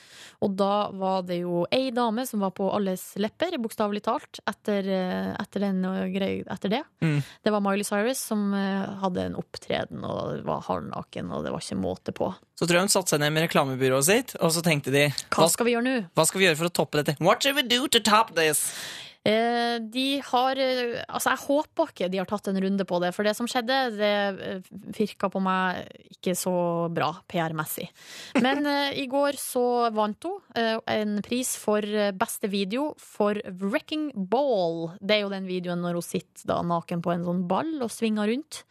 Og 0.45 0.55
da 0.59 0.89
var 0.95 1.25
det 1.27 1.41
jo 1.41 1.65
ei 1.75 1.91
dame 1.95 2.23
som 2.29 2.45
var 2.45 2.53
på 2.55 2.69
alles 2.71 3.03
lepper, 3.19 3.57
bokstavelig 3.63 4.05
talt, 4.07 4.39
etter, 4.47 4.87
eh, 4.87 5.33
etter, 5.43 5.65
den, 5.67 5.83
og 5.89 6.19
etter 6.23 6.73
det. 6.73 6.83
Mm. 7.03 7.19
Det 7.43 7.55
var 7.55 7.65
Miley 7.67 7.87
Cyrus 7.89 8.23
som 8.31 8.53
eh, 8.55 8.85
hadde 9.03 9.25
en 9.27 9.39
opptreden 9.41 10.07
og 10.07 10.45
var 10.47 10.63
halvnaken, 10.69 11.33
og 11.35 11.43
det 11.47 11.55
var 11.55 11.67
ikke 11.67 11.81
måte 11.83 12.15
på. 12.15 12.31
Så 12.55 12.69
tror 12.69 12.79
jeg 12.79 12.87
hun 12.87 12.95
satte 12.95 13.17
seg 13.17 13.25
ned 13.25 13.35
med 13.35 13.49
reklamebyrået 13.49 14.07
sitt, 14.07 14.37
og 14.39 14.55
så 14.55 14.63
tenkte 14.65 14.95
de 14.95 15.09
Hva 15.35 15.51
skal 15.51 15.67
vi 15.67 15.75
gjøre 15.75 15.87
nå? 15.89 15.97
hva 16.15 16.29
skal 16.29 16.41
vi 16.41 16.47
gjøre 16.47 16.61
for 16.63 16.71
å 16.71 16.77
toppe 16.79 17.03
dette? 17.03 17.19
What 17.19 17.43
should 17.43 17.59
we 17.59 17.67
do 17.67 17.89
to 17.91 18.01
top 18.01 18.37
this? 18.39 18.69
Eh, 19.27 19.77
de 19.83 20.21
har 20.23 20.59
eh, 20.61 21.01
Altså, 21.09 21.33
jeg 21.33 21.43
håper 21.49 21.91
ikke 21.91 22.09
de 22.13 22.21
har 22.21 22.29
tatt 22.31 22.51
en 22.51 22.61
runde 22.63 22.85
på 22.87 23.01
det, 23.03 23.11
for 23.17 23.27
det 23.27 23.33
som 23.39 23.49
skjedde, 23.51 23.79
det 23.97 24.11
eh, 24.47 24.69
virka 24.95 25.31
på 25.33 25.41
meg 25.43 25.89
ikke 26.17 26.37
så 26.39 26.55
bra 26.95 27.11
PR-messig. 27.31 27.89
Men 28.45 28.67
i 29.03 29.07
går 29.11 29.39
så 29.41 29.91
vant 29.95 30.29
hun 30.29 30.39
en 30.57 31.19
pris 31.25 31.55
for 31.61 31.85
beste 32.17 32.51
video 32.53 32.91
for 33.01 33.39
Wrecking 33.61 34.11
Ball. 34.15 34.93
Det 35.01 35.19
er 35.19 35.25
jo 35.25 35.33
den 35.33 35.49
videoen 35.49 35.83
når 35.85 35.99
hun 35.99 36.07
sitter 36.07 36.53
da 36.53 36.61
naken 36.67 37.03
på 37.05 37.15
en 37.15 37.27
sånn 37.27 37.45
ball 37.51 37.73
og 37.85 37.93
svinger 37.93 38.31
rundt. 38.31 38.63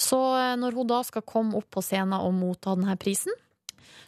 Så 0.00 0.18
når 0.56 0.78
hun 0.78 0.88
da 0.88 1.02
skal 1.04 1.26
komme 1.28 1.58
opp 1.58 1.68
på 1.76 1.82
scenen 1.84 2.16
og 2.18 2.32
motta 2.36 2.74
denne 2.78 2.96
prisen, 3.00 3.34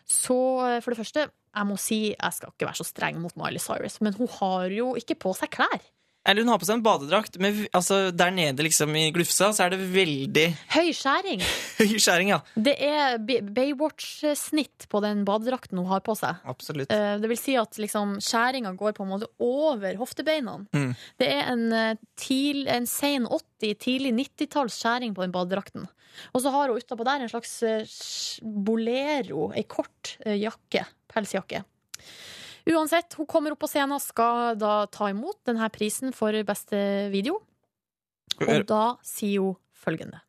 så 0.09 0.37
for 0.83 0.93
det 0.93 0.99
første, 0.99 1.27
jeg 1.53 1.69
må 1.69 1.77
si, 1.81 2.01
jeg 2.13 2.37
skal 2.37 2.53
ikke 2.53 2.69
være 2.69 2.81
så 2.81 2.87
streng 2.89 3.19
mot 3.21 3.35
Miley 3.37 3.61
Cyrus, 3.61 4.01
men 4.05 4.17
hun 4.17 4.31
har 4.41 4.73
jo 4.73 4.95
ikke 4.99 5.19
på 5.27 5.35
seg 5.37 5.53
klær. 5.53 5.83
Eller 6.25 6.45
hun 6.45 6.53
har 6.53 6.61
på 6.63 6.67
seg 6.69 6.77
en 6.79 6.85
badedrakt. 6.85 7.37
men 7.43 7.65
altså, 7.75 8.13
der 8.15 8.31
nede 8.31 8.63
liksom 8.63 8.95
i 8.95 9.09
glufsa 9.15 9.49
så 9.55 9.65
er 9.65 9.75
det 9.75 9.81
veldig 9.91 10.45
Høy 10.71 10.93
skjæring. 10.95 11.43
høy 11.81 11.97
skjæring, 11.99 12.31
ja. 12.31 12.39
Det 12.55 12.77
er 12.79 13.17
Baywatch-snitt 13.51 14.87
på 14.93 15.01
den 15.03 15.25
badedrakten 15.27 15.81
hun 15.81 15.89
har 15.91 16.05
på 16.07 16.15
seg. 16.19 16.39
Absolutt. 16.47 16.93
Eh, 16.95 17.17
Det 17.23 17.31
vil 17.33 17.41
si 17.41 17.57
at 17.59 17.79
liksom, 17.83 18.21
skjæringa 18.23 18.75
går 18.79 18.95
på 18.95 19.07
en 19.07 19.11
måte 19.17 19.31
over 19.43 19.99
hoftebeina. 19.99 20.61
Mm. 20.71 20.93
Det 21.19 21.29
er 21.33 21.51
en, 21.57 21.67
eh, 21.73 21.99
til, 22.15 22.69
en 22.71 22.87
sen 22.87 23.27
80-, 23.27 23.75
tidlig 23.83 24.15
90-talls 24.21 24.79
skjæring 24.79 25.17
på 25.19 25.27
den 25.27 25.35
badedrakten. 25.35 25.89
Og 26.37 26.45
så 26.45 26.53
har 26.55 26.71
hun 26.71 26.79
utapå 26.79 27.07
der 27.09 27.25
en 27.25 27.33
slags 27.33 27.57
eh, 27.67 27.83
bolero, 28.47 29.51
ei 29.57 29.67
kort 29.67 30.17
jakke, 30.23 30.87
pelsjakke. 31.11 31.65
Uansett, 32.71 33.15
hun 33.19 33.27
kommer 33.27 33.55
opp 33.55 33.63
på 33.65 33.71
scenen 33.71 33.97
og 33.97 34.03
skal 34.05 34.55
da 34.59 34.87
ta 34.87 35.09
imot 35.11 35.41
denne 35.49 35.67
prisen 35.75 36.13
for 36.15 36.37
beste 36.47 36.79
video. 37.11 37.41
Og 38.43 38.67
da 38.69 38.83
sier 39.07 39.43
hun 39.43 39.57
følgende. 39.85 40.21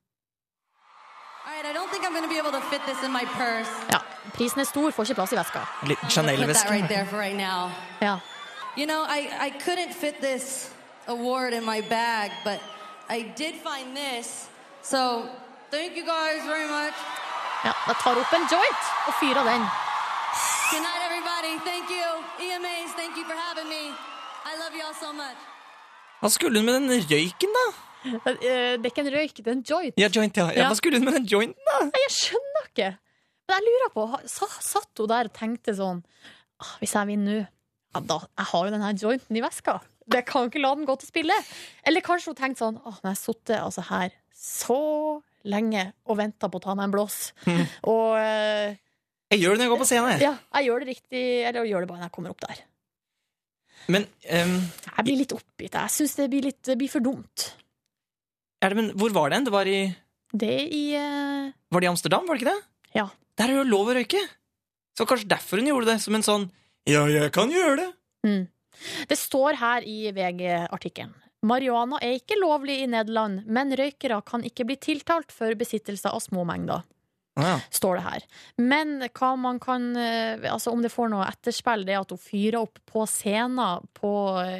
All 1.45 1.53
right, 1.53 1.65
I 1.65 1.73
don't 1.73 1.89
think 1.91 2.05
I'm 2.05 2.13
going 2.13 2.23
to 2.23 2.29
be 2.29 2.39
able 2.39 2.51
to 2.51 2.61
fit 2.71 2.81
this 2.87 3.03
in 3.03 3.11
my 3.11 3.25
purse. 3.37 3.69
Ja, 3.91 3.99
prisen 4.33 4.61
er 4.61 4.65
stor, 4.65 4.91
får 4.91 5.11
ikke 5.11 5.19
plass 5.21 5.33
i 5.33 5.37
veska. 5.37 5.65
Litt 5.85 6.05
Chanel-veske. 6.09 6.69
right. 7.13 7.39
Ja. 8.01 8.19
You 8.75 8.87
know, 8.87 9.03
I, 9.05 9.29
I 9.47 9.51
couldn't 9.65 9.93
fit 9.93 10.19
this 10.21 10.71
award 11.07 11.53
in 11.53 11.63
my 11.65 11.81
bag, 11.81 12.31
but 12.43 12.59
I 13.09 13.21
did 13.37 13.55
find 13.61 13.95
this. 13.95 14.49
So 14.81 15.29
thank 15.69 15.95
you 15.95 16.05
guys 16.05 16.41
very 16.47 16.67
much. 16.67 16.95
Ja, 17.63 17.73
da 17.87 17.93
tar 17.93 18.13
hun 18.15 18.23
opp 18.23 18.33
en 18.33 18.47
joint 18.51 18.83
og 19.07 19.13
fyrer 19.19 19.43
den. 19.43 19.61
Good 20.71 20.81
night, 20.81 21.02
everybody. 21.23 21.53
Thank 21.63 21.89
you. 21.89 22.07
EMAs, 22.45 22.91
thank 22.95 23.15
you 23.17 23.23
for 23.25 23.35
having 23.35 23.69
me. 23.69 23.83
I 24.45 24.57
love 24.59 24.75
you 24.75 24.83
all 24.87 24.93
so 24.95 25.13
much. 25.13 25.37
Hva 26.21 26.29
skulle 26.31 26.59
hun 26.59 26.65
med 26.65 26.73
den 26.81 27.03
røyken, 27.11 27.55
da? 27.57 27.65
Eh, 28.03 28.75
Det 28.79 28.85
er 28.85 28.89
ikke 28.91 29.03
en 29.05 29.11
røyk, 29.13 29.33
det 29.37 29.47
er 29.47 29.51
en 29.57 29.63
joint. 29.69 29.95
Ja, 29.99 30.09
joint, 30.11 30.37
ja. 30.37 30.49
ja. 30.55 30.67
Hva 30.69 30.75
skulle 30.79 30.99
hun 30.99 31.05
med 31.07 31.17
den 31.21 31.27
jointen, 31.27 31.63
da? 31.67 31.79
Nei, 31.87 32.01
jeg 32.07 32.13
skjønner 32.17 32.67
ikke. 32.69 32.89
Men 33.47 33.57
jeg 33.57 33.67
lurer 33.67 33.91
på, 33.95 34.05
satt 34.31 34.99
hun 35.03 35.11
der 35.11 35.29
og 35.29 35.35
tenkte 35.35 35.75
sånn 35.75 36.03
«Ah, 36.63 36.75
Hvis 36.79 36.93
jeg 36.95 37.09
vinner 37.11 37.41
nå, 37.41 37.47
ja, 37.93 37.99
da, 38.09 38.17
jeg 38.39 38.49
har 38.51 38.65
jo 38.67 38.71
den 38.73 38.81
her 38.87 38.95
jointen 38.97 39.37
i 39.37 39.43
veska. 39.43 39.77
Det 40.09 40.23
kan 40.27 40.47
ikke 40.49 40.61
la 40.63 40.71
den 40.75 40.87
gå 40.87 40.95
til 40.99 41.07
spille. 41.11 41.35
Eller 41.87 42.01
kanskje 42.03 42.31
hun 42.31 42.39
tenkte 42.39 42.63
sånn 42.63 42.79
Åh, 42.81 42.97
når 43.03 43.11
jeg 43.11 43.17
har 43.17 43.19
sittet 43.21 43.59
altså, 43.59 43.83
her 43.91 44.15
så 44.43 44.79
lenge 45.47 45.89
og 46.07 46.17
venta 46.19 46.47
på 46.49 46.59
å 46.59 46.63
ta 46.63 46.73
meg 46.75 46.87
en 46.87 46.95
blås, 46.95 47.17
Mm. 47.45 47.61
og 47.91 48.15
eh, 48.19 48.75
Jeg 49.33 49.41
gjør 49.41 49.55
det 49.55 49.63
når 49.63 49.65
jeg 49.65 49.73
går 49.73 49.81
på 49.81 49.89
scenen. 49.89 50.21
Ja, 50.21 50.35
jeg 50.59 50.69
gjør 50.69 50.83
det 50.83 50.89
riktig, 50.91 51.23
eller 51.41 51.63
jeg 51.63 51.73
gjør 51.73 51.83
det 51.83 51.89
bare 51.89 52.01
når 52.03 52.09
jeg 52.09 52.15
kommer 52.17 52.33
opp 52.33 52.43
der. 52.43 52.61
Men 53.93 54.05
um, 54.05 54.53
Jeg 54.61 55.05
blir 55.07 55.19
litt 55.23 55.33
oppgitt. 55.35 55.73
Jeg 55.73 55.93
syns 55.95 56.13
det 56.19 56.29
blir 56.31 56.45
litt 56.45 56.61
det 56.69 56.77
blir 56.79 56.91
for 56.91 57.03
dumt. 57.03 57.49
er 58.61 58.71
det, 58.71 58.77
men 58.79 58.91
hvor 58.99 59.11
var 59.15 59.31
det 59.31 59.39
hen? 59.39 59.47
Det 59.49 59.55
var 59.55 59.67
i, 59.67 59.79
Det 60.31 60.53
i 60.69 60.83
uh... 60.95 61.49
var 61.73 61.83
det 61.83 61.89
i 61.89 61.91
Amsterdam, 61.91 62.29
var 62.29 62.37
det 62.37 62.45
ikke 62.45 62.53
det? 62.53 62.61
Ja. 62.93 63.07
Der 63.33 63.49
er 63.49 63.55
det 63.55 63.59
jo 63.63 63.71
lov 63.73 63.89
å 63.89 63.97
røyke. 63.97 64.21
Så 64.93 65.09
kanskje 65.09 65.31
derfor 65.33 65.59
hun 65.59 65.71
gjorde 65.71 65.89
det. 65.89 65.97
Som 66.05 66.15
en 66.19 66.25
sånn 66.25 66.47
Ja, 66.87 67.07
jeg 67.09 67.33
kan 67.33 67.51
gjøre 67.51 67.75
det. 67.81 67.89
Mm. 68.27 68.43
Det 69.09 69.17
står 69.17 69.57
her 69.59 69.85
i 69.89 69.97
VG-artikkelen. 70.13 71.13
Marihuana 71.43 71.97
er 71.99 72.15
ikke 72.21 72.37
lovlig 72.39 72.77
i 72.83 72.87
Nederland, 72.87 73.41
men 73.51 73.73
røykere 73.75 74.21
kan 74.23 74.45
ikke 74.47 74.63
bli 74.69 74.77
tiltalt 74.79 75.33
for 75.35 75.51
besittelse 75.59 76.07
av 76.07 76.21
små 76.23 76.45
mengder. 76.47 76.85
Står 77.73 77.95
det 77.97 78.03
her. 78.05 78.25
Men 78.61 78.99
hva 79.09 79.31
man 79.39 79.57
kan 79.59 79.95
eh, 79.97 80.37
Altså 80.51 80.71
om 80.71 80.81
det 80.83 80.91
får 80.93 81.09
noe 81.09 81.25
etterspill, 81.25 81.85
det 81.87 81.95
at 81.97 82.11
hun 82.13 82.19
fyrer 82.21 82.59
opp 82.61 82.77
på 82.85 83.05
scenen 83.09 83.87
på, 83.97 84.11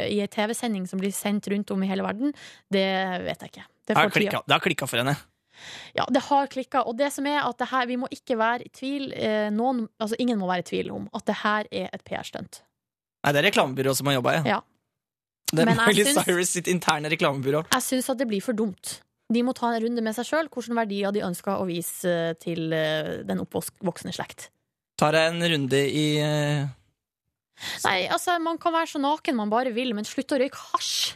i 0.09 0.17
ei 0.24 0.28
TV-sending 0.28 0.88
som 0.89 0.99
blir 0.99 1.13
sendt 1.13 1.47
rundt 1.53 1.69
om 1.71 1.84
i 1.84 1.88
hele 1.91 2.03
verden, 2.03 2.34
det 2.74 2.88
vet 3.28 3.45
jeg 3.45 3.53
ikke. 3.53 3.67
Det 3.86 3.93
Det 3.93 3.97
har 3.97 4.09
får 4.09 4.17
klikka- 4.19 4.43
det 4.47 4.53
har 4.57 4.59
klikka 4.65 4.88
for 4.89 4.97
henne. 5.03 5.15
Ja, 5.93 6.05
det 6.09 6.21
har 6.26 6.47
klikka. 6.47 6.82
Og 6.89 6.97
det 6.97 7.11
som 7.13 7.26
er 7.30 7.43
at 7.45 7.57
det 7.61 7.69
her, 7.69 7.86
vi 7.86 7.95
må 8.01 8.07
ikke 8.11 8.38
være 8.38 8.65
i 8.65 8.69
tvil 8.74 9.13
eh, 9.13 9.49
noen, 9.53 9.88
altså 10.01 10.15
Ingen 10.19 10.39
må 10.39 10.47
være 10.49 10.65
i 10.65 10.69
tvil 10.71 10.91
om 10.91 11.09
at 11.13 11.26
det 11.30 11.36
her 11.43 11.67
er 11.71 11.89
et 11.93 12.03
PR-stunt. 12.03 12.63
Nei, 13.24 13.32
det 13.32 13.43
er 13.43 13.51
reklamebyrået 13.51 13.95
som 13.95 14.07
har 14.09 14.17
jobba, 14.17 14.39
Ja. 14.49 14.61
Det 15.53 15.67
er 15.67 15.76
Miley 15.78 16.09
Cyrus 16.17 16.49
sitt 16.49 16.67
interne 16.67 17.11
reklamebyrå. 17.13 17.67
Jeg 17.71 17.84
syns 17.86 18.09
at 18.09 18.17
det 18.17 18.28
blir 18.28 18.41
for 18.41 18.53
dumt. 18.57 19.01
De 19.34 19.41
må 19.45 19.53
ta 19.57 19.71
en 19.71 19.81
runde 19.81 20.03
med 20.03 20.15
seg 20.15 20.27
sjøl, 20.27 20.49
hvilke 20.51 20.77
verdier 20.77 21.13
de 21.15 21.23
ønsker 21.25 21.57
å 21.57 21.65
vise 21.69 22.09
eh, 22.09 22.36
til 22.41 22.73
eh, 22.75 23.23
den 23.25 23.41
oppvoksende 23.41 24.13
slekt. 24.15 24.49
Tar 24.99 25.17
jeg 25.17 25.31
en 25.31 25.45
runde 25.55 25.79
i 25.89 26.07
eh, 26.21 26.67
Nei, 27.86 27.97
altså, 28.11 28.36
man 28.43 28.59
kan 28.61 28.73
være 28.75 28.91
så 28.93 29.01
naken 29.01 29.38
man 29.38 29.51
bare 29.53 29.73
vil, 29.73 29.93
men 29.95 30.07
slutt 30.07 30.34
å 30.36 30.39
røyke 30.41 30.59
hasj. 30.73 31.15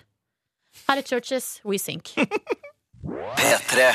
Her 0.88 1.02
er 1.02 1.06
Churches 1.06 1.58
We 1.68 1.80
Sink. 1.82 2.14
P3. 3.38 3.88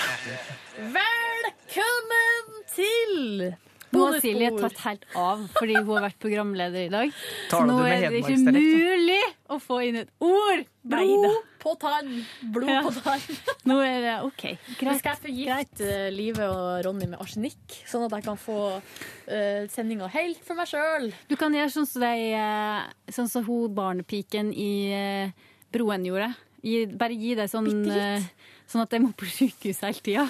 Velkommen 0.92 2.58
til 2.72 3.52
Nå 3.92 4.04
har 4.08 4.18
Silje 4.24 4.48
tatt 4.56 4.78
helt 4.86 5.02
av 5.20 5.42
fordi 5.52 5.76
hun 5.76 5.90
har 5.96 6.06
vært 6.06 6.20
programleder 6.22 6.86
i 6.86 6.92
dag. 6.92 7.12
Så 7.12 7.50
Tar 7.52 7.66
du 7.68 7.72
nå 7.74 7.80
er 7.84 8.06
det 8.06 8.22
ikke 8.22 8.54
mulig 8.56 9.20
å 9.52 9.58
få 9.60 9.82
inn 9.88 10.00
et 10.02 10.12
ord! 10.24 10.64
Blod 10.82 11.26
på 11.62 11.72
tann! 11.80 12.10
Blod 12.54 12.68
Ja. 12.70 12.82
på 12.82 12.92
tann. 12.96 13.22
Nå 13.70 13.78
er 13.86 13.98
det 14.04 14.14
OK. 14.26 14.44
Nå 14.82 14.94
skal 14.98 15.14
jeg 15.14 15.20
forgifte 15.22 15.88
eh, 15.88 16.08
Live 16.14 16.46
og 16.50 16.82
Ronny 16.86 17.06
med 17.12 17.22
arsenikk, 17.22 17.76
sånn 17.88 18.06
at 18.08 18.16
jeg 18.18 18.26
kan 18.26 18.38
få 18.40 18.58
uh, 18.78 19.62
sendinga 19.72 20.10
helt 20.12 20.42
for 20.46 20.58
meg 20.58 20.70
sjøl. 20.70 21.10
Du 21.30 21.36
kan 21.40 21.54
gjøre 21.54 21.72
sånn 21.74 21.88
som, 21.88 22.06
eh, 22.06 23.12
sånn 23.14 23.30
så 23.30 23.44
hun 23.46 23.74
barnepiken 23.76 24.50
i 24.54 24.72
uh, 24.92 25.52
Broen 25.72 26.06
gjorde. 26.08 26.32
Gi, 26.62 26.84
bare 26.86 27.14
gi 27.18 27.36
deg 27.38 27.50
sånn, 27.50 27.70
uh, 27.90 28.26
sånn 28.70 28.84
at 28.84 28.92
de 28.94 29.02
må 29.02 29.12
på 29.18 29.26
sykehus 29.30 29.82
hele 29.86 30.02
tida. 30.02 30.26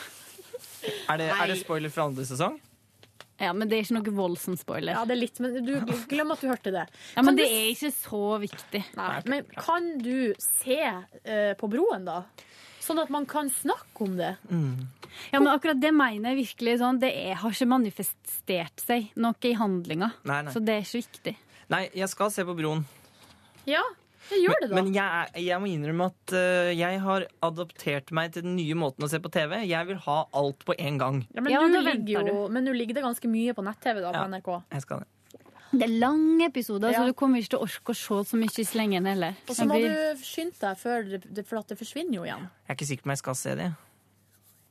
er, 1.08 1.16
det, 1.20 1.32
er 1.32 1.48
det 1.52 1.58
spoiler 1.60 1.92
fra 1.92 2.08
andre 2.10 2.24
sesong? 2.28 2.60
Ja, 3.42 3.50
men 3.56 3.70
det 3.70 3.78
er 3.78 3.86
ikke 3.86 3.98
noe 3.98 4.14
voldsom 4.14 4.56
spoiler. 4.60 4.94
Ja, 4.94 5.02
det 5.08 5.16
er 5.16 5.20
litt, 5.20 5.40
men 5.42 5.56
du 5.66 5.74
glem 6.10 6.32
at 6.34 6.42
du 6.42 6.48
hørte 6.50 6.72
det. 6.74 6.86
Ja, 7.16 7.24
men 7.24 7.32
kan 7.32 7.40
det 7.40 7.48
du... 7.50 7.56
er 7.58 7.68
ikke 7.72 7.92
så 7.96 8.24
viktig. 8.42 8.82
Nei, 8.98 9.12
men 9.32 9.52
kan 9.56 9.88
du 10.02 10.16
se 10.42 10.80
uh, 10.86 11.52
på 11.58 11.70
broen, 11.72 12.06
da? 12.06 12.22
Sånn 12.82 12.98
at 12.98 13.10
man 13.14 13.26
kan 13.30 13.50
snakke 13.54 14.06
om 14.06 14.16
det. 14.18 14.32
Ja, 15.30 15.38
men 15.38 15.52
akkurat 15.52 15.78
det 15.78 15.92
mener 15.94 16.32
jeg 16.32 16.40
virkelig 16.40 16.78
sånn. 16.80 16.98
Det 17.02 17.12
er, 17.14 17.36
har 17.38 17.54
ikke 17.54 17.70
manifestert 17.70 18.82
seg 18.82 19.12
noe 19.22 19.38
i 19.46 19.52
handlinga. 19.58 20.08
Nei, 20.26 20.40
nei. 20.46 20.54
Så 20.54 20.62
det 20.64 20.74
er 20.74 20.86
ikke 20.86 21.02
viktig. 21.04 21.34
Nei, 21.70 21.84
jeg 21.94 22.10
skal 22.10 22.32
se 22.34 22.44
på 22.46 22.56
Broen. 22.58 22.82
Ja, 23.70 23.84
det 24.32 24.40
gjør 24.42 24.58
det, 24.62 24.68
da. 24.70 24.76
Men 24.80 24.90
jeg, 24.94 25.04
er, 25.22 25.40
jeg 25.44 25.60
må 25.62 25.68
innrømme 25.70 26.08
at 26.10 26.34
uh, 26.36 26.70
jeg 26.74 27.00
har 27.04 27.26
adoptert 27.48 28.12
meg 28.16 28.32
til 28.34 28.42
den 28.46 28.56
nye 28.58 28.74
måten 28.78 29.06
å 29.06 29.10
se 29.12 29.20
på 29.22 29.30
TV. 29.32 29.58
Jeg 29.68 29.88
vil 29.92 30.00
ha 30.08 30.18
alt 30.42 30.64
på 30.68 30.76
en 30.78 30.98
gang. 31.00 31.22
Ja, 31.36 31.40
men 31.44 31.52
Ja, 31.52 31.62
nå 31.68 31.82
ligger, 31.86 32.28
jo, 32.32 32.46
men 32.52 32.64
nå 32.68 32.74
ligger 32.76 32.98
det 32.98 33.04
ganske 33.04 33.30
mye 33.30 33.54
på 33.56 33.64
nett-TV 33.66 34.00
da, 34.04 34.12
på 34.16 34.22
Ja. 34.24 34.28
NRK. 34.32 34.50
Jeg 34.76 34.86
skal 34.86 35.04
det. 35.04 35.10
Det 35.72 35.86
er 35.86 35.92
lange 36.02 36.44
episoder, 36.50 36.92
Ja. 36.92 37.00
så 37.00 37.06
du 37.08 37.14
kommer 37.16 37.40
ikke 37.40 37.54
til 37.54 37.62
å 37.62 37.64
orke 37.64 37.94
å 37.94 37.96
se 37.96 38.18
så 38.28 38.36
mye 38.36 38.52
i 38.60 38.64
slengen 38.68 39.06
heller. 39.08 39.38
Og 39.48 39.56
så 39.56 39.64
må 39.64 39.78
blir- 39.80 39.88
du 40.18 40.20
skynde 40.20 40.58
deg, 40.60 40.76
før 40.76 41.06
det, 41.32 41.46
for 41.48 41.62
at 41.62 41.68
det 41.72 41.78
forsvinner 41.80 42.12
jo 42.18 42.24
igjen. 42.28 42.44
Jeg 42.68 42.68
er 42.68 42.76
ikke 42.76 42.88
sikker 42.90 43.02
på 43.02 43.08
om 43.08 43.14
jeg 43.16 43.22
skal 43.22 43.34
se 43.40 43.54
det. 43.56 43.70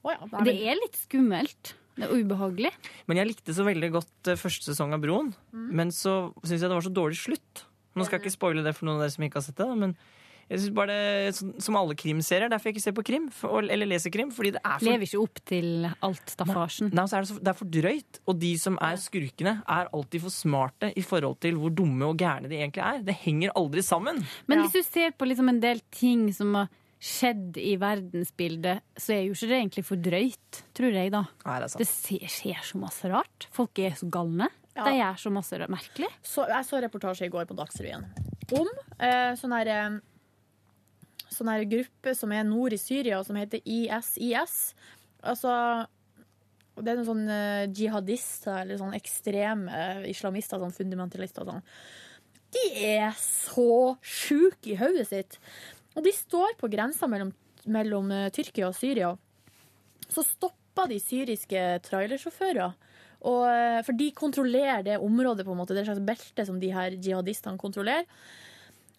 Oh, 0.04 0.12
ja, 0.14 0.26
nei, 0.32 0.44
Det 0.46 0.56
er 0.68 0.76
litt 0.78 0.98
skummelt. 0.98 1.74
Det 1.98 2.06
er 2.08 2.14
ubehagelig. 2.24 2.72
Men 3.08 3.18
jeg 3.18 3.28
likte 3.28 3.54
så 3.54 3.66
veldig 3.66 3.90
godt 3.92 4.28
eh, 4.32 4.38
første 4.40 4.70
sesong 4.72 4.94
av 4.94 5.02
Broen. 5.04 5.34
Men 5.52 5.90
så 5.90 6.34
syns 6.46 6.62
jeg 6.62 6.70
det 6.70 6.78
var 6.78 6.86
så 6.86 6.94
dårlig 6.94 7.18
slutt. 7.20 7.66
Nå 7.96 8.06
skal 8.08 8.20
jeg 8.20 8.26
ikke 8.28 8.38
spoile 8.40 8.64
det 8.64 8.76
for 8.78 8.86
noen 8.88 8.98
av 9.02 9.06
dere 9.08 9.12
som 9.18 9.24
ikke 9.28 9.40
har 9.42 9.46
sett 9.50 9.58
det. 9.62 9.70
Men 9.78 9.96
jeg 10.52 10.60
synes 10.60 10.74
bare 10.76 10.88
det, 10.88 11.36
som- 11.64 11.76
alle 11.80 11.96
krimserier, 11.96 12.50
derfor 12.52 12.68
jeg 12.70 12.76
ikke 12.76 12.84
ser 12.84 12.92
på 12.98 13.04
krim. 13.08 13.30
For, 13.32 13.62
eller 13.64 13.86
leser 13.88 14.12
krim. 14.12 14.32
Fordi 14.32 14.52
det 14.52 14.62
er 14.66 14.78
for 14.80 14.86
Lever 14.90 15.06
ikke 15.08 15.22
opp 15.24 15.40
til 15.46 15.86
alt 16.04 16.26
staffasjen. 16.34 16.92
Nei, 16.94 17.06
så 17.08 17.18
er 17.18 17.22
det, 17.22 17.30
så, 17.30 17.38
det 17.40 17.48
er 17.48 17.60
for 17.62 17.66
drøyt. 17.66 18.20
Og 18.28 18.40
de 18.40 18.58
som 18.58 18.78
er 18.82 18.96
skurkene, 19.00 19.54
er 19.68 19.88
alltid 19.94 20.22
for 20.22 20.30
smarte 20.36 20.92
i 20.98 21.02
forhold 21.02 21.40
til 21.40 21.56
hvor 21.56 21.72
dumme 21.74 22.04
og 22.10 22.18
gærne 22.20 22.50
de 22.52 22.60
egentlig 22.60 22.84
er. 22.84 23.02
Det 23.04 23.16
henger 23.24 23.52
aldri 23.56 23.82
sammen. 23.82 24.24
Men 24.48 24.64
hvis 24.66 24.74
du 24.74 24.84
ser 24.84 25.12
på 25.12 25.28
liksom 25.28 25.50
en 25.50 25.60
del 25.64 25.80
ting 25.92 26.34
som 26.36 26.54
har 26.56 26.70
skjedd 27.02 27.56
i 27.58 27.78
verdensbildet, 27.82 28.82
så 29.00 29.16
er 29.16 29.24
jo 29.26 29.34
ikke 29.34 29.48
det 29.50 29.58
egentlig 29.58 29.86
for 29.88 29.96
drøyt, 29.98 30.60
tror 30.78 30.94
jeg, 30.94 31.12
da. 31.12 31.24
Nei, 31.46 31.56
det 31.60 31.66
er 31.66 31.72
sant. 31.74 31.82
Det 31.82 32.30
skjer 32.30 32.60
så 32.68 32.78
masse 32.82 33.10
rart. 33.10 33.48
Folk 33.56 33.80
er 33.82 33.96
så 33.98 34.10
galne. 34.14 34.50
Ja. 34.76 34.86
Det 34.88 34.94
gjør 34.96 35.18
så 35.20 35.32
masse 35.36 35.58
merkelig. 35.68 36.08
Så, 36.24 36.46
jeg 36.48 36.68
så 36.68 36.80
reportasje 36.80 37.28
i 37.28 37.34
går 37.34 37.50
på 37.50 37.58
Dagsrevyen 37.58 38.06
om 38.52 38.70
eh, 39.00 39.32
sånn 39.40 39.54
her 39.56 39.70
eh, 39.72 39.98
sånn 41.32 41.52
her 41.52 41.66
gruppe 41.70 42.14
som 42.18 42.34
er 42.36 42.46
nord 42.48 42.76
i 42.76 42.80
Syria, 42.82 43.22
som 43.24 43.40
heter 43.40 43.64
ISIS. 43.64 44.74
Altså 45.22 45.52
Det 46.76 46.92
er 46.92 46.98
noen 47.00 47.08
sånne 47.08 47.40
jihadister, 47.78 48.64
eller 48.64 48.80
sånn 48.80 48.96
ekstreme 48.98 50.08
islamister, 50.10 50.60
sånn 50.60 50.76
fundamentalister 50.76 51.46
og 51.46 51.54
sånn. 51.54 51.68
De 52.52 52.64
er 52.84 53.14
så 53.20 53.96
sjuke 54.04 54.74
i 54.74 54.80
hodet 54.80 55.08
sitt. 55.08 55.38
Og 55.96 56.04
de 56.04 56.12
står 56.16 56.58
på 56.60 56.70
grensa 56.72 57.08
mellom, 57.12 57.32
mellom 57.64 58.12
eh, 58.16 58.32
Tyrkia 58.36 58.68
og 58.72 58.76
Syria. 58.76 59.14
Så 60.12 60.26
stopper 60.28 60.92
de 60.92 61.00
syriske 61.00 61.62
trailersjåfører. 61.88 62.76
Og, 63.22 63.44
eh, 63.48 63.82
for 63.86 63.98
de 63.98 64.12
kontrollerer 64.18 64.86
det 64.86 65.02
området, 65.02 65.46
på 65.46 65.54
en 65.54 65.62
måte. 65.62 65.76
Det 65.76 65.84
et 65.84 65.92
slags 65.92 66.06
belte 66.06 66.46
som 66.48 66.60
de 66.60 66.72
her 66.74 66.98
jihadistene 66.98 67.62
kontrollerer. 67.62 68.08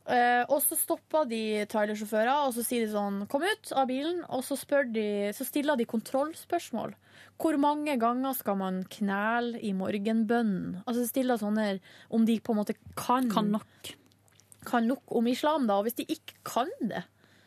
Uh, 0.03 0.43
og 0.51 0.59
så 0.65 0.75
stopper 0.75 1.29
de 1.31 1.63
trailersjåfører, 1.71 2.49
og 2.49 2.51
så 2.57 2.65
sier 2.67 2.83
de 2.83 2.91
sånn 2.91 3.21
'kom 3.31 3.45
ut 3.47 3.71
av 3.71 3.87
bilen', 3.87 4.25
og 4.35 4.43
så, 4.43 4.59
spør 4.59 4.91
de, 4.91 5.31
så 5.31 5.47
stiller 5.47 5.79
de 5.79 5.87
kontrollspørsmål. 5.87 6.95
Hvor 7.39 7.57
mange 7.57 7.95
ganger 7.99 8.35
skal 8.35 8.57
man 8.57 8.83
knæle 8.83 9.63
i 9.63 9.71
morgenbønnen? 9.73 10.83
Altså 10.87 11.07
stiller 11.07 11.39
sånne 11.39 11.79
om 12.11 12.27
de 12.27 12.41
på 12.41 12.51
en 12.51 12.59
måte 12.59 12.75
kan 12.97 13.31
Kan 13.31 13.53
nok. 13.53 13.95
Kan 14.67 14.89
nok 14.89 15.03
om 15.07 15.27
islam, 15.27 15.67
da. 15.67 15.75
Og 15.75 15.85
hvis 15.85 15.95
de 15.95 16.05
ikke 16.05 16.35
kan 16.45 16.71
det, 16.81 17.05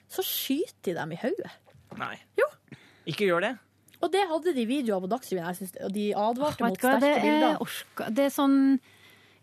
så 0.07 0.23
skyter 0.23 0.93
de 0.93 0.95
dem 0.95 1.11
i 1.11 1.19
hodet. 1.19 1.51
Nei. 1.97 2.15
Ikke 3.05 3.27
gjør 3.27 3.41
det. 3.41 3.57
Og 4.05 4.11
det 4.13 4.25
hadde 4.29 4.53
de 4.53 4.67
videoer 4.69 5.01
på 5.01 5.09
Dagsrevyen, 5.09 5.47
jeg 5.49 5.59
synes, 5.61 5.73
de 5.95 6.05
advarte 6.13 6.61
Vet 6.61 6.75
mot 6.75 6.77
det 6.77 6.91
sterke 6.93 7.09
er, 7.09 7.25
bilder. 7.25 7.57
Orska, 7.65 8.09
det 8.13 8.27
er 8.27 8.33
sånn 8.33 8.57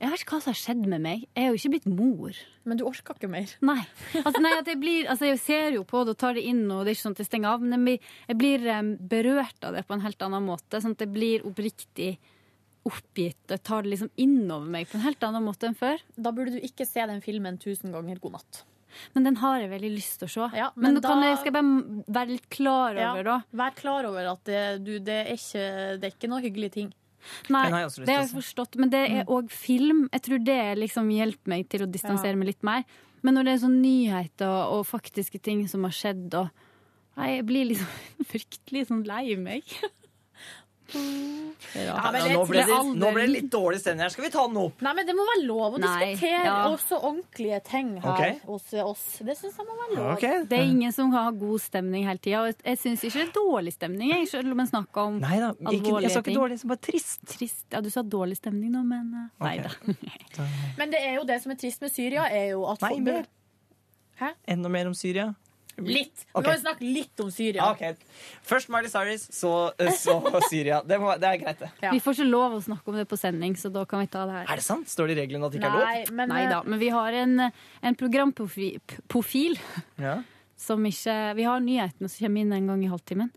Jeg 0.03 0.11
vet 0.13 0.25
ikke 0.25 0.37
hva 0.37 0.43
som 0.45 0.51
har 0.53 0.59
skjedd 0.61 0.87
med 0.91 1.03
meg. 1.03 1.25
Jeg 1.31 1.45
er 1.45 1.51
jo 1.51 1.59
ikke 1.61 1.73
blitt 1.77 1.89
mor. 1.91 2.39
Men 2.67 2.79
du 2.79 2.85
orker 2.87 3.19
ikke 3.19 3.31
mer? 3.31 3.53
Nei. 3.63 3.81
Altså, 4.23 4.43
nei 4.43 4.53
jeg, 4.59 4.79
blir, 4.83 5.07
altså, 5.11 5.29
jeg 5.31 5.41
ser 5.43 5.77
jo 5.77 5.85
på 5.87 6.03
det 6.07 6.17
og 6.17 6.21
tar 6.23 6.39
det 6.39 6.43
inn, 6.51 6.65
og 6.71 6.83
det 6.83 6.93
er 6.93 6.99
ikke 6.99 7.05
sånn 7.05 7.17
at 7.17 7.23
jeg 7.23 7.31
stenger 7.31 7.55
av, 7.55 7.63
men 7.63 7.87
jeg 7.93 8.39
blir, 8.39 8.67
em, 8.71 8.93
berørt 8.99 9.67
av 9.67 9.79
det 9.79 9.85
på 9.87 9.95
en 9.95 10.03
helt 10.03 10.27
annen 10.27 10.47
måte. 10.47 10.83
Sånn 10.83 10.97
at 10.99 11.07
jeg 11.07 11.13
blir 11.15 11.47
oppriktig 11.47 12.17
oppgitt. 12.89 13.39
og 13.47 13.57
Jeg 13.57 13.65
tar 13.69 13.87
det 13.87 13.95
liksom 13.95 14.11
innover 14.19 14.75
meg 14.75 14.91
på 14.91 14.99
en 14.99 15.07
helt 15.07 15.23
annen 15.27 15.47
måte 15.47 15.71
enn 15.71 15.79
før. 15.79 16.03
Da 16.17 16.35
burde 16.35 16.57
du 16.57 16.67
ikke 16.67 16.87
se 16.89 17.07
den 17.07 17.23
filmen 17.23 17.59
tusen 17.63 17.95
ganger 17.95 18.19
god 18.23 18.41
natt. 18.41 18.65
Men 19.15 19.25
den 19.29 19.37
har 19.43 19.61
jeg 19.61 19.71
veldig 19.73 19.91
lyst 19.95 20.19
til 20.21 20.29
å 20.29 20.33
se. 20.35 20.49
Ja, 20.59 20.71
men 20.77 20.95
men 20.95 21.03
da, 21.03 21.09
kan 21.09 21.23
jeg, 21.25 21.37
skal 21.41 21.51
jeg 21.51 21.57
bare 21.59 22.17
være 22.19 22.31
litt 22.35 22.49
klar 22.53 22.99
Ja, 22.99 23.13
over, 23.13 23.29
da. 23.29 23.37
Vær 23.63 23.77
klar 23.79 24.09
over 24.11 24.33
at 24.33 24.43
det, 24.49 24.63
du, 24.85 24.93
det, 24.99 25.21
er 25.27 25.39
ikke, 25.39 25.65
det 26.03 26.09
er 26.11 26.17
ikke 26.17 26.31
noe 26.33 26.43
hyggelig 26.45 26.73
ting. 26.79 26.91
Nei, 27.55 27.65
det 27.71 28.11
har 28.11 28.25
jeg 28.25 28.33
forstått. 28.33 28.77
Men 28.83 28.91
det 28.91 29.05
er 29.07 29.29
òg 29.31 29.51
film. 29.55 30.09
Jeg 30.13 30.25
tror 30.27 30.43
det 30.43 30.61
liksom 30.81 31.11
hjelper 31.15 31.53
meg 31.55 31.69
til 31.71 31.85
å 31.87 31.91
distansere 31.91 32.35
Ja. 32.35 32.41
meg 32.41 32.51
litt 32.51 32.67
mer. 32.67 32.83
Men 33.23 33.37
når 33.39 33.47
det 33.47 33.53
er 33.55 33.63
sånn 33.63 33.79
nyheter 33.85 34.75
og 34.75 34.83
faktiske 34.89 35.39
ting 35.39 35.65
som 35.71 35.85
har 35.87 35.95
skjedd, 35.95 36.29
og 36.35 36.51
Nei, 37.13 37.35
jeg 37.37 37.45
blir 37.45 37.67
liksom 37.69 38.25
fryktelig 38.33 38.87
sånn 38.89 39.03
lei 39.05 39.37
meg. 39.37 39.69
Ja, 41.73 42.11
men 42.13 42.25
nå, 42.35 42.43
ble 42.49 42.63
det, 42.69 42.77
nå 42.99 43.09
ble 43.15 43.23
det 43.23 43.31
litt 43.33 43.47
dårlig 43.53 43.79
stemning 43.81 44.03
her. 44.05 44.11
Skal 44.13 44.25
vi 44.27 44.31
ta 44.35 44.43
den 44.49 44.59
opp? 44.61 44.81
Nei, 44.85 44.93
men 44.99 45.07
det 45.09 45.15
må 45.17 45.25
være 45.29 45.45
lov 45.47 45.77
å 45.77 45.81
Nei, 45.81 45.93
diskutere 46.11 46.41
ja. 46.45 46.57
også 46.69 46.99
ordentlige 46.99 47.61
ting 47.69 47.93
her 48.03 48.11
Ok. 48.13 48.41
hos 48.51 48.67
oss. 48.83 49.05
Det 49.25 49.37
syns 49.39 49.57
jeg 49.61 49.69
må 49.69 49.77
være 49.79 49.95
lov. 49.97 50.09
Ok. 50.17 50.27
Det 50.51 50.59
er 50.59 50.67
ingen 50.69 50.93
som 50.93 51.13
har 51.15 51.31
god 51.39 51.63
stemning 51.65 52.05
hele 52.09 52.19
tida. 52.21 52.43
Og 52.43 52.51
jeg- 52.67 52.79
syns 52.83 53.05
ikke 53.09 53.23
det 53.23 53.29
er 53.29 53.33
dårlig 53.39 53.73
stemning, 53.77 54.11
jeg, 54.13 54.29
selv 54.29 54.53
om 54.53 54.61
en 54.61 54.67
snakker 54.73 55.07
om 55.07 55.21
Nei 55.23 55.39
da, 55.41 55.53
ikke, 55.55 55.71
alvorlige 55.73 56.03
jeg 56.03 56.11
sa 56.17 56.21
ikke 56.21 56.25
ting. 56.33 56.39
dårlig, 56.43 56.51
jeg 56.59 56.61
sa 56.65 56.69
bare 56.75 56.85
trist. 56.89 57.21
Trist. 57.37 57.65
Ja, 57.73 57.81
du 57.81 57.91
sa 57.91 58.03
dårlig 58.03 58.37
stemning 58.43 58.73
nå, 58.75 58.83
men 58.85 59.15
eh, 59.15 59.45
nei 59.47 59.57
da. 59.63 59.71
Men 60.79 60.91
det 60.91 61.01
er 61.01 61.15
jo 61.21 61.25
det 61.25 61.41
som 61.43 61.53
er 61.53 61.57
trist 61.63 61.81
med 61.81 61.91
Syria, 61.95 62.27
er 62.29 62.51
jo 62.53 62.67
at 62.69 62.83
Nei, 62.83 62.99
mer. 63.01 63.25
Hæ? 64.21 64.35
Enda 64.47 64.69
mer 64.69 64.87
om 64.91 64.95
Syria. 64.95 65.31
Litt. 65.79 66.27
Vi 66.27 66.35
Ok. 66.37 66.45
må 66.45 66.53
jo 66.53 66.61
snakke 66.61 66.85
litt 66.85 67.21
om 67.25 67.31
Syria. 67.33 67.71
Okay. 67.73 67.95
ok. 67.95 68.03
Først 68.45 68.69
Miley 68.69 68.91
Cyrus, 68.93 69.25
så, 69.33 69.53
så 69.97 70.17
Syria. 70.51 70.83
Det, 70.85 70.99
må, 71.01 71.15
det 71.19 71.31
er 71.31 71.39
greit, 71.41 71.63
det. 71.65 71.71
Vi 71.95 72.01
får 72.05 72.19
ikke 72.19 72.27
lov 72.29 72.59
å 72.59 72.61
snakke 72.63 72.93
om 72.93 72.99
det 73.01 73.07
på 73.09 73.17
sending, 73.19 73.57
så 73.57 73.71
da 73.73 73.85
kan 73.89 74.05
vi 74.05 74.11
ta 74.13 74.27
det 74.29 74.37
her. 74.37 74.51
Er 74.53 74.61
det 74.61 74.67
sant? 74.67 74.91
Står 74.93 75.09
det 75.09 75.17
i 75.17 75.21
reglene 75.23 75.49
at 75.49 75.55
det 75.57 75.63
ikke 75.63 75.71
er 75.71 75.79
lov? 75.79 75.87
Nei, 75.89 76.05
men, 76.21 76.29
Nei 76.35 76.43
da, 76.53 76.61
men 76.69 76.83
vi 76.83 76.91
har 76.93 77.17
en, 77.23 77.47
en 77.83 77.99
programprofil 77.99 79.59
Ja. 79.99 80.19
som 80.57 80.85
ikke 80.87 81.17
Vi 81.41 81.49
har 81.49 81.61
nyhetene 81.65 82.09
som 82.11 82.27
kommer 82.27 82.45
inn 82.45 82.53
en 82.53 82.67
gang 82.75 82.85
i 82.85 82.91
halvtimen. 82.93 83.33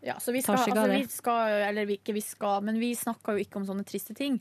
Ja, 0.00 0.14
så 0.22 0.32
vi 0.32 0.40
skal, 0.40 0.56
altså, 0.56 0.86
vi 0.88 1.02
skal, 1.12 1.58
eller 1.68 1.84
vi, 1.90 1.98
ikke 1.98 2.14
vi 2.16 2.22
skal, 2.24 2.62
men 2.64 2.78
vi 2.80 2.94
snakker 2.96 3.36
jo 3.36 3.42
ikke 3.44 3.60
om 3.60 3.66
sånne 3.68 3.84
triste 3.84 4.14
ting. 4.16 4.38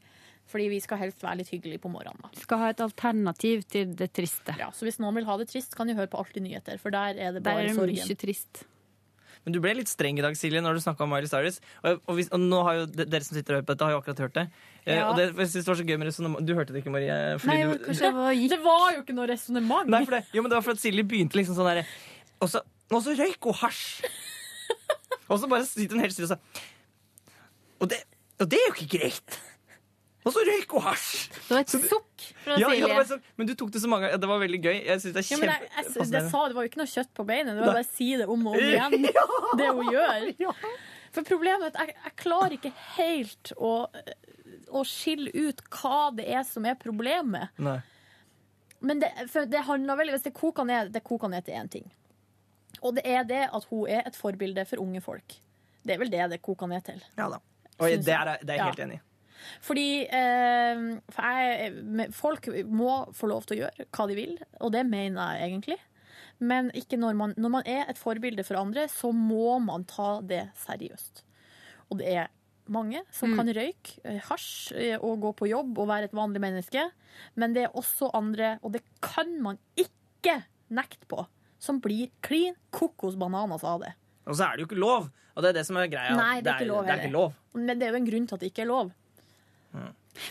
Fordi 0.50 0.66
vi 0.72 0.80
skal 0.82 0.97
helst 0.97 1.22
være 1.22 1.38
litt 1.43 1.52
hyggelige 1.54 1.78
på 1.84 1.91
morgenen. 1.93 2.18
Da. 2.26 2.32
Du 2.34 2.41
skal 2.41 2.58
ha 2.64 2.70
et 2.74 2.80
alternativ 2.82 3.62
til 3.70 3.91
det 4.00 4.08
triste. 4.18 4.56
Ja, 4.58 4.72
så 4.74 4.88
hvis 4.88 4.97
noen 4.97 5.14
vil 5.20 5.28
ha 5.30 5.36
det 5.38 5.45
trist, 5.52 5.76
kan 5.78 5.86
de 5.88 5.93
høre 5.93 6.10
på 6.10 6.18
Alltid 6.18 6.41
nyheter, 6.41 6.80
for 6.82 6.89
der 6.95 7.14
er 7.22 7.36
det 7.38 7.43
Der 7.43 7.45
bare 7.52 7.64
er 7.68 7.70
det 7.70 7.76
sorgen. 7.78 8.00
mye 8.02 8.18
trist. 8.18 8.64
Men 9.45 9.54
du 9.56 9.60
ble 9.64 9.72
litt 9.78 9.88
streng 9.88 10.18
i 10.20 10.24
dag, 10.26 10.34
Silje, 10.36 10.60
når 10.60 10.76
du 10.76 10.82
snakka 10.84 11.06
om 11.06 11.14
Miley 11.14 11.30
Cyrus. 11.32 11.62
Og, 11.84 12.02
og, 12.10 12.16
hvis, 12.18 12.28
og 12.36 12.41
nå 12.43 12.58
har 12.66 12.80
jo 12.82 12.88
dere 12.91 13.22
som 13.24 13.38
sitter 13.38 13.54
og 13.56 13.58
hører 13.62 13.68
på 13.70 13.76
dette, 13.76 13.86
har 13.88 13.93
jo 13.93 14.00
akkurat 14.02 14.20
hørt 14.26 14.34
det. 14.36 14.43
Eh, 14.84 14.97
Ja. 14.97 15.06
Og 15.12 15.16
det, 15.22 15.28
jeg 15.38 15.47
synes 15.54 15.54
det 15.66 15.72
var 15.72 15.78
så 15.80 15.86
gøy 15.88 15.97
med 16.02 16.10
resonnement. 16.10 16.45
Du 16.50 16.52
hørte 16.58 16.74
det 16.76 16.82
ikke, 16.82 16.91
Marie? 16.91 17.16
fordi 17.39 17.54
Nei, 17.56 17.64
du, 17.70 17.86
kanskje 17.86 18.04
det 18.10 18.12
var, 18.18 18.34
det 18.56 18.60
var 18.66 18.88
jo 18.97 19.04
ikke 19.06 19.16
noe 19.16 19.28
resonnement. 19.32 19.88
Nei, 19.95 20.02
for 20.10 20.18
det, 20.18 20.24
jo, 20.36 20.41
men 20.43 20.52
det 20.52 20.58
var 20.60 20.66
for 20.66 20.76
at 20.76 20.82
Silje 20.84 21.06
begynte 21.08 21.39
liksom 21.39 21.56
sånn 21.56 21.70
derre 21.70 21.86
Og 22.41 22.50
så, 22.52 22.62
og 22.91 23.00
så 23.06 23.16
røyk 23.16 23.47
hun 23.47 23.58
hasj! 23.62 24.10
og 25.30 25.39
så 25.39 25.47
bare 25.47 25.66
sitter 25.70 25.95
hun 25.95 26.04
helt 26.04 26.18
stille 26.18 26.28
og 26.32 26.36
så 26.36 26.66
og 27.80 27.88
det, 27.93 28.02
og 28.43 28.50
det 28.52 28.58
er 28.60 28.66
jo 28.68 28.74
ikke 28.76 28.97
greit! 28.97 29.38
Og 30.28 30.34
så 30.36 30.42
røyk 30.44 30.74
hun 30.76 30.82
hasj! 30.84 31.30
Det 31.48 31.54
var 31.56 31.62
et 31.64 31.72
sukk 31.72 32.24
fra 32.44 32.58
Ja, 32.60 32.68
ja, 32.68 32.70
det 32.70 32.80
Silje. 32.82 32.96
var 32.98 33.06
så, 33.08 33.18
men 33.40 33.48
du 33.48 33.54
tok 33.56 33.70
det 33.72 33.82
så 33.82 33.88
mange 33.92 34.08
ganger. 34.10 34.20
Det 34.20 34.30
var 34.30 34.42
veldig 34.42 34.60
gøy. 34.66 34.76
Jeg 34.86 35.02
synes 35.02 35.14
det 35.16 35.22
er 35.24 35.28
Ja, 35.32 35.38
men 35.40 35.50
jeg, 35.54 35.70
jeg, 35.78 35.86
det, 36.12 36.24
sa, 36.32 36.42
det 36.52 36.58
var 36.58 36.66
jo 36.66 36.72
ikke 36.74 36.82
noe 36.82 36.92
kjøtt 36.92 37.12
på 37.16 37.26
beinet, 37.30 37.56
det 37.56 37.64
var 37.64 37.72
bare 37.78 37.86
å 37.86 37.90
si 37.94 38.10
det 38.20 38.28
om 38.28 38.48
og 38.52 38.58
om 38.58 38.66
igjen. 38.66 38.98
Det 39.62 39.70
hun 39.78 39.92
gjør. 39.94 40.28
For 41.16 41.26
problemet 41.26 41.64
er 41.64 41.72
at 41.72 41.80
jeg, 41.88 41.96
jeg 42.06 42.16
klarer 42.22 42.58
ikke 42.60 42.72
helt 43.00 43.54
å, 43.58 43.72
å 44.70 44.84
skille 44.86 45.32
ut 45.34 45.64
hva 45.80 46.02
det 46.20 46.28
er 46.30 46.44
som 46.46 46.68
er 46.70 46.76
problemet. 46.78 47.56
Nei. 47.58 47.80
Men 48.86 49.02
det, 49.02 49.10
for 49.32 49.48
det 49.50 49.64
handler 49.68 49.98
vel, 50.00 50.12
hvis 50.14 50.24
det 50.28 50.32
koker 50.38 50.64
ned, 50.70 50.92
det 50.96 51.02
koker 51.04 51.28
ned 51.34 51.44
til 51.48 51.58
én 51.60 51.68
ting. 51.74 51.88
Og 52.86 52.94
det 52.96 53.04
er 53.10 53.26
det 53.28 53.42
at 53.50 53.66
hun 53.72 53.90
er 53.92 54.06
et 54.08 54.16
forbilde 54.16 54.64
for 54.70 54.80
unge 54.84 55.02
folk. 55.04 55.40
Det 55.84 55.96
er 55.96 56.00
vel 56.04 56.12
det 56.14 56.28
det 56.36 56.42
koker 56.46 56.70
ned 56.72 56.86
til. 56.88 57.02
Ja 57.18 57.26
da. 57.34 57.42
Og 57.80 57.88
det 58.06 58.14
er, 58.14 58.36
det 58.44 58.54
er 58.54 58.60
jeg 58.62 58.70
helt 58.70 58.80
Ja. 58.80 58.86
enig 58.86 59.00
i. 59.00 59.04
Fordi 59.66 59.86
eh, 60.06 60.82
for 61.14 61.30
jeg, 61.44 62.10
folk 62.16 62.50
må 62.68 62.96
få 63.16 63.30
lov 63.32 63.46
til 63.50 63.58
å 63.58 63.62
gjøre 63.66 63.86
hva 63.96 64.08
de 64.12 64.18
vil, 64.18 64.36
og 64.60 64.74
det 64.76 64.86
mener 64.90 65.38
jeg 65.40 65.50
egentlig. 65.52 65.78
Men 66.40 66.70
ikke 66.78 67.00
når 67.00 67.16
man, 67.20 67.34
når 67.38 67.52
man 67.58 67.66
er 67.68 67.90
et 67.92 68.00
forbilde 68.00 68.46
for 68.48 68.60
andre, 68.62 68.86
så 68.92 69.12
må 69.16 69.58
man 69.64 69.84
ta 69.90 70.20
det 70.24 70.46
seriøst. 70.66 71.24
Og 71.92 72.00
det 72.00 72.14
er 72.16 72.30
mange 72.70 73.02
som 73.12 73.32
Mm. 73.34 73.38
kan 73.40 73.48
røyke 73.58 73.98
eh, 74.06 74.20
hasj 74.30 74.72
eh, 74.78 74.98
og 75.02 75.20
gå 75.24 75.32
på 75.36 75.50
jobb 75.50 75.78
og 75.82 75.88
være 75.90 76.04
et 76.08 76.14
vanlig 76.16 76.40
menneske. 76.44 76.84
Men 77.36 77.54
det 77.54 77.64
er 77.66 77.76
også 77.76 78.12
andre, 78.14 78.58
og 78.64 78.72
det 78.78 78.84
kan 79.02 79.36
man 79.42 79.58
ikke 79.76 80.38
nekte 80.70 81.08
på, 81.10 81.26
som 81.60 81.80
blir 81.82 82.12
klin 82.22 82.54
kokos 82.72 83.18
bananas 83.20 83.64
av 83.66 83.82
det. 83.82 83.96
Og 84.30 84.36
så 84.38 84.46
er 84.46 84.56
det 84.56 84.64
jo 84.64 84.70
ikke 84.70 84.80
lov. 84.86 85.10
Og 85.36 85.44
det 85.44 85.50
er 85.50 85.58
det 85.60 85.66
som 85.66 85.78
er 85.82 85.88
greia. 85.90 86.16
Nei, 86.16 86.42
det 86.44 86.52
er 86.52 86.60
ikke 86.62 86.70
lov 86.70 86.86
det 86.86 86.92
er 86.94 87.02
ikke 87.04 87.16
lov. 87.16 87.34
Men 87.56 87.80
det 87.80 87.88
er 87.88 87.92
jo 87.96 88.00
en 88.00 88.08
grunn 88.10 88.28
til 88.28 88.36
at 88.36 88.42
det 88.44 88.50
ikke 88.52 88.62
er 88.66 88.70
lov. 88.70 88.90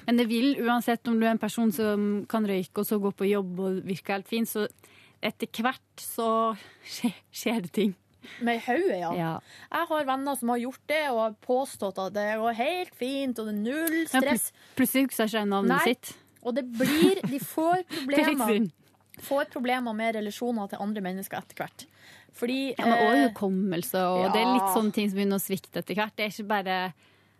Men 0.07 0.19
det 0.21 0.27
vil, 0.29 0.51
uansett 0.67 1.09
om 1.09 1.17
du 1.19 1.25
er 1.27 1.33
en 1.33 1.41
person 1.41 1.71
som 1.73 2.09
kan 2.29 2.47
røyke 2.49 2.83
og 2.83 2.89
så 2.89 2.99
gå 3.01 3.13
på 3.17 3.29
jobb 3.31 3.63
og 3.65 3.81
virke 3.87 4.17
helt 4.17 4.29
fin, 4.29 4.47
så 4.49 4.67
etter 5.25 5.49
hvert 5.63 6.03
så 6.03 6.29
skjer, 6.97 7.17
skjer 7.33 7.65
det 7.67 7.73
ting. 7.81 7.97
Med 8.45 8.61
hodet, 8.67 8.99
ja. 9.01 9.11
Ja. 9.17 9.35
Jeg 9.73 9.89
har 9.91 10.09
venner 10.09 10.37
som 10.37 10.51
har 10.53 10.61
gjort 10.61 10.83
det 10.91 11.03
og 11.11 11.21
har 11.23 11.37
påstått 11.45 12.01
at 12.03 12.17
det 12.17 12.27
går 12.41 12.57
helt 12.59 12.97
fint, 12.99 13.39
og 13.39 13.49
det 13.49 13.55
er 13.55 13.61
null 13.63 14.01
stress. 14.11 14.51
pl 14.51 14.81
plutselig 14.83 15.07
husker 15.09 15.31
ikke 15.31 15.45
navnet 15.49 15.75
Nei. 15.77 15.95
sitt. 15.95 16.13
Og 16.47 16.55
det 16.55 16.65
blir 16.71 17.23
De 17.27 17.41
får 17.43 17.81
er 17.85 17.87
problemer, 18.05 18.69
får 19.27 19.53
problemer 19.55 19.97
med 19.97 20.19
relasjoner 20.19 20.71
til 20.71 20.83
andre 20.85 21.05
mennesker 21.09 21.41
etter 21.41 21.63
hvert. 21.63 21.87
Fordi 22.39 22.59
Ja, 22.77 22.85
men 22.87 22.95
også 22.95 23.15
eh, 23.17 23.29
hukommelse, 23.31 24.03
og 24.07 24.27
det 24.35 24.43
er 24.43 24.53
litt 24.53 24.75
sånne 24.75 24.95
ting 24.95 25.09
som 25.11 25.19
begynner 25.19 25.41
å 25.41 25.43
svikte 25.43 25.83
etter 25.83 25.99
hvert. 25.99 26.15
Det 26.15 26.27
er 26.27 26.35
ikke 26.35 26.51
bare, 26.53 26.77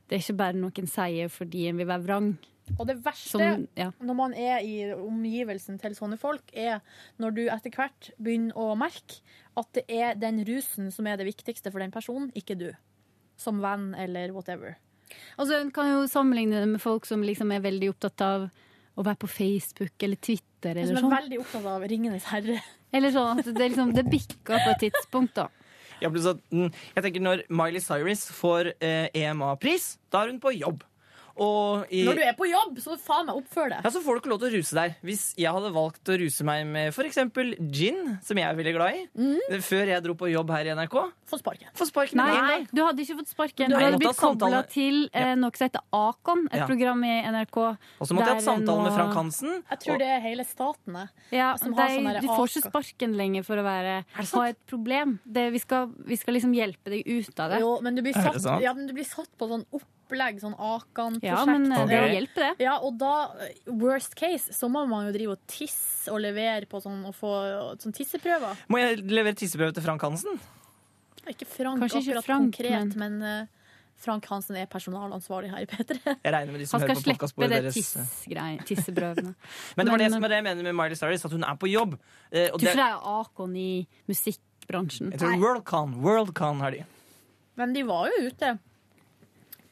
det 0.09 0.17
er 0.17 0.23
ikke 0.25 0.39
bare 0.41 0.57
noen 0.57 0.89
sier 0.89 1.29
fordi 1.33 1.67
en 1.69 1.77
vil 1.81 1.87
være 1.91 2.05
vrang. 2.07 2.31
Og 2.77 2.87
det 2.87 2.99
verste 3.05 3.31
Som- 3.39 3.69
ja. 3.77 3.91
når 4.01 4.15
man 4.17 4.35
er 4.35 4.61
i 4.61 4.93
omgivelsen 4.93 5.79
til 5.81 5.95
sånne 5.97 6.19
folk, 6.19 6.43
er 6.53 6.81
når 7.19 7.35
du 7.35 7.43
etter 7.49 7.71
hvert 7.71 8.11
begynner 8.21 8.53
å 8.57 8.77
merke 8.77 9.21
at 9.57 9.73
det 9.73 9.85
er 9.89 10.15
den 10.15 10.45
rusen 10.45 10.93
som 10.93 11.07
er 11.07 11.17
det 11.17 11.27
viktigste 11.27 11.73
for 11.73 11.81
den 11.81 11.91
personen, 11.91 12.31
ikke 12.37 12.59
du. 12.59 12.73
Som 13.37 13.61
venn 13.61 13.95
eller 13.95 14.33
whatever. 14.33 14.77
Altså, 15.39 15.61
En 15.61 15.71
kan 15.71 15.87
jo 15.87 16.07
sammenligne 16.07 16.61
det 16.61 16.69
med 16.69 16.81
folk 16.81 17.07
som 17.07 17.23
liksom 17.23 17.53
er 17.55 17.61
veldig 17.65 17.89
opptatt 17.95 18.21
av 18.21 18.51
å 18.99 19.05
være 19.05 19.19
på 19.23 19.29
Facebook 19.31 20.03
eller 20.03 20.17
Twitter. 20.17 20.85
Som 20.85 20.97
er 20.97 21.01
sånn. 21.01 21.17
veldig 21.17 21.39
opptatt 21.41 21.65
av 21.65 21.83
Ringenes 21.89 22.25
herre. 22.25 22.61
Eller 22.93 23.11
sånn 23.11 23.39
at 23.39 23.45
det, 23.45 23.55
liksom, 23.71 23.95
det 23.95 24.05
bikker 24.11 24.59
på 24.65 24.71
et 24.75 24.91
tidspunkt, 24.91 25.35
da. 25.35 25.49
Ja, 26.03 26.11
sånn, 26.23 26.43
mm, 26.55 26.69
jeg 26.95 27.05
tenker 27.05 27.25
Når 27.25 27.43
Miley 27.51 27.83
Cyrus 27.83 28.29
får 28.35 28.73
eh, 28.79 29.09
EMA-pris, 29.19 29.97
da 30.13 30.23
er 30.23 30.33
hun 30.33 30.41
på 30.43 30.55
jobb. 30.55 30.85
Og 31.39 31.87
i, 31.95 32.05
Når 32.07 32.15
du 32.19 32.23
er 32.27 32.35
på 32.39 32.47
jobb, 32.51 32.79
så 32.83 32.97
faen 32.99 33.27
meg 33.29 33.37
oppfør 33.39 33.69
deg. 33.71 33.85
ja, 33.85 33.91
så 33.95 34.01
får 34.03 34.17
du 34.17 34.21
ikke 34.23 34.31
lov 34.33 34.41
til 34.43 34.49
å 34.51 34.55
ruse 34.59 34.75
deg. 34.75 34.95
Hvis 35.07 35.23
jeg 35.39 35.53
hadde 35.55 35.71
valgt 35.75 36.11
å 36.11 36.17
ruse 36.19 36.45
meg 36.49 36.67
med 36.67 36.89
f.eks. 36.93 37.19
gin, 37.71 38.19
som 38.23 38.37
jeg 38.41 38.47
er 38.49 38.57
veldig 38.59 38.75
glad 38.75 38.95
i, 38.95 39.05
Mm. 39.19 39.61
før 39.63 39.87
jeg 39.93 40.03
dro 40.03 40.15
på 40.19 40.31
jobb 40.33 40.51
her 40.51 40.67
i 40.67 40.75
NRK 40.75 40.97
Få 41.29 41.39
sparken. 41.39 41.69
Få 41.77 41.85
sparken 41.87 42.17
Nei, 42.17 42.35
gang. 42.35 42.67
du 42.73 42.83
hadde 42.83 43.03
ikke 43.05 43.19
fått 43.21 43.29
sparken. 43.35 43.69
Du 43.69 43.77
Nei, 43.77 43.85
hadde 43.85 43.99
blitt 44.01 44.17
kobla 44.17 44.63
til 44.69 45.09
eh, 45.13 45.35
noe 45.37 45.51
som 45.55 45.69
heter 45.69 45.83
Akon, 45.93 46.47
et 46.51 46.59
Ja. 46.63 46.67
program 46.67 47.05
i 47.05 47.23
NRK. 47.29 47.57
Og 48.01 48.07
så 48.09 48.15
måtte 48.17 48.27
jeg 48.27 48.35
ha 48.35 48.39
et 48.39 48.45
der 48.45 48.49
samtale 48.49 48.83
med 48.83 48.93
Frank 48.97 49.15
Hansen. 49.15 49.63
Jeg 49.71 49.79
tror 49.85 49.99
det 49.99 50.09
er 50.09 50.21
hele 50.25 50.45
staten. 50.49 51.09
Ja, 51.31 51.57
som 51.57 51.73
har 51.75 51.89
sånn 51.89 52.21
du 52.21 52.27
får 52.29 52.49
ikke 52.49 52.71
sparken 52.71 53.17
lenger 53.17 53.45
for 53.45 53.57
å 53.61 53.63
være, 53.65 54.05
ha 54.33 54.43
et 54.49 54.59
problem. 54.67 55.19
Det, 55.27 55.53
vi, 55.53 55.59
skal, 55.59 55.89
vi 56.07 56.17
skal 56.17 56.35
liksom 56.35 56.55
hjelpe 56.57 56.91
deg 56.91 57.05
ut 57.07 57.41
av 57.41 57.51
det. 57.51 57.61
Jo, 57.61 57.79
men 57.83 57.95
du 57.95 58.03
blir 58.03 58.15
satt, 58.15 58.63
ja, 58.63 58.73
men 58.73 58.87
du 58.89 58.95
blir 58.95 59.05
satt 59.07 59.29
på 59.39 59.49
sånn 59.49 59.65
opplegg, 60.09 60.41
sånn 60.41 60.57
Akan-prosjekt. 60.57 61.29
Ja, 61.29 61.45
men 61.45 61.69
eh, 61.71 61.85
det 61.87 62.01
Ok. 62.01 62.13
hjelper, 62.17 62.47
det. 62.57 62.65
Ja, 62.65 62.79
og 62.81 62.97
da, 62.99 63.13
worst 63.69 64.17
case, 64.17 64.51
så 64.57 64.71
må 64.73 64.87
man 64.89 65.07
jo 65.07 65.13
drive 65.13 65.37
og 65.37 65.45
tisse 65.47 66.09
og 66.11 66.23
levere 66.25 66.65
på 66.67 66.81
sånn, 66.81 67.05
og 67.07 67.15
få 67.15 67.37
sånn 67.79 67.93
tisseprøver. 67.93 68.57
Må 68.73 68.81
jeg 68.81 69.05
levere 69.05 69.37
tisseprøve 69.37 69.77
til 69.77 69.85
Frank 69.85 70.01
Hansen? 70.09 70.41
Ikke 71.29 71.45
Frank 71.45 71.83
Kanskje 71.83 72.01
ikke 72.01 72.11
akkurat 72.17 72.25
Frank, 72.25 72.57
konkret, 72.57 72.97
men, 72.97 73.19
men 73.21 73.49
Frank 73.99 74.25
Hansen 74.31 74.57
er 74.57 74.65
personalansvarlig 74.71 75.51
her 75.53 75.61
i 75.67 75.69
P3. 75.69 75.99
Jeg 76.25 76.33
regner 76.33 76.53
med 76.55 76.61
de 76.63 76.67
som 76.71 76.81
hører 76.81 76.95
skal 76.95 76.97
på 76.97 77.03
slippe 77.05 77.19
podkastbordet 77.19 77.51
det 77.51 77.63
deres. 77.67 77.77
tissegreien- 77.77 78.63
tisseprøvene. 78.65 79.35
Men 79.77 79.85
det 79.85 79.93
var 79.93 79.99
det 80.01 80.11
som 80.15 80.25
er 80.25 80.29
det 80.33 80.39
jeg 80.39 80.47
mener 80.47 80.63
med 80.71 80.77
Miley 80.79 80.97
Cyrus, 80.97 81.25
at 81.29 81.35
hun 81.37 81.45
er 81.45 81.59
på 81.61 81.69
jobb. 81.69 81.99
Eh, 82.33 82.49
og 82.53 82.61
Du 82.61 82.65
det, 82.65 82.73
tror 82.73 82.81
det 82.81 82.87
er 82.87 83.11
Akon 83.19 83.57
i 83.59 83.87
musikkbransjen. 84.09 85.11
jeg 85.13 85.21
tror 85.21 85.37
Worldcon, 85.43 85.99
Worldcon 86.07 86.61
har 86.65 86.71
de. 86.79 86.85
Men 87.59 87.73
de 87.75 87.83
var 87.83 88.07
jo 88.09 88.29
ute. 88.31 88.55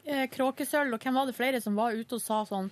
Eh, 0.07 0.27
Kråkesølv, 0.31 0.95
og 0.95 1.03
hvem 1.03 1.17
var 1.19 1.27
det 1.27 1.35
flere 1.35 1.61
som 1.63 1.75
var 1.79 1.97
ute 1.99 2.15
og 2.15 2.23
sa 2.23 2.45
sånn 2.47 2.69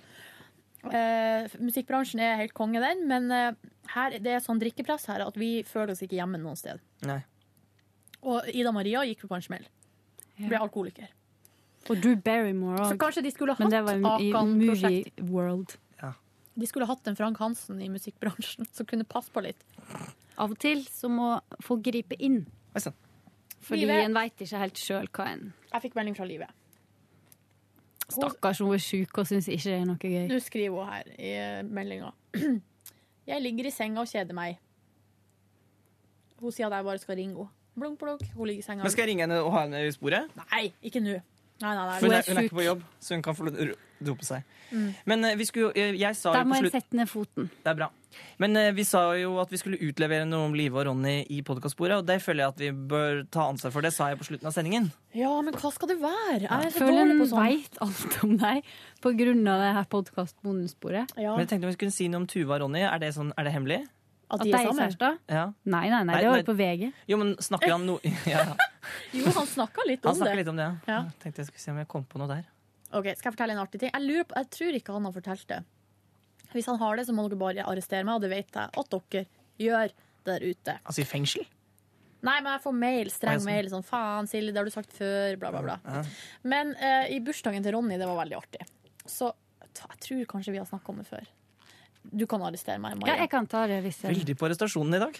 eh, 0.87 1.51
Musikkbransjen 1.59 2.21
er 2.23 2.37
helt 2.39 2.53
konge, 2.55 2.79
den, 2.79 3.01
men 3.09 3.27
eh, 3.35 3.51
her, 3.95 4.15
det 4.23 4.37
er 4.37 4.43
sånn 4.45 4.61
drikkepress 4.61 5.09
her 5.11 5.25
at 5.25 5.35
vi 5.39 5.57
føler 5.67 5.91
oss 5.95 6.03
ikke 6.05 6.15
hjemme 6.19 6.39
noe 6.41 6.55
sted. 6.59 6.79
Nei. 7.05 7.19
Og 8.25 8.47
Ida 8.55 8.71
Maria 8.73 9.03
gikk 9.05 9.25
jo 9.25 9.29
på 9.29 9.37
en 9.37 9.43
smell. 9.45 9.65
Ble 10.39 10.57
alkoholiker. 10.59 11.11
Og 11.85 11.99
Drew 12.01 12.15
Barrymore 12.17 12.79
Så 12.87 12.95
òg. 12.95 13.01
kanskje 13.03 13.21
de 13.27 13.31
skulle 13.35 13.53
Men 13.59 13.67
hatt 13.67 13.75
det 13.75 13.83
var 13.85 13.99
i 14.23 14.31
Akan-prosjekt. 14.31 15.19
Movie 15.19 15.31
World. 15.33 15.75
De 16.55 16.67
skulle 16.71 16.87
hatt 16.87 17.03
en 17.11 17.17
Frank 17.19 17.37
Hansen 17.43 17.81
i 17.83 17.89
musikkbransjen 17.91 18.65
som 18.75 18.87
kunne 18.87 19.03
passe 19.03 19.27
på 19.35 19.41
litt. 19.43 19.59
Av 20.39 20.51
og 20.53 20.57
til 20.63 20.85
så 20.87 21.09
må 21.11 21.33
folk 21.63 21.83
gripe 21.83 22.15
inn. 22.15 22.45
Fordi 23.65 23.81
Livet- 23.83 24.05
en 24.05 24.15
veit 24.15 24.39
ikke 24.39 24.61
helt 24.61 24.79
sjøl 24.79 25.09
hva 25.11 25.25
en 25.33 25.49
Jeg 25.73 25.81
fikk 25.83 25.97
melding 25.99 26.15
fra 26.15 26.25
Live. 26.29 26.47
Stakkars, 28.11 28.59
hun 28.61 28.75
er 28.75 28.81
sjuk 28.83 29.17
og 29.17 29.27
syns 29.27 29.47
ikke 29.49 29.65
det 29.69 29.75
er 29.79 29.85
noe 29.89 29.97
gøy. 30.01 30.25
Nå 30.29 30.39
skriver 30.43 30.77
hun 30.77 30.91
her 30.93 31.11
i 31.17 31.33
meldinga. 31.65 32.11
Jeg 33.31 33.41
ligger 33.41 33.65
i 33.65 33.73
senga 33.73 34.03
og 34.03 34.09
kjeder 34.11 34.37
meg. 34.37 34.59
Hun 36.37 36.53
sier 36.53 36.67
at 36.67 36.75
jeg 36.77 36.85
bare 36.85 37.01
skal 37.01 37.17
ringe 37.17 37.33
henne. 37.39 37.49
Blunk, 37.75 37.97
blunk. 37.99 38.21
Hun 38.35 38.47
ligger 38.47 38.61
i 38.61 38.65
senga. 38.65 38.83
Men 38.85 38.91
Skal 38.93 39.03
jeg 39.03 39.09
ringe 39.15 39.25
henne 39.25 39.39
og 39.41 39.49
ha 39.55 39.63
henne 39.65 39.81
i 39.87 39.91
sporet? 39.91 40.29
Nei, 40.51 40.67
ikke 40.85 41.01
nå. 41.01 41.15
Nei, 41.63 41.71
nei, 41.71 41.85
nei. 41.87 41.97
Hun, 42.03 42.11
er, 42.11 42.23
hun 42.27 42.37
er 42.37 42.47
ikke 42.47 42.55
på 42.59 42.65
jobb, 42.67 42.83
så 42.99 43.15
hun 43.15 43.23
kan 43.25 43.35
få 43.35 43.47
lov 43.47 43.55
til 43.57 43.71
å 43.73 44.05
dope 44.05 44.27
seg. 44.27 44.45
Mm. 44.69 44.87
Men 45.09 45.27
eh, 45.29 45.35
vi 45.39 45.47
skulle 45.47 45.69
jo 45.69 45.71
eh, 45.79 45.97
Jeg 45.99 46.17
sa 46.19 46.33
Der 46.35 46.43
jo 46.43 46.43
slutt 46.43 46.51
på 46.51 46.51
må 46.51 46.59
jeg 46.61 46.73
sette 46.75 46.99
ned 46.99 47.09
foten. 47.09 47.49
Det 47.63 47.71
er 47.71 47.79
bra. 47.79 47.89
Men 48.41 48.57
eh, 48.59 48.71
vi 48.75 48.83
sa 48.87 49.01
jo 49.19 49.37
at 49.41 49.51
vi 49.53 49.59
skulle 49.61 49.79
utlevere 49.85 50.25
noe 50.27 50.49
om 50.49 50.55
Live 50.57 50.77
og 50.79 50.87
Ronny 50.89 51.17
i 51.31 51.41
podkastbordet, 51.45 51.97
og 52.01 52.07
det 52.09 52.17
føler 52.23 52.43
jeg 52.45 52.53
at 52.55 52.63
vi 52.65 52.69
bør 52.95 53.23
ta 53.31 53.47
ansvar 53.51 53.71
for. 53.75 53.85
Det 53.85 53.93
sa 53.95 54.09
jeg 54.11 54.19
på 54.21 54.27
slutten 54.27 54.49
av 54.49 54.55
sendingen. 54.55 54.91
Ja, 55.15 55.31
men 55.45 55.55
hva 55.55 55.71
skal 55.75 55.91
det 55.93 55.99
være? 56.03 56.43
Jeg 56.45 56.51
er 56.51 56.73
så 56.75 56.83
føler 56.83 57.01
dårlig 57.01 57.15
en 57.15 57.23
på 57.23 57.29
sånn. 57.31 57.43
veit 57.45 57.81
alt 57.87 58.17
om 58.27 58.37
deg 58.43 58.71
på 59.05 59.13
grunn 59.21 59.43
av 59.53 59.63
det 59.63 59.73
her 59.79 59.89
podkast-bonussporet. 59.95 61.15
Ja. 61.17 61.35
Men 61.35 61.45
jeg 61.45 61.51
tenkte 61.53 61.67
om 61.69 61.73
vi 61.73 61.77
skulle 61.79 61.95
si 61.95 62.07
noe 62.11 62.23
om 62.23 62.27
Tuva 62.29 62.57
og 62.57 62.65
Ronny. 62.65 62.83
Er 62.87 62.99
det, 63.03 63.13
sånn, 63.15 63.31
er 63.37 63.47
det 63.47 63.53
hemmelig? 63.55 63.81
At 64.25 64.41
de 64.41 64.49
er 64.49 64.63
sammen? 64.65 64.79
kjærester? 64.81 65.17
Ja. 65.29 65.43
Nei, 65.69 65.83
nei, 65.85 65.99
nei, 66.01 66.13
Nei, 66.15 66.21
det 66.23 66.29
var 66.31 66.39
jo 66.41 66.47
på 66.47 66.55
VG. 66.57 66.87
Jo, 67.11 67.17
men 67.21 67.35
snakker 67.45 67.75
han 67.75 67.85
noe 67.85 68.01
ja, 68.31 68.41
ja. 68.41 68.55
Jo, 69.19 69.29
han 69.35 69.45
snakka 69.51 69.85
litt 69.85 70.01
Han 70.05 70.15
om 70.15 70.17
snakker 70.17 70.33
det. 70.33 70.39
litt 70.41 70.49
om 70.49 70.57
det, 70.59 70.65
ja. 70.65 70.73
Ja. 70.89 70.97
Jeg 71.11 71.21
tenkte 71.21 71.43
jeg 71.43 71.49
skulle 71.51 71.61
se 71.65 71.73
om 71.75 71.77
jeg 71.83 71.89
kom 71.93 72.07
på 72.09 72.21
noe 72.21 72.29
der. 72.31 72.47
Ok, 72.95 73.11
Skal 73.19 73.29
jeg 73.29 73.35
fortelle 73.35 73.53
en 73.53 73.61
artig 73.61 73.81
ting? 73.83 73.91
Jeg, 73.93 74.01
lurer 74.05 74.25
på, 74.25 74.35
jeg 74.41 74.49
tror 74.57 74.79
ikke 74.79 74.95
han 74.97 75.05
har 75.09 75.13
fortalt 75.15 75.45
det. 75.51 75.59
Hvis 76.53 76.69
han 76.71 76.79
har 76.81 76.99
det, 76.99 77.07
så 77.07 77.15
må 77.15 77.25
dere 77.27 77.39
bare 77.41 77.65
arrestere 77.65 78.05
meg, 78.07 78.17
og 78.17 78.25
det 78.25 78.31
vet 78.33 78.57
jeg 78.57 78.71
at 78.81 78.95
dere 78.95 79.25
gjør 79.61 79.93
der 80.25 80.45
ute. 80.45 80.77
Altså 80.83 81.03
i 81.03 81.07
fengsel? 81.07 81.45
Nei, 82.25 82.39
men 82.41 82.55
jeg 82.55 82.63
får 82.63 82.75
mail, 82.81 83.09
streng 83.13 83.41
sånn. 83.41 83.49
mail. 83.51 83.67
Sånn, 83.69 83.85
faen, 83.85 84.29
Silje, 84.29 84.53
det 84.53 84.61
har 84.61 84.67
du 84.67 84.73
sagt 84.73 84.93
før, 84.97 85.35
bla, 85.41 85.51
bla, 85.53 85.61
bla. 85.65 85.75
Ja. 85.85 86.03
Men 86.47 86.73
uh, 86.79 87.05
i 87.13 87.19
bursdagen 87.23 87.65
til 87.65 87.75
Ronny, 87.75 87.99
det 88.01 88.07
var 88.09 88.17
veldig 88.23 88.37
artig. 88.39 88.65
Så 89.05 89.29
jeg 89.75 89.99
tror 90.07 90.23
kanskje 90.31 90.55
vi 90.55 90.61
har 90.61 90.69
snakka 90.69 90.93
om 90.93 91.01
det 91.03 91.09
før. 91.09 91.27
Du 92.05 92.25
kan 92.29 92.41
arrestere 92.45 92.79
meg, 92.81 92.97
Maria. 92.97 93.13
Ja, 93.13 93.25
jeg 93.25 93.31
kan 93.33 93.49
ta 93.49 93.65
det 93.69 93.81
hvis 93.85 94.01
jeg 94.03 94.13
Veldig 94.13 94.37
på 94.39 94.47
arrestasjonen 94.47 94.97
i 94.97 95.03
dag. 95.03 95.19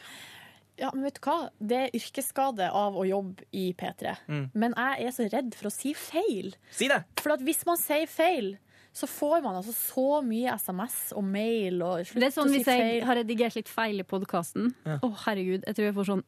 Ja, 0.80 0.90
men 0.92 1.06
vet 1.08 1.18
du 1.20 1.24
hva? 1.24 1.38
Det 1.56 1.78
er 1.86 1.94
yrkesskade 1.96 2.68
av 2.76 2.98
å 3.00 3.06
jobbe 3.08 3.46
i 3.56 3.70
P3. 3.78 4.16
Mm. 4.28 4.46
Men 4.58 4.76
jeg 4.76 5.08
er 5.08 5.14
så 5.16 5.28
redd 5.32 5.56
for 5.56 5.70
å 5.70 5.74
si 5.74 5.94
feil. 5.96 6.52
Si 6.76 6.90
det! 6.92 7.00
For 7.22 7.36
at 7.36 7.44
hvis 7.48 7.64
man 7.68 7.80
sier 7.80 8.10
feil, 8.12 8.56
så 8.96 9.08
får 9.12 9.42
man 9.44 9.58
altså 9.60 9.74
så 9.76 10.06
mye 10.24 10.54
SMS 10.56 10.98
og 11.20 11.24
mail 11.28 11.82
og 11.84 12.06
slutt 12.08 12.22
Det 12.24 12.30
er 12.30 12.36
sånn 12.38 12.48
å 12.48 12.54
si 12.54 12.60
hvis 12.62 12.70
jeg 12.72 12.84
feil. 12.86 13.04
har 13.10 13.18
redigert 13.20 13.56
litt 13.60 13.72
feil 13.72 14.00
i 14.00 14.06
podkasten. 14.08 14.70
Å, 14.88 14.98
Ja. 15.04 15.10
herregud, 15.28 15.66
jeg 15.68 15.76
tror 15.76 15.90
jeg 15.90 15.96
får 15.98 16.08
sånn 16.14 16.24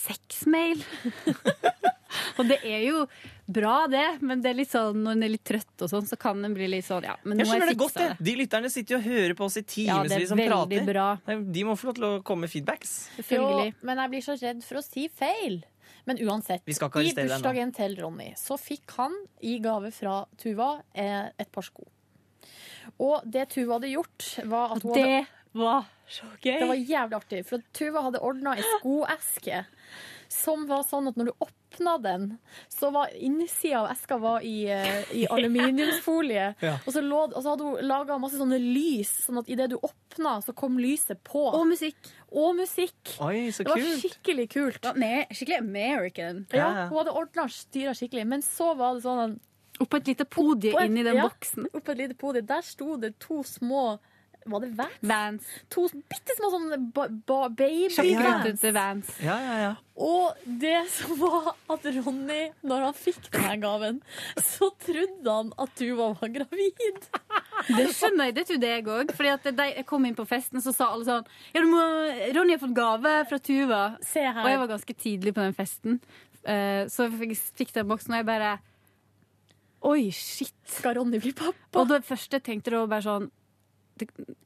sexmail. 0.00 0.82
og 2.38 2.46
det 2.48 2.58
er 2.66 2.82
jo 2.88 3.04
bra, 3.50 3.84
det, 3.90 4.04
men 4.22 4.42
det 4.42 4.52
er 4.52 4.58
litt 4.60 4.70
sånn, 4.72 5.00
når 5.04 5.16
en 5.16 5.24
er 5.26 5.32
litt 5.34 5.44
trøtt 5.46 5.84
og 5.86 5.90
sånn, 5.92 6.06
så 6.08 6.18
kan 6.20 6.38
en 6.46 6.54
bli 6.56 6.68
litt 6.70 6.86
sånn 6.86 7.04
Ja, 7.06 7.16
men 7.24 7.38
nå 7.38 7.44
Jeg 7.44 7.50
skjønner 7.50 7.70
jeg 7.70 7.74
det 7.76 7.80
godt, 7.82 7.98
det. 7.98 8.08
De 8.30 8.34
lytterne 8.38 8.70
sitter 8.72 8.96
jo 8.96 9.00
og 9.00 9.08
hører 9.10 9.34
på 9.38 9.46
oss 9.48 9.58
i 9.58 9.64
Ja, 9.84 9.98
det 10.02 10.14
er 10.14 10.14
timevis 10.14 10.30
som 10.32 10.38
veldig 10.42 10.50
prater. 10.80 10.86
bra. 10.92 11.08
De 11.58 11.64
må 11.66 11.76
få 11.78 11.90
lov 11.90 11.98
til 11.98 12.06
å 12.10 12.12
komme 12.26 12.46
med 12.46 12.52
feedbacks. 12.54 12.94
Jo, 13.30 13.46
men 13.82 14.02
jeg 14.04 14.14
blir 14.14 14.26
så 14.26 14.38
redd 14.40 14.62
for 14.66 14.80
å 14.80 14.84
si 14.86 15.08
feil. 15.08 15.60
Men 16.08 16.20
uansett, 16.24 16.62
i 16.66 17.12
bursdagen 17.14 17.72
til 17.76 17.96
Ronny 18.00 18.30
så 18.38 18.56
fikk 18.60 18.96
han 18.98 19.14
i 19.46 19.58
gave 19.62 19.92
fra 19.94 20.22
Tuva 20.40 20.72
eh, 20.94 21.28
et 21.38 21.50
par 21.52 21.66
sko. 21.66 21.84
Og 23.00 23.26
det 23.28 23.48
Tuva 23.54 23.78
hadde 23.78 23.92
gjort, 23.92 24.26
var 24.48 24.76
at 24.76 24.84
hun 24.84 24.94
Det 24.96 25.04
hadde 25.06 25.26
var 25.60 25.88
så 26.10 26.28
gøy. 26.38 26.58
Det 26.60 26.68
var 26.70 26.78
jævlig 26.78 27.18
artig, 27.18 27.42
for 27.48 27.64
Tuva 27.76 28.04
hadde 28.06 28.22
ordna 28.22 28.56
ei 28.58 28.66
skoeske 28.78 29.64
som 30.32 30.62
var 30.68 30.84
sånn 30.86 31.10
at 31.10 31.16
når 31.18 31.30
du 31.30 31.32
åpna 31.42 31.96
den, 32.02 32.26
så 32.70 32.90
var 32.94 33.10
innsida 33.18 33.80
av 33.80 33.88
eska 33.90 34.18
var 34.22 34.44
i, 34.46 34.68
eh, 34.70 35.02
i 35.16 35.26
aluminiumsfolie. 35.26 36.54
Ja. 36.60 36.74
Og, 36.84 36.92
så 36.92 37.00
lå, 37.02 37.18
og 37.26 37.42
så 37.42 37.52
hadde 37.52 37.66
hun 37.66 37.86
laga 37.88 38.18
masse 38.20 38.38
sånne 38.38 38.58
lys, 38.60 39.10
sånn 39.24 39.40
at 39.40 39.48
idet 39.50 39.70
du 39.72 39.76
åpna, 39.78 40.36
så 40.44 40.52
kom 40.56 40.78
lyset 40.80 41.22
på. 41.26 41.42
Og 41.56 41.64
musikk. 41.68 41.98
Og 42.30 42.54
musikk. 42.58 43.14
Oi, 43.24 43.48
så 43.54 43.64
det 43.64 43.72
var 43.72 43.82
kult. 43.82 44.02
skikkelig 44.04 44.46
kult. 44.52 44.90
skikkelig 45.32 45.58
American. 45.58 46.44
Ja. 46.54 46.68
Hun 46.90 47.00
hadde 47.00 47.14
ordna 47.16 47.48
styra 47.50 47.94
skikkelig, 47.96 48.26
men 48.34 48.44
så 48.46 48.74
var 48.78 48.98
det 48.98 49.06
sånn 49.06 49.38
Oppå 49.80 49.96
et 49.96 50.10
lite 50.10 50.26
podie 50.28 50.76
inni 50.84 51.00
den 51.06 51.16
ja, 51.16 51.24
boksen. 51.24 51.70
Oppå 51.72 51.94
et 51.94 52.02
lite 52.02 52.16
podie. 52.20 52.44
Der 52.44 52.60
sto 52.60 52.98
det 53.00 53.14
to 53.22 53.40
små 53.48 53.94
Var 54.44 54.60
det 54.60 54.70
Vans? 54.78 54.98
Vans. 55.04 55.48
To 55.72 55.84
bitte 55.92 56.34
små 56.38 56.48
sånne 56.54 56.78
ba, 56.96 57.06
ba, 57.28 57.40
baby 57.52 57.90
Sjakkrutete 57.92 58.72
Vans. 58.72 59.10
Ja, 59.20 59.36
ja, 59.44 59.56
ja. 59.60 59.72
Og 60.00 60.38
det 60.62 60.78
som 60.94 61.12
var 61.20 61.50
at 61.74 61.84
Ronny, 61.98 62.46
når 62.64 62.86
han 62.86 62.96
fikk 62.96 63.28
denne 63.34 63.58
gaven, 63.60 63.98
så 64.40 64.70
trodde 64.80 65.34
han 65.34 65.50
at 65.60 65.74
Tuva 65.76 66.08
var 66.16 66.32
gravid. 66.32 67.02
Det 67.68 67.84
skjønner 67.92 68.30
jeg, 68.30 68.36
det 68.38 68.46
trodde 68.48 68.70
jeg 68.70 68.86
òg. 68.88 69.12
Da 69.52 69.66
jeg 69.68 69.84
kom 69.88 70.06
inn 70.08 70.16
på 70.16 70.24
festen, 70.28 70.62
så 70.64 70.72
sa 70.72 70.88
alle 70.94 71.04
sånn 71.08 71.28
ja, 71.52 71.60
du 71.60 71.68
må, 71.68 71.82
Ronny 72.36 72.56
har 72.56 72.62
fått 72.62 72.76
gave 72.78 73.14
fra 73.28 73.40
Tuva. 73.44 73.82
Se 74.00 74.24
her. 74.24 74.40
Og 74.40 74.48
jeg 74.54 74.62
var 74.62 74.72
ganske 74.72 74.96
tidlig 75.04 75.34
på 75.36 75.44
den 75.44 75.56
festen. 75.58 76.00
Eh, 76.48 76.86
så 76.88 77.10
jeg 77.10 77.36
fikk, 77.60 77.74
den 77.76 77.90
boksen, 77.90 78.16
og 78.16 78.22
jeg 78.22 78.30
bare 78.30 78.56
Oi, 79.88 80.10
shit. 80.12 80.56
Skal 80.68 80.96
Ronny 80.98 81.20
bli 81.20 81.32
pappa? 81.36 81.80
Og 81.80 81.88
det 81.88 82.02
første 82.04 82.36
jeg 82.36 82.44
tenkte 82.44 82.72
da, 82.72 82.82
bare 82.88 83.04
sånn 83.04 83.30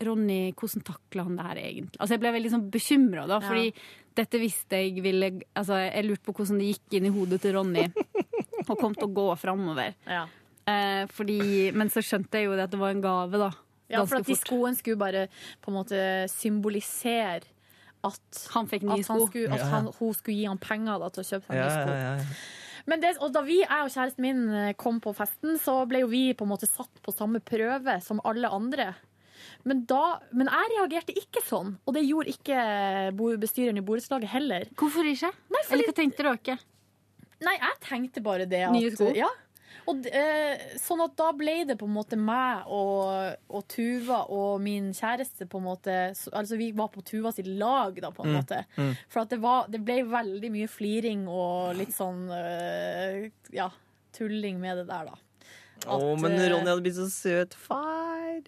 Ronny, 0.05 0.53
hvordan 0.55 0.83
takler 0.85 1.23
han 1.29 1.37
det 1.39 1.45
her 1.49 1.61
egentlig? 1.63 1.99
Altså 2.01 2.15
Jeg 2.17 2.21
ble 2.25 2.33
veldig 2.37 2.51
sånn 2.55 2.71
bekymra, 2.71 3.27
da, 3.31 3.39
Ja. 3.41 3.49
fordi 3.49 3.75
dette 4.15 4.39
visste 4.39 4.79
jeg 4.79 5.03
ville 5.03 5.31
Altså, 5.57 5.79
jeg 5.93 6.05
lurte 6.07 6.25
på 6.29 6.35
hvordan 6.39 6.59
det 6.63 6.71
gikk 6.75 6.97
inn 7.01 7.07
i 7.07 7.13
hodet 7.15 7.41
til 7.43 7.55
Ronny, 7.59 7.85
og 8.69 8.79
kom 8.79 8.95
til 8.95 9.09
å 9.09 9.15
gå 9.15 9.27
framover. 9.39 9.95
Ja. 10.07 10.27
Eh, 10.67 11.05
fordi, 11.13 11.73
men 11.77 11.91
så 11.93 12.01
skjønte 12.01 12.41
jeg 12.41 12.47
jo 12.49 12.55
det 12.57 12.65
at 12.69 12.71
det 12.73 12.81
var 12.81 12.91
en 12.95 13.03
gave, 13.05 13.39
da. 13.39 13.51
Ja, 13.93 14.05
for 14.09 14.17
at 14.23 14.27
de 14.27 14.35
skoene 14.39 14.75
skulle 14.79 14.97
bare 14.97 15.27
på 15.61 15.69
en 15.71 15.77
måte 15.77 15.99
symbolisere 16.33 17.43
at 18.05 18.41
Han 18.55 18.67
fikk 18.69 18.83
nye 18.85 19.05
sko. 19.05 19.27
skulle, 19.29 19.49
at 19.53 19.59
Ja, 19.61 19.65
ja. 19.65 19.71
han, 19.73 19.87
hun 19.99 20.13
skulle 20.17 20.37
gi 20.37 20.45
han 20.49 20.59
penger 20.61 20.99
da, 21.01 21.09
til 21.13 21.23
å 21.25 21.29
kjøpe 21.29 21.47
seg 21.49 21.57
Ja, 21.57 21.65
nye 21.65 21.75
sko. 21.75 21.91
ja, 21.91 21.99
ja, 22.01 22.15
ja. 22.21 22.25
Men 22.87 23.01
det, 23.01 23.15
og 23.25 23.31
da 23.33 23.41
vi, 23.47 23.61
jeg 23.63 23.81
og 23.87 23.93
kjæresten 23.95 24.21
min 24.21 24.41
eh, 24.53 24.73
kom 24.77 24.99
på 25.01 25.15
festen, 25.17 25.55
så 25.61 25.79
ble 25.89 26.03
jo 26.03 26.09
vi 26.13 26.35
på 26.37 26.45
en 26.45 26.51
måte 26.51 26.69
satt 26.69 27.01
på 27.05 27.15
samme 27.17 27.41
prøve 27.41 27.95
som 28.05 28.21
alle 28.29 28.51
andre. 28.53 28.91
Men, 29.65 29.85
da, 29.89 30.19
men 30.37 30.51
jeg 30.53 30.73
reagerte 30.75 31.15
ikke 31.17 31.41
sånn, 31.47 31.71
og 31.89 31.95
det 31.97 32.03
gjorde 32.05 32.35
ikke 32.35 32.59
bestyreren 33.41 33.81
i 33.81 33.85
borettslaget 33.87 34.29
heller. 34.35 34.67
Hvorfor 34.77 35.07
ikke? 35.09 35.31
Eller 35.71 35.89
hva 35.89 35.95
tenkte 35.97 36.27
dere? 36.27 36.59
Nei, 37.45 37.55
jeg 37.59 37.81
tenkte 37.85 38.23
bare 38.25 38.45
det. 38.49 38.61
At, 38.69 38.75
Nye 38.77 38.91
sko? 38.95 39.09
Ja. 39.17 39.31
Og, 39.91 40.07
eh, 40.09 40.61
sånn 40.81 41.03
at 41.05 41.13
da 41.19 41.27
ble 41.37 41.59
det 41.69 41.75
på 41.81 41.85
en 41.89 41.93
måte 41.93 42.17
meg 42.17 42.69
og, 42.73 43.35
og 43.53 43.65
Tuva 43.69 44.23
og 44.33 44.63
min 44.65 44.93
kjæreste 44.97 45.45
på 45.51 45.59
en 45.61 45.67
måte 45.67 45.97
Altså 46.33 46.57
vi 46.57 46.71
var 46.73 46.89
på 46.95 47.03
Tuva 47.05 47.33
sitt 47.37 47.51
lag, 47.61 47.99
da, 48.01 48.09
på 48.15 48.25
en 48.25 48.31
Mm, 48.33 48.39
måte. 48.39 48.63
mm. 48.79 48.95
For 49.13 49.25
at 49.27 49.35
det, 49.35 49.41
var, 49.43 49.67
det 49.69 49.83
ble 49.85 49.99
veldig 50.09 50.51
mye 50.55 50.71
fliring 50.73 51.27
og 51.29 51.75
litt 51.77 51.93
sånn 51.93 52.23
eh, 52.33 53.29
Ja, 53.53 53.69
tulling 54.17 54.57
med 54.63 54.81
det 54.81 54.87
der, 54.89 55.11
da. 55.11 55.21
Å, 55.91 55.99
men 56.17 56.33
eh, 56.39 56.49
Ronny 56.55 56.71
hadde 56.71 56.81
blitt 56.87 56.97
så 56.97 57.11
søt 57.13 57.53
far. 57.59 58.04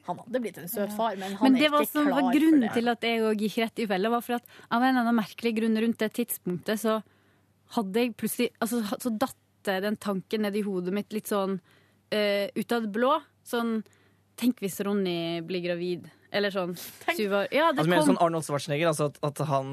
Han 0.06 0.18
hadde 0.22 0.40
blitt 0.44 0.58
en 0.62 0.68
søt 0.68 0.92
far, 0.96 1.16
men 1.16 1.34
han 1.36 1.42
Men 1.52 1.58
det 1.60 1.66
er 1.68 1.72
var, 1.74 1.82
ikke 1.86 1.92
som 1.92 2.06
klar 2.08 2.14
var 2.20 2.26
for 2.28 2.38
grunnen 2.38 2.60
det. 2.66 2.72
til 2.74 2.88
at 2.92 3.06
jeg 3.08 3.20
òg 3.22 3.44
gikk 3.46 3.58
rett 3.64 3.78
i 3.78 3.86
fella, 3.86 4.10
var 4.10 4.24
for 4.26 4.38
at 4.38 4.44
av 4.70 4.82
en 4.82 4.88
eller 4.90 5.00
annen 5.04 5.18
merkelig 5.20 5.54
grunn 5.60 5.80
rundt 5.84 5.98
det 5.98 6.12
tidspunktet 6.18 6.80
så 6.82 7.02
hadde 7.76 7.94
jeg 8.04 8.16
plutselig 8.16 8.50
Altså 8.62 8.82
så 9.02 9.10
datt 9.18 9.36
den 9.66 9.96
tanken 9.98 10.42
ned 10.46 10.54
i 10.54 10.62
hodet 10.62 10.92
mitt 10.94 11.12
litt 11.12 11.26
sånn 11.26 11.56
uh, 11.58 12.46
ut 12.54 12.72
av 12.72 12.84
det 12.84 12.92
blå. 12.94 13.16
Sånn 13.42 13.80
Tenk 14.36 14.60
hvis 14.60 14.76
Ronny 14.84 15.40
blir 15.48 15.62
gravid. 15.64 16.04
Eller 16.30 16.52
sånn. 16.52 16.74
Tuva, 17.16 17.46
ja, 17.50 17.70
det 17.72 17.80
Altså, 17.80 17.88
mer 17.88 18.02
kom 18.02 18.10
sånn 18.10 18.18
Arnold 18.20 18.44
Schwarzenegger, 18.44 18.90
altså 18.92 19.06
at, 19.08 19.16
at 19.24 19.40
han 19.48 19.70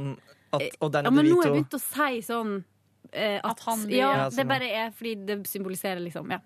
at, 0.54 0.78
Og 0.80 0.94
Ja, 0.96 1.10
men 1.12 1.28
nå 1.28 1.42
har 1.42 1.50
jeg 1.50 1.58
begynt 1.58 1.76
å 1.76 1.82
si 1.84 2.22
sånn 2.24 2.54
eh, 3.12 3.40
at, 3.44 3.60
han 3.68 3.84
blir- 3.84 3.98
Ja, 4.00 4.12
Ja, 4.16 4.30
det 4.30 4.38
sånn, 4.38 4.48
bare 4.48 4.70
er 4.72 4.92
fordi 4.96 5.14
det 5.28 5.38
symboliserer, 5.50 6.00
liksom. 6.00 6.32
Ja. 6.32 6.40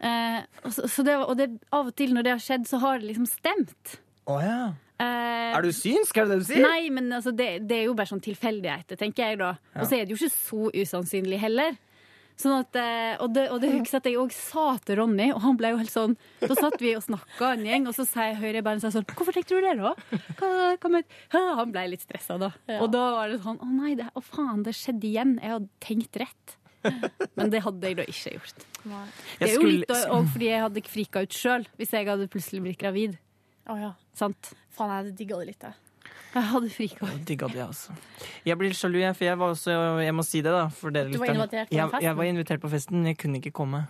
Eh, 0.00 0.42
så, 0.70 0.86
så 0.90 1.04
det, 1.06 1.16
og 1.24 1.34
det, 1.38 1.48
av 1.74 1.88
og 1.90 1.96
til 1.98 2.12
når 2.14 2.26
det 2.28 2.34
har 2.36 2.44
skjedd, 2.44 2.68
så 2.70 2.78
har 2.84 3.00
det 3.00 3.10
liksom 3.10 3.26
stemt. 3.30 3.98
Oh, 4.28 4.38
ja. 4.44 4.68
Eh, 4.98 5.56
Er 5.56 5.62
du 5.62 5.70
synsk, 5.72 6.16
er 6.18 6.26
det 6.28 6.36
det 6.38 6.44
du 6.44 6.48
sier? 6.52 6.62
Nei, 6.66 6.88
men 6.94 7.10
altså, 7.14 7.32
det, 7.34 7.50
det 7.70 7.82
er 7.82 7.84
jo 7.88 7.96
bare 7.98 8.10
sånn 8.10 8.22
tilfeldigheter, 8.24 8.98
tenker 9.00 9.30
jeg 9.32 9.38
da. 9.42 9.52
Ja. 9.74 9.82
Og 9.82 9.86
så 9.90 9.98
er 9.98 10.06
det 10.06 10.14
jo 10.14 10.18
ikke 10.20 10.34
så 10.36 10.70
usannsynlig 10.74 11.38
heller. 11.42 11.76
Sånn 12.38 12.54
at, 12.60 12.76
eh, 12.78 13.16
og 13.18 13.32
det, 13.34 13.48
og 13.50 13.58
det 13.58 13.72
husker 13.72 14.04
jeg 14.06 14.14
òg 14.20 14.30
sa 14.30 14.68
til 14.86 15.00
Ronny, 15.00 15.32
og 15.34 15.40
han 15.42 15.56
ble 15.58 15.72
jo 15.72 15.80
helt 15.80 15.90
sånn 15.90 16.12
Da 16.38 16.54
satt 16.54 16.76
vi 16.78 16.92
og 16.94 17.02
snakka 17.02 17.48
en 17.56 17.64
gjeng, 17.66 17.88
og 17.90 17.96
så 17.96 18.04
sier 18.06 18.36
hører 18.38 18.60
jeg 18.60 18.66
bare 18.68 18.78
sånn 18.84 19.08
Hvorfor 19.10 19.34
tenkte 19.34 19.58
du 19.58 19.64
det, 19.66 19.72
da? 19.80 19.90
Hva, 20.38 20.76
hva? 20.78 21.42
Han 21.58 21.72
ble 21.74 21.82
litt 21.96 22.04
stressa 22.06 22.36
da. 22.38 22.52
Ja. 22.70 22.76
Og 22.84 22.92
da 22.94 23.02
var 23.16 23.32
det 23.34 23.40
sånn 23.42 23.58
Å 23.58 23.70
nei, 23.72 23.96
det, 23.98 24.06
å 24.14 24.22
faen, 24.22 24.62
det 24.62 24.76
skjedde 24.78 25.10
igjen. 25.10 25.34
Jeg 25.42 25.50
hadde 25.56 25.68
tenkt 25.82 26.20
rett. 26.22 26.54
Men 27.38 27.50
det 27.50 27.62
hadde 27.64 27.90
jeg 27.90 27.96
da 27.98 28.04
ikke 28.08 28.32
gjort. 28.36 28.64
Det 28.84 29.48
er 29.48 29.52
jo 29.52 29.60
skulle- 29.60 29.78
litt 29.82 29.90
òg 30.14 30.28
fordi 30.32 30.48
jeg 30.50 30.62
hadde 30.64 30.82
frika 30.88 31.22
ut 31.26 31.34
sjøl, 31.34 31.66
hvis 31.80 31.90
jeg 31.96 32.06
hadde 32.08 32.28
plutselig 32.32 32.62
blitt 32.64 32.78
gravid. 32.80 33.18
Oh, 33.68 33.76
ja. 33.80 33.92
Sant? 34.16 34.52
Faen, 34.72 34.88
jeg 34.92 35.02
hadde 35.02 35.16
digga 35.18 35.38
det 35.42 35.46
litt, 35.50 35.66
jeg. 35.68 35.74
Jeg 36.34 36.44
hadde 36.52 36.70
frika 36.72 37.06
ut. 37.08 37.20
Digga 37.28 37.48
det, 37.52 37.60
altså. 37.64 37.94
Jeg 38.46 38.56
blir 38.60 38.72
sjalu, 38.76 38.98
jeg, 39.00 39.16
for 39.16 39.24
jeg 39.24 39.38
var 39.40 39.52
også 39.54 39.74
Jeg 40.04 40.14
må 40.14 40.24
si 40.24 40.40
det, 40.44 40.52
da. 40.52 40.66
For 40.72 40.90
dere 40.94 41.10
Du 41.12 41.18
var 41.20 41.32
invitert 41.34 41.68
på 41.70 41.74
jeg, 41.76 41.88
festen? 41.90 42.04
jeg 42.06 42.16
var 42.20 42.24
invitert 42.30 42.60
på 42.64 42.70
festen, 42.72 43.06
jeg 43.08 43.18
kunne 43.20 43.40
ikke 43.42 43.52
komme. 43.52 43.86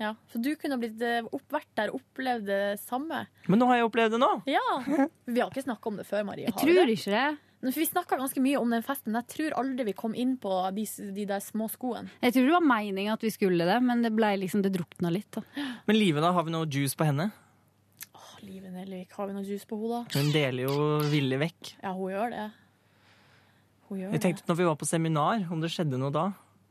Ja, 0.00 0.14
Så 0.32 0.40
du 0.40 0.54
kunne 0.56 0.78
blitt 0.80 1.02
eh, 1.04 1.20
opp, 1.28 1.44
vært 1.52 1.68
der 1.76 1.90
og 1.92 2.00
opplevd 2.00 2.46
det 2.48 2.60
samme? 2.80 3.26
Men 3.48 3.60
nå 3.60 3.66
har 3.68 3.76
jeg 3.82 3.88
opplevd 3.90 4.14
det 4.16 4.20
nå. 4.22 4.30
Ja. 4.48 4.62
Vi 5.28 5.40
har 5.42 5.50
ikke 5.50 5.66
snakka 5.66 5.90
om 5.92 5.98
det 6.00 6.06
før, 6.08 6.24
Marie. 6.24 6.46
Jeg 6.48 6.54
har 6.54 6.62
tror 6.62 6.78
det? 6.86 6.94
ikke 6.96 7.12
det. 7.12 7.26
For 7.60 7.76
Vi 7.76 7.86
snakka 7.86 8.16
ganske 8.16 8.40
mye 8.40 8.56
om 8.56 8.70
den 8.72 8.84
festen. 8.84 9.16
Jeg 9.18 9.28
tror 9.34 9.56
aldri 9.60 9.84
vi 9.90 9.96
kom 9.96 10.14
inn 10.16 10.36
på 10.40 10.52
de, 10.72 10.86
de 11.12 11.26
der 11.28 11.42
små 11.44 11.68
skoene. 11.68 12.08
Jeg 12.24 12.32
tror 12.32 12.48
det 12.48 12.54
var 12.54 12.64
meninga 12.64 13.18
at 13.18 13.26
vi 13.26 13.32
skulle 13.34 13.66
det, 13.68 13.76
men 13.84 14.00
det 14.06 14.12
liksom, 14.40 14.62
det 14.64 14.72
drukna 14.78 15.12
litt. 15.12 15.28
Da. 15.36 15.44
Men 15.86 15.98
Live, 15.98 16.24
da? 16.24 16.32
Har 16.32 16.48
vi 16.48 16.54
noe 16.54 16.64
juice 16.64 16.96
på 16.96 17.04
henne? 17.04 17.28
Åh, 18.16 18.32
Live 18.46 18.72
Nelvik, 18.72 19.12
har 19.12 19.28
vi 19.28 19.36
noe 19.36 19.44
juice 19.44 19.68
på 19.68 19.76
henne? 19.76 20.00
da? 20.08 20.18
Hun 20.18 20.32
deler 20.32 20.64
jo 20.64 20.78
villig 21.12 21.42
vekk. 21.44 21.74
Ja, 21.82 21.92
hun 21.92 22.14
gjør 22.14 22.32
det. 22.32 22.48
Hun 23.90 24.00
gjør 24.00 24.16
Jeg 24.16 24.24
tenkte 24.24 24.48
når 24.48 24.60
vi 24.62 24.68
var 24.70 24.80
på 24.80 24.88
seminar, 24.88 25.44
om 25.52 25.60
det 25.60 25.72
skjedde 25.74 26.00
noe 26.00 26.14
da? 26.14 26.30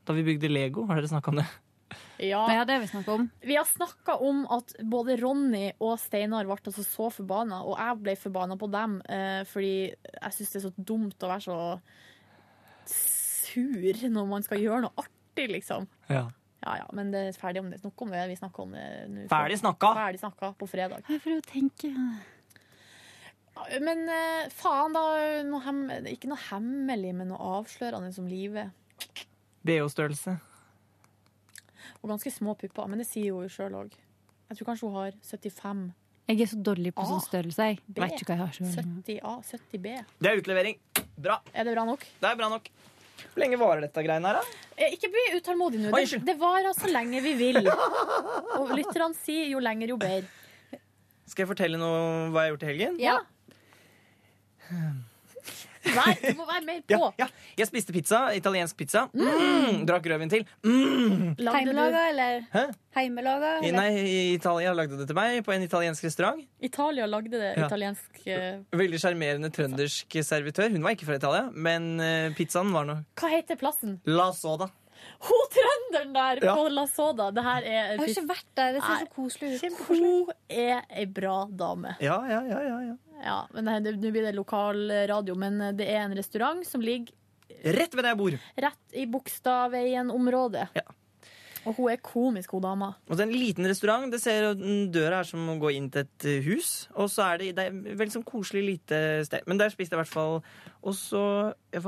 Da 0.09 0.17
vi 0.17 0.25
bygde 0.25 0.49
Lego, 0.49 0.87
har 0.89 0.97
dere 0.97 1.11
snakka 1.11 1.29
om 1.29 1.43
det? 1.43 1.49
Det. 1.89 2.29
Ja. 2.29 2.41
Ja, 2.53 2.65
det 2.67 2.79
vi 2.83 2.89
snakker 2.91 3.17
om. 3.17 3.27
Vi 3.41 3.57
har 3.57 3.67
snakka 3.67 4.17
om 4.25 4.43
at 4.55 4.73
både 4.83 5.17
Ronny 5.21 5.65
og 5.79 5.97
Steinar 6.01 6.47
ble 6.47 6.57
altså 6.59 6.85
så 6.85 7.09
forbanna, 7.13 7.61
og 7.65 7.77
jeg 7.79 8.01
ble 8.05 8.15
forbanna 8.19 8.57
på 8.59 8.69
dem 8.73 8.99
eh, 9.09 9.41
fordi 9.49 9.73
jeg 9.89 10.35
syns 10.35 10.51
det 10.53 10.59
er 10.61 10.67
så 10.67 10.73
dumt 10.77 11.25
å 11.25 11.31
være 11.31 11.45
så 11.47 11.59
sur 12.89 14.03
når 14.09 14.27
man 14.29 14.45
skal 14.45 14.61
gjøre 14.61 14.83
noe 14.85 15.01
artig, 15.05 15.49
liksom. 15.53 15.87
Ja. 16.09 16.27
Ja 16.59 16.73
ja, 16.81 16.87
men 16.95 17.13
det 17.13 17.21
er 17.23 17.37
ferdig 17.39 17.61
om 17.63 17.69
det. 17.71 17.79
Snakk 17.79 18.01
om 18.03 18.11
det. 18.11 18.25
Vi 18.27 18.35
snakker 18.35 18.65
om 18.65 18.73
det 18.75 18.87
nå. 19.13 19.27
Ferdig 19.31 19.59
snakka. 19.61 19.93
Ferdig 19.95 20.19
snakka 20.19 20.51
på 20.59 20.67
fredag. 20.67 21.05
Jeg 21.07 21.23
prøver 21.23 21.39
å 21.39 21.47
tenke 21.47 21.93
Men 23.83 24.03
eh, 24.11 24.51
faen, 24.55 24.95
da. 24.95 25.05
Noe 25.47 26.01
ikke 26.11 26.31
noe 26.31 26.41
hemmelig, 26.49 27.13
men 27.15 27.31
noe 27.31 27.55
avslørende 27.59 28.11
som 28.15 28.27
livet. 28.27 28.75
BH-størrelse. 29.67 30.37
Og 32.01 32.09
ganske 32.13 32.31
små 32.33 32.55
pupper, 32.59 32.87
men 32.91 33.01
det 33.01 33.07
sier 33.09 33.33
hun 33.35 33.47
jo 33.47 33.51
sjøl 33.53 33.75
òg. 33.83 33.95
Jeg 34.49 34.57
tror 34.59 34.69
kanskje 34.71 34.87
hun 34.89 34.95
har 34.97 35.11
75 35.21 35.81
Jeg 36.29 36.41
er 36.45 36.49
så 36.51 36.59
dårlig 36.61 36.91
på 36.93 37.05
sånn 37.09 37.21
størrelse. 37.25 37.65
Jeg 37.71 37.79
B. 37.87 37.99
vet 38.01 38.15
ikke 38.21 38.29
hva 38.29 38.35
jeg 38.37 38.43
har 38.45 38.53
selv. 38.57 38.93
70A, 39.05 39.33
70B. 39.49 39.93
Det 40.21 40.29
er 40.31 40.41
utlevering. 40.43 40.77
Bra. 41.17 41.39
Er 41.53 41.65
det 41.65 41.73
bra 41.73 41.85
nok? 41.89 42.05
Det 42.21 42.29
er 42.29 42.37
bra 42.39 42.49
nok. 42.53 42.69
Hvor 43.19 43.41
lenge 43.43 43.57
varer 43.59 43.81
dette 43.83 44.03
greiene 44.05 44.29
her, 44.29 44.37
da? 44.39 44.59
Eh, 44.77 44.93
Ikke 44.95 45.09
bli 45.11 45.23
utålmodig 45.35 45.81
nå. 45.83 45.89
Det, 45.91 46.21
det 46.25 46.35
varer 46.39 46.71
så 46.77 46.87
lenge 46.91 47.19
vi 47.25 47.33
vil. 47.35 47.59
Og 47.67 48.71
lytterne 48.77 49.17
sier 49.19 49.49
jo 49.51 49.59
lenger, 49.59 49.91
jo 49.91 49.97
bedre. 49.99 50.29
Skal 51.29 51.43
jeg 51.43 51.49
fortelle 51.51 51.77
noe 51.77 52.29
hva 52.33 52.45
jeg 52.45 52.47
har 52.47 52.53
gjort 52.55 52.63
i 52.63 52.69
helgen? 52.71 52.95
Ja. 53.03 53.17
Nei, 55.95 56.13
du 56.23 56.37
må 56.37 56.45
være 56.49 56.63
mer 56.67 56.81
på. 56.83 56.99
Ja, 57.19 57.25
ja. 57.25 57.27
Jeg 57.59 57.69
spiste 57.69 57.95
pizza. 57.95 58.21
Italiensk 58.37 58.77
pizza. 58.79 59.05
Mm. 59.13 59.85
Drakk 59.89 60.09
rødvin 60.11 60.31
til. 60.31 60.45
Mm. 60.65 61.35
Heimelaga, 61.39 62.03
eller? 62.11 62.41
Hæ? 62.53 62.65
Heimelaga, 62.97 63.53
eller? 63.59 63.77
nei, 63.77 64.33
Italia 64.33 64.73
lagde 64.75 64.97
det 64.99 65.07
til 65.09 65.17
meg 65.17 65.39
på 65.45 65.53
en 65.55 65.65
italiensk 65.65 66.07
restaurant. 66.07 66.41
Italia 66.59 67.07
lagde 67.09 67.35
det. 67.35 67.53
Ja. 67.55 67.67
Italiensk 67.67 68.21
uh, 68.25 68.79
Veldig 68.79 69.01
sjarmerende 69.01 69.51
trøndersk 69.53 70.19
servitør. 70.25 70.71
Hun 70.73 70.85
var 70.85 70.97
ikke 70.97 71.09
fra 71.09 71.19
Italia, 71.21 71.47
men 71.53 71.91
uh, 72.01 72.29
pizzaen 72.37 72.73
var 72.75 72.87
noe 72.89 73.03
Hva 73.19 73.31
heter 73.35 73.59
plassen? 73.59 73.99
La 74.09 74.31
soda. 74.35 74.71
Hun 75.19 75.45
trønderen 75.51 76.13
der 76.13 76.45
Ja. 76.45 76.55
på 76.55 76.69
La 76.71 76.85
Soda. 76.87 77.29
Det 77.31 77.43
her 77.43 77.61
er 77.63 77.89
Jeg 77.91 77.97
har 77.99 78.07
ikke 78.07 78.27
vært 78.27 78.45
der. 78.55 78.73
Det 78.73 78.81
ser 78.83 79.05
så 79.05 79.09
koselig 79.15 79.63
ut. 79.63 79.87
Hun 79.87 80.31
er 80.49 80.81
ei 80.89 81.05
bra 81.05 81.45
dame. 81.45 81.95
Ja, 81.99 82.21
ja, 82.27 82.41
ja, 82.47 82.59
ja, 82.61 82.79
ja. 82.89 82.95
Ja, 83.21 83.45
men 83.53 83.65
det- 83.65 83.83
det- 83.83 83.99
Nå 83.99 84.11
blir 84.13 84.23
det 84.23 84.35
lokalradio, 84.35 85.35
men 85.35 85.75
det 85.75 85.87
er 85.89 86.05
en 86.05 86.15
restaurant 86.15 86.65
som 86.65 86.79
ligger 86.81 87.11
Rett 87.65 87.93
ved 87.93 88.03
der 88.03 88.15
jeg 88.15 88.17
bor. 88.17 88.31
rett 88.57 88.93
i 88.93 89.05
Bogstadveien-området. 89.05 90.69
Og 91.65 91.75
hun 91.75 91.89
er 91.91 91.97
komisk, 91.97 92.51
hun 92.55 92.61
dama. 92.63 92.93
Og 93.09 93.17
det 93.17 93.25
er 93.25 93.29
en 93.29 93.35
liten 93.37 93.65
restaurant. 93.67 94.09
Det 94.11 94.21
ser 94.21 94.53
Døra 94.89 95.19
er 95.19 95.23
som 95.27 95.39
å 95.51 95.57
gå 95.59 95.73
inn 95.75 95.89
til 95.91 96.01
et 96.05 96.25
eh, 96.25 96.39
hus. 96.47 96.87
Og 96.95 97.09
så 97.11 97.33
er 97.33 97.37
det, 97.41 97.49
det 97.57 97.65
er 97.67 97.71
veldig 97.99 98.15
sånn 98.15 98.23
koselig 98.27 98.63
lite 98.65 99.25
sted. 99.27 99.41
Men 99.45 99.57
der 99.59 99.69
spiste 99.73 99.91
jeg 99.91 99.99
i 99.99 100.03
hvert 100.03 100.13
fall 100.13 100.39
Og 100.81 100.93
så 100.95 101.53
jeg, 101.73 101.83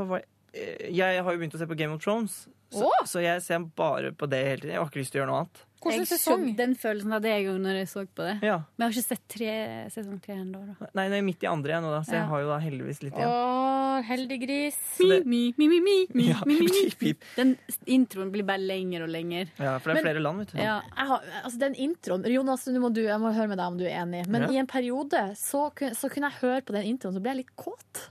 eh, 0.53 0.91
jeg 0.91 1.23
har 1.23 1.31
jo 1.31 1.39
begynt 1.39 1.55
å 1.55 1.57
se 1.61 1.65
på 1.65 1.77
Game 1.77 1.93
of 1.95 2.01
Thrones. 2.03 2.47
Så, 2.71 2.87
så 3.05 3.19
jeg 3.23 3.41
ser 3.43 3.59
bare 3.75 4.13
på 4.15 4.29
det 4.31 4.45
hele 4.45 4.61
tiden. 4.61 4.71
Jeg 4.75 4.79
har 4.79 4.87
ikke 4.89 5.01
lyst 5.03 5.11
til 5.11 5.19
å 5.19 5.25
gjøre 5.25 5.31
noe 5.33 5.41
annet. 5.43 5.65
Jeg 5.81 6.05
skjønner 6.05 6.53
den 6.59 6.75
følelsen 6.77 7.13
av 7.17 7.21
det 7.23 7.29
jeg 7.33 7.45
òg 7.49 7.55
når 7.63 7.77
jeg 7.79 7.87
så 7.89 8.01
på 8.05 8.21
det. 8.21 8.35
Ja. 8.45 8.57
Men 8.77 8.83
jeg 8.83 8.85
har 8.85 8.91
ikke 8.93 9.07
sett 9.15 9.23
tre, 9.33 9.53
sesong 9.89 10.19
tre 10.21 10.35
ennå. 10.37 10.59
Nei, 10.93 11.05
det 11.09 11.17
er 11.17 11.23
midt 11.25 11.41
i 11.41 11.49
andre 11.49 11.73
jeg 11.73 11.81
nå, 11.81 11.89
da, 11.89 12.01
så 12.05 12.13
jeg 12.13 12.21
Ja. 12.21 12.27
har 12.29 12.43
jo 12.43 12.49
da 12.51 12.59
heldigvis 12.61 12.99
litt 13.01 13.13
Å, 13.17 13.17
igjen. 13.25 14.05
heldig 14.11 14.37
gris. 14.43 14.77
Så 14.99 15.07
Mi, 15.25 15.41
mi, 15.57 15.67
mi, 15.71 15.79
mi, 15.81 15.95
mi, 16.13 16.27
Ja, 16.29 16.37
mi, 16.45 16.59
mi, 16.59 16.67
mi. 16.69 16.83
pip, 16.91 16.99
pip. 17.01 17.25
Den 17.35 17.55
introen 17.87 18.29
blir 18.31 18.45
bare 18.45 18.61
lenger 18.61 19.07
og 19.07 19.09
lenger. 19.09 19.49
Ja, 19.57 19.79
for 19.79 19.89
det 19.89 19.97
er 19.97 20.03
Men- 20.03 20.05
flere 20.13 20.21
land, 20.21 20.37
vet 20.45 20.53
du. 20.53 20.57
Ja, 20.61 20.77
jeg 20.85 21.07
har, 21.07 21.21
altså 21.43 21.57
den 21.65 21.73
introen 21.75 22.29
Jonas, 22.31 22.67
nå 22.67 22.79
må 22.79 22.93
du, 22.93 23.01
jeg 23.01 23.19
må 23.19 23.33
høre 23.33 23.49
med 23.49 23.57
deg 23.57 23.65
om 23.73 23.77
du 23.81 23.85
er 23.89 23.97
enig. 24.05 24.27
Men 24.27 24.41
Ja. 24.43 24.47
i 24.53 24.57
en 24.61 24.67
periode 24.67 25.33
så, 25.35 25.71
så 25.97 26.09
kunne 26.13 26.29
jeg 26.29 26.39
høre 26.45 26.61
på 26.61 26.73
den 26.77 26.85
introen, 26.93 27.15
så 27.17 27.19
ble 27.19 27.33
jeg 27.33 27.37
litt 27.41 27.55
kåt. 27.57 28.09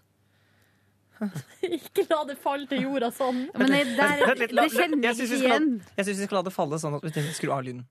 ikke 1.76 2.04
la 2.10 2.20
det 2.30 2.36
falle 2.40 2.66
til 2.70 2.80
jorda 2.86 3.10
sånn. 3.14 3.42
Men 3.58 3.72
nei, 3.74 3.80
der, 3.96 4.34
det 4.40 4.48
kjenner 4.72 5.10
jeg 5.10 5.16
ikke 5.26 5.38
igjen. 5.40 5.66
Jeg 5.96 6.06
syns 6.08 6.20
vi 6.22 6.26
skal 6.28 6.38
la 6.40 6.44
det 6.48 6.52
falle 6.54 6.78
sånn 6.80 6.96
at 6.98 7.04
vi 7.16 7.24
skru 7.36 7.52
av 7.54 7.64
lyden. 7.66 7.82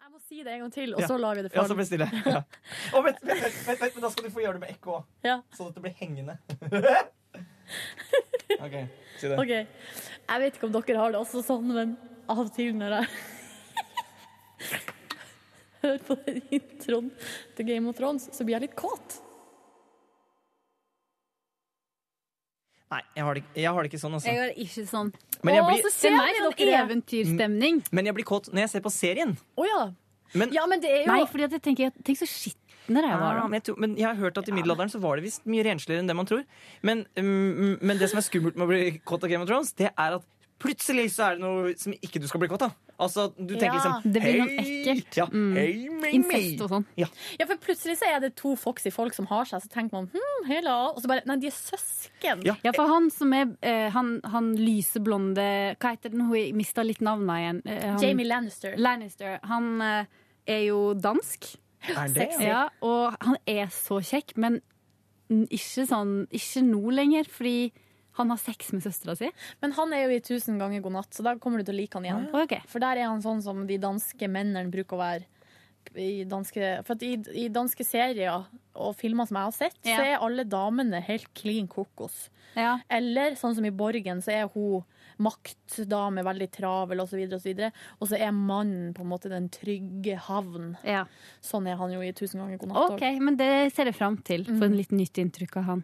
Jeg 0.00 0.10
må 0.12 0.18
si 0.24 0.40
det 0.42 0.54
en 0.54 0.62
gang 0.64 0.72
til, 0.74 0.94
og 0.96 1.00
Ja. 1.04 1.08
så 1.10 1.18
lar 1.20 1.34
vi 1.38 1.42
det 1.46 1.52
falle. 1.52 1.62
Ja, 1.64 1.68
så 1.68 1.74
blir 1.76 1.84
det 1.84 1.90
stille. 1.92 2.08
Ja. 2.26 2.42
Oh, 2.96 3.02
vent, 3.06 3.20
vent, 3.22 3.42
vent, 3.44 3.58
vent, 3.68 3.80
vent, 3.84 3.94
men 3.98 4.02
da 4.06 4.10
skal 4.14 4.24
du 4.26 4.30
få 4.34 4.42
gjøre 4.44 4.56
det 4.58 4.62
med 4.64 4.72
ekko 4.76 4.96
òg. 5.00 5.04
Ja. 5.26 5.36
Sånn 5.56 5.68
at 5.70 5.76
det 5.76 5.82
blir 5.84 5.96
hengende. 6.00 6.38
OK, 8.60 8.76
si 9.20 9.28
det. 9.30 9.36
Okay. 9.38 9.66
Jeg 10.30 10.42
vet 10.42 10.56
ikke 10.58 10.66
om 10.70 10.72
dere 10.74 10.98
har 11.04 11.12
det 11.14 11.20
også 11.20 11.42
sånn, 11.46 11.68
men 11.74 11.92
av 12.30 12.40
og 12.42 12.50
til 12.54 12.72
når 12.78 12.96
jeg 12.96 13.06
hører 15.80 16.02
på 16.04 16.16
den 16.26 16.40
introen 16.52 17.10
til 17.56 17.68
Game 17.70 17.88
of 17.88 17.96
Thrones, 17.98 18.26
så 18.34 18.44
blir 18.44 18.58
jeg 18.58 18.66
litt 18.68 18.76
kåt. 18.78 19.20
Nei, 22.90 23.00
jeg 23.14 23.24
har, 23.24 23.34
det, 23.34 23.42
ikke- 23.44 23.60
jeg 23.62 23.72
har 23.72 23.82
det 23.82 23.90
ikke 23.92 24.00
sånn, 24.02 24.14
altså. 24.18 24.26
Jeg 24.26 24.38
har 24.40 24.46
det 24.50 24.56
ikke 24.66 24.84
sånn. 24.90 25.12
Men 25.44 25.54
jeg 25.54 25.62
Å, 25.62 25.66
blir- 25.68 25.82
så 25.84 25.90
ser 25.94 26.10
Det 26.10 26.20
er 26.20 26.40
sånn 26.50 26.88
eventyrstemning. 26.90 27.82
Men 27.92 28.04
jeg 28.06 28.14
blir 28.14 28.24
kåt 28.26 28.50
når 28.52 28.60
jeg 28.66 28.70
ser 28.70 28.80
på 28.80 28.90
serien. 28.90 29.36
Å 29.56 29.66
ja. 29.68 29.82
Men, 30.34 30.52
ja, 30.52 30.66
men 30.66 30.80
det 30.80 30.90
er 30.90 31.00
jo 31.04 31.06
Nei, 31.10 31.24
fordi 31.26 31.44
at 31.44 31.50
jeg 31.56 31.62
tenker 31.62 31.90
Tenk 32.06 32.18
så 32.18 32.26
skitne 32.26 33.02
de 33.02 33.08
var. 33.08 33.34
Ja, 33.34 33.40
da. 33.40 33.46
men, 33.48 33.52
jeg 33.58 33.64
tror, 33.64 33.78
men 33.78 33.94
jeg 33.96 34.06
har 34.06 34.14
hørt 34.18 34.38
at 34.38 34.48
i 34.48 34.52
middelalderen 34.52 34.90
så 34.90 35.00
var 35.00 35.16
det 35.16 35.24
visst 35.24 35.44
mye 35.46 35.62
rensligere 35.66 36.00
enn 36.02 36.06
det 36.10 36.16
man 36.16 36.26
tror. 36.26 36.44
Men, 36.82 37.06
um, 37.16 37.78
men 37.80 37.98
det 37.98 38.10
som 38.10 38.18
er 38.18 38.26
skummelt 38.26 38.56
med 38.56 38.66
å 38.66 38.70
bli 38.70 39.00
kåt 39.04 39.22
av 39.22 39.30
Game 39.30 39.42
of 39.42 39.48
Thrones, 39.48 39.72
det 39.78 39.90
er 39.96 40.16
at 40.18 40.22
plutselig 40.60 41.08
så 41.14 41.30
er 41.30 41.38
det 41.38 41.42
noe 41.44 41.72
som 41.80 41.94
ikke 41.96 42.20
du 42.22 42.26
skal 42.28 42.40
bli 42.42 42.48
kåt 42.52 42.62
av. 42.68 42.76
Altså, 43.00 43.30
du 43.32 43.54
tenker 43.56 43.78
Ja. 43.78 43.78
liksom 43.80 44.12
Det 44.12 44.20
blir 44.20 44.38
noe 44.42 44.56
ekkelt. 44.60 45.16
Ja, 45.16 45.24
Mm. 45.32 45.54
hei, 45.56 45.88
me, 45.88 46.08
Incest 46.12 46.60
og 46.60 46.68
sånn. 46.68 46.84
Ja. 47.00 47.06
Ja, 47.40 47.46
for 47.48 47.56
plutselig 47.56 47.96
så 47.96 48.04
er 48.14 48.20
det 48.20 48.34
to 48.36 48.54
foxy 48.60 48.90
folk 48.92 49.14
som 49.16 49.24
har 49.30 49.46
seg, 49.48 49.62
så 49.62 49.70
tenker 49.72 49.92
man 49.96 50.10
hm, 50.12 50.46
hela, 50.50 50.74
og 50.92 51.00
så 51.00 51.08
bare 51.08 51.22
Nei, 51.26 51.36
de 51.40 51.46
er 51.46 51.56
søsken. 51.56 52.44
Ja. 52.44 52.56
Ja, 52.62 52.72
for 52.76 52.86
han 52.92 53.08
som 53.10 53.32
er 53.32 53.56
eh, 53.62 53.88
han, 53.90 54.20
han 54.24 54.54
lyseblonde 54.56 55.76
Hva 55.80 55.94
heter 55.96 56.10
den? 56.12 56.26
Hun 56.28 56.56
mista 56.56 56.82
litt 56.84 57.00
navnet 57.00 57.40
igjen. 57.40 57.62
Eh, 57.64 57.88
han, 57.92 58.00
Jamie 58.02 58.26
Lannister. 58.26 58.76
Lannister. 58.76 59.38
Han 59.44 59.80
eh, 59.80 60.04
er 60.46 60.66
jo 60.68 60.92
dansk. 60.94 61.54
Er 61.88 62.08
det? 62.12 62.28
Sexy. 62.28 62.44
Ja, 62.44 62.68
og 62.82 63.16
han 63.24 63.38
er 63.48 63.66
så 63.72 64.02
kjekk, 64.04 64.36
men 64.36 64.60
ikke 65.30 65.86
sånn 65.88 66.26
Ikke 66.34 66.60
nå 66.66 66.90
lenger, 66.92 67.24
fordi 67.30 67.72
han 68.18 68.30
har 68.30 68.36
sex 68.38 68.72
med 68.72 68.82
søstera 68.82 69.16
si. 69.16 69.30
Men 69.62 69.72
han 69.72 69.92
er 69.92 70.04
jo 70.04 70.16
i 70.16 70.20
'Tusen 70.20 70.58
ganger 70.58 70.82
god 70.82 70.92
natt, 70.92 71.10
så 71.14 71.22
da 71.22 71.34
kommer 71.36 71.58
du 71.58 71.64
til 71.64 71.74
å 71.74 71.80
like 71.80 71.94
han 71.94 72.04
igjen. 72.04 72.28
Ok. 72.34 72.56
For 72.66 72.78
der 72.80 72.96
er 72.98 73.08
han 73.08 73.22
sånn 73.22 73.42
som 73.42 73.66
de 73.66 73.78
danske 73.78 74.28
mennene 74.28 74.70
bruker 74.70 74.96
å 74.96 75.04
være. 75.04 75.24
I 75.96 76.24
danske, 76.28 76.84
for 76.84 76.92
at 76.94 77.02
i, 77.02 77.14
I 77.34 77.48
danske 77.48 77.82
serier 77.84 78.44
og 78.76 78.94
filmer 78.96 79.26
som 79.26 79.36
jeg 79.38 79.44
har 79.44 79.52
sett, 79.56 79.78
Ja. 79.84 79.96
så 79.96 80.04
er 80.04 80.18
alle 80.20 80.44
damene 80.44 81.00
helt 81.02 81.32
klin 81.34 81.66
kokos. 81.66 82.28
Ja. 82.54 82.80
Eller 82.90 83.32
sånn 83.34 83.54
som 83.54 83.64
i 83.64 83.70
Borgen, 83.70 84.20
så 84.20 84.28
er 84.32 84.48
hun 84.52 84.84
maktdame, 85.22 86.24
veldig 86.26 86.48
travel 86.54 87.04
osv. 87.04 87.20
Og, 87.26 87.36
så 87.38 87.48
videre, 87.50 87.70
og 87.98 88.10
så 88.10 88.18
er 88.18 88.34
mannen 88.34 88.92
på 88.96 89.04
en 89.04 89.10
måte 89.12 89.30
den 89.32 89.48
trygge 89.52 90.18
havn. 90.26 90.74
Ja. 90.86 91.04
Sånn 91.44 91.68
er 91.70 91.78
han 91.80 91.94
jo 91.94 92.02
i 92.04 92.12
'Tusen 92.16 92.42
ganger 92.42 92.60
god 92.60 92.72
natt. 92.72 92.96
OK, 92.96 93.06
men 93.22 93.38
det 93.40 93.52
ser 93.76 93.90
jeg 93.90 93.98
fram 93.98 94.18
til. 94.26 94.46
Få 94.48 94.68
en 94.68 94.78
litt 94.78 94.94
nytt 94.94 95.20
inntrykk 95.22 95.58
av 95.62 95.68
han. 95.70 95.82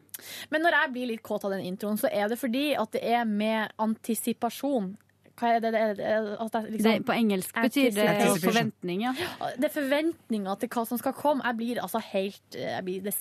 Men 0.50 0.66
når 0.66 0.80
jeg 0.80 0.94
blir 0.96 1.10
litt 1.14 1.24
kåt 1.26 1.46
av 1.46 1.54
den 1.54 1.64
introen, 1.68 1.98
så 2.00 2.10
er 2.12 2.30
det 2.32 2.40
fordi 2.40 2.68
at 2.78 2.92
det 2.96 3.04
er 3.04 3.26
med 3.28 3.72
antisipasjon. 3.82 4.94
Hva 5.36 5.50
er 5.52 5.60
det? 5.60 5.72
det, 5.74 5.80
det, 5.98 6.06
er 6.08 6.28
liksom, 6.70 6.86
Det, 6.86 6.94
på 7.04 7.12
engelsk 7.12 7.58
betyr 7.60 7.90
det 7.92 8.06
forventning, 8.40 9.02
ja. 9.04 9.12
Det 9.60 9.68
er 9.68 9.74
forventninger 9.74 10.62
til 10.62 10.70
hva 10.72 10.86
som 10.88 11.00
skal 11.00 11.12
komme. 11.16 11.44
Jeg 11.44 11.58
blir 11.60 11.82
altså 11.82 12.00
helt 12.12 12.56
jeg 12.56 12.86
blir, 12.86 13.02
Det 13.04 13.12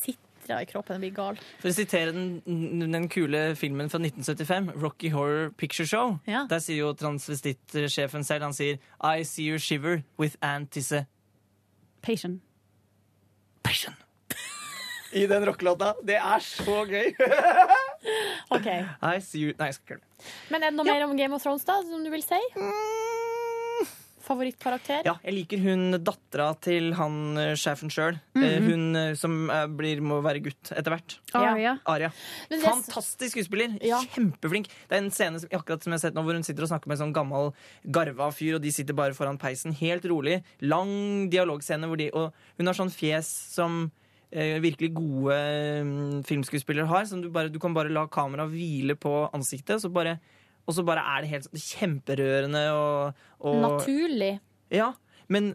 sitrer 0.46 0.62
i 0.62 0.66
kroppen. 0.70 0.96
Jeg 1.02 1.12
blir 1.12 1.16
gal. 1.16 1.40
For 1.62 1.70
å 1.70 1.74
sitere 1.76 2.12
den, 2.14 2.92
den 2.94 3.08
kule 3.10 3.56
filmen 3.58 3.90
fra 3.90 4.00
1975, 4.00 4.72
Rocky 4.82 5.10
Horror 5.14 5.52
Picture 5.58 5.86
Show, 5.88 6.20
Ja. 6.28 6.46
der 6.50 6.60
sier 6.60 6.78
jo 6.84 6.94
transvesittsjefen 6.94 8.24
selv, 8.24 8.44
han 8.44 8.54
sier 8.54 8.78
I 9.04 9.24
see 9.24 9.46
you 9.50 9.58
shiver 9.60 10.04
with 10.20 10.36
antisse... 10.42 11.06
Patient. 12.02 12.42
I 15.16 15.26
den 15.28 15.46
rockelåta. 15.48 15.94
Det 16.06 16.18
er 16.20 16.40
så 16.44 16.84
gøy! 16.86 17.14
OK. 18.56 18.68
I 19.02 19.20
see 19.24 19.40
you 19.48 19.54
Nei, 19.58 19.70
jeg 19.72 19.78
skal 19.80 19.86
ikke 19.86 19.94
gjøre 19.96 20.02
det. 20.04 20.34
Men 20.52 20.64
er 20.66 20.70
det 20.74 20.78
noe 20.78 20.86
mer 20.86 21.06
om 21.08 21.16
Game 21.18 21.34
of 21.38 21.42
Thrones 21.42 21.64
da, 21.66 21.80
som 21.88 22.04
du 22.06 22.12
vil 22.14 22.22
si? 22.26 22.38
Favorittkarakter? 24.26 25.04
Ja, 25.06 25.14
jeg 25.24 25.36
liker 25.36 25.62
hun 25.62 25.96
dattera 26.04 26.48
til 26.66 26.92
han 26.98 27.18
eh, 27.38 27.52
sjefen 27.60 27.92
sjøl. 27.94 28.18
Mhm. 28.36 28.66
Hun 28.68 28.86
eh, 29.00 29.14
som 29.20 29.36
blir, 29.78 30.02
må 30.02 30.18
være 30.26 30.42
gutt 30.46 30.72
etter 30.74 30.96
hvert. 30.96 31.18
Aria. 31.38 31.76
Aria. 31.86 32.10
Det- 32.50 32.62
Fantastisk 32.66 33.36
skuespiller. 33.38 33.76
Ja. 33.86 34.00
Kjempeflink. 34.16 34.68
Det 34.90 34.98
er 34.98 35.04
en 35.04 35.12
scene 35.14 35.40
som, 35.44 35.50
akkurat 35.54 35.84
som 35.86 35.94
jeg 35.94 36.00
har 36.02 36.06
sett 36.08 36.18
nå, 36.18 36.24
hvor 36.26 36.34
hun 36.38 36.44
sitter 36.48 36.66
og 36.66 36.72
snakker 36.74 36.90
med 36.90 36.98
en 36.98 37.04
sånn 37.06 37.14
gammel 37.16 37.52
garva 37.86 38.32
fyr, 38.34 38.58
og 38.58 38.64
de 38.66 38.72
sitter 38.74 38.98
bare 38.98 39.14
foran 39.18 39.38
peisen, 39.42 39.76
helt 39.78 40.06
rolig. 40.10 40.40
Lang 40.66 41.30
dialogscene 41.34 41.88
hvor 41.92 41.98
de 42.02 42.10
Og 42.16 42.34
hun 42.58 42.68
har 42.72 42.78
sånn 42.78 42.92
fjes 42.94 43.30
som 43.56 43.86
virkelig 44.36 44.90
gode 44.98 45.36
mm, 45.86 46.24
filmskuespillere 46.28 46.90
har. 46.90 47.06
Som 47.08 47.22
du, 47.24 47.30
bare, 47.32 47.48
du 47.54 47.60
kan 47.62 47.74
bare 47.76 47.92
la 47.94 48.04
kameraet 48.12 48.52
hvile 48.52 48.98
på 49.00 49.14
ansiktet, 49.32 49.80
så 49.80 49.88
bare, 49.94 50.18
og 50.66 50.74
så 50.74 50.86
bare 50.86 51.04
er 51.14 51.24
det 51.24 51.32
helt 51.32 51.48
sånn 51.48 51.62
kjemperørende 51.62 52.64
og, 52.74 53.26
og 53.46 53.60
Naturlig. 53.62 54.32
ja, 54.74 54.92
men, 55.32 55.52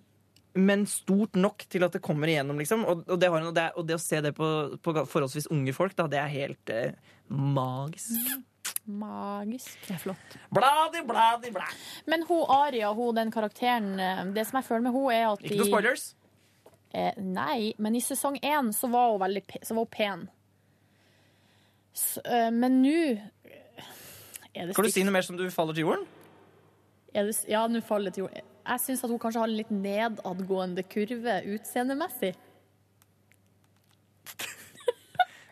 men 0.55 0.85
stort 0.91 1.39
nok 1.39 1.67
til 1.71 1.87
at 1.87 1.97
det 1.97 2.03
kommer 2.05 2.31
igjennom, 2.31 2.61
liksom. 2.63 2.85
Og, 2.87 3.03
og, 3.09 3.17
det, 3.21 3.31
har, 3.31 3.49
og, 3.49 3.57
det, 3.57 3.67
og 3.79 3.89
det 3.89 3.99
å 3.99 4.03
se 4.03 4.21
det 4.23 4.35
på, 4.37 4.51
på 4.83 4.95
forholdsvis 5.01 5.51
unge 5.55 5.75
folk, 5.77 5.97
da, 5.99 6.07
det 6.11 6.21
er 6.23 6.31
helt 6.35 6.73
eh, 6.75 6.95
magisk. 7.31 8.39
Magisk. 8.91 9.75
Det 9.87 9.95
er 9.95 10.01
flott. 10.03 10.39
Bladi, 10.55 11.03
bladi, 11.07 11.51
blæ. 11.55 11.67
Men 12.11 12.25
hun 12.29 12.47
Aria, 12.51 12.91
hun, 12.97 13.15
den 13.19 13.31
karakteren 13.35 13.93
eh, 14.01 14.23
Det 14.35 14.47
som 14.49 14.59
jeg 14.59 14.67
føler 14.67 14.87
med 14.89 14.97
hun 14.97 15.13
er 15.15 15.29
at 15.29 15.45
Ikke 15.45 15.61
noe 15.61 15.69
spoilers. 15.69 16.07
Eh, 16.91 17.15
nei, 17.23 17.73
men 17.79 17.95
i 17.95 18.03
sesong 18.03 18.41
én 18.43 18.73
så 18.75 18.91
var 18.91 19.13
hun 19.13 19.21
veldig 19.23 19.45
så 19.63 19.77
var 19.77 19.85
hun 19.85 19.93
pen. 19.95 20.25
Så, 21.95 22.23
eh, 22.25 22.51
men 22.55 22.81
nå 22.83 23.03
Er 24.55 24.67
det 24.67 24.77
Kan 24.77 24.85
du 24.87 24.91
si 24.91 25.05
noe 25.07 25.15
mer 25.15 25.27
som 25.27 25.39
du 25.39 25.45
faller 25.55 25.77
til 25.77 25.87
jorden? 25.87 26.07
Det, 27.15 27.25
ja, 27.51 27.65
nå 27.67 27.83
faller 27.87 28.11
det 28.11 28.19
til 28.19 28.27
jorden. 28.27 28.47
Jeg 28.71 28.83
syns 28.85 29.05
at 29.05 29.11
hun 29.11 29.19
kanskje 29.23 29.43
har 29.43 29.51
en 29.51 29.59
litt 29.59 29.73
nedadgående 29.75 30.85
kurve 30.91 31.37
utseendemessig. 31.57 32.35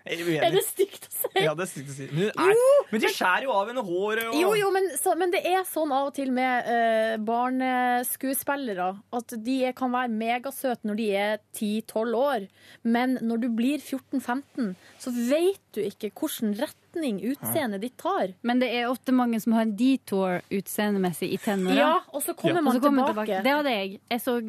Er 0.09 0.23
uenig. 0.25 0.39
Er 0.47 0.55
det 0.55 0.63
stygt 0.67 1.09
å 1.09 1.13
si? 1.13 1.31
Ja, 1.45 1.53
det 1.57 1.65
er 1.67 1.71
stygt 1.71 1.93
å 1.93 1.97
si. 1.97 2.07
Men, 2.15 2.31
er, 2.33 2.63
men 2.93 3.03
de 3.03 3.11
skjærer 3.13 3.47
jo 3.47 3.55
av 3.55 3.71
henne 3.71 3.85
håret 3.85 4.31
og 4.31 4.39
Jo, 4.39 4.53
jo, 4.59 4.71
men, 4.75 4.89
så, 4.99 5.15
men 5.19 5.33
det 5.35 5.43
er 5.49 5.67
sånn 5.69 5.93
av 5.95 6.09
og 6.11 6.15
til 6.17 6.33
med 6.35 6.69
uh, 6.69 7.17
barneskuespillere 7.29 8.89
at 9.19 9.37
de 9.45 9.59
kan 9.79 9.93
være 9.95 10.13
megasøte 10.13 10.89
når 10.89 11.01
de 11.01 11.09
er 11.23 11.35
10-12 11.57 12.17
år, 12.19 12.49
men 12.89 13.19
når 13.25 13.45
du 13.45 13.49
blir 13.59 13.83
14-15, 13.83 14.73
så 15.03 15.15
vet 15.19 15.63
du 15.77 15.83
ikke 15.85 16.13
hvilken 16.13 16.57
retning 16.59 17.21
utseendet 17.29 17.85
ditt 17.85 17.99
tar. 18.01 18.33
Men 18.47 18.63
det 18.63 18.71
er 18.75 18.89
ofte 18.89 19.15
mange 19.15 19.41
som 19.43 19.55
har 19.57 19.67
en 19.67 19.77
detour 19.79 20.41
utseendemessig 20.55 21.31
i 21.35 21.39
tenåra. 21.43 21.79
Ja, 21.79 21.93
og 22.13 22.25
så 22.25 22.35
kommer 22.35 22.63
man 22.63 22.79
tilbake. 22.79 22.83
så 22.83 22.89
kommer 22.89 23.13
tilbake. 23.13 23.45
Det 23.45 23.55
hadde 23.59 23.77
jeg. 23.77 24.01
Jeg 24.09 24.25
så 24.25 24.41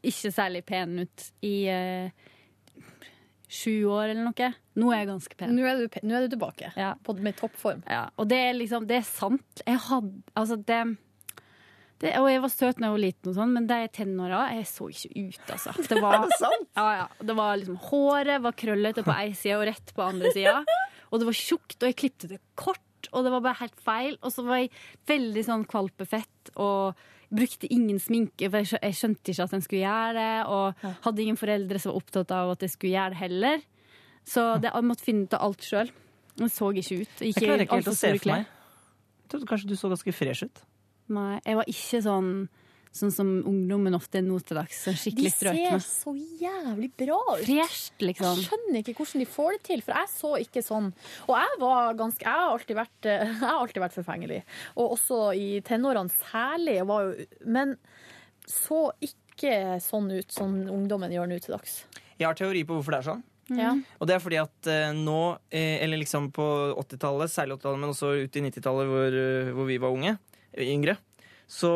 ikke 0.00 0.32
særlig 0.32 0.64
pen 0.64 0.98
ut 1.04 1.26
i 1.44 1.54
eh, 1.68 2.28
sju 3.50 3.84
år 3.90 4.12
eller 4.12 4.24
noe. 4.28 4.50
Nå 4.78 4.90
er 4.94 5.02
jeg 5.02 5.10
ganske 5.10 5.38
pen. 5.38 5.54
Nå 5.56 5.66
er 5.66 5.80
du, 5.82 6.00
nå 6.06 6.16
er 6.16 6.26
du 6.26 6.34
tilbake 6.36 6.72
på, 7.04 7.14
med 7.18 7.38
toppform. 7.38 7.84
Ja, 7.90 8.06
og 8.16 8.28
det 8.30 8.38
er 8.46 8.56
liksom, 8.56 8.86
det 8.90 9.00
er 9.00 9.06
sant. 9.08 9.62
Jeg 9.66 9.80
hadde, 9.88 10.12
altså 10.38 10.58
det, 10.70 10.80
det 12.00 12.14
Og 12.20 12.30
jeg 12.30 12.42
var 12.44 12.52
søt 12.54 12.78
da 12.78 12.86
jeg 12.88 12.96
var 12.96 13.02
liten, 13.02 13.32
og 13.32 13.38
sånn, 13.40 13.54
men 13.56 13.66
da 13.70 13.80
jeg 13.82 13.92
tenåra, 13.98 14.44
jeg 14.56 14.68
så 14.70 14.90
ikke 14.92 15.10
ut, 15.26 15.42
altså. 15.56 15.74
Det 15.90 15.98
var, 16.00 16.22
det 16.24 16.38
sant? 16.38 16.70
Ja, 16.78 16.86
ja. 17.02 17.08
Det 17.26 17.36
var 17.42 17.58
liksom, 17.60 17.80
håret 17.90 18.46
var 18.46 18.58
krøllete 18.64 19.04
på 19.06 19.16
ei 19.18 19.32
side 19.34 19.58
og 19.58 19.66
rett 19.68 19.94
på 19.96 20.06
andre 20.06 20.32
sida. 20.36 20.60
Og 21.10 21.18
det 21.20 21.28
var 21.28 21.40
tjukt, 21.42 21.80
og 21.80 21.88
jeg 21.90 21.98
klippte 21.98 22.30
det 22.30 22.38
kort, 22.54 23.10
og 23.10 23.24
det 23.26 23.32
var 23.34 23.42
bare 23.42 23.64
helt 23.64 23.80
feil. 23.82 24.20
Og 24.22 24.32
så 24.32 24.46
var 24.46 24.62
jeg 24.62 24.70
veldig 25.10 25.42
sånn 25.48 25.66
kvalpefett 25.68 26.54
og 26.54 27.08
brukte 27.30 27.68
ingen 27.70 27.98
sminke, 28.02 28.50
for 28.50 28.62
jeg 28.64 28.96
skjønte 28.98 29.32
ikke 29.32 29.46
at 29.46 29.56
en 29.56 29.64
skulle 29.64 29.82
gjøre 29.84 30.14
det. 30.16 30.30
Og 30.50 30.86
hadde 31.06 31.24
ingen 31.24 31.40
foreldre 31.40 31.82
som 31.82 31.92
var 31.92 32.00
opptatt 32.02 32.34
av 32.36 32.54
at 32.54 32.64
jeg 32.66 32.74
skulle 32.74 32.94
gjøre 32.96 33.14
det 33.14 33.20
heller. 33.22 33.66
Så 34.26 34.46
det, 34.62 34.72
jeg 34.74 34.86
måtte 34.86 35.06
finne 35.06 35.26
ut 35.26 35.36
av 35.38 35.46
alt 35.48 35.66
sjøl. 35.66 35.92
Jeg 36.40 36.54
så 36.54 36.70
ikke 36.70 37.02
ut. 37.02 37.22
Jeg 37.24 37.36
klarer 37.36 37.64
ikke 37.64 37.80
helt 37.80 37.92
å 37.92 37.96
se 37.96 38.12
for 38.16 38.32
meg. 38.32 38.48
Jeg 39.20 39.32
trodde 39.32 39.50
kanskje 39.50 39.70
du 39.70 39.76
så 39.78 39.90
ganske 39.92 40.14
fresh 40.14 40.48
ut. 40.48 40.62
Nei, 41.10 41.38
jeg 41.44 41.58
var 41.58 41.70
ikke 41.70 42.00
sånn 42.04 42.30
Sånn 42.90 43.12
som 43.14 43.28
ungdommen 43.46 43.94
ofte 43.94 44.18
er 44.18 44.24
nå 44.26 44.40
til 44.42 44.58
dags. 44.58 44.80
Sånn 44.82 44.96
De 45.14 45.28
ser 45.30 45.52
strøkne. 45.52 45.76
så 45.84 46.10
jævlig 46.40 46.88
bra 46.98 47.18
ut. 47.36 47.44
Fresht, 47.46 47.94
liksom. 48.02 48.40
Jeg 48.40 48.48
skjønner 48.48 48.80
ikke 48.80 48.94
hvordan 48.98 49.22
de 49.22 49.26
får 49.30 49.50
det 49.54 49.60
til, 49.68 49.82
for 49.86 49.94
jeg 50.00 50.10
så 50.10 50.30
ikke 50.42 50.62
sånn. 50.66 50.88
Og 51.28 51.34
jeg 51.38 51.60
var 51.62 51.94
ganske 52.00 52.26
Jeg 52.26 52.34
har 52.40 52.50
alltid 52.50 52.76
vært, 52.80 53.06
eh, 53.06 53.34
har 53.44 53.60
alltid 53.60 53.82
vært 53.84 53.94
forfengelig. 54.00 54.40
Og 54.76 54.96
også 54.96 55.20
i 55.38 55.60
tenårene 55.62 56.10
særlig. 56.18 56.80
Var 56.90 57.04
jo, 57.06 57.26
men 57.46 57.76
så 58.50 58.88
ikke 59.06 59.78
sånn 59.80 60.10
ut 60.10 60.34
som 60.34 60.56
ungdommen 60.66 61.14
gjør 61.14 61.30
nå 61.30 61.38
til 61.40 61.54
dags. 61.54 61.84
Jeg 62.18 62.26
har 62.26 62.34
teori 62.34 62.64
på 62.66 62.74
hvorfor 62.74 62.96
det 62.96 62.98
er 63.04 63.08
sånn. 63.12 63.22
Ja. 63.50 63.70
Og 63.98 64.06
det 64.06 64.14
er 64.16 64.22
fordi 64.22 64.38
at 64.42 64.66
eh, 64.70 64.90
nå, 64.98 65.20
eh, 65.50 65.78
eller 65.84 66.02
liksom 66.02 66.32
på 66.34 66.74
80-tallet, 66.74 67.30
særlig 67.30 67.56
80-tallet, 67.60 67.80
men 67.80 67.94
også 67.94 68.10
ut 68.26 68.36
i 68.36 68.42
90-tallet 68.50 68.90
hvor, 68.90 69.16
hvor 69.54 69.70
vi 69.70 69.78
var 69.78 69.94
unge, 69.94 70.16
yngre, 70.58 70.96
så 71.50 71.70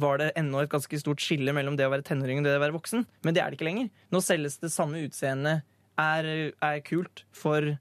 var 0.00 0.20
det 0.20 0.32
ennå 0.36 0.60
et 0.60 0.72
ganske 0.72 0.98
stort 1.00 1.22
skille 1.24 1.54
mellom 1.56 1.78
det 1.78 1.86
å 1.88 1.92
være 1.92 2.04
tenåring 2.04 2.42
og 2.42 2.46
det 2.46 2.58
å 2.58 2.62
være 2.62 2.76
voksen. 2.76 3.06
Men 3.24 3.36
det 3.36 3.42
er 3.42 3.48
det 3.48 3.56
ikke 3.56 3.68
lenger. 3.70 3.88
Nå 4.12 4.20
selges 4.24 4.58
det 4.60 4.72
samme 4.74 5.00
utseendet 5.06 5.64
er, 6.00 6.28
er 6.52 6.82
kult 6.84 7.24
for 7.32 7.72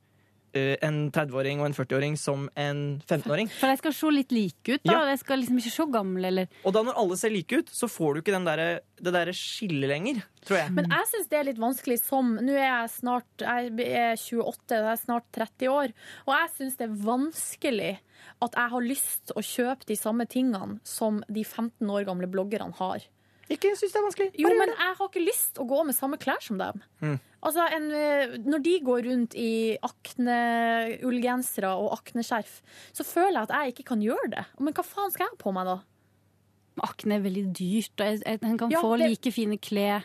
en 0.53 0.97
30-åring 1.13 1.61
og 1.61 1.69
en 1.69 1.76
40-åring 1.77 2.17
som 2.19 2.47
en 2.59 2.81
15-åring. 3.05 3.49
For 3.53 3.71
de 3.71 3.81
skal 3.81 3.95
se 3.95 4.11
litt 4.13 4.34
like 4.35 4.76
ut, 4.76 4.84
da. 4.84 4.93
Ja. 4.93 5.03
De 5.09 5.17
skal 5.21 5.41
liksom 5.41 5.59
ikke 5.61 5.73
se 5.73 5.85
gamle 5.93 6.31
eller 6.31 6.49
Og 6.63 6.76
da 6.76 6.84
når 6.88 6.99
alle 7.01 7.17
ser 7.21 7.34
like 7.34 7.61
ut, 7.61 7.71
så 7.73 7.89
får 7.91 8.13
du 8.13 8.21
ikke 8.23 8.35
den 8.35 8.47
der, 8.49 8.63
det 8.99 9.13
derre 9.15 9.35
skillet 9.38 9.89
lenger, 9.91 10.21
tror 10.47 10.61
jeg. 10.61 10.73
Men 10.77 10.89
jeg 10.89 11.09
syns 11.13 11.31
det 11.31 11.39
er 11.39 11.47
litt 11.51 11.61
vanskelig 11.61 11.99
som 12.01 12.35
Nå 12.39 12.53
er 12.55 12.65
jeg 12.65 12.91
snart 12.93 13.43
Jeg 13.43 13.71
er 13.89 14.15
28, 14.15 14.80
jeg 14.80 14.91
er 14.93 15.01
snart 15.03 15.30
30 15.35 15.73
år. 15.73 15.93
Og 16.26 16.34
jeg 16.35 16.53
syns 16.57 16.80
det 16.80 16.88
er 16.88 16.97
vanskelig 17.05 17.93
at 18.43 18.55
jeg 18.55 18.71
har 18.73 18.84
lyst 18.85 19.34
å 19.35 19.43
kjøpe 19.43 19.88
de 19.88 19.95
samme 19.99 20.26
tingene 20.30 20.80
som 20.88 21.21
de 21.27 21.43
15 21.43 21.84
år 21.91 22.07
gamle 22.07 22.27
bloggerne 22.31 22.76
har. 22.80 23.05
Ikke 23.49 23.71
syns 23.73 23.93
det 23.95 23.97
er 23.97 24.05
vanskelig. 24.05 24.30
Jo, 24.38 24.49
men 24.53 24.69
jeg 24.69 24.95
har 24.99 25.07
ikke 25.07 25.23
lyst 25.26 25.57
å 25.57 25.65
gå 25.65 25.80
med 25.88 25.95
samme 25.97 26.19
klær 26.21 26.41
som 26.45 26.59
dem. 26.59 26.84
Mm. 27.01 27.15
Altså, 27.41 27.63
en, 27.73 27.88
eh, 27.97 28.35
når 28.45 28.61
de 28.61 28.73
går 28.85 29.07
rundt 29.07 29.34
i 29.39 29.77
akne-ullgensere 29.81 31.71
og 31.80 31.95
akneskjerf, 31.97 32.59
så 32.93 33.05
føler 33.07 33.39
jeg 33.39 33.47
at 33.49 33.55
jeg 33.55 33.73
ikke 33.73 33.88
kan 33.93 34.03
gjøre 34.03 34.31
det. 34.35 34.45
Men 34.59 34.76
hva 34.77 34.85
faen 34.85 35.13
skal 35.13 35.26
jeg 35.27 35.34
ha 35.35 35.41
på 35.41 35.53
meg 35.55 35.69
da? 35.69 35.77
Akne 36.85 37.17
er 37.17 37.26
veldig 37.26 37.45
dyrt, 37.57 38.03
og 38.05 38.23
en 38.30 38.57
kan 38.57 38.71
Ja, 38.71 38.81
få 38.81 38.97
det- 38.97 39.09
like 39.09 39.31
fine 39.34 39.57
klær. 39.57 40.03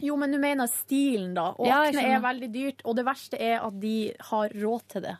Jo, 0.00 0.16
men 0.16 0.32
du 0.32 0.38
mener 0.38 0.66
stilen, 0.66 1.34
da. 1.34 1.54
Og 1.58 1.66
Ja, 1.66 1.84
akne 1.84 2.02
er 2.02 2.20
veldig 2.20 2.52
dyrt, 2.52 2.80
og 2.84 2.96
det 2.96 3.04
verste 3.06 3.40
er 3.40 3.60
at 3.64 3.78
de 3.80 4.12
har 4.18 4.48
råd 4.48 4.88
til 4.88 5.02
det. 5.02 5.16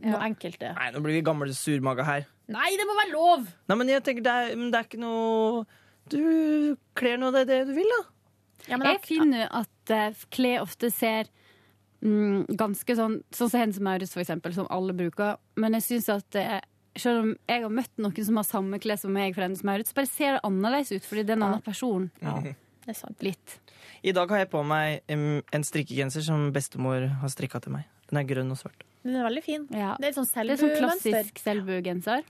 Noe 0.00 0.20
enkelte. 0.20 0.74
Nei, 0.74 0.90
nå 0.90 1.00
blir 1.00 1.14
vi 1.14 1.22
gamle 1.22 1.48
surmaga 1.54 2.04
her. 2.04 2.26
Nei, 2.48 2.70
det 2.76 2.86
må 2.86 2.94
være 2.94 3.12
lov! 3.12 3.46
Nei, 3.68 3.76
men 3.76 3.88
jeg 3.88 4.02
tenker 4.04 4.22
det 4.22 4.32
er, 4.52 4.56
men 4.56 4.70
det 4.70 4.78
er 4.80 4.84
ikke 4.84 5.00
noe 5.00 5.66
Du 6.12 6.76
kler 6.98 7.16
nå 7.20 7.30
det, 7.34 7.46
det 7.48 7.62
du 7.68 7.72
vil, 7.76 7.88
da. 7.88 8.02
jeg 8.90 9.00
finner 9.06 9.48
at 9.52 9.92
uh, 9.94 10.26
klær 10.34 10.64
ofte 10.64 10.90
ser 10.92 11.30
mm, 12.04 12.54
ganske 12.60 12.96
sånn 12.96 13.18
Sånn 13.34 13.50
som 13.50 13.60
Hennes 13.60 13.80
Maurits, 13.80 14.14
for 14.14 14.24
eksempel, 14.24 14.54
som 14.56 14.68
alle 14.72 14.96
bruker. 14.96 15.38
Men 15.60 15.76
jeg 15.78 15.86
syns 15.88 16.10
at 16.12 16.40
uh, 16.40 16.58
selv 16.96 17.24
om 17.24 17.32
jeg 17.50 17.64
har 17.64 17.72
møtt 17.80 18.02
noen 18.02 18.28
som 18.28 18.38
har 18.40 18.48
samme 18.48 18.80
klær 18.82 19.00
som 19.00 19.14
meg 19.16 19.34
for 19.36 19.46
Hennes 19.46 19.64
Maurits, 19.66 19.96
bare 19.96 20.10
ser 20.10 20.36
det 20.36 20.44
annerledes 20.46 20.92
ut, 20.94 21.08
fordi 21.08 21.24
det 21.24 21.34
er 21.34 21.40
en 21.40 21.48
annen 21.50 21.64
person. 21.64 22.10
Det 22.84 22.92
er 22.92 22.96
sant. 22.98 23.22
Litt. 23.24 23.54
I 24.04 24.12
dag 24.12 24.28
har 24.28 24.42
jeg 24.42 24.50
på 24.52 24.60
meg 24.68 25.08
en 25.08 25.62
strikkegenser 25.64 26.20
som 26.26 26.50
bestemor 26.52 27.06
har 27.22 27.30
strikka 27.32 27.56
til 27.64 27.72
meg. 27.78 27.86
Den 28.10 28.20
er 28.20 28.26
grønn 28.28 28.52
og 28.52 28.58
svart. 28.60 28.84
Den 29.04 29.16
er 29.16 29.24
veldig 29.24 29.42
fin. 29.44 29.64
Det 29.70 30.10
er 30.10 30.12
sånn 30.12 30.28
Det 30.28 30.52
er 30.52 30.60
sånn 30.60 30.74
klassisk 30.76 31.40
selbugenser. 31.40 32.26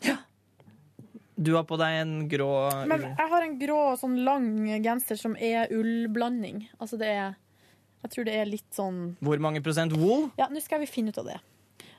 Du 1.37 1.55
har 1.57 1.65
på 1.67 1.79
deg 1.81 2.01
en 2.03 2.13
grå 2.31 2.51
Men 2.87 3.09
jeg 3.09 3.31
har 3.33 3.47
en 3.47 3.57
grå, 3.59 3.79
sånn 3.99 4.21
lang 4.27 4.47
genser 4.85 5.19
som 5.19 5.35
er 5.35 5.73
ullblanding. 5.75 6.69
Altså 6.79 6.99
det 7.01 7.09
er 7.11 7.35
Jeg 8.05 8.13
tror 8.13 8.29
det 8.29 8.37
er 8.39 8.47
litt 8.51 8.71
sånn 8.77 9.01
Hvor 9.25 9.43
mange 9.43 9.63
prosent 9.65 9.97
wool? 9.99 10.29
Ja, 10.39 10.47
nå 10.53 10.63
skal 10.63 10.85
vi 10.85 10.91
finne 10.91 11.11
ut 11.15 11.19
av 11.23 11.33
det. 11.33 11.41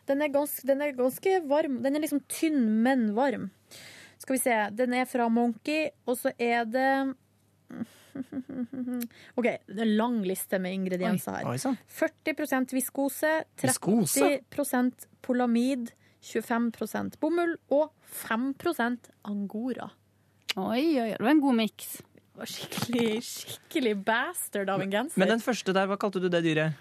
Den 0.05 0.21
er, 0.21 0.29
ganske, 0.29 0.61
den 0.69 0.83
er 0.85 0.93
ganske 0.93 1.39
varm. 1.49 1.79
Den 1.81 1.97
er 1.97 2.03
liksom 2.03 2.21
tynn, 2.29 2.83
men 2.85 3.07
varm. 3.17 3.49
Skal 4.21 4.37
vi 4.37 4.41
se. 4.43 4.57
Den 4.77 4.93
er 4.93 5.07
fra 5.09 5.25
Monkey, 5.33 5.89
og 6.05 6.19
så 6.19 6.31
er 6.37 6.67
det 6.69 6.89
OK, 9.35 9.47
det 9.67 9.75
er 9.75 9.83
en 9.83 9.95
lang 9.97 10.19
liste 10.23 10.59
med 10.61 10.77
ingredienser 10.77 11.41
her. 11.41 11.79
40% 11.97 12.75
viskose, 12.77 13.31
30 13.59 13.73
Viskose? 13.73 15.09
polamid, 15.25 15.91
25% 16.25 17.19
bomull 17.21 17.55
og 17.75 17.91
5% 18.25 19.11
angora. 19.29 19.89
Oi, 20.57 20.83
oi, 21.01 21.09
det 21.13 21.21
var 21.21 21.33
en 21.35 21.41
god 21.43 21.57
miks. 21.59 21.97
Skikkelig, 22.35 23.21
skikkelig 23.23 23.93
bastard 24.07 24.69
av 24.73 24.81
en 24.83 24.91
genser. 24.91 25.19
Men 25.21 25.35
den 25.35 25.43
første 25.43 25.75
der, 25.75 25.87
hva 25.87 25.97
kalte 25.99 26.19
du 26.23 26.27
det 26.31 26.41
dyret? 26.43 26.75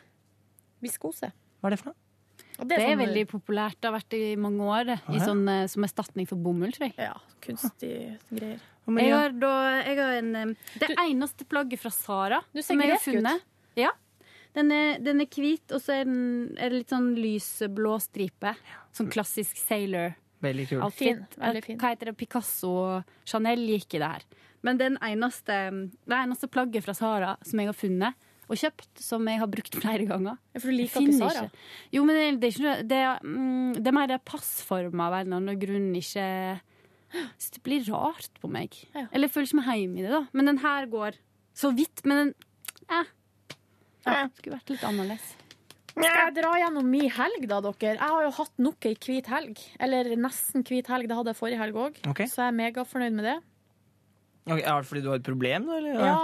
Viskose. 0.83 1.31
Hva 1.61 1.71
er 1.71 1.77
det 1.77 1.81
for 1.83 1.93
noe? 1.93 2.01
Og 2.55 2.69
Det 2.71 2.77
er, 2.79 2.85
sånn- 2.87 3.01
veldig 3.03 3.25
populært. 3.31 3.77
Det 3.81 3.91
har 3.91 3.95
vært 3.99 4.15
i 4.15 4.37
mange 4.39 4.63
år. 4.63 4.85
det. 4.87 4.99
I 5.11 5.19
sånn, 5.19 5.49
eh, 5.49 5.67
som 5.67 5.83
erstatning 5.83 6.27
for 6.29 6.37
bomull, 6.37 6.71
tror 6.73 6.87
jeg. 6.91 6.95
Ja, 6.99 7.15
kunstige 7.43 8.19
greier. 8.31 8.61
Jeg 8.87 9.11
har, 9.13 9.31
da, 9.33 9.83
jeg 9.83 9.97
har 9.99 10.13
en, 10.19 10.33
det 10.79 10.89
det 10.89 10.97
eneste 10.99 11.45
plagget 11.49 11.79
fra 11.81 11.91
Sara 11.91 12.43
Du 12.53 12.61
som 12.63 12.79
jeg 12.79 12.91
har 12.91 12.99
funnet. 12.99 13.37
ut. 13.41 13.43
Ja. 13.77 13.91
Den 14.55 14.71
er, 14.71 14.99
den 15.03 15.23
er 15.25 15.31
hvit, 15.31 15.65
og 15.75 15.81
så 15.83 16.01
er, 16.01 16.05
den, 16.07 16.53
er 16.55 16.71
det 16.71 16.85
litt 16.85 16.93
sånn 16.95 17.13
lysblå 17.19 17.97
stripe. 18.03 18.55
Sånn 18.95 19.11
klassisk 19.11 19.59
sailor. 19.59 20.15
Veldig 20.45 20.67
kul. 20.71 20.85
Fin, 20.95 21.25
veldig 21.41 21.63
fin. 21.65 21.79
Hva 21.81 21.95
heter 21.95 22.11
det? 22.11 22.19
Picasso 22.21 22.71
og 22.83 23.17
Chanel 23.29 23.65
gikk 23.67 23.97
i 23.97 24.03
det 24.03 24.11
her. 24.17 24.27
Men 24.65 24.79
den 24.81 24.99
eneste, 25.05 25.57
det 26.09 26.19
eneste 26.19 26.49
plagget 26.53 26.87
fra 26.87 26.95
Sara 26.97 27.35
som 27.45 27.61
jeg 27.61 27.71
har 27.71 27.77
funnet 27.77 28.31
og 28.45 28.61
kjøpt, 28.61 29.01
som 29.01 29.25
jeg 29.29 29.41
har 29.41 29.49
brukt 29.49 29.77
flere 29.81 30.05
ganger 30.09 30.37
Ja, 30.53 30.61
for 30.61 30.69
du 30.69 30.77
liker 30.77 31.05
ikke 31.05 31.17
Sara? 31.17 31.49
Jo, 31.95 32.05
men 32.05 32.19
det, 32.19 32.25
det 32.43 32.49
er 32.51 32.59
ikke 32.59 32.75
Det 32.91 33.01
er, 33.01 33.25
mm, 33.25 33.75
det 33.79 33.89
er 33.89 33.97
mer 33.97 34.11
det 34.11 34.21
passforma 34.29 35.09
av 35.09 35.19
en 35.19 35.27
eller 35.27 35.41
annen 35.41 35.61
grunn 35.63 35.91
ikke 35.97 36.27
Så 37.41 37.55
det 37.57 37.63
blir 37.65 37.85
rart 37.89 38.41
på 38.43 38.51
meg. 38.51 38.75
Eller 39.07 39.29
jeg 39.29 39.35
føler 39.37 39.49
ikke 39.49 39.61
meg 39.61 39.81
hjemme 39.81 40.01
i 40.01 40.05
det, 40.05 40.13
da. 40.13 40.23
Men 40.35 40.51
den 40.51 40.59
her 40.65 40.89
går 40.91 41.21
så 41.55 41.71
vidt. 41.71 42.03
Men 42.03 42.19
den 42.19 42.33
eh. 42.91 43.13
Ja, 44.07 44.29
Skulle 44.37 44.59
vært 44.59 44.71
litt 44.75 44.85
annerledes. 44.85 45.33
Skal 45.95 46.09
jeg 46.11 46.35
dra 46.41 46.51
gjennom 46.59 46.87
min 46.91 47.11
helg, 47.15 47.45
da, 47.49 47.61
dere? 47.63 47.95
Jeg 47.95 48.03
har 48.03 48.23
jo 48.27 48.31
hatt 48.41 48.57
nok 48.59 48.87
ei 48.91 48.95
hvit 48.99 49.29
helg. 49.31 49.61
Eller 49.79 50.09
nesten 50.19 50.65
hvit 50.67 50.89
helg. 50.91 51.07
Det 51.09 51.17
hadde 51.21 51.31
jeg 51.31 51.39
forrige 51.39 51.61
helg 51.61 51.77
òg. 51.79 52.01
okay. 52.11 52.27
Så 52.27 52.43
jeg 52.43 52.51
er 52.51 52.57
megafornøyd 52.59 53.15
med 53.15 53.29
det. 53.31 53.37
Okay, 54.45 54.61
er 54.67 54.83
det 54.83 54.89
fordi 54.91 55.01
du 55.05 55.09
har 55.13 55.21
et 55.23 55.25
problem, 55.29 55.69
da? 55.71 55.77
Eller? 55.79 56.03
Ja, 56.03 56.17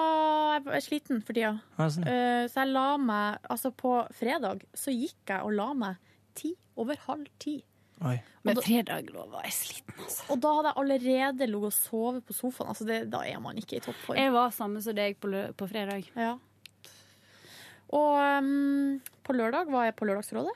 jeg 0.58 0.74
er 0.76 0.84
sliten 0.84 1.22
for 1.24 1.32
tida. 1.38 1.52
Ja, 1.78 1.86
sånn. 1.94 2.08
Eh, 2.10 2.48
Så 2.50 2.64
jeg 2.64 2.72
la 2.74 2.86
meg 3.00 3.38
Altså, 3.48 3.70
på 3.72 3.94
fredag 4.18 4.66
så 4.76 4.92
gikk 4.92 5.30
jeg 5.30 5.46
og 5.46 5.54
la 5.56 5.70
meg 5.72 5.96
ti 6.36 6.50
over 6.76 6.98
halv 7.06 7.30
ti. 7.38 7.60
Men 8.00 8.56
fredag 8.56 9.08
lå 9.12 9.26
var 9.30 9.44
jeg 9.44 9.52
sliten, 9.52 9.94
altså. 10.00 10.26
Og 10.32 10.38
da 10.40 10.52
hadde 10.56 10.70
jeg 10.72 10.80
allerede 10.82 11.46
ligget 11.50 11.68
og 11.68 11.74
sovet 11.76 12.24
på 12.26 12.32
sofaen. 12.36 12.70
Altså 12.72 12.86
det, 12.88 13.00
da 13.12 13.20
er 13.28 13.40
man 13.44 13.56
ikke 13.60 13.76
i 13.76 13.82
toppform. 13.84 14.16
Jeg 14.18 14.32
var 14.32 14.50
samme 14.56 14.80
som 14.82 14.96
deg 14.96 15.18
på, 15.20 15.30
på 15.56 15.68
fredag. 15.68 16.08
Ja. 16.16 16.38
Og 17.96 18.42
um, 18.42 18.98
på 19.26 19.34
lørdag 19.34 19.70
var 19.72 19.88
jeg 19.88 19.96
på 19.98 20.06
Lørdagsrådet. 20.08 20.54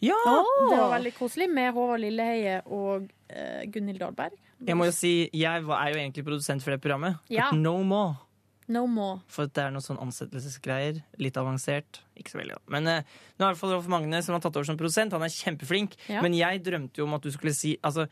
Ja! 0.00 0.16
Det 0.24 0.78
var 0.78 0.94
veldig 0.94 1.12
koselig 1.18 1.50
med 1.52 1.74
Håvard 1.76 2.00
Lilleheie 2.00 2.60
og 2.64 3.04
uh, 3.04 3.60
Gunhild 3.68 4.00
Dahlberg. 4.00 4.38
Jeg 4.64 4.76
må 4.76 4.88
jo 4.88 4.94
si, 4.96 5.12
jeg 5.36 5.60
er 5.60 5.92
jo 5.92 6.00
egentlig 6.00 6.24
produsent 6.24 6.64
for 6.64 6.72
det 6.72 6.80
programmet. 6.84 7.20
Ja. 7.32 7.50
But 7.50 7.60
no 7.60 7.78
more. 7.84 8.16
No 8.70 8.84
more. 8.86 9.18
For 9.32 9.50
det 9.50 9.64
er 9.64 9.72
noe 9.74 9.82
sånn 9.82 9.98
ansettelsesgreier. 9.98 11.00
Litt 11.18 11.38
avansert. 11.40 12.04
Ikke 12.20 12.32
så 12.32 12.38
veldig, 12.38 12.58
da. 12.60 12.72
Men 12.76 12.86
eh, 12.86 13.00
nå 13.02 13.08
er 13.08 13.40
det 13.40 13.48
i 13.48 13.48
hvert 13.48 13.60
fall 13.64 13.72
Rolf 13.74 13.88
Magne 13.90 14.20
som 14.22 14.36
har 14.36 14.44
tatt 14.44 14.54
over 14.60 14.68
som 14.68 14.78
produsent. 14.78 15.16
Han 15.16 15.26
er 15.26 15.32
kjempeflink. 15.34 15.96
Ja. 16.12 16.22
Men 16.22 16.36
jeg 16.38 16.62
drømte 16.68 17.02
jo 17.02 17.08
om 17.08 17.16
at 17.18 17.26
du 17.26 17.32
skulle 17.34 17.56
si 17.56 17.74
altså, 17.82 18.06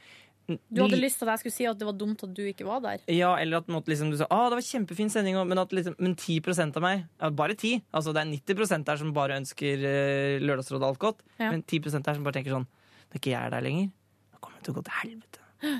Du 0.49 0.81
hadde 0.81 0.97
lyst 0.97 1.19
til 1.21 1.29
at 1.29 1.37
jeg 1.37 1.43
skulle 1.43 1.57
si 1.59 1.67
at 1.69 1.77
det 1.77 1.85
var 1.85 1.97
dumt 2.01 2.23
at 2.25 2.31
du 2.33 2.41
ikke 2.49 2.65
var 2.65 2.81
der. 2.81 3.03
Ja, 3.13 3.35
eller 3.37 3.61
at 3.61 3.69
måtte, 3.69 3.91
liksom, 3.93 4.09
du 4.13 4.17
sa 4.17 4.29
ah, 4.33 4.47
det 4.49 4.57
var 4.57 4.65
kjempefin 4.65 5.11
sending, 5.13 5.37
men, 5.49 5.61
at, 5.61 5.75
liksom, 5.77 5.97
men 6.01 6.15
10 6.17 6.41
av 6.65 6.81
meg 6.85 7.05
ja, 7.05 7.29
Bare 7.37 7.57
10. 7.59 7.83
Altså, 7.93 8.15
det 8.17 8.23
er 8.23 8.33
90% 8.33 8.89
der 8.89 9.03
som 9.03 9.13
bare 9.17 9.37
ønsker 9.43 9.85
uh, 9.85 10.39
Lørdagsrådet 10.41 10.89
alt 10.89 11.03
godt. 11.03 11.21
Ja. 11.37 11.51
Men 11.53 11.63
10% 11.63 12.07
der 12.07 12.17
som 12.17 12.25
bare 12.25 12.39
tenker 12.39 12.57
sånn 12.57 12.65
Når 13.11 13.21
ikke 13.21 13.35
jeg 13.35 13.41
er 13.43 13.53
der 13.53 13.67
lenger, 13.69 13.93
da 14.33 14.41
kommer 14.41 14.59
det 14.59 14.69
til 14.69 14.75
å 14.75 14.79
gå 14.79 14.87
til 14.89 14.99
helvete. 15.03 15.77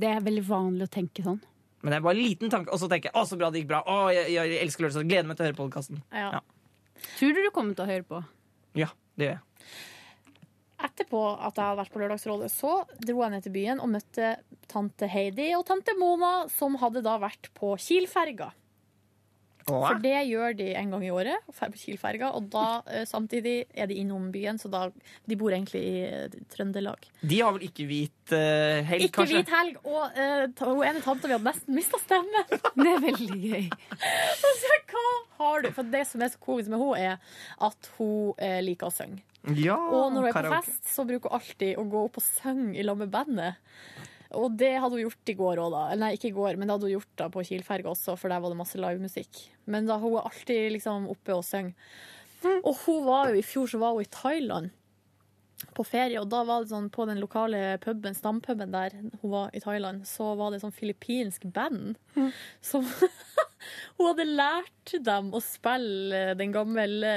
Det 0.00 0.08
er 0.08 0.24
veldig 0.24 0.46
vanlig 0.48 0.88
å 0.88 0.94
tenke 0.96 1.26
sånn. 1.26 1.40
Men 1.80 1.92
det 1.92 2.00
er 2.00 2.08
bare 2.08 2.16
en 2.16 2.24
liten 2.24 2.52
tanke, 2.52 2.72
og 2.72 2.80
så 2.80 2.88
tenker 2.88 3.10
jeg 3.10 3.16
å, 3.20 3.28
så 3.28 3.36
bra 3.40 3.52
det 3.52 3.60
gikk 3.60 3.70
bra. 3.74 3.84
Å, 3.84 4.08
jeg, 4.16 4.32
jeg 4.36 4.58
elsker 4.64 4.86
Lørdagsrådet. 4.86 5.12
Gleder 5.12 5.28
meg 5.28 5.36
til 5.36 5.44
å 5.44 5.50
høre 5.50 5.60
podkasten. 5.60 6.02
Ja. 6.16 6.40
Tror 7.18 7.36
du 7.36 7.44
du 7.44 7.52
kommer 7.52 7.76
til 7.76 7.84
å 7.84 7.92
høre 7.92 8.08
på? 8.08 8.24
Ja, 8.80 8.92
det 9.20 9.28
gjør 9.28 9.36
jeg. 9.36 9.44
Etterpå 10.86 11.20
at 11.36 11.58
jeg 11.58 11.66
hadde 11.66 11.80
vært 11.82 11.92
på 11.92 12.00
Lørdagsrådet, 12.02 12.50
så 12.52 12.72
dro 13.04 13.24
jeg 13.24 13.34
ned 13.34 13.44
til 13.44 13.54
byen 13.56 13.82
og 13.82 13.92
møtte 13.92 14.32
tante 14.70 15.08
Heidi 15.10 15.50
og 15.58 15.66
tante 15.68 15.96
Mona, 15.98 16.46
som 16.52 16.78
hadde 16.80 17.02
da 17.04 17.18
vært 17.20 17.50
på 17.58 17.74
Kiel-ferga. 17.80 18.52
For 19.66 20.00
det 20.02 20.16
gjør 20.28 20.56
de 20.58 20.68
en 20.78 20.94
gang 20.94 21.04
i 21.06 21.10
året, 21.14 21.46
på 21.50 21.68
Kiel-ferga. 21.76 22.32
Og 22.38 22.48
da 22.52 22.66
eh, 22.88 23.04
samtidig 23.08 23.56
er 23.74 23.90
de 23.90 23.98
innom 24.00 24.30
byen, 24.32 24.58
så 24.60 24.70
da 24.72 24.86
De 25.28 25.36
bor 25.38 25.52
egentlig 25.52 25.82
i 25.84 26.02
eh, 26.06 26.36
Trøndelag. 26.52 27.08
De 27.20 27.40
har 27.40 27.52
vel 27.56 27.66
ikke 27.68 27.86
hvit 27.88 28.34
uh, 28.34 28.80
helg, 28.88 29.06
Ikke 29.06 29.20
kanskje? 29.20 29.40
hvit 29.42 29.52
helg, 29.54 29.80
og 29.84 30.20
uh, 30.20 30.66
hun 30.70 30.84
ene 30.86 31.02
tanta 31.04 31.28
vi 31.28 31.36
hadde 31.36 31.46
nesten 31.46 31.76
mista 31.76 32.00
stemmen. 32.02 32.54
Det 32.80 32.88
er 32.90 33.02
veldig 33.04 33.40
gøy. 33.40 33.66
Og 33.70 34.60
så, 34.62 34.78
hva 34.92 35.06
har 35.40 35.64
du? 35.66 35.72
For 35.76 35.92
det 35.96 36.04
som 36.08 36.22
er 36.24 36.32
så 36.32 36.40
komisk 36.42 36.72
med 36.72 36.80
henne, 36.82 37.16
er 37.16 37.66
at 37.70 37.90
hun 37.98 38.32
uh, 38.36 38.60
liker 38.64 38.88
å 38.90 38.94
synge. 38.94 39.22
Ja, 39.56 39.76
Og 39.76 40.10
når 40.12 40.20
hun 40.20 40.28
er 40.28 40.34
på 40.34 40.36
karaoke. 40.36 40.64
fest, 40.66 40.88
så 40.94 41.04
bruker 41.08 41.32
hun 41.32 41.38
alltid 41.40 41.78
å 41.80 41.84
gå 41.88 42.06
opp 42.10 42.18
og 42.20 42.24
synge 42.26 42.74
i 42.76 42.84
lag 42.84 42.98
med 43.00 43.12
bandet. 43.12 43.60
Og 44.38 44.54
det 44.58 44.72
hadde 44.78 44.94
hun 44.94 45.06
gjort 45.08 45.32
i 45.32 45.36
går 45.38 45.60
òg, 45.62 45.72
da. 45.74 45.82
Nei, 45.98 46.12
ikke 46.14 46.30
i 46.30 46.36
går, 46.36 46.58
men 46.58 46.68
det 46.68 46.76
hadde 46.76 46.88
hun 46.90 46.96
gjort 46.98 47.14
da 47.18 47.28
på 47.32 47.44
Kielferga 47.48 47.90
også, 47.90 48.16
for 48.20 48.30
der 48.30 48.42
var 48.42 48.52
det 48.52 48.60
masse 48.60 48.78
livemusikk. 48.78 49.44
Men 49.70 49.88
da 49.90 49.98
hun 50.02 50.18
er 50.18 50.28
alltid 50.30 50.74
liksom 50.76 51.08
oppe 51.10 51.34
og 51.34 51.46
synger. 51.46 51.74
Og 52.62 52.76
hun 52.86 53.02
var 53.04 53.30
jo 53.30 53.40
i 53.40 53.44
fjor 53.44 53.68
så 53.68 53.80
var 53.82 53.96
hun 53.96 54.06
i 54.06 54.12
Thailand 54.14 54.70
på 55.76 55.84
ferie, 55.84 56.16
og 56.16 56.30
da 56.32 56.40
var 56.48 56.62
det 56.62 56.70
sånn 56.70 56.86
på 56.92 57.04
den 57.08 57.20
lokale 57.20 57.76
puben, 57.82 58.14
stampuben 58.16 58.72
der 58.72 58.94
hun 59.20 59.32
var 59.32 59.50
i 59.52 59.60
Thailand, 59.60 60.06
så 60.08 60.30
var 60.38 60.54
det 60.54 60.62
sånn 60.62 60.72
filippinsk 60.72 61.44
band 61.52 61.98
som 62.64 62.86
Hun 63.98 64.06
hadde 64.06 64.24
lært 64.24 64.92
dem 65.04 65.34
å 65.36 65.40
spille 65.44 66.30
den 66.40 66.54
gamle 66.54 67.10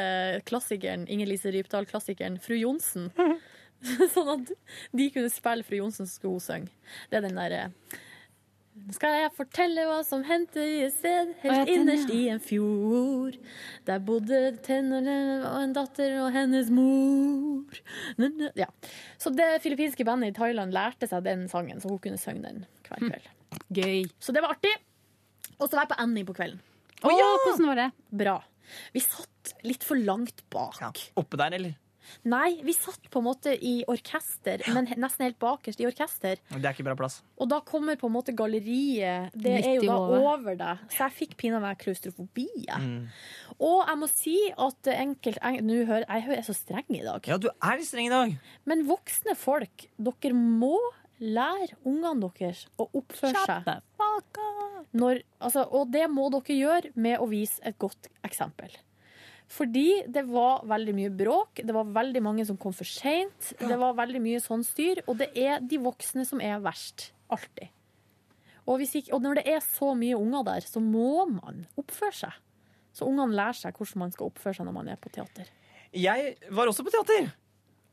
klassikeren, 0.43 1.05
Inger-Lise 1.07 1.53
Rypdal-klassikeren 1.55 2.35
Fru 2.43 2.57
Johnsen. 2.59 3.05
Sånn 4.15 4.31
at 4.37 4.55
de 4.95 5.11
kunne 5.13 5.31
spille 5.33 5.67
Fru 5.67 5.79
Johnsen, 5.81 6.07
så 6.07 6.19
skulle 6.19 6.37
hun 6.37 6.47
synge. 6.47 6.97
Det 7.11 7.19
er 7.19 7.27
den 7.27 7.39
derre 7.39 7.67
skal 8.93 9.15
jeg 9.21 9.31
fortelle 9.37 9.83
hva 9.85 9.99
som 10.05 10.23
hendte 10.25 10.61
i 10.65 10.79
et 10.87 10.95
sted 10.95 11.33
helt 11.43 11.69
ja, 11.69 11.75
innerst 11.75 12.09
ja. 12.09 12.15
i 12.17 12.21
en 12.33 12.41
fjord. 12.41 13.37
Der 13.87 14.01
bodde 14.03 14.39
tennene 14.65 15.17
og 15.45 15.59
en 15.59 15.75
datter 15.75 16.15
og 16.23 16.31
hennes 16.33 16.71
mor. 16.73 17.77
Ja. 18.57 18.69
Så 19.21 19.31
det 19.35 19.61
filippinske 19.63 20.05
bandet 20.07 20.33
i 20.33 20.37
Thailand 20.37 20.73
lærte 20.75 21.09
seg 21.09 21.25
den 21.27 21.45
sangen, 21.51 21.83
så 21.83 21.91
hun 21.91 22.01
kunne 22.01 22.19
synge 22.21 22.47
den 22.47 22.65
hver 22.87 23.05
kveld. 23.05 23.29
Gøy. 23.69 24.09
Så 24.17 24.33
det 24.33 24.41
var 24.43 24.55
artig. 24.57 24.73
Og 25.59 25.67
så 25.67 25.77
var 25.77 25.85
jeg 25.85 25.93
på 25.93 26.01
Annie 26.01 26.27
på 26.27 26.35
kvelden. 26.35 26.59
Å 27.03 27.13
ja, 27.13 27.29
hvordan 27.43 27.69
var 27.69 27.81
det? 27.83 27.87
Bra. 28.23 28.35
Vi 28.95 29.03
satt 29.03 29.53
litt 29.67 29.85
for 29.85 29.99
langt 29.99 30.41
bak. 30.53 30.81
Oppe 31.19 31.39
der, 31.39 31.59
eller? 31.59 31.77
Nei, 32.29 32.61
vi 32.63 32.73
satt 32.73 33.09
på 33.11 33.19
en 33.21 33.27
måte 33.27 33.53
i 33.55 33.83
orkester, 33.89 34.61
men 34.73 34.87
nesten 34.97 35.25
helt 35.27 35.39
bakerst 35.41 35.81
i 35.81 35.87
orkester. 35.89 36.39
Det 36.49 36.61
er 36.63 36.73
ikke 36.73 36.85
bra 36.87 36.95
plass. 36.99 37.21
Og 37.39 37.49
da 37.49 37.59
kommer 37.65 37.95
på 37.99 38.07
en 38.09 38.15
måte 38.15 38.35
galleriet 38.35 39.31
Det 39.33 39.55
Litt 39.57 39.65
er 39.67 39.75
jo 39.79 39.87
da 39.87 39.97
over. 39.97 40.25
over 40.33 40.55
deg. 40.59 40.83
Så 40.93 41.03
jeg 41.07 41.17
fikk 41.19 41.37
pinadø 41.37 41.63
meg 41.67 41.79
klaustrofobi. 41.83 42.47
Mm. 42.69 43.07
Og 43.59 43.87
jeg 43.87 43.97
må 44.01 44.09
si 44.11 44.37
at 44.51 44.91
enkelt 44.95 45.37
en- 45.41 45.61
Nå 45.67 45.85
hører 45.85 46.05
jeg 46.07 46.23
hører 46.27 46.35
jeg 46.35 46.43
er 46.43 46.53
så 46.53 46.57
streng 46.57 46.89
i 46.89 47.03
dag. 47.03 47.27
Ja, 47.27 47.37
du 47.37 47.49
er 47.49 47.77
litt 47.77 47.87
streng 47.87 48.07
i 48.07 48.09
dag. 48.09 48.37
Men 48.65 48.85
voksne 48.87 49.35
folk, 49.37 49.87
dere 49.97 50.33
må 50.33 50.77
lære 51.21 51.75
ungene 51.85 52.31
deres 52.37 52.65
å 52.77 52.89
oppføre 52.93 53.45
seg. 53.45 53.81
Når, 54.93 55.21
altså, 55.41 55.63
og 55.71 55.91
det 55.93 56.07
må 56.11 56.27
dere 56.33 56.57
gjøre 56.57 56.91
med 56.95 57.19
å 57.19 57.27
vise 57.31 57.59
et 57.65 57.77
godt 57.81 58.09
eksempel. 58.27 58.73
Fordi 59.51 60.03
det 60.09 60.23
var 60.29 60.63
veldig 60.69 60.93
mye 60.97 61.11
bråk, 61.13 61.61
det 61.65 61.75
var 61.75 61.89
veldig 61.93 62.21
mange 62.25 62.45
som 62.47 62.57
kom 62.57 62.73
for 62.73 62.87
seint, 62.87 63.51
det 63.59 63.77
var 63.77 63.97
veldig 63.97 64.21
mye 64.23 64.39
sånn 64.41 64.63
styr, 64.65 65.03
og 65.05 65.19
det 65.19 65.29
er 65.37 65.61
de 65.61 65.77
voksne 65.83 66.25
som 66.25 66.41
er 66.41 66.61
verst. 66.63 67.11
Alltid. 67.33 67.69
Og, 68.63 68.77
hvis 68.79 68.95
ikke, 69.01 69.13
og 69.17 69.21
når 69.25 69.41
det 69.41 69.45
er 69.51 69.61
så 69.65 69.91
mye 69.97 70.17
unger 70.17 70.47
der, 70.47 70.65
så 70.65 70.81
må 70.81 71.25
man 71.29 71.65
oppføre 71.79 72.15
seg. 72.23 72.41
Så 72.93 73.07
ungene 73.09 73.35
lærer 73.35 73.57
seg 73.57 73.75
hvordan 73.75 74.05
man 74.05 74.13
skal 74.13 74.29
oppføre 74.29 74.57
seg 74.57 74.67
når 74.69 74.75
man 74.77 74.91
er 74.93 74.99
på 75.01 75.11
teater. 75.13 75.49
Jeg 75.93 76.35
var 76.53 76.69
også 76.69 76.85
på 76.85 76.93
teater. 76.93 77.31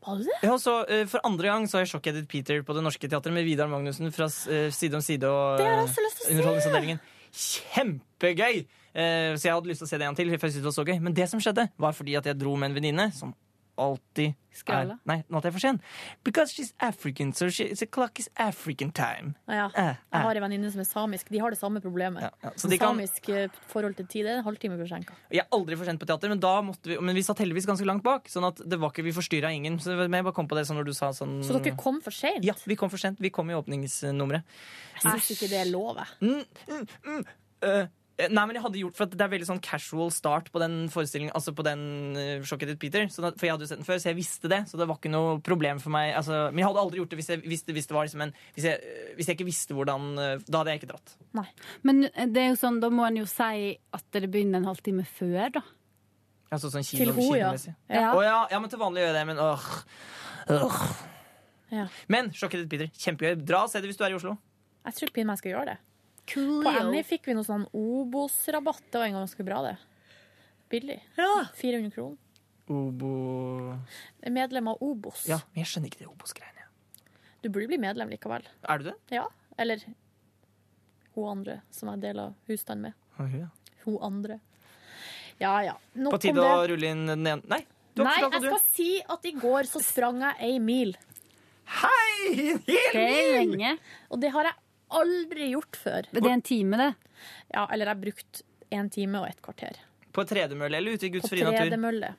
Var 0.01 0.21
du 0.21 0.25
det? 0.25 0.37
Ja, 0.47 0.57
så, 0.61 0.79
eh, 0.89 1.05
for 1.11 1.21
andre 1.29 1.51
gang 1.51 1.67
så 1.69 1.77
har 1.77 1.85
jeg 1.85 1.93
Shockheaded 1.93 2.29
Peter 2.31 2.63
på 2.65 2.77
Det 2.77 2.85
Norske 2.85 3.09
Teatret 3.09 3.35
med 3.37 3.45
Vidar 3.45 3.69
Magnussen 3.69 4.09
fra 4.15 4.31
eh, 4.49 4.71
Side 4.73 4.97
om 4.97 5.05
side 5.05 5.29
og. 5.29 5.61
Underholdningsavdelingen. 5.61 7.03
Kjempegøy! 7.37 8.63
Eh, 8.95 9.35
Så 9.37 9.47
jeg 9.49 9.55
hadde 9.55 9.69
lyst 9.71 9.79
til 9.85 9.87
å 9.87 9.91
se 9.91 9.99
det 9.99 10.03
en 10.07 10.15
gang 10.15 10.17
til. 10.17 10.33
For 10.39 10.47
jeg 10.49 10.55
syntes 10.57 10.65
det 10.67 10.73
var 10.73 10.79
så 10.85 10.89
gøy 10.89 11.01
Men 11.01 11.15
det 11.15 11.29
som 11.31 11.41
skjedde, 11.41 11.69
var 11.79 11.93
fordi 11.93 12.17
at 12.19 12.25
jeg 12.27 12.39
dro 12.39 12.57
med 12.57 12.71
en 12.71 12.75
venninne 12.83 13.13
som 13.15 13.35
alltid 13.81 14.35
er 14.69 14.91
Nei, 15.09 15.23
nå 15.31 15.39
er 15.39 15.47
jeg 15.47 15.55
for 15.55 15.63
sen. 15.63 15.79
Because 16.27 16.53
she's 16.53 16.75
African, 16.85 17.31
so 17.33 17.49
she, 17.49 17.73
the 17.73 17.87
clock 17.87 18.19
is 18.21 18.29
African 18.37 18.91
time. 18.93 19.35
Ja, 19.49 19.71
Eh, 19.75 19.95
jeg 19.95 19.97
eh. 20.13 20.21
har 20.21 20.37
en 20.37 20.43
venninne 20.43 20.71
som 20.71 20.81
er 20.83 20.85
samisk. 20.85 21.31
De 21.31 21.39
har 21.41 21.49
det 21.51 21.59
samme 21.59 21.81
problemet. 21.81 22.21
ja, 22.21 22.31
kan- 22.43 22.59
Samisk 22.59 23.29
eh, 23.31 23.49
forhold 23.69 23.95
til 23.97 24.07
tid 24.07 24.27
er 24.27 24.39
en 24.39 24.45
halvtime 24.45 24.77
forsinka. 24.77 25.15
Jeg 25.33 25.41
er 25.47 25.49
aldri 25.57 25.77
for 25.79 25.85
sent 25.87 26.01
på 26.01 26.05
teater, 26.07 26.29
men, 26.29 26.41
da 26.41 26.61
måtte 26.61 26.85
vi, 26.93 26.99
men 27.01 27.15
vi 27.15 27.23
satt 27.23 27.39
heldigvis 27.39 27.65
ganske 27.65 27.87
langt 27.87 28.03
bak. 28.03 28.25
Sånn 28.29 28.45
at 28.47 28.57
det 28.69 28.79
var 28.79 28.91
ikke, 28.91 29.05
Vi 29.05 29.13
forstyrra 29.13 29.49
ingen. 29.55 29.79
Så 29.79 29.97
jeg 29.97 30.11
bare 30.11 30.33
kom 30.35 30.49
på 30.49 30.57
det 30.57 30.67
sånn 30.67 30.77
når 30.77 30.85
du 30.85 30.93
sa 30.93 31.11
sånn 31.13 31.43
Så 31.43 31.63
dere 31.63 31.77
kom 31.77 32.03
for 32.03 32.11
seint? 32.11 32.45
Ja, 32.45 32.53
vi 32.67 32.77
kom 32.77 32.91
for 32.91 32.99
sent. 32.99 33.19
Vi 33.19 33.31
kom 33.31 33.49
i 33.49 33.55
åpningsnummeret. 33.55 34.43
Jeg 35.05 35.13
syns 35.13 35.31
ikke 35.31 35.49
det 35.49 35.67
er 35.67 35.71
lov. 35.71 35.97
jeg. 35.97 36.07
Mm, 36.21 36.45
mm, 36.69 36.87
mm. 37.07 37.25
Eh, 37.63 37.87
nei, 38.29 38.45
men 38.45 38.57
jeg 38.57 38.65
hadde 38.65 38.81
gjort 38.83 38.99
For 38.99 39.11
det 39.11 39.25
er 39.25 39.33
veldig 39.33 39.49
sånn 39.49 39.63
casual 39.65 40.11
start 40.15 40.51
på 40.53 40.61
den 40.63 40.75
forestillingen 40.93 41.35
Altså 41.37 41.55
på 41.57 41.65
den 41.67 41.83
uh, 42.17 42.45
Shockheaded 42.47 42.81
Peter. 42.83 43.07
Så 43.13 43.25
da, 43.25 43.33
for 43.33 43.49
jeg 43.49 43.55
hadde 43.55 43.67
jo 43.67 43.71
sett 43.71 43.81
den 43.81 43.89
før, 43.89 44.01
så 44.03 44.11
jeg 44.11 44.19
visste 44.19 44.51
det. 44.53 44.61
Så 44.71 44.81
det 44.81 44.87
var 44.91 45.01
ikke 45.01 45.13
noe 45.13 45.39
problem 45.45 45.81
for 45.83 45.95
meg. 45.95 46.13
Altså, 46.19 46.47
men 46.51 46.63
jeg 46.63 46.71
hadde 46.71 46.85
aldri 46.85 47.01
gjort 47.01 47.15
det 47.15 47.21
hvis 47.21 47.33
jeg, 47.33 47.43
hvis 47.47 47.67
det, 47.67 47.77
hvis 47.79 47.91
det 47.91 47.97
var 47.97 48.09
liksom 48.09 48.25
en 48.27 48.35
hvis 48.57 48.69
jeg, 48.69 48.79
eh, 48.81 49.11
hvis 49.19 49.31
jeg 49.31 49.39
ikke 49.39 49.49
visste 49.49 49.77
hvordan 49.77 50.09
eh, 50.21 50.47
Da 50.47 50.63
hadde 50.63 50.75
jeg 50.75 50.83
ikke 50.83 50.93
dratt. 50.93 51.15
Nei. 51.39 51.47
Men 51.87 52.07
det 52.09 52.45
er 52.45 52.51
jo 52.53 52.61
sånn, 52.61 52.81
da 52.83 52.91
må 52.93 53.07
en 53.09 53.21
jo 53.21 53.29
si 53.31 53.77
at 53.97 54.09
det 54.17 54.31
begynner 54.31 54.63
en 54.63 54.71
halvtime 54.71 55.07
før, 55.09 55.55
da. 55.61 55.65
Altså 56.51 56.73
sånn 56.73 56.87
Til 56.87 57.13
henne, 57.13 57.15
ja. 57.15 57.53
kinomessig. 57.53 57.77
Ja. 57.87 58.09
Oh, 58.11 58.25
ja. 58.27 58.43
ja, 58.51 58.59
men 58.59 58.73
til 58.73 58.81
vanlig 58.83 59.05
gjør 59.05 59.13
jeg 59.13 59.19
det, 59.21 59.27
men 59.31 59.43
åh. 59.45 59.69
åh. 60.57 60.81
Ja. 61.71 61.87
Men 62.11 62.33
Shockheaded 62.35 62.67
Peter, 62.71 62.91
kjempegøy. 62.99 63.39
Dra 63.47 63.65
og 63.67 63.71
se 63.71 63.83
det 63.83 63.91
hvis 63.93 64.01
du 64.01 64.03
er 64.03 64.15
i 64.15 64.19
Oslo. 64.19 64.35
Jeg 64.89 64.97
tror 64.97 65.13
pinadø 65.15 65.37
jeg 65.37 65.43
skal 65.45 65.53
gjøre 65.55 65.69
det. 65.71 65.79
Cool, 66.31 66.65
På. 66.65 66.73
Annie 66.81 67.05
fikk 67.07 67.27
vi 67.27 67.35
noe 67.35 67.47
sånn 67.47 67.67
Obos-rabatt. 67.77 68.83
Det 68.91 69.01
var 69.01 69.09
en 69.09 69.17
gang 69.19 69.25
ganske 69.27 69.47
bra, 69.47 69.63
det. 69.67 69.77
Billig. 70.71 71.01
400 71.17 71.91
kroner. 71.95 72.19
Obo 72.71 73.75
medlem 74.31 74.69
av 74.71 74.79
Obos. 74.81 75.25
Ja, 75.27 75.41
men 75.51 75.65
jeg 75.65 75.71
skjønner 75.73 75.91
ikke 75.91 76.05
det 76.05 76.11
Obos-greiene. 76.11 76.69
Du 77.43 77.49
burde 77.49 77.67
bli 77.73 77.81
medlem 77.83 78.13
likevel. 78.13 78.47
Er 78.63 78.79
du 78.79 78.91
det? 78.91 78.95
Ja. 79.17 79.25
Eller 79.59 79.83
hun 81.17 81.27
andre 81.33 81.61
som 81.75 81.91
jeg 81.91 82.03
deler 82.05 82.37
husstand 82.47 82.85
med. 82.87 82.95
Ah, 83.19 83.27
ja. 83.35 83.49
Hun 83.85 83.99
andre. 84.07 84.39
Ja 85.41 85.57
ja. 85.65 85.75
Nok 85.97 86.15
På 86.15 86.21
om 86.21 86.23
tide 86.23 86.41
det. 86.45 86.49
å 86.53 86.65
rulle 86.69 86.91
inn 86.93 87.07
den 87.09 87.27
ene 87.27 87.49
Nei, 87.49 87.63
du 87.97 88.05
Nei, 88.05 88.17
jeg 88.21 88.43
skal 88.45 88.63
si 88.71 88.91
at 89.03 89.25
i 89.27 89.33
går 89.41 89.69
så 89.71 89.81
sprang 89.83 90.21
jeg 90.23 90.51
ei 90.51 90.59
mil. 90.63 90.95
Hei! 91.81 92.51
En 92.61 92.63
hel 92.95 93.55
mil! 93.57 93.81
Og 94.13 94.21
det 94.23 94.31
har 94.35 94.51
jeg 94.51 94.59
aldri 94.91 95.51
gjort 95.53 95.77
før. 95.77 96.07
Det 96.13 96.23
er 96.25 96.33
en 96.35 96.43
time, 96.43 96.77
det. 96.77 96.95
Ja, 97.55 97.67
eller 97.73 97.87
jeg 97.93 98.01
brukte 98.01 98.43
brukt 98.43 98.43
en 98.71 98.91
time 98.91 99.21
og 99.21 99.29
et 99.29 99.41
kvarter. 99.43 99.79
På 100.11 100.21
På 100.23 100.29
tredemølle 100.29 100.77
eller 100.79 100.93
ute 100.99 101.07
i 101.07 101.11
Guds 101.11 101.27
På 101.29 101.35
frie 101.35 101.45
natur? 101.45 101.59
tredemølle. 101.59 102.15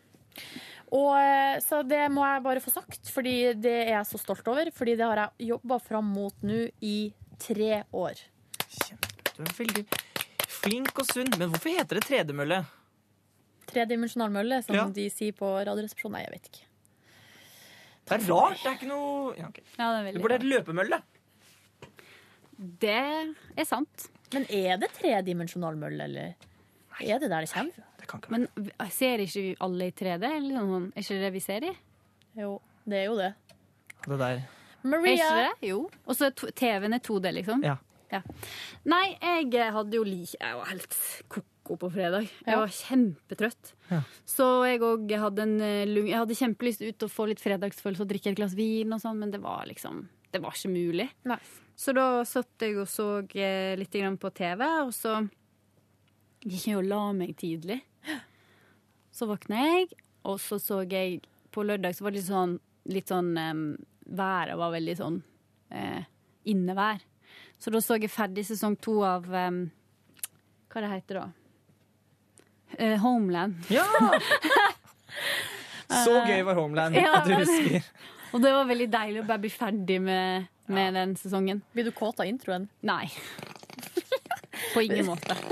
Og, 0.91 1.15
eh, 1.19 1.60
så 1.64 1.84
det 1.88 2.10
må 2.11 2.23
jeg 2.27 2.43
bare 2.43 2.60
få 2.64 2.72
sagt, 2.72 3.07
fordi 3.11 3.53
det 3.53 3.88
er 3.88 3.93
jeg 3.98 4.06
så 4.10 4.19
stolt 4.19 4.48
over. 4.48 4.72
Fordi 4.76 4.95
det 4.99 5.06
har 5.07 5.15
jeg 5.39 5.48
jobba 5.53 5.80
fram 5.80 6.06
mot 6.06 6.34
nå 6.43 6.69
i 6.81 7.14
tre 7.39 7.84
år. 7.93 8.19
Du 9.35 9.43
er 9.43 9.53
veldig 9.56 9.85
flink 10.48 10.99
og 10.99 11.06
sunn. 11.07 11.31
Men 11.38 11.49
hvorfor 11.52 11.72
heter 11.77 11.99
det 11.99 12.03
tredemølle? 12.10 12.65
Tredimensjonal 13.72 14.31
mølle, 14.31 14.64
som 14.64 14.76
Ja. 14.76 14.85
de 14.89 15.10
sier 15.10 15.31
på 15.31 15.48
Radioresepsjonen. 15.65 16.11
Nei, 16.11 16.23
jeg 16.26 16.31
vet 16.31 16.49
ikke. 16.52 16.65
Det 18.06 18.18
er 18.18 18.34
rart. 18.34 18.57
Det 18.60 18.65
er 18.68 18.76
ikke 18.76 18.88
noe 18.89 19.35
ja, 19.38 19.48
okay. 19.48 19.64
Ja, 19.77 19.85
det 19.91 19.99
er 19.99 20.03
Det 20.03 20.06
veldig 20.14 20.22
burde 20.22 20.38
hete 20.39 20.49
løpemølle. 20.52 21.02
Det 22.62 22.94
er 23.58 23.66
sant. 23.68 24.08
Men 24.34 24.46
er 24.54 24.78
det 24.80 24.92
tredimensjonal 24.96 25.76
mølle, 25.82 26.06
eller 26.06 26.36
er 27.02 27.20
det 27.20 27.30
der 27.32 27.48
det 27.48 27.52
kommer 27.52 27.74
fra? 27.74 28.32
Men 28.32 28.48
v- 28.56 28.90
ser 28.94 29.18
ikke 29.24 29.42
vi 29.42 29.56
alle 29.60 29.88
i 29.90 29.92
3D? 29.92 30.24
Eller 30.38 30.58
sånn, 30.62 30.88
er 30.96 31.02
ikke 31.06 31.20
det 31.26 31.32
vi 31.34 31.40
ser 31.44 31.66
i? 31.68 31.72
Jo, 32.38 32.52
det 32.88 33.00
er 33.02 33.06
jo 33.10 33.16
det. 33.18 33.32
Det 34.08 34.18
der. 34.22 34.42
Maria! 34.84 35.12
Er 35.12 35.18
ikke 35.18 35.40
det? 35.62 35.70
Jo. 35.70 35.80
Og 36.08 36.16
så 36.18 36.26
er 36.30 36.36
to- 36.38 36.52
TV-en 36.56 36.94
er 36.98 37.00
2D, 37.06 37.32
liksom? 37.42 37.64
Ja. 38.12 38.22
Nei, 38.84 39.16
jeg 39.22 39.72
hadde 39.72 39.96
jo 39.96 40.04
like 40.04 40.36
Jeg 40.36 40.56
var 40.58 40.66
helt 40.68 40.96
ko-ko 41.32 41.78
på 41.80 41.90
fredag. 41.94 42.26
Jeg 42.46 42.58
var 42.60 42.68
kjempetrøtt. 42.68 43.74
Ja. 43.90 44.02
Så 44.28 44.48
jeg 44.68 44.82
òg 44.84 45.14
hadde 45.22 45.46
en 45.46 45.54
eh, 45.62 45.86
lung... 45.88 46.08
Jeg 46.10 46.20
hadde 46.20 46.36
kjempelyst 46.36 46.82
ut 46.84 46.98
til 47.00 47.08
å 47.08 47.12
få 47.14 47.28
litt 47.30 47.40
fredagsfølelse 47.40 48.04
og 48.04 48.10
drikke 48.12 48.34
et 48.34 48.40
glass 48.42 48.56
vin 48.58 48.92
og 48.92 49.00
sånn, 49.04 49.18
men 49.22 49.32
det 49.32 49.40
var 49.44 49.64
liksom 49.70 50.08
Det 50.34 50.42
var 50.44 50.52
ikke 50.58 50.74
mulig. 50.74 51.08
Så 51.82 51.95
da 51.98 52.22
satt 52.30 52.62
jeg 52.62 52.78
og 52.78 52.90
så 52.90 53.24
eh, 53.34 53.74
litt 53.80 53.95
på 54.22 54.30
TV, 54.38 54.62
og 54.86 54.91
så 54.94 55.16
gikk 56.45 56.68
jeg 56.68 56.78
og 56.78 56.86
la 56.86 57.02
meg 57.18 57.34
tidlig. 57.40 57.80
Så 59.12 59.26
våkna 59.30 59.64
jeg, 59.66 59.88
og 60.24 60.38
så 60.40 60.60
så 60.62 60.84
jeg 60.86 61.20
På 61.52 61.66
lørdag 61.68 61.98
så 61.98 62.06
var 62.06 62.14
det 62.14 62.22
litt 62.22 62.30
sånn, 62.30 62.53
litt 62.88 63.10
sånn 63.12 63.32
um, 63.36 63.64
Været 64.08 64.56
var 64.56 64.72
veldig 64.72 64.94
sånn 64.95 65.18
uh, 65.74 66.03
innevær. 66.48 67.02
Så 67.60 67.74
da 67.74 67.82
så 67.84 67.98
jeg 67.99 68.12
ferdig 68.14 68.45
sesong 68.48 68.78
to 68.80 69.02
av 69.03 69.28
um, 69.28 69.66
Hva 70.72 70.86
det 70.86 70.94
heter 70.94 71.20
da? 71.20 71.26
Uh, 72.78 72.95
Homeland. 73.03 73.68
Ja! 73.74 73.84
Så 75.91 76.22
gøy 76.24 76.40
var 76.48 76.56
Homeland 76.56 76.95
Ja, 76.95 77.18
at 77.20 77.28
du 77.28 77.34
husker. 77.36 77.84
Og 78.32 78.40
det 78.40 78.52
var 78.56 78.70
veldig 78.70 78.88
deilig 78.94 79.20
å 79.20 79.28
bare 79.28 79.44
bli 79.44 79.52
ferdig 79.52 79.98
med, 80.03 80.48
med 80.73 80.93
den 80.98 81.15
sesongen. 81.19 81.61
Blir 81.76 81.85
du 81.89 81.91
kåt 81.95 82.19
av 82.23 82.26
introen? 82.30 82.69
Nei. 82.88 83.06
På 84.73 84.81
ingen 84.81 85.06
måte. 85.10 85.35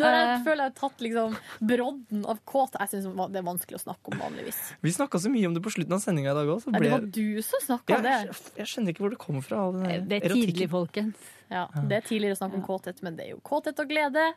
Når 0.00 0.06
jeg 0.14 0.26
Eh. 0.30 0.42
føler 0.44 0.60
jeg 0.62 0.70
har 0.70 0.76
tatt 0.78 1.02
liksom 1.02 1.32
brodden 1.66 2.20
av 2.30 2.38
kåt 2.48 2.76
Jeg 2.78 2.88
syns 2.92 3.06
det 3.32 3.40
er 3.40 3.44
vanskelig 3.44 3.76
å 3.76 3.82
snakke 3.82 4.12
om 4.12 4.20
vanligvis. 4.22 4.58
Vi 4.84 4.92
snakka 4.94 5.18
så 5.20 5.30
mye 5.32 5.48
om 5.48 5.54
det 5.56 5.62
på 5.64 5.72
slutten 5.74 5.96
av 5.96 6.00
sendinga 6.04 6.30
i 6.32 6.36
dag 6.38 6.48
òg. 6.54 6.66
Nei, 6.70 6.80
det 6.84 6.90
var 6.94 7.04
du 7.18 7.42
som 7.44 7.60
snakka 7.64 7.96
om 7.98 8.06
det. 8.06 8.14
Jeg, 8.22 8.36
jeg 8.60 8.70
skjønner 8.70 8.94
ikke 8.94 9.04
hvor 9.04 9.14
det 9.14 9.20
kommer 9.20 9.44
fra. 9.44 9.62
Det 10.06 10.20
er 10.20 10.32
tidlig, 10.34 10.68
folkens. 10.72 11.26
Ja, 11.50 11.66
det 11.90 11.98
er 11.98 12.06
tidligere 12.06 12.38
å 12.38 12.40
snakke 12.40 12.60
om 12.60 12.64
kåthet, 12.66 13.02
men 13.02 13.16
det 13.18 13.26
er 13.26 13.32
jo 13.34 13.40
kåthet 13.50 13.82
og 13.82 13.90
glede. 13.90 14.28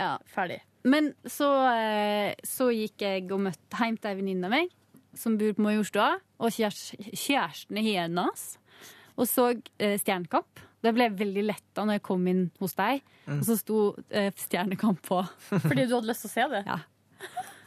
Ja. 0.00 0.14
Ferdig. 0.34 0.60
Men 0.84 1.12
så, 1.28 1.48
eh, 1.76 2.34
så 2.44 2.70
gikk 2.74 3.04
jeg 3.06 3.28
og 3.32 3.44
møtte 3.46 3.78
hjem 3.84 4.00
til 4.00 4.10
ei 4.10 4.18
venninne 4.18 4.48
av 4.50 4.56
meg 4.56 4.72
som 5.14 5.36
bor 5.38 5.52
på 5.54 5.62
Majorstua, 5.62 6.16
og 6.42 6.50
kjæres- 6.50 6.96
kjæresten 7.14 7.78
er 7.78 7.86
hennes, 8.08 8.56
og 9.16 9.26
så 9.30 9.50
eh, 9.78 9.96
Stjernekamp. 10.00 10.62
Det 10.84 10.92
ble 10.92 11.06
veldig 11.16 11.44
letta 11.48 11.84
når 11.86 11.96
jeg 11.98 12.02
kom 12.10 12.26
inn 12.28 12.46
hos 12.60 12.74
deg, 12.78 13.02
Mm. 13.24 13.38
og 13.40 13.44
så 13.48 13.54
sto 13.56 13.76
eh, 14.12 14.28
Stjernekamp 14.36 14.98
på. 15.06 15.22
Fordi 15.64 15.86
du 15.88 15.94
hadde 15.94 16.10
lyst 16.10 16.26
til 16.26 16.28
å 16.28 16.34
se 16.34 16.44
det? 16.52 16.58
Ja. 16.68 16.74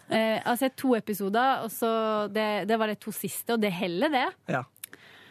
Eh, 0.08 0.36
jeg 0.38 0.44
har 0.46 0.58
sett 0.62 0.76
to 0.78 0.92
episoder, 0.94 1.64
og 1.66 1.72
så 1.74 1.90
det, 2.30 2.46
det 2.70 2.78
var 2.78 2.92
de 2.92 2.96
to 3.02 3.10
siste, 3.16 3.56
og 3.56 3.64
det 3.64 3.72
heller, 3.74 4.14
det. 4.14 4.28
Ja. 4.54 4.62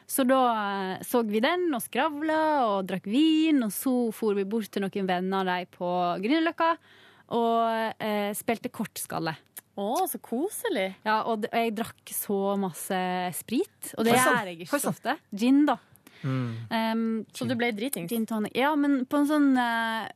Så 0.07 0.27
da 0.27 0.41
eh, 0.51 1.05
så 1.07 1.23
vi 1.27 1.39
den 1.45 1.69
og 1.75 1.83
skravla 1.85 2.41
og 2.67 2.89
drakk 2.91 3.07
vin, 3.07 3.63
og 3.63 3.71
så 3.75 3.95
for 4.15 4.35
vi 4.35 4.43
bort 4.51 4.67
til 4.75 4.83
noen 4.83 5.07
venner 5.09 5.45
av 5.45 5.49
dem 5.53 5.71
på 5.79 5.93
Grünerløkka 6.27 6.73
og 7.39 8.03
eh, 8.03 8.31
spilte 8.39 8.71
kortskalle. 8.75 9.33
Å, 9.77 9.87
så 10.11 10.19
koselig. 10.25 10.89
Ja, 11.07 11.21
og 11.29 11.47
jeg 11.53 11.75
drakk 11.79 12.13
så 12.15 12.57
masse 12.59 12.99
sprit, 13.39 13.93
og 13.95 14.07
det 14.09 14.15
Oi, 14.15 14.21
gjør 14.23 14.51
jeg 14.51 14.63
ikke 14.67 14.79
så 14.81 14.91
ofte. 14.91 15.17
Gin, 15.37 15.63
da. 15.69 15.79
Mm. 16.23 16.51
Um, 16.71 17.07
Så 17.35 17.47
du 17.49 17.55
ble 17.59 17.71
dritings? 17.77 18.11
Gin 18.11 18.27
tonic. 18.27 18.55
Ja, 18.57 18.73
men 18.79 19.05
på 19.07 19.21
en 19.21 19.29
sånn, 19.29 19.49
uh, 19.59 20.07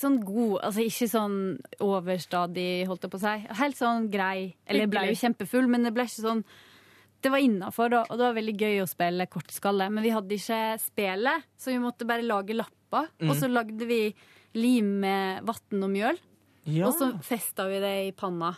sånn 0.00 0.20
god 0.24 0.62
Altså 0.68 0.84
ikke 0.86 1.08
sånn 1.10 1.38
overstadig, 1.82 2.86
holdt 2.88 3.06
jeg 3.06 3.12
på 3.12 3.20
å 3.20 3.24
si. 3.24 3.34
Helt 3.60 3.78
sånn 3.80 4.10
grei. 4.12 4.52
Eller 4.66 4.86
jeg 4.86 4.92
ble 4.94 5.06
jo 5.10 5.20
kjempefull, 5.22 5.70
men 5.72 5.88
det 5.88 5.94
ble 5.96 6.06
ikke 6.08 6.26
sånn 6.26 6.44
Det 7.22 7.30
var 7.30 7.44
innafor, 7.44 7.92
da, 7.92 8.02
og 8.08 8.18
det 8.18 8.26
var 8.26 8.38
veldig 8.40 8.56
gøy 8.58 8.82
å 8.82 8.90
spille 8.90 9.28
kortskalle. 9.30 9.86
Men 9.94 10.02
vi 10.02 10.14
hadde 10.14 10.38
ikke 10.38 10.62
spelet, 10.82 11.48
så 11.54 11.70
vi 11.70 11.78
måtte 11.82 12.08
bare 12.08 12.26
lage 12.26 12.56
lapper. 12.56 13.12
Mm. 13.22 13.30
Og 13.30 13.36
så 13.38 13.50
lagde 13.50 13.86
vi 13.86 14.02
lim 14.58 14.98
med 15.04 15.46
vann 15.46 15.86
og 15.86 15.92
mjøl. 15.92 16.18
Ja. 16.66 16.88
Og 16.88 16.96
så 16.98 17.12
festa 17.26 17.68
vi 17.70 17.78
det 17.82 17.94
i 18.08 18.10
panna. 18.16 18.52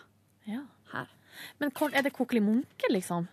Ja. 0.49 0.65
Her. 0.93 1.13
Men 1.61 1.73
er 1.93 2.07
det 2.07 2.15
kokelig 2.15 2.43
Munke, 2.45 2.89
liksom? 2.91 3.29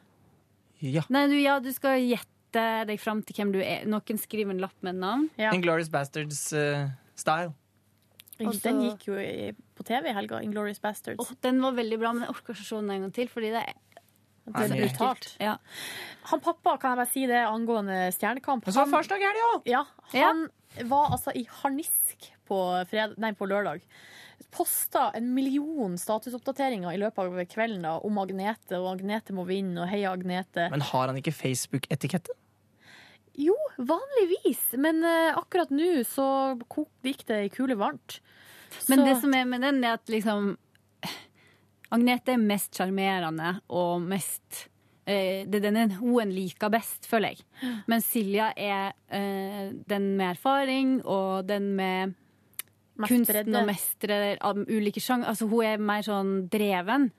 Ja. 0.82 1.04
Nei, 1.14 1.28
du, 1.30 1.38
ja, 1.38 1.60
du 1.62 1.70
skal 1.74 2.00
gjette 2.02 2.28
deg 2.54 3.00
fram 3.02 3.22
til 3.26 3.38
hvem 3.38 3.54
du 3.56 3.60
er. 3.64 3.88
Noen 3.90 4.22
skriver 4.22 4.54
en 4.54 4.62
lapp 4.64 4.78
med 4.82 4.96
et 4.96 5.02
navn. 5.02 5.28
Inglorious 5.52 5.92
Bastards-style. 5.94 7.52
Uh, 7.52 7.58
Også... 8.48 8.64
Den 8.66 8.82
gikk 8.86 9.08
jo 9.12 9.18
i, 9.22 9.52
på 9.78 9.86
TV 9.86 10.10
i 10.10 10.16
helga, 10.18 10.42
Inglorious 10.42 10.82
Bastards. 10.82 11.22
Oh, 11.22 11.38
den 11.46 11.62
var 11.64 11.76
veldig 11.78 12.00
bra, 12.02 12.14
men 12.16 12.26
jeg 12.26 12.34
orker 12.34 12.56
ikke 12.56 12.68
se 12.68 12.80
den 12.80 12.94
en 12.96 13.06
gang 13.06 13.16
til, 13.16 13.32
fordi 13.32 13.52
det 13.54 13.64
er 13.70 13.78
Det 14.52 14.64
er 14.66 14.74
brutalt. 14.74 15.28
Ja. 15.40 15.58
Han 16.32 16.42
pappa, 16.42 16.78
kan 16.82 16.96
jeg 16.96 17.02
bare 17.04 17.12
si 17.12 17.28
det 17.30 17.44
angående 17.46 18.00
Stjernekamp 18.16 18.66
Han, 18.66 18.74
så 18.74 18.84
var 18.84 18.96
farsdag 18.98 19.22
i 19.22 19.28
helga! 19.30 19.52
Ja, 19.70 19.84
han 20.16 20.48
var 20.90 21.14
altså 21.14 21.34
i 21.38 21.46
harnisk 21.62 22.32
på, 22.50 22.58
fred, 22.90 23.16
nei, 23.22 23.36
på 23.38 23.48
lørdag. 23.50 23.86
Posta 24.52 25.12
en 25.16 25.30
million 25.36 25.94
statusoppdateringer 26.02 26.92
i 26.92 27.00
løpet 27.00 27.22
av 27.22 27.38
kvelden 27.52 27.86
da, 27.86 27.94
om 28.04 28.18
Agnete, 28.20 28.80
og 28.82 28.96
Agnete 28.96 29.36
må 29.38 29.46
vinne, 29.48 29.84
og 29.84 29.92
heia 29.92 30.12
Agnete. 30.12 30.66
Men 30.74 30.84
har 30.90 31.12
han 31.12 31.20
ikke 31.22 31.36
Facebook-etikette? 31.36 32.36
Jo, 33.40 33.56
vanligvis. 33.78 34.64
Men 34.82 35.04
eh, 35.08 35.38
akkurat 35.38 35.72
nå 35.74 36.02
så 36.08 36.26
gikk 37.06 37.26
det 37.30 37.40
i 37.46 37.54
kule 37.54 37.78
varmt. 37.80 38.20
Men 38.92 39.06
det 39.06 39.18
som 39.22 39.34
er 39.36 39.48
med 39.48 39.64
den, 39.66 39.84
er 39.84 40.00
at 40.00 40.12
liksom 40.12 40.56
Agnete 41.92 42.38
er 42.38 42.40
mest 42.40 42.78
sjarmerende 42.78 43.58
og 43.76 44.04
mest 44.08 44.62
eh, 45.04 45.44
Det 45.44 45.60
er 45.60 45.66
denne 45.66 45.98
hun 45.98 46.32
liker 46.32 46.72
best, 46.72 47.08
føler 47.10 47.36
jeg. 47.36 47.44
Men 47.92 48.04
Silja 48.04 48.52
er 48.56 48.94
uh, 49.12 49.74
den 49.92 50.14
med 50.16 50.38
erfaring 50.38 50.94
og 51.04 51.50
den 51.50 51.74
med 51.76 52.16
kunsten 53.02 53.56
og 53.58 53.68
mestre 53.68 54.22
av 54.40 54.62
ulike 54.70 55.02
sjanger. 55.04 55.32
Altså, 55.34 55.50
hun 55.52 55.68
er 55.68 55.84
mer 55.84 56.06
sånn 56.06 56.32
dreven, 56.54 57.10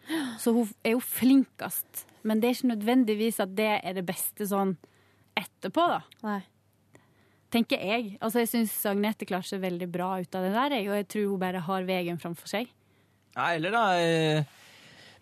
så 0.41 0.55
hun 0.57 0.73
er 0.87 0.97
jo 0.97 1.03
flinkest. 1.05 2.07
Men 2.23 2.41
det 2.41 2.49
er 2.49 2.57
ikke 2.57 2.73
nødvendigvis 2.73 3.41
at 3.43 3.55
det 3.59 3.71
er 3.81 3.97
det 3.99 4.07
beste 4.09 4.47
sånn 4.49 4.77
etterpå, 5.37 5.87
da. 5.89 6.01
Nei. 6.27 6.41
Tenker 7.53 7.79
jeg. 7.85 8.17
Altså, 8.21 8.39
jeg 8.41 8.49
syns 8.49 8.75
Agnete 8.89 9.27
klarer 9.29 9.45
seg 9.45 9.61
veldig 9.61 9.89
bra 9.93 10.15
ut 10.23 10.35
av 10.39 10.43
det 10.47 10.53
der, 10.55 10.71
jeg, 10.79 10.89
og 10.89 10.97
jeg 10.97 11.09
tror 11.13 11.27
hun 11.35 11.41
bare 11.43 11.61
har 11.61 11.83
veien 11.89 12.19
framfor 12.23 12.49
seg. 12.49 12.71
Ja, 13.37 13.51
eller 13.57 13.71
da 13.75 13.83
eh, 14.01 14.45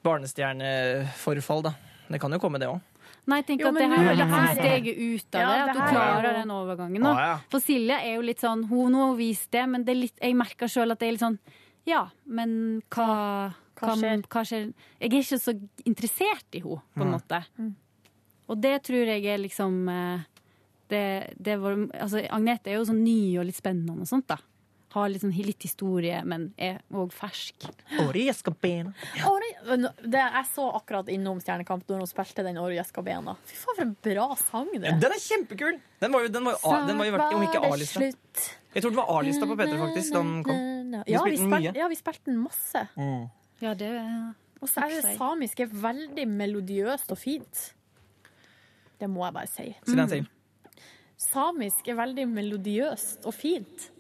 barnestjerneforfall, 0.07 1.62
da. 1.62 1.74
Det 2.11 2.19
kan 2.23 2.32
jo 2.35 2.39
komme, 2.43 2.59
det 2.62 2.69
òg. 2.70 2.81
Nei, 3.31 3.43
tenk 3.47 3.61
Jo, 3.62 3.69
at 3.69 3.77
det 3.77 3.87
her 3.87 3.99
er 4.01 4.09
er 4.11 4.16
det 4.16 4.24
liksom 4.24 4.47
steget 4.57 4.97
ut 4.99 5.35
av 5.37 5.41
Ja, 5.43 5.49
det. 5.51 5.59
det 5.59 5.70
At 5.70 5.77
du 5.77 5.81
er 5.82 5.91
klarer 5.93 6.37
den 6.41 6.51
overgangen 6.55 7.03
nå. 7.05 7.11
Ja. 7.15 7.35
For 7.53 7.61
Silje 7.62 7.99
er 8.01 8.15
jo 8.16 8.23
litt 8.24 8.41
sånn 8.43 8.65
Hun 8.70 8.95
har 8.97 9.12
vist 9.19 9.51
det, 9.53 9.66
men 9.69 9.85
det 9.85 9.93
er 9.93 9.99
litt, 10.01 10.16
jeg 10.24 10.35
merker 10.35 10.66
sjøl 10.73 10.91
at 10.95 10.99
det 11.03 11.07
er 11.07 11.12
litt 11.12 11.23
sånn 11.23 11.37
Ja, 11.87 12.01
men 12.27 12.81
hva, 12.91 13.53
Hva 13.78 13.95
skjer? 14.01 14.24
hva 14.27 14.43
skjer? 14.49 14.65
Jeg 14.99 15.12
er 15.12 15.19
ikke 15.20 15.39
så 15.45 15.55
interessert 15.87 16.57
i 16.59 16.62
henne, 16.65 16.81
på 16.97 17.05
en 17.05 17.11
Mm. 17.11 17.15
måte. 17.15 17.45
Mm. 17.61 17.70
Og 18.51 18.59
det 18.59 18.77
tror 18.86 19.10
jeg 19.14 19.27
er 19.31 19.40
liksom 19.40 19.82
eh, 19.89 20.28
det, 20.90 21.02
det 21.39 21.56
var, 21.62 21.77
altså, 22.02 22.22
Agnete 22.35 22.72
er 22.72 22.81
jo 22.81 22.86
sånn 22.89 23.05
ny 23.05 23.39
og 23.39 23.47
litt 23.48 23.59
spennende 23.60 23.94
og 24.02 24.10
sånt, 24.10 24.27
da. 24.31 24.40
Har 24.90 25.12
sånn, 25.22 25.31
litt 25.47 25.62
historie, 25.62 26.16
men 26.27 26.48
er 26.59 26.81
òg 26.90 27.12
fersk. 27.14 27.68
Ori, 29.31 29.51
det, 30.02 30.18
jeg 30.18 30.48
så 30.51 30.64
akkurat 30.81 31.12
innom 31.14 31.39
Stjernekamp 31.39 31.86
når 31.86 32.02
hun 32.02 32.10
spilte 32.10 32.43
den 32.43 32.59
Ori 32.59 32.81
Escabena. 32.82 33.36
Fy 33.47 33.55
faen, 33.60 33.77
for 33.77 33.85
en 33.85 33.94
bra 34.09 34.27
sang 34.40 34.72
det 34.74 34.82
Ja, 34.82 34.97
den 34.98 35.14
er 35.14 35.22
kjempekul! 35.22 35.78
Den 36.02 36.16
var 36.16 36.27
jo, 36.27 36.35
den 36.35 36.48
var 36.48 36.59
jo, 36.59 36.74
den 36.90 37.02
var 37.05 37.10
jo 37.12 37.22
om 37.39 37.47
ikke 37.47 37.62
A-lista. 37.70 38.10
Jeg 38.74 38.82
tror 38.82 38.97
det 38.97 38.98
var 38.98 39.14
A-lista 39.14 39.47
på 39.47 39.59
P3 39.62 39.78
faktisk 39.85 40.16
da 40.16 40.24
den 40.27 40.44
kom. 40.51 40.60
Ja, 41.06 41.22
vi 41.22 41.39
spilte 41.39 41.70
den 41.70 41.82
ja, 41.85 41.90
vi 41.94 42.02
spilte 42.02 42.32
den 42.32 42.43
masse. 42.43 42.86
Ja, 43.62 43.77
det 43.78 43.94
er 43.94 44.14
Og 44.59 44.68
så 44.68 44.89
er 44.89 44.98
det 44.98 45.14
samisk 45.20 45.62
er 45.62 45.70
veldig 45.70 46.27
melodiøst 46.35 47.14
og 47.14 47.20
fint. 47.20 47.68
Det 49.01 49.09
må 49.10 49.24
jeg 49.27 49.36
bare 49.36 49.51
si. 49.51 49.66
Si 49.86 49.97
den 49.97 50.10
til. 50.10 50.28
Samisk 51.20 51.89
er 51.89 51.98
veldig 51.98 52.27
melodiøst 52.31 53.27
og 53.28 53.35
fint. 53.36 53.90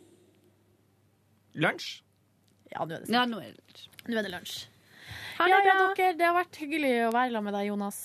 Lunsj? 1.60 2.00
Ja, 2.70 2.84
nå 2.86 2.94
er 2.94 3.02
det, 3.02 3.10
Ja, 3.12 3.24
nå 3.26 3.40
er 3.42 3.50
det 3.56 3.88
nå 4.08 4.16
er 4.16 4.24
det 4.24 4.32
lunsj. 4.32 4.60
Ja, 5.40 5.46
ja, 5.48 5.58
dere, 5.96 6.12
det 6.16 6.24
har 6.26 6.36
vært 6.36 6.56
hyggelig 6.60 6.92
å 7.08 7.12
være 7.14 7.32
sammen 7.32 7.48
med 7.50 7.56
deg, 7.58 7.66
Jonas. 7.70 7.98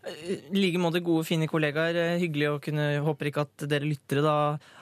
I 0.00 0.36
like 0.56 0.78
måte 0.80 1.02
gode, 1.04 1.26
fine 1.28 1.44
kollegaer. 1.50 1.96
Eh, 2.00 2.18
Hyggelig 2.22 2.46
å 2.48 2.60
kunne 2.64 2.84
Håper 3.04 3.28
ikke 3.28 3.42
at 3.44 3.64
dere 3.68 3.84
lyttere 3.84 4.22
da 4.24 4.36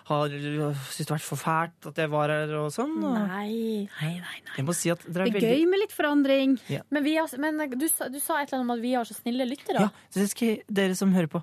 har 0.09 0.29
syntes 0.31 1.01
det 1.03 1.09
har 1.09 1.17
vært 1.19 1.27
for 1.27 1.41
fælt 1.43 1.89
at 1.91 1.99
jeg 1.99 2.11
var 2.13 2.31
her 2.33 2.53
og 2.61 2.69
sånn. 2.73 2.95
og- 3.03 3.27
Nei. 3.27 3.89
Jeg 3.99 4.65
må 4.65 4.75
si 4.75 4.91
at 4.91 5.03
dere 5.05 5.27
Det 5.27 5.35
er 5.35 5.37
er 5.37 5.41
veldig 5.41 5.59
gøy 5.59 5.69
med 5.69 5.81
litt 5.81 5.93
forandring. 5.93 6.55
Ja. 6.71 6.83
Men, 6.91 7.03
vi 7.05 7.17
har, 7.17 7.29
men 7.37 7.59
du, 7.71 7.89
du 7.89 8.21
sa 8.21 8.39
et 8.39 8.53
eller 8.53 8.61
annet 8.61 8.65
om 8.65 8.71
at 8.71 8.81
vi 8.81 8.95
har 8.95 9.05
så 9.05 9.19
snille 9.19 9.45
lyttere. 9.49 9.81
Ja, 9.81 9.91
så 10.09 10.23
det 10.23 10.31
skal 10.31 10.63
dere 10.71 10.95
som 10.95 11.13
hører 11.13 11.29
på. 11.29 11.43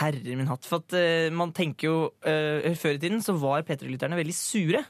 Herre 0.00 0.36
min 0.36 0.48
hatt. 0.48 0.64
For 0.64 0.80
at 0.80 0.96
uh, 0.96 1.30
man 1.36 1.52
tenker 1.52 1.84
jo 1.90 1.96
uh, 2.24 2.74
Før 2.74 2.96
i 2.96 2.98
tiden 2.98 3.20
så 3.20 3.36
var 3.38 3.62
P3-lytterne 3.68 4.16
veldig 4.16 4.34
sure. 4.34 4.80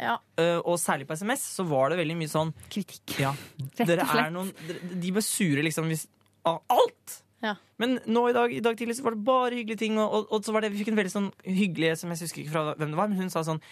Ja. 0.00 0.16
Uh, 0.38 0.58
og 0.64 0.76
særlig 0.80 1.06
på 1.06 1.14
SMS 1.16 1.44
så 1.56 1.64
var 1.68 1.90
det 1.92 2.00
veldig 2.00 2.16
mye 2.18 2.32
sånn 2.32 2.52
Kritikk. 2.68 3.18
Ja. 3.20 3.30
Rett 3.78 3.94
og 4.00 4.08
slett. 4.10 4.26
er 4.26 4.30
noen, 4.34 4.52
de 5.00 5.12
ble 5.14 5.22
sure 5.22 5.62
liksom 5.62 5.86
hvis, 5.92 6.06
av 6.44 6.62
alt. 6.72 7.20
Ja. 7.44 7.54
Men 7.80 7.98
nå 8.04 8.26
i 8.28 8.36
dag, 8.36 8.52
i 8.52 8.60
dag 8.64 8.76
tidlig 8.76 8.98
så 8.98 9.06
var 9.06 9.16
det 9.16 9.24
bare 9.24 9.54
hyggelige 9.56 9.84
ting. 9.84 9.96
Og, 10.00 10.12
og, 10.18 10.34
og 10.36 10.44
så 10.44 10.52
var 10.52 10.64
det, 10.64 10.72
vi 10.74 10.82
fikk 10.82 10.92
en 10.92 11.00
veldig 11.00 11.14
sånn 11.14 11.30
hyggelig 11.46 11.96
som 12.02 12.12
jeg 12.12 12.24
husker 12.24 12.44
ikke 12.44 12.54
fra 12.56 12.66
hvem 12.74 12.92
det 12.92 13.00
var, 13.00 13.10
men 13.10 13.24
hun 13.24 13.32
sa 13.32 13.44
sånn 13.46 13.62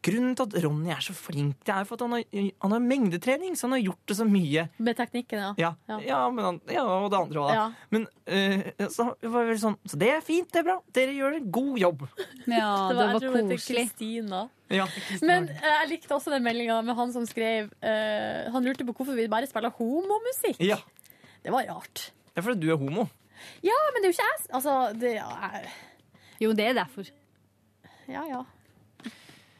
Grunnen 0.00 0.32
til 0.32 0.46
at 0.46 0.54
Ronny 0.64 0.88
er 0.94 1.02
så 1.04 1.12
flink, 1.12 1.58
det 1.68 1.74
er 1.74 1.84
for 1.84 1.98
at 1.98 2.06
han 2.06 2.14
har, 2.16 2.22
han 2.64 2.72
har 2.72 2.80
mengdetrening, 2.80 3.52
så 3.58 3.66
han 3.66 3.74
har 3.76 3.82
gjort 3.82 4.08
det 4.08 4.14
så 4.16 4.24
mye. 4.24 4.62
Med 4.80 4.96
teknikken, 4.96 5.42
ja. 5.60 5.72
Ja, 5.90 5.98
ja. 6.06 6.20
men 6.32 6.46
han, 6.46 6.60
ja 6.72 6.84
og 6.88 7.10
det 7.12 7.18
andre 7.18 7.42
òg, 7.42 7.50
da. 7.50 7.58
Ja. 7.58 7.66
Men 7.92 8.06
uh, 8.08 8.86
så, 8.94 9.10
det 9.20 9.32
var 9.34 9.50
sånn, 9.60 9.76
så 9.84 10.00
det 10.00 10.08
er 10.14 10.22
fint, 10.24 10.48
det 10.54 10.62
er 10.62 10.66
bra. 10.70 10.78
Dere 10.96 11.12
gjør 11.18 11.36
en 11.36 11.50
god 11.52 11.82
jobb. 11.82 12.06
Ja, 12.16 12.70
det 12.88 12.96
var 12.96 13.12
det 13.12 13.18
heter 13.18 13.36
koselig. 13.50 13.84
Kristina. 13.90 14.40
Ja, 14.72 14.86
Men 15.26 15.50
eh, 15.50 15.68
jeg 15.82 15.90
likte 15.92 16.16
også 16.16 16.32
den 16.32 16.44
meldinga 16.46 16.78
med 16.86 16.94
han 16.94 17.10
som 17.10 17.24
skrev 17.26 17.72
uh, 17.82 18.50
Han 18.54 18.62
lurte 18.62 18.86
på 18.86 18.94
hvorfor 18.94 19.18
vi 19.18 19.26
bare 19.28 19.50
spiller 19.50 19.74
homomusikk. 19.76 20.62
Ja. 20.64 20.78
Det 21.44 21.52
var 21.52 21.68
rart. 21.68 22.12
Det 22.40 22.46
er 22.46 22.52
fordi 22.54 22.66
du 22.66 22.70
er 22.72 22.78
homo. 22.80 23.02
Ja, 23.60 23.76
men 23.92 24.00
det 24.00 24.08
er 24.08 24.12
jo 24.12 24.14
ikke 24.14 24.28
jeg. 24.28 24.44
Altså, 24.56 24.74
det 24.96 25.10
er... 25.20 25.66
Jo, 26.40 26.52
det 26.56 26.64
er 26.70 26.72
derfor. 26.78 27.04
Ja, 28.08 28.22
ja. 28.24 28.38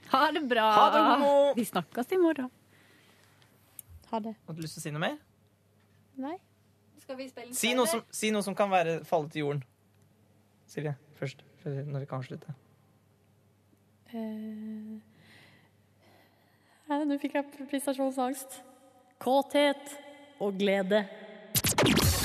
Ha 0.09 0.20
det 0.32 0.43
bra. 0.48 0.70
Ha 0.73 0.86
det, 0.94 1.02
homo. 1.05 1.52
Vi 1.59 1.65
snakkes 1.69 2.15
i 2.16 2.20
morgen. 2.23 2.48
Ha 4.09 4.23
det. 4.24 4.32
Har 4.47 4.57
du 4.57 4.65
lyst 4.65 4.78
til 4.78 4.81
å 4.81 4.86
si 4.86 4.94
noe 4.94 5.05
mer? 5.05 5.20
Nei. 6.24 6.39
Skal 7.05 7.20
vi 7.20 7.28
spille 7.28 7.52
Si 7.61 7.74
noe 7.77 7.90
som, 7.90 8.01
si 8.16 8.32
noe 8.32 8.48
som 8.48 8.57
kan 8.57 8.73
være 8.73 9.02
falle 9.05 9.28
til 9.28 9.44
jorden. 9.44 9.62
Silje, 10.73 10.97
først. 11.20 11.44
Når 11.69 12.01
vi 12.01 12.09
kan 12.09 12.24
avslutte. 12.24 12.57
Uh, 14.09 14.97
Nei, 16.89 17.05
Nå 17.05 17.20
fikk 17.20 17.36
jeg 17.43 17.66
prestasjonsangst. 17.69 18.62
Kåthet 19.20 19.98
og 20.40 20.57
glede. 20.57 21.05